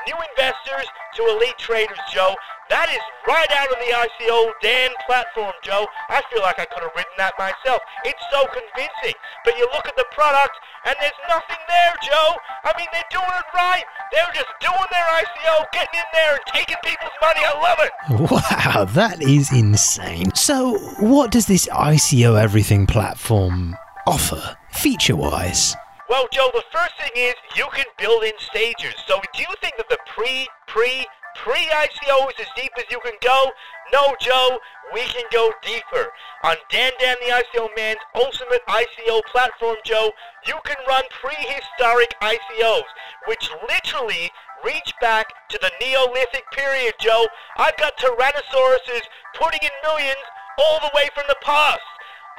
new 0.07 0.17
investors 0.37 0.85
to 1.17 1.23
elite 1.33 1.57
traders, 1.57 1.97
Joe. 2.13 2.37
That 2.69 2.93
is 2.93 3.01
right 3.25 3.49
out 3.57 3.73
of 3.73 3.81
the 3.81 3.97
ICO 3.97 4.53
Dan 4.61 4.91
platform, 5.09 5.57
Joe. 5.65 5.89
I 6.13 6.21
feel 6.29 6.43
like 6.43 6.61
I 6.61 6.67
could 6.69 6.85
have 6.85 6.93
written 6.93 7.17
that 7.17 7.33
myself. 7.41 7.81
It's 8.05 8.21
so 8.29 8.45
convincing. 8.53 9.17
But 9.49 9.57
you 9.57 9.65
look 9.73 9.89
at 9.89 9.97
the 9.97 10.05
product, 10.13 10.53
and 10.85 10.95
there's 11.01 11.17
nothing 11.25 11.57
there, 11.65 11.95
Joe. 12.05 12.37
I 12.69 12.77
mean, 12.77 12.89
they're 12.93 13.09
doing 13.09 13.25
it 13.25 13.49
right. 13.57 13.85
They're 14.13 14.35
just 14.37 14.53
doing 14.61 14.89
their 14.93 15.09
ICO, 15.25 15.73
getting 15.73 15.97
in 15.97 16.09
there 16.13 16.37
and 16.37 16.45
taking 16.53 16.77
people's 16.85 17.17
money. 17.25 17.41
I 17.41 17.55
love 17.65 17.81
it. 17.81 17.93
Wow, 18.29 18.85
that 18.85 19.23
is 19.23 19.51
insane. 19.53 20.35
So, 20.35 20.77
what 21.01 21.31
does 21.31 21.47
this 21.47 21.67
ICO 21.73 22.39
Everything 22.39 22.87
platform 22.87 23.77
offer 24.09 24.57
feature 24.73 25.15
wise? 25.15 25.77
Well, 26.09 26.29
Joe, 26.33 26.49
the 26.55 26.65
first 26.73 26.97
thing 26.97 27.13
is 27.15 27.35
you 27.55 27.67
can 27.75 27.85
build 27.99 28.25
in 28.25 28.33
stages. 28.39 28.95
So 29.07 29.21
do 29.35 29.43
you 29.43 29.53
think 29.61 29.77
that 29.77 29.91
the 29.91 29.99
pre, 30.07 30.49
pre, 30.67 31.05
pre 31.37 31.61
ICO 31.69 32.33
is 32.33 32.41
as 32.41 32.47
deep 32.57 32.73
as 32.79 32.85
you 32.91 33.01
can 33.05 33.21
go? 33.23 33.51
No, 33.93 34.17
Joe, 34.19 34.59
we 34.95 35.03
can 35.03 35.25
go 35.31 35.53
deeper. 35.63 36.09
On 36.43 36.57
Dan 36.71 36.93
Dan 36.99 37.17
the 37.21 37.35
ICO 37.35 37.69
Man's 37.77 38.01
ultimate 38.15 38.65
ICO 38.67 39.21
platform, 39.31 39.77
Joe, 39.85 40.11
you 40.47 40.55
can 40.65 40.77
run 40.89 41.05
prehistoric 41.13 42.15
ICOs, 42.23 42.89
which 43.27 43.51
literally 43.69 44.31
reach 44.65 44.95
back 45.03 45.27
to 45.51 45.59
the 45.61 45.71
Neolithic 45.83 46.51
period, 46.53 46.95
Joe. 46.99 47.27
I've 47.59 47.77
got 47.77 47.99
Tyrannosauruses 47.99 49.05
putting 49.35 49.61
in 49.63 49.75
millions 49.85 50.25
all 50.57 50.81
the 50.81 50.91
way 50.95 51.11
from 51.15 51.25
the 51.29 51.37
past. 51.43 51.83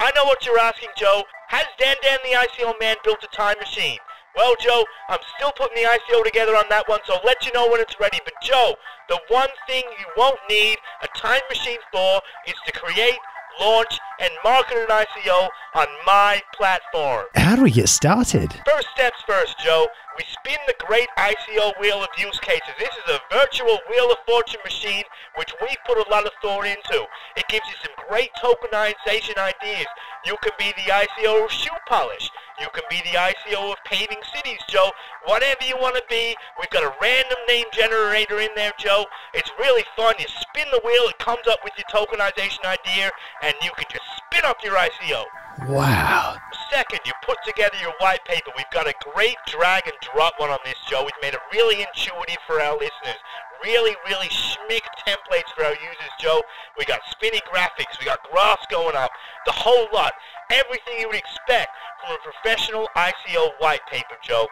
I 0.00 0.10
know 0.16 0.24
what 0.24 0.46
you're 0.46 0.58
asking, 0.58 0.88
Joe. 0.96 1.24
Has 1.48 1.66
Dan 1.78 1.96
Dan 2.02 2.18
the 2.24 2.36
ICO 2.36 2.72
man 2.80 2.96
built 3.04 3.22
a 3.22 3.36
time 3.36 3.56
machine? 3.60 3.98
Well, 4.34 4.54
Joe, 4.58 4.84
I'm 5.10 5.18
still 5.36 5.52
putting 5.52 5.76
the 5.76 5.88
ICO 5.88 6.24
together 6.24 6.56
on 6.56 6.64
that 6.70 6.88
one, 6.88 7.00
so 7.04 7.14
I'll 7.14 7.24
let 7.24 7.44
you 7.44 7.52
know 7.52 7.68
when 7.68 7.80
it's 7.80 8.00
ready. 8.00 8.18
But, 8.24 8.32
Joe, 8.42 8.74
the 9.10 9.20
one 9.28 9.50
thing 9.66 9.82
you 9.98 10.06
won't 10.16 10.38
need 10.48 10.78
a 11.02 11.18
time 11.18 11.42
machine 11.50 11.78
for 11.92 12.22
is 12.46 12.54
to 12.64 12.72
create, 12.72 13.18
launch, 13.60 13.98
and 14.20 14.30
market 14.42 14.78
an 14.78 14.86
ICO 14.88 15.48
on 15.74 15.86
my 16.06 16.40
platform. 16.54 17.26
How 17.34 17.56
do 17.56 17.62
we 17.64 17.70
get 17.70 17.88
started? 17.88 18.54
First 18.64 18.88
steps 18.94 19.22
first, 19.26 19.58
Joe. 19.58 19.86
We 20.18 20.24
spin 20.24 20.58
the 20.66 20.74
great 20.84 21.08
ICO 21.16 21.78
wheel 21.80 22.02
of 22.02 22.08
use 22.18 22.38
cases. 22.40 22.74
This 22.78 22.90
is 22.90 23.14
a 23.14 23.20
virtual 23.32 23.78
wheel 23.88 24.10
of 24.10 24.18
fortune 24.26 24.60
machine 24.64 25.04
which 25.36 25.54
we 25.62 25.68
put 25.86 25.98
a 25.98 26.10
lot 26.10 26.26
of 26.26 26.32
thought 26.42 26.66
into. 26.66 27.06
It 27.36 27.46
gives 27.48 27.66
you 27.68 27.74
some 27.82 27.94
great 28.08 28.30
tokenization 28.42 29.38
ideas. 29.38 29.86
You 30.26 30.36
can 30.42 30.52
be 30.58 30.72
the 30.76 30.90
ICO 30.90 31.44
of 31.44 31.50
shoe 31.50 31.70
polish. 31.86 32.30
You 32.60 32.66
can 32.74 32.84
be 32.90 33.00
the 33.02 33.16
ICO 33.16 33.72
of 33.72 33.78
paving 33.84 34.20
cities, 34.34 34.60
Joe. 34.68 34.90
Whatever 35.24 35.64
you 35.64 35.76
want 35.78 35.96
to 35.96 36.02
be, 36.10 36.36
we've 36.58 36.70
got 36.70 36.82
a 36.82 36.92
random 37.00 37.38
name 37.48 37.66
generator 37.72 38.40
in 38.40 38.50
there, 38.54 38.72
Joe. 38.78 39.06
It's 39.32 39.50
really 39.58 39.84
fun. 39.96 40.14
You 40.18 40.26
spin 40.28 40.66
the 40.72 40.80
wheel, 40.84 41.08
it 41.08 41.18
comes 41.18 41.46
up 41.48 41.60
with 41.64 41.72
your 41.78 41.86
tokenization 41.88 42.64
idea, 42.66 43.10
and 43.42 43.54
you 43.62 43.70
can 43.76 43.86
just 43.90 44.04
spin 44.26 44.44
up 44.44 44.58
your 44.62 44.74
ICO. 44.74 45.24
Wow. 45.66 46.36
Second, 46.70 47.00
you 47.04 47.12
put 47.24 47.38
together 47.44 47.76
your 47.80 47.92
white 47.98 48.24
paper. 48.24 48.50
We've 48.56 48.70
got 48.72 48.86
a 48.86 48.94
great 49.12 49.36
drag 49.46 49.86
and 49.86 49.94
drop 50.00 50.34
one 50.38 50.50
on 50.50 50.58
this, 50.64 50.76
Joe. 50.88 51.02
We've 51.02 51.22
made 51.22 51.34
it 51.34 51.40
really 51.52 51.82
intuitive 51.82 52.38
for 52.46 52.60
our 52.60 52.74
listeners. 52.74 53.20
Really, 53.62 53.94
really 54.08 54.28
schmick 54.28 54.86
templates 55.06 55.52
for 55.54 55.64
our 55.64 55.72
users, 55.72 56.12
Joe. 56.18 56.40
We 56.78 56.84
got 56.86 57.00
spinny 57.10 57.40
graphics. 57.52 57.98
We 57.98 58.06
got 58.06 58.20
graphs 58.30 58.64
going 58.70 58.96
up. 58.96 59.10
The 59.44 59.52
whole 59.52 59.88
lot. 59.92 60.12
Everything 60.50 60.98
you 60.98 61.08
would 61.08 61.16
expect 61.16 61.68
from 62.00 62.16
a 62.16 62.18
professional 62.22 62.88
ICO 62.96 63.50
white 63.58 63.84
paper, 63.90 64.16
Joe. 64.22 64.46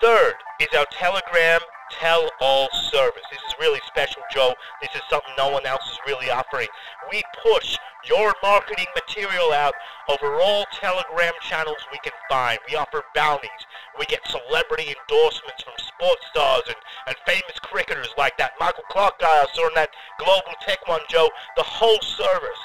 Third 0.00 0.34
is 0.60 0.68
our 0.76 0.86
Telegram 0.90 1.60
tell 1.90 2.30
all 2.40 2.68
service. 2.90 3.22
This 3.30 3.40
is 3.40 3.54
really 3.60 3.80
special, 3.86 4.22
Joe. 4.32 4.54
This 4.80 4.94
is 4.94 5.02
something 5.10 5.32
no 5.36 5.50
one 5.50 5.66
else 5.66 5.84
is 5.90 5.98
really 6.06 6.30
offering. 6.30 6.68
We 7.10 7.22
push 7.42 7.76
your 8.08 8.34
marketing 8.42 8.86
material 8.94 9.52
out 9.52 9.74
over 10.08 10.40
all 10.40 10.64
Telegram 10.72 11.32
channels 11.42 11.78
we 11.92 11.98
can 12.02 12.12
find. 12.28 12.58
We 12.68 12.76
offer 12.76 13.02
bounties. 13.14 13.50
We 13.98 14.06
get 14.06 14.26
celebrity 14.26 14.94
endorsements 14.94 15.62
from 15.62 15.74
sports 15.76 16.24
stars 16.30 16.62
and, 16.66 16.76
and 17.06 17.16
famous 17.26 17.58
cricketers 17.62 18.08
like 18.16 18.38
that 18.38 18.52
Michael 18.60 18.84
Clarke 18.90 19.18
guy 19.18 19.26
I 19.26 19.46
saw 19.52 19.68
in 19.68 19.74
that 19.74 19.90
Global 20.18 20.54
Tech 20.60 20.86
one, 20.86 21.00
Joe. 21.08 21.28
The 21.56 21.62
whole 21.62 22.00
service 22.00 22.62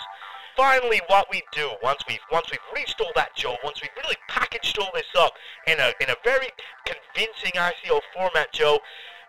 finally 0.56 1.02
what 1.08 1.28
we 1.32 1.42
do 1.52 1.72
once 1.82 2.04
we've 2.08 2.20
once 2.32 2.48
we've 2.52 2.60
reached 2.76 3.02
all 3.02 3.12
that 3.16 3.36
Joe, 3.36 3.56
once 3.64 3.82
we've 3.82 3.92
really 4.04 4.18
packaged 4.30 4.78
all 4.80 4.92
this 4.94 5.10
up 5.18 5.34
in 5.68 5.80
a 5.80 5.94
in 6.00 6.10
a 6.10 6.16
very 6.24 6.48
convincing 6.86 7.52
ICO 7.54 8.00
format, 8.16 8.52
Joe, 8.54 8.80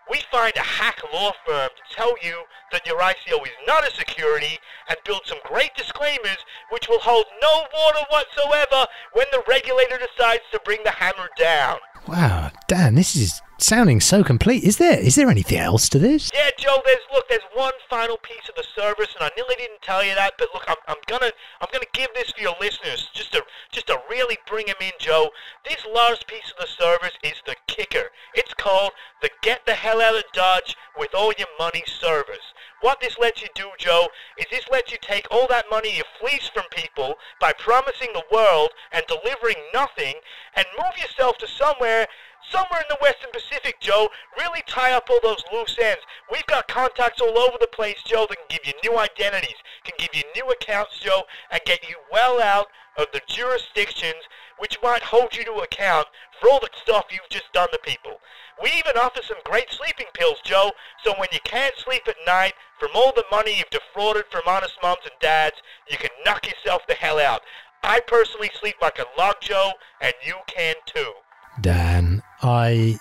we 0.09 0.21
find 0.31 0.53
a 0.55 0.61
hack 0.61 1.01
law 1.13 1.31
firm 1.45 1.69
to 1.69 1.95
tell 1.95 2.13
you 2.21 2.43
that 2.71 2.85
your 2.85 2.99
ICO 2.99 3.41
is 3.43 3.53
not 3.67 3.87
a 3.87 3.91
security 3.91 4.59
and 4.89 4.97
build 5.05 5.21
some 5.25 5.37
great 5.43 5.75
disclaimers 5.75 6.37
which 6.71 6.87
will 6.87 6.99
hold 6.99 7.25
no 7.41 7.65
water 7.73 8.05
whatsoever 8.09 8.87
when 9.13 9.25
the 9.31 9.43
regulator 9.47 9.97
decides 9.97 10.43
to 10.51 10.59
bring 10.63 10.79
the 10.83 10.91
hammer 10.91 11.29
down. 11.37 11.77
Wow, 12.07 12.51
Dan, 12.67 12.95
this 12.95 13.15
is 13.15 13.41
sounding 13.57 14.01
so 14.01 14.23
complete. 14.23 14.63
Is 14.63 14.77
there 14.77 14.99
is 14.99 15.15
there 15.15 15.29
anything 15.29 15.57
else 15.57 15.89
to 15.89 15.99
this? 15.99 16.31
Yeah, 16.33 16.49
Joe. 16.57 16.77
There's 16.85 16.99
look. 17.13 17.27
There's 17.29 17.41
one 17.53 17.73
final 17.89 18.17
piece 18.17 18.49
of 18.49 18.55
the 18.55 18.63
service, 18.75 19.15
and 19.15 19.23
I 19.23 19.31
nearly 19.35 19.55
didn't 19.55 19.81
tell 19.81 20.03
you 20.03 20.15
that. 20.15 20.33
But 20.37 20.49
look, 20.53 20.65
I'm, 20.67 20.77
I'm 20.87 21.01
gonna 21.07 21.31
I'm 21.61 21.69
gonna 21.71 21.85
give 21.93 22.09
this 22.13 22.31
for 22.31 22.41
your 22.41 22.55
listeners 22.59 23.09
just 23.13 23.33
to 23.33 23.43
just 23.71 23.87
to 23.87 23.99
really 24.09 24.37
bring 24.47 24.67
them 24.67 24.75
in, 24.81 24.91
Joe. 24.99 25.29
This 25.67 25.85
last 25.93 26.27
piece 26.27 26.51
of 26.51 26.57
the 26.59 26.67
service 26.67 27.17
is 27.23 27.41
the 27.45 27.55
kicker. 27.67 28.09
It's 28.33 28.53
called 28.53 28.91
the 29.21 29.29
Get 29.41 29.65
the 29.65 29.73
Hell 29.73 30.01
Out 30.01 30.15
of 30.15 30.23
Dodge 30.33 30.75
with 30.97 31.13
All 31.15 31.33
Your 31.37 31.47
Money 31.59 31.83
service. 31.85 32.53
What 32.81 32.99
this 33.01 33.17
lets 33.17 33.41
you 33.41 33.47
do, 33.55 33.69
Joe, 33.79 34.07
is 34.37 34.45
this 34.51 34.69
lets 34.69 34.91
you 34.91 34.97
take 35.01 35.27
all 35.31 35.47
that 35.47 35.65
money 35.71 35.97
you 35.97 36.03
fleece 36.19 36.49
from 36.53 36.65
people 36.71 37.15
by 37.39 37.53
promising 37.53 38.09
the 38.13 38.23
world 38.31 38.69
and 38.91 39.03
delivering 39.07 39.57
nothing, 39.73 40.15
and 40.55 40.65
move 40.77 40.97
yourself 40.97 41.37
to 41.39 41.47
somewhere 41.47 42.07
somewhere 42.51 42.81
in 42.81 42.87
the 42.89 42.97
Western 43.01 43.31
Pacific, 43.31 43.79
Joe. 43.79 44.09
Really 44.39 44.61
tie 44.67 44.93
up 44.93 45.09
all 45.09 45.19
those 45.21 45.43
loose 45.51 45.77
ends. 45.81 46.01
We've 46.31 46.45
got 46.47 46.67
contacts 46.67 47.21
all 47.21 47.37
over 47.37 47.57
the 47.59 47.67
place, 47.67 48.01
Joe, 48.05 48.25
that 48.29 48.37
can 48.37 48.47
give 48.49 48.65
you 48.65 48.73
new 48.83 48.97
identities, 48.99 49.57
can 49.83 49.95
give 49.97 50.13
you 50.13 50.23
new 50.35 50.51
accounts, 50.51 50.99
Joe, 50.99 51.23
and 51.51 51.61
get 51.65 51.87
you 51.87 51.95
well 52.11 52.41
out 52.41 52.67
of 52.97 53.07
the 53.13 53.21
jurisdictions 53.27 54.23
which 54.57 54.77
might 54.81 55.03
hold 55.03 55.35
you 55.35 55.43
to 55.43 55.53
account 55.55 56.07
for 56.39 56.49
all 56.49 56.59
the 56.59 56.69
stuff 56.81 57.05
you've 57.11 57.29
just 57.29 57.51
done 57.53 57.69
to 57.71 57.79
people. 57.79 58.19
We 58.61 58.71
even 58.77 58.97
offer 58.97 59.21
some 59.21 59.37
great 59.43 59.69
sleeping 59.69 60.07
pills, 60.13 60.39
Joe, 60.43 60.71
so 61.03 61.13
when 61.17 61.27
you 61.31 61.39
can't 61.43 61.75
sleep 61.77 62.03
at 62.07 62.15
night 62.25 62.53
from 62.79 62.91
all 62.95 63.11
the 63.13 63.25
money 63.29 63.57
you've 63.57 63.69
defrauded 63.69 64.25
from 64.31 64.43
honest 64.47 64.77
moms 64.81 65.03
and 65.03 65.19
dads, 65.19 65.57
you 65.89 65.97
can 65.97 66.11
knock 66.23 66.45
yourself 66.47 66.83
the 66.87 66.93
hell 66.93 67.19
out. 67.19 67.41
I 67.83 67.99
personally 68.07 68.49
sleep 68.59 68.75
like 68.81 68.99
a 68.99 69.05
log, 69.17 69.35
Joe, 69.41 69.73
and 70.01 70.13
you 70.25 70.35
can 70.47 70.75
too. 70.85 71.13
Dan, 71.61 72.21
I 72.41 72.99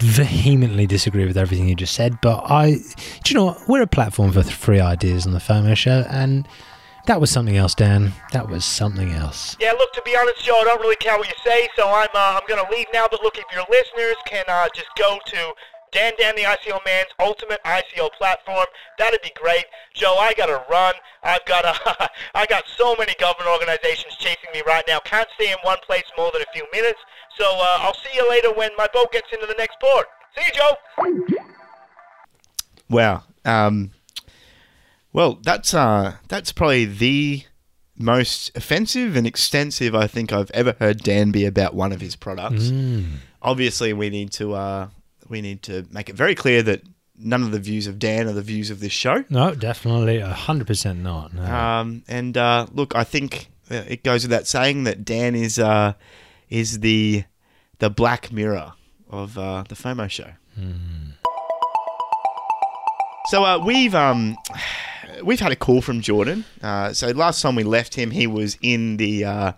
vehemently 0.00 0.86
disagree 0.86 1.26
with 1.26 1.36
everything 1.36 1.68
you 1.68 1.74
just 1.74 1.94
said, 1.94 2.20
but 2.20 2.42
I, 2.50 2.78
do 3.22 3.32
you 3.32 3.34
know 3.34 3.44
what? 3.46 3.68
We're 3.68 3.82
a 3.82 3.86
platform 3.86 4.32
for 4.32 4.42
free 4.42 4.80
ideas 4.80 5.26
on 5.26 5.32
the 5.32 5.38
FOMO 5.38 5.76
show, 5.76 6.04
and 6.10 6.46
that 7.06 7.20
was 7.20 7.30
something 7.30 7.56
else, 7.56 7.74
Dan. 7.74 8.12
That 8.32 8.48
was 8.48 8.64
something 8.64 9.12
else. 9.12 9.56
Yeah, 9.60 9.72
look, 9.72 9.92
to 9.92 10.02
be 10.04 10.16
honest, 10.16 10.44
Joe, 10.44 10.54
I 10.60 10.64
don't 10.64 10.80
really 10.80 10.96
care 10.96 11.16
what 11.18 11.28
you 11.28 11.34
say, 11.44 11.68
so 11.76 11.88
I'm 11.88 12.08
uh, 12.14 12.40
I'm 12.40 12.42
gonna 12.48 12.68
leave 12.70 12.86
now. 12.92 13.06
But 13.10 13.22
look, 13.22 13.38
if 13.38 13.44
your 13.52 13.64
listeners 13.70 14.16
can 14.26 14.44
uh, 14.48 14.68
just 14.74 14.88
go 14.96 15.18
to 15.26 15.52
Dan 15.92 16.14
Dan 16.18 16.34
the 16.34 16.42
ICO 16.42 16.78
Man's 16.84 17.10
ultimate 17.20 17.60
ICO 17.64 18.10
platform, 18.16 18.66
that'd 18.98 19.20
be 19.22 19.32
great. 19.36 19.64
Joe, 19.94 20.16
I 20.18 20.32
gotta 20.34 20.64
run. 20.70 20.94
I've 21.22 21.44
got 21.44 21.64
a, 21.64 22.10
I 22.34 22.46
got 22.46 22.64
so 22.76 22.96
many 22.96 23.14
government 23.20 23.50
organizations 23.50 24.16
chasing 24.18 24.50
me 24.54 24.62
right 24.66 24.84
now. 24.88 24.98
Can't 25.00 25.28
stay 25.34 25.52
in 25.52 25.58
one 25.62 25.78
place 25.86 26.04
more 26.16 26.30
than 26.32 26.42
a 26.42 26.52
few 26.52 26.66
minutes. 26.72 26.98
So 27.38 27.44
uh, 27.44 27.78
I'll 27.80 27.94
see 27.94 28.10
you 28.14 28.28
later 28.28 28.52
when 28.52 28.70
my 28.76 28.88
boat 28.92 29.12
gets 29.12 29.28
into 29.32 29.46
the 29.46 29.54
next 29.58 29.78
port. 29.80 30.06
See 30.36 30.44
you, 30.46 30.52
Joe. 30.52 31.38
Wow. 32.88 33.24
Um, 33.44 33.90
well, 35.12 35.38
that's 35.42 35.74
uh, 35.74 36.16
that's 36.28 36.52
probably 36.52 36.86
the 36.86 37.44
most 37.98 38.50
offensive 38.56 39.14
and 39.16 39.26
extensive 39.26 39.94
I 39.94 40.06
think 40.06 40.32
I've 40.32 40.50
ever 40.52 40.74
heard 40.78 40.98
Dan 40.98 41.30
be 41.30 41.44
about 41.44 41.74
one 41.74 41.92
of 41.92 42.00
his 42.00 42.16
products. 42.16 42.68
Mm. 42.68 43.16
Obviously, 43.42 43.92
we 43.92 44.10
need 44.10 44.30
to 44.32 44.54
uh, 44.54 44.88
we 45.32 45.40
need 45.40 45.62
to 45.62 45.84
make 45.90 46.08
it 46.08 46.14
very 46.14 46.36
clear 46.36 46.62
that 46.62 46.82
none 47.18 47.42
of 47.42 47.50
the 47.50 47.58
views 47.58 47.88
of 47.88 47.98
Dan 47.98 48.28
are 48.28 48.32
the 48.32 48.42
views 48.42 48.70
of 48.70 48.78
this 48.78 48.92
show. 48.92 49.24
No, 49.28 49.54
definitely, 49.54 50.20
hundred 50.20 50.68
percent 50.68 51.00
not. 51.00 51.34
No. 51.34 51.42
Um, 51.42 52.04
and 52.06 52.36
uh, 52.36 52.66
look, 52.72 52.94
I 52.94 53.02
think 53.02 53.48
uh, 53.70 53.82
it 53.88 54.04
goes 54.04 54.22
without 54.22 54.46
saying 54.46 54.84
that 54.84 55.04
Dan 55.04 55.34
is 55.34 55.58
uh, 55.58 55.94
is 56.48 56.80
the 56.80 57.24
the 57.78 57.90
Black 57.90 58.30
Mirror 58.30 58.74
of 59.10 59.36
uh, 59.36 59.64
the 59.68 59.74
FOMO 59.74 60.08
show. 60.08 60.32
So 63.26 63.44
uh, 63.44 63.58
we've 63.64 63.94
um, 63.94 64.36
we've 65.24 65.40
had 65.40 65.52
a 65.52 65.56
call 65.56 65.80
from 65.80 66.00
Jordan. 66.02 66.44
Uh, 66.62 66.92
so 66.92 67.08
last 67.08 67.40
time 67.40 67.54
we 67.54 67.64
left 67.64 67.94
him, 67.94 68.10
he 68.10 68.26
was 68.26 68.58
in 68.60 68.98
the 68.98 69.24
uh, 69.24 69.52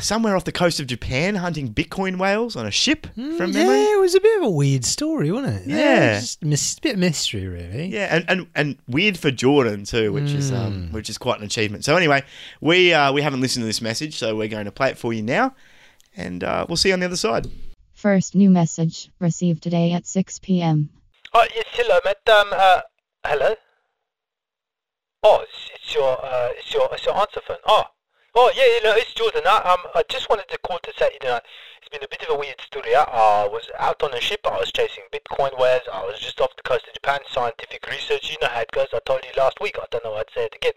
somewhere 0.00 0.36
off 0.36 0.44
the 0.44 0.52
coast 0.52 0.80
of 0.80 0.86
Japan 0.86 1.34
hunting 1.36 1.72
Bitcoin 1.72 2.18
whales 2.18 2.56
on 2.56 2.66
a 2.66 2.70
ship. 2.70 3.06
From 3.14 3.52
memory, 3.52 3.80
yeah, 3.80 3.94
it 3.96 4.00
was 4.00 4.14
a 4.14 4.20
bit 4.20 4.36
of 4.38 4.46
a 4.46 4.50
weird 4.50 4.84
story, 4.84 5.30
wasn't 5.30 5.62
it? 5.62 5.66
Yeah. 5.68 6.20
just 6.20 6.44
mis- 6.44 6.78
bit 6.78 6.94
of 6.94 6.98
mystery, 7.00 7.46
really. 7.46 7.86
Yeah, 7.86 8.14
and, 8.14 8.24
and, 8.28 8.46
and 8.54 8.76
weird 8.88 9.18
for 9.18 9.30
Jordan 9.30 9.84
too, 9.84 10.12
which 10.12 10.30
is 10.30 10.52
um, 10.52 10.90
which 10.92 11.10
is 11.10 11.18
quite 11.18 11.38
an 11.38 11.44
achievement. 11.44 11.84
So 11.84 11.96
anyway, 11.96 12.22
we 12.60 12.92
uh, 12.92 13.12
we 13.12 13.22
haven't 13.22 13.40
listened 13.40 13.62
to 13.62 13.66
this 13.66 13.80
message, 13.82 14.16
so 14.16 14.36
we're 14.36 14.48
going 14.48 14.66
to 14.66 14.72
play 14.72 14.90
it 14.90 14.98
for 14.98 15.12
you 15.12 15.22
now, 15.22 15.54
and 16.16 16.44
uh, 16.44 16.66
we'll 16.68 16.76
see 16.76 16.88
you 16.90 16.94
on 16.94 17.00
the 17.00 17.06
other 17.06 17.16
side. 17.16 17.46
First 17.92 18.34
new 18.34 18.48
message 18.48 19.10
received 19.18 19.62
today 19.62 19.92
at 19.92 20.06
6 20.06 20.38
p.m. 20.38 20.88
Oh, 21.34 21.46
yes, 21.54 21.66
hello, 21.72 21.98
madam. 22.02 22.48
Uh, 22.50 22.80
hello? 23.26 23.54
Oh, 25.22 25.40
it's, 25.42 25.70
it's 25.74 25.94
your, 25.94 26.24
uh, 26.24 26.48
it's 26.56 26.72
your, 26.72 26.88
it's 26.92 27.04
your 27.04 27.14
answer 27.18 27.40
phone. 27.46 27.58
Oh, 27.66 27.84
Oh 28.32 28.52
yeah, 28.54 28.66
you 28.66 28.82
know, 28.84 28.94
it's 28.96 29.12
Jordan. 29.12 29.42
I, 29.44 29.58
um, 29.58 29.90
I 29.92 30.04
just 30.08 30.30
wanted 30.30 30.46
to 30.48 30.58
call 30.58 30.78
to 30.84 30.92
say, 30.96 31.10
you 31.20 31.28
know, 31.28 31.40
it's 31.78 31.88
been 31.88 32.04
a 32.04 32.08
bit 32.08 32.22
of 32.22 32.30
a 32.30 32.38
weird 32.38 32.60
story. 32.60 32.94
I, 32.94 33.02
I 33.02 33.48
was 33.48 33.68
out 33.76 34.00
on 34.04 34.14
a 34.14 34.20
ship. 34.20 34.46
I 34.46 34.56
was 34.56 34.70
chasing 34.70 35.02
Bitcoin 35.12 35.58
wares. 35.58 35.82
I 35.92 36.04
was 36.04 36.20
just 36.20 36.40
off 36.40 36.54
the 36.54 36.62
coast 36.62 36.86
of 36.86 36.94
Japan, 36.94 37.18
scientific 37.28 37.88
research. 37.88 38.30
You 38.30 38.36
know 38.40 38.46
how 38.48 38.60
it 38.60 38.70
goes. 38.70 38.86
I 38.94 39.00
told 39.04 39.24
you 39.24 39.32
last 39.36 39.60
week. 39.60 39.76
I 39.82 39.86
don't 39.90 40.04
know. 40.04 40.14
I'd 40.14 40.30
say 40.32 40.44
it 40.44 40.54
again. 40.54 40.74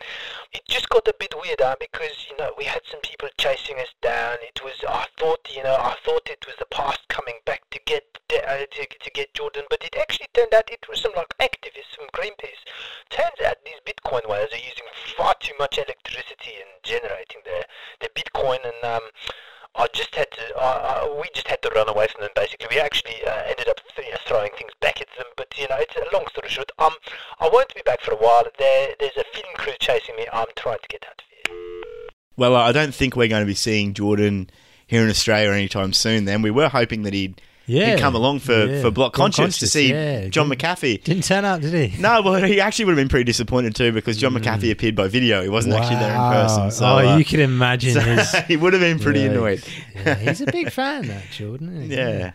It 0.52 0.66
just 0.68 0.90
got 0.90 1.08
a 1.08 1.14
bit 1.20 1.36
weird, 1.38 1.62
uh, 1.62 1.76
because 1.80 2.26
you 2.28 2.36
know 2.38 2.54
we 2.58 2.64
had 2.64 2.82
some 2.90 3.02
people 3.02 3.30
chasing 3.38 3.78
us 3.78 3.94
down. 4.02 4.38
It 4.42 4.64
was. 4.64 4.74
I 4.90 5.06
thought, 5.18 5.48
you 5.56 5.62
know, 5.62 5.76
I 5.76 5.96
thought 6.04 6.28
it 6.32 6.46
was 6.48 6.56
the 6.58 6.66
past 6.66 7.08
coming 7.10 7.38
back 7.46 7.70
to 7.70 7.80
get 7.86 8.04
uh, 8.34 8.66
to, 8.66 8.88
to 9.00 9.12
get 9.12 9.34
Jordan, 9.36 9.66
but 9.70 9.84
it 9.84 9.96
actually 9.96 10.28
turned 10.34 10.54
out 10.56 10.72
it 10.72 10.90
was 10.90 11.02
some 11.02 11.14
like 11.16 11.38
activists 11.38 11.94
from 11.96 12.08
Greenpeace. 12.16 12.66
Turns 13.10 13.38
out 13.46 13.58
these 13.64 13.80
Bitcoin 13.86 14.28
whales 14.28 14.50
are 14.52 14.58
using 14.58 14.90
far 15.16 15.36
too 15.40 15.54
much 15.60 15.78
electricity 15.78 16.58
and 16.58 16.72
generating 16.82 17.42
their 17.46 17.64
their 18.00 18.10
Bitcoin, 18.16 18.60
and 18.64 18.84
um, 18.84 19.02
I 19.76 19.88
just 19.94 20.14
had 20.16 20.32
to. 20.32 20.56
Uh, 20.56 20.60
uh, 20.60 21.16
we 21.20 21.30
just 21.34 21.48
had 21.48 21.62
to 21.64 21.70
run 21.76 21.90
away 21.90 22.08
from 22.08 22.22
them. 22.22 22.32
Basically, 22.36 22.68
we 22.70 22.80
actually 22.80 23.16
uh, 23.26 23.44
ended 23.48 23.68
up 23.68 23.80
you 23.98 24.12
know, 24.12 24.18
throwing 24.26 24.52
things 24.58 24.72
back 24.82 25.02
at 25.02 25.08
them. 25.18 25.28
But 25.36 25.54
you 25.58 25.68
know, 25.68 25.78
it's 25.80 25.96
a 25.96 26.14
long 26.14 26.26
story 26.30 26.50
short. 26.50 26.72
Um, 26.80 26.94
I 27.40 27.50
won't 27.52 27.74
be 27.74 27.82
back 27.86 28.02
for 28.02 28.14
a 28.14 28.18
while. 28.18 28.44
There, 28.58 28.90
there's 29.00 29.18
a 29.18 29.24
film 29.34 29.54
crew 29.56 29.74
chasing 29.80 30.16
me. 30.16 30.28
I'm 30.32 30.48
trying 30.56 30.80
to 30.82 30.88
get 30.88 31.06
out 31.06 31.22
of 31.22 31.26
here. 31.30 32.14
Well, 32.36 32.56
I 32.56 32.72
don't 32.72 32.94
think 32.94 33.16
we're 33.16 33.28
going 33.28 33.44
to 33.44 33.48
be 33.48 33.56
seeing 33.56 33.94
Jordan 33.94 34.50
here 34.88 35.04
in 35.04 35.10
Australia 35.10 35.52
anytime 35.52 35.94
soon. 35.94 36.26
Then 36.26 36.42
we 36.42 36.52
were 36.52 36.70
hoping 36.70 37.04
that 37.04 37.14
he'd 37.14 37.42
Yeah, 37.66 37.92
he'd 37.92 38.00
come 38.00 38.14
along 38.16 38.40
for, 38.40 38.66
yeah. 38.66 38.82
for 38.82 38.92
Block 38.92 39.14
Block 39.14 39.34
Conscious, 39.34 39.60
to 39.60 39.68
see 39.68 39.90
yeah. 39.92 40.28
John 40.28 40.50
McAfee. 40.50 41.04
Didn't 41.04 41.24
turn 41.24 41.46
up, 41.46 41.62
did 41.62 41.74
he? 41.92 41.98
No, 42.02 42.22
well, 42.22 42.44
he 42.44 42.60
actually 42.60 42.86
would 42.86 42.92
have 42.92 42.98
been 42.98 43.08
pretty 43.10 43.24
disappointed 43.24 43.76
too 43.76 43.92
because 43.94 44.18
John 44.18 44.34
McAfee 44.34 44.72
appeared 44.72 44.96
by 44.96 45.08
video. 45.08 45.42
He 45.42 45.50
wasn't 45.50 45.76
actually 45.76 45.96
there 45.98 46.12
in 46.14 46.18
person. 46.32 46.72
So, 46.72 46.86
oh, 46.86 46.98
uh, 46.98 47.18
you 47.18 47.24
can 47.24 47.40
imagine 47.40 47.94
so 47.94 48.02
his. 48.02 48.32
he 48.48 48.58
would 48.58 48.74
have 48.74 48.82
been 48.82 49.00
pretty 49.00 49.22
Yeah. 49.22 49.28
annoyed. 49.32 49.64
Yeah, 49.96 50.16
he's 50.16 50.42
a 50.42 50.46
big 50.48 50.72
fan, 50.72 51.10
Jordan. 51.32 51.78
isn't 51.78 51.90
he? 51.92 51.96
Yeah. 51.96 52.34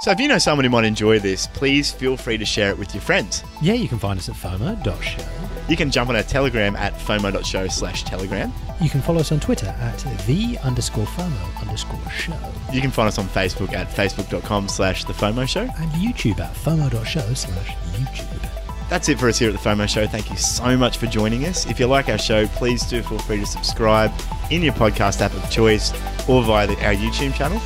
So 0.00 0.10
if 0.10 0.20
you 0.20 0.28
know 0.28 0.38
someone 0.38 0.64
who 0.64 0.70
might 0.70 0.84
enjoy 0.84 1.18
this, 1.18 1.46
please 1.46 1.90
feel 1.92 2.16
free 2.16 2.36
to 2.36 2.44
share 2.44 2.70
it 2.70 2.78
with 2.78 2.94
your 2.94 3.00
friends. 3.00 3.42
Yeah, 3.62 3.74
you 3.74 3.88
can 3.88 3.98
find 3.98 4.18
us 4.18 4.28
at 4.28 4.34
FOMO.show. 4.34 5.24
You 5.68 5.76
can 5.76 5.90
jump 5.90 6.10
on 6.10 6.16
our 6.16 6.22
Telegram 6.22 6.76
at 6.76 6.92
fomo.show 6.94 7.68
slash 7.68 8.04
telegram. 8.04 8.52
You 8.80 8.90
can 8.90 9.00
follow 9.00 9.20
us 9.20 9.32
on 9.32 9.40
Twitter 9.40 9.66
at 9.66 9.98
the 10.26 10.58
underscore 10.58 11.06
FOMO 11.06 11.60
underscore 11.62 12.10
show. 12.10 12.36
You 12.72 12.80
can 12.82 12.90
find 12.90 13.08
us 13.08 13.18
on 13.18 13.26
Facebook 13.28 13.72
at 13.72 13.88
facebook.com 13.88 14.68
slash 14.68 15.04
the 15.04 15.12
FOMO 15.14 15.48
show. 15.48 15.62
And 15.62 15.90
YouTube 15.92 16.38
at 16.40 16.52
FOMO.show 16.54 17.32
slash 17.34 17.68
YouTube. 17.92 18.50
That's 18.90 19.08
it 19.08 19.18
for 19.18 19.28
us 19.28 19.38
here 19.38 19.48
at 19.48 19.54
the 19.54 19.58
FOMO 19.68 19.88
Show. 19.88 20.06
Thank 20.06 20.28
you 20.30 20.36
so 20.36 20.76
much 20.76 20.98
for 20.98 21.06
joining 21.06 21.46
us. 21.46 21.64
If 21.66 21.80
you 21.80 21.86
like 21.86 22.10
our 22.10 22.18
show, 22.18 22.46
please 22.48 22.82
do 22.84 23.02
feel 23.02 23.18
free 23.20 23.38
to 23.40 23.46
subscribe 23.46 24.12
in 24.50 24.60
your 24.62 24.74
podcast 24.74 25.22
app 25.22 25.32
of 25.32 25.50
choice 25.50 25.90
or 26.28 26.42
via 26.42 26.66
the, 26.66 26.74
our 26.84 26.92
YouTube 26.94 27.34
channel. 27.34 27.60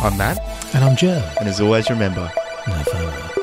I'm 0.00 0.18
Matt, 0.18 0.38
And 0.74 0.84
I'm 0.84 0.94
Joe. 0.94 1.26
and 1.40 1.48
as 1.48 1.60
always, 1.62 1.88
remember, 1.88 2.30
No 2.68 2.74
FOMO. 2.74 3.41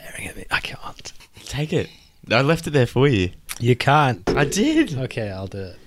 Staring 0.00 0.28
at 0.28 0.36
me. 0.36 0.44
I 0.50 0.60
can't. 0.60 1.12
take 1.44 1.72
it. 1.72 1.88
I 2.30 2.42
left 2.42 2.66
it 2.66 2.70
there 2.70 2.86
for 2.86 3.08
you. 3.08 3.30
You 3.58 3.76
can't. 3.76 4.28
I 4.30 4.44
did. 4.44 4.96
Okay, 4.96 5.30
I'll 5.30 5.46
do 5.46 5.58
it. 5.58 5.78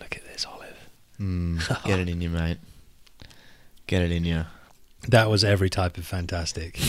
Look 0.00 0.16
at 0.16 0.24
this 0.24 0.46
olive. 0.46 0.88
Mm, 1.20 1.84
get 1.84 1.98
it 1.98 2.08
in 2.08 2.20
you, 2.20 2.30
mate. 2.30 2.58
Get 3.86 4.02
it 4.02 4.10
in 4.12 4.24
you. 4.24 4.44
That 5.08 5.30
was 5.30 5.44
every 5.44 5.70
type 5.70 5.96
of 5.98 6.06
fantastic. 6.06 6.78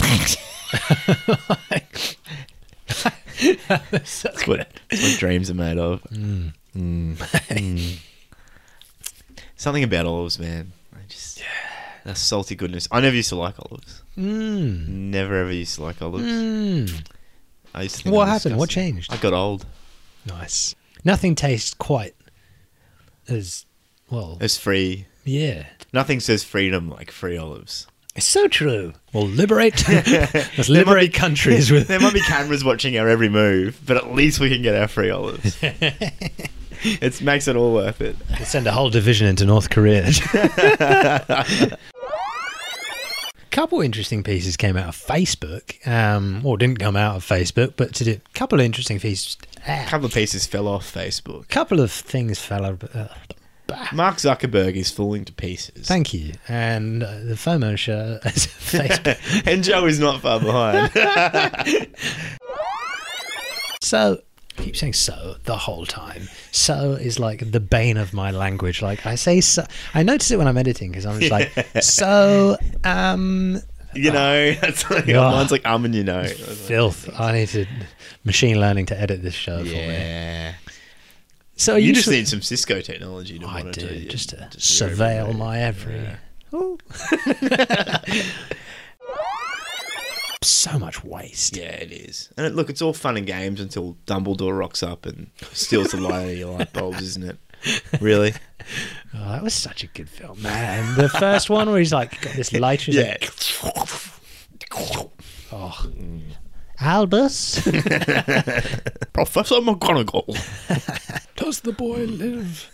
That's 3.70 4.48
what, 4.48 4.68
that's 4.90 5.04
what 5.04 5.20
dreams 5.20 5.52
are 5.52 5.54
made 5.54 5.78
of. 5.78 6.02
Mm. 6.06 6.54
Mm. 6.76 8.00
Something 9.56 9.84
about 9.84 10.08
olives, 10.08 10.40
man. 10.40 10.72
I 10.94 11.00
just, 11.08 11.40
yeah. 11.40 11.46
That 12.08 12.16
salty 12.16 12.56
goodness. 12.56 12.88
I 12.90 13.02
never 13.02 13.18
used 13.18 13.28
to 13.30 13.36
like 13.36 13.56
olives. 13.60 14.02
Mm. 14.18 14.88
Never 14.88 15.42
ever 15.42 15.52
used 15.52 15.76
to 15.76 15.84
like 15.84 16.02
olives. 16.02 16.24
Mm. 16.24 17.06
I 17.76 17.82
used 17.82 17.98
to 17.98 18.04
think 18.04 18.16
What 18.16 18.30
happened? 18.30 18.56
What 18.56 18.70
changed? 18.70 19.12
I 19.12 19.18
got 19.18 19.34
old. 19.34 19.66
Nice. 20.26 20.74
Nothing 21.04 21.36
tastes 21.36 21.74
quite 21.74 22.16
as 23.28 23.66
well. 24.10 24.38
It's 24.40 24.56
free. 24.56 25.06
Yeah. 25.26 25.66
Nothing 25.92 26.22
says 26.22 26.46
freedom 26.46 26.90
like 26.90 27.12
free 27.12 27.36
olives. 27.36 27.88
It's 28.16 28.26
so 28.26 28.48
true. 28.48 28.94
Well, 29.12 29.28
liberate. 29.28 29.86
Let's 29.90 30.70
liberate 30.70 31.14
countries 31.14 31.72
with. 31.72 31.88
There 31.90 32.00
might 32.00 32.14
be 32.14 32.22
cameras 32.22 32.64
watching 32.64 32.98
our 32.98 33.10
every 33.10 33.28
move, 33.28 33.82
but 33.86 33.98
at 33.98 34.14
least 34.14 34.40
we 34.40 34.48
can 34.48 34.62
get 34.62 34.76
our 34.76 34.88
free 34.88 35.10
olives. 35.10 35.58
it 35.62 37.22
makes 37.22 37.50
it 37.50 37.58
all 37.58 37.74
worth 37.74 38.00
it. 38.00 38.16
Let's 38.30 38.50
send 38.50 38.66
a 38.66 38.72
whole 38.72 38.90
division 38.90 39.28
into 39.28 39.46
North 39.46 39.70
Korea. 39.70 40.06
Couple 43.58 43.82
interesting 43.82 44.22
pieces 44.22 44.56
came 44.56 44.78
out 44.78 44.88
of 44.88 44.96
Facebook, 44.96 45.76
um, 45.88 46.46
or 46.46 46.60
didn't 46.60 46.78
come 46.78 46.96
out 46.96 47.16
of 47.16 47.26
Facebook, 47.26 47.74
but 47.76 47.92
to 47.96 48.04
do 48.04 48.12
a 48.12 48.38
couple 48.38 48.60
of 48.60 48.66
interesting 48.66 49.00
pieces. 49.00 49.36
A 49.68 49.82
A 49.82 49.86
couple 49.88 50.06
of 50.06 50.14
pieces 50.14 50.46
fell 50.46 50.68
off 50.68 50.94
Facebook. 50.94 51.46
A 51.46 51.48
couple 51.48 51.80
of 51.80 51.92
things 51.92 52.38
fell 52.40 52.64
out. 52.64 52.84
Uh. 52.94 53.08
Mark 53.92 54.18
Zuckerberg 54.18 54.76
is 54.76 54.92
falling 54.92 55.26
to 55.26 55.34
pieces. 55.34 55.88
Thank 55.88 56.14
you. 56.14 56.34
And 56.48 57.02
uh, 57.02 57.20
the 57.24 57.34
FOMO 57.34 57.76
show 57.80 58.20
as 58.24 58.46
Facebook. 58.46 59.18
and 59.48 59.64
Joe 59.64 59.86
is 59.88 60.00
not 60.00 60.22
far 60.22 60.40
behind. 60.40 60.92
So, 63.82 64.22
I 64.58 64.64
keep 64.64 64.76
saying 64.76 64.94
so 64.94 65.36
the 65.44 65.56
whole 65.58 65.86
time. 65.86 66.24
So 66.52 66.94
is 66.94 67.20
like 67.20 67.52
the 67.52 67.60
bane 67.60 67.98
of 67.98 68.14
my 68.14 68.32
language. 68.32 68.82
Like 68.82 69.06
I 69.06 69.16
say 69.16 69.42
so. 69.42 69.66
I 69.94 70.04
notice 70.04 70.32
it 70.32 70.38
when 70.38 70.48
I'm 70.48 70.58
editing 70.58 70.90
because 70.92 71.06
I'm 71.06 71.20
just 71.20 71.32
like, 71.32 71.52
so, 71.84 72.58
um, 72.84 73.62
you 73.94 74.12
know, 74.12 74.52
that's 74.62 74.90
like, 74.90 75.06
Yeah. 75.06 75.22
mine's 75.32 75.52
like 75.52 75.66
um 75.66 75.86
and 75.86 75.94
you 75.96 76.04
know. 76.04 76.26
filth. 76.26 77.10
I 77.20 77.32
need 77.34 77.50
to 77.50 77.66
machine 78.26 78.60
learning 78.60 78.88
to 78.88 79.00
edit 79.00 79.22
this 79.22 79.34
show 79.36 79.60
for 79.60 79.64
me. 79.66 79.72
Yeah. 79.88 80.54
So 81.56 81.76
You 81.76 81.88
you 81.88 81.94
just 81.94 82.08
need 82.10 82.28
some 82.28 82.42
Cisco 82.42 82.82
technology 82.82 83.40
to 83.40 83.46
I 83.48 83.64
monitor 83.64 83.88
do 83.88 84.06
just 84.06 84.30
to 84.30 84.48
just 84.52 84.82
surveil 84.82 85.36
my 85.36 85.60
every. 85.60 85.96
Yeah. 85.96 86.16
Ooh. 90.48 90.72
so 90.72 90.80
much 90.80 91.04
waste. 91.04 91.56
Yeah, 91.58 91.66
it 91.72 91.92
is. 91.92 92.30
And 92.38 92.46
it, 92.46 92.56
look, 92.56 92.70
it's 92.70 92.82
all 92.82 92.94
fun 92.94 93.18
and 93.18 93.26
games 93.28 93.60
until 93.62 93.98
Dumbledore 94.06 94.58
rocks 94.58 94.82
up 94.84 95.06
and 95.06 95.30
steals 95.54 95.92
the 95.92 95.98
light 96.02 96.24
out 96.26 96.30
of 96.32 96.38
your 96.38 96.58
light 96.58 96.74
bulbs, 96.74 97.02
isn't 97.02 97.24
it? 97.24 97.38
Really? 98.02 98.34
Oh, 99.16 99.32
that 99.32 99.42
was 99.44 99.54
such 99.54 99.84
a 99.84 99.88
good 99.88 100.08
film, 100.10 100.42
man. 100.44 100.96
The 100.96 101.10
first 101.10 101.50
one 101.50 101.70
where 101.70 101.80
he's 101.80 101.92
like 101.94 102.22
got 102.22 102.34
this 102.36 102.54
light. 102.54 102.82
he's 102.82 102.96
Yeah. 102.96 103.18
like, 103.22 103.32
oh, 105.52 105.82
Albus. 106.80 107.62
Professor 109.14 109.56
McGonagall. 109.56 110.28
Does 111.36 111.62
the 111.62 111.72
boy 111.72 112.04
live? 112.06 112.70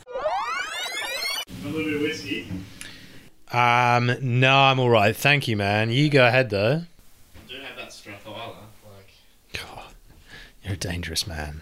A 1.64 1.68
little 1.68 1.84
bit 1.86 1.94
of 1.96 2.02
whiskey. 2.02 2.48
Um, 3.52 4.12
no, 4.22 4.54
I'm 4.58 4.80
all 4.80 4.90
right. 4.90 5.16
Thank 5.16 5.48
you, 5.48 5.56
man. 5.56 5.92
You 5.92 6.10
go 6.10 6.26
ahead 6.28 6.50
though. 6.50 6.82
I 7.36 7.48
do 7.50 7.56
have 7.62 7.78
that 7.78 7.90
Strathisla. 7.90 8.56
Like, 8.84 9.14
God, 9.54 9.94
you're 10.64 10.74
a 10.74 10.78
dangerous 10.78 11.28
man. 11.28 11.62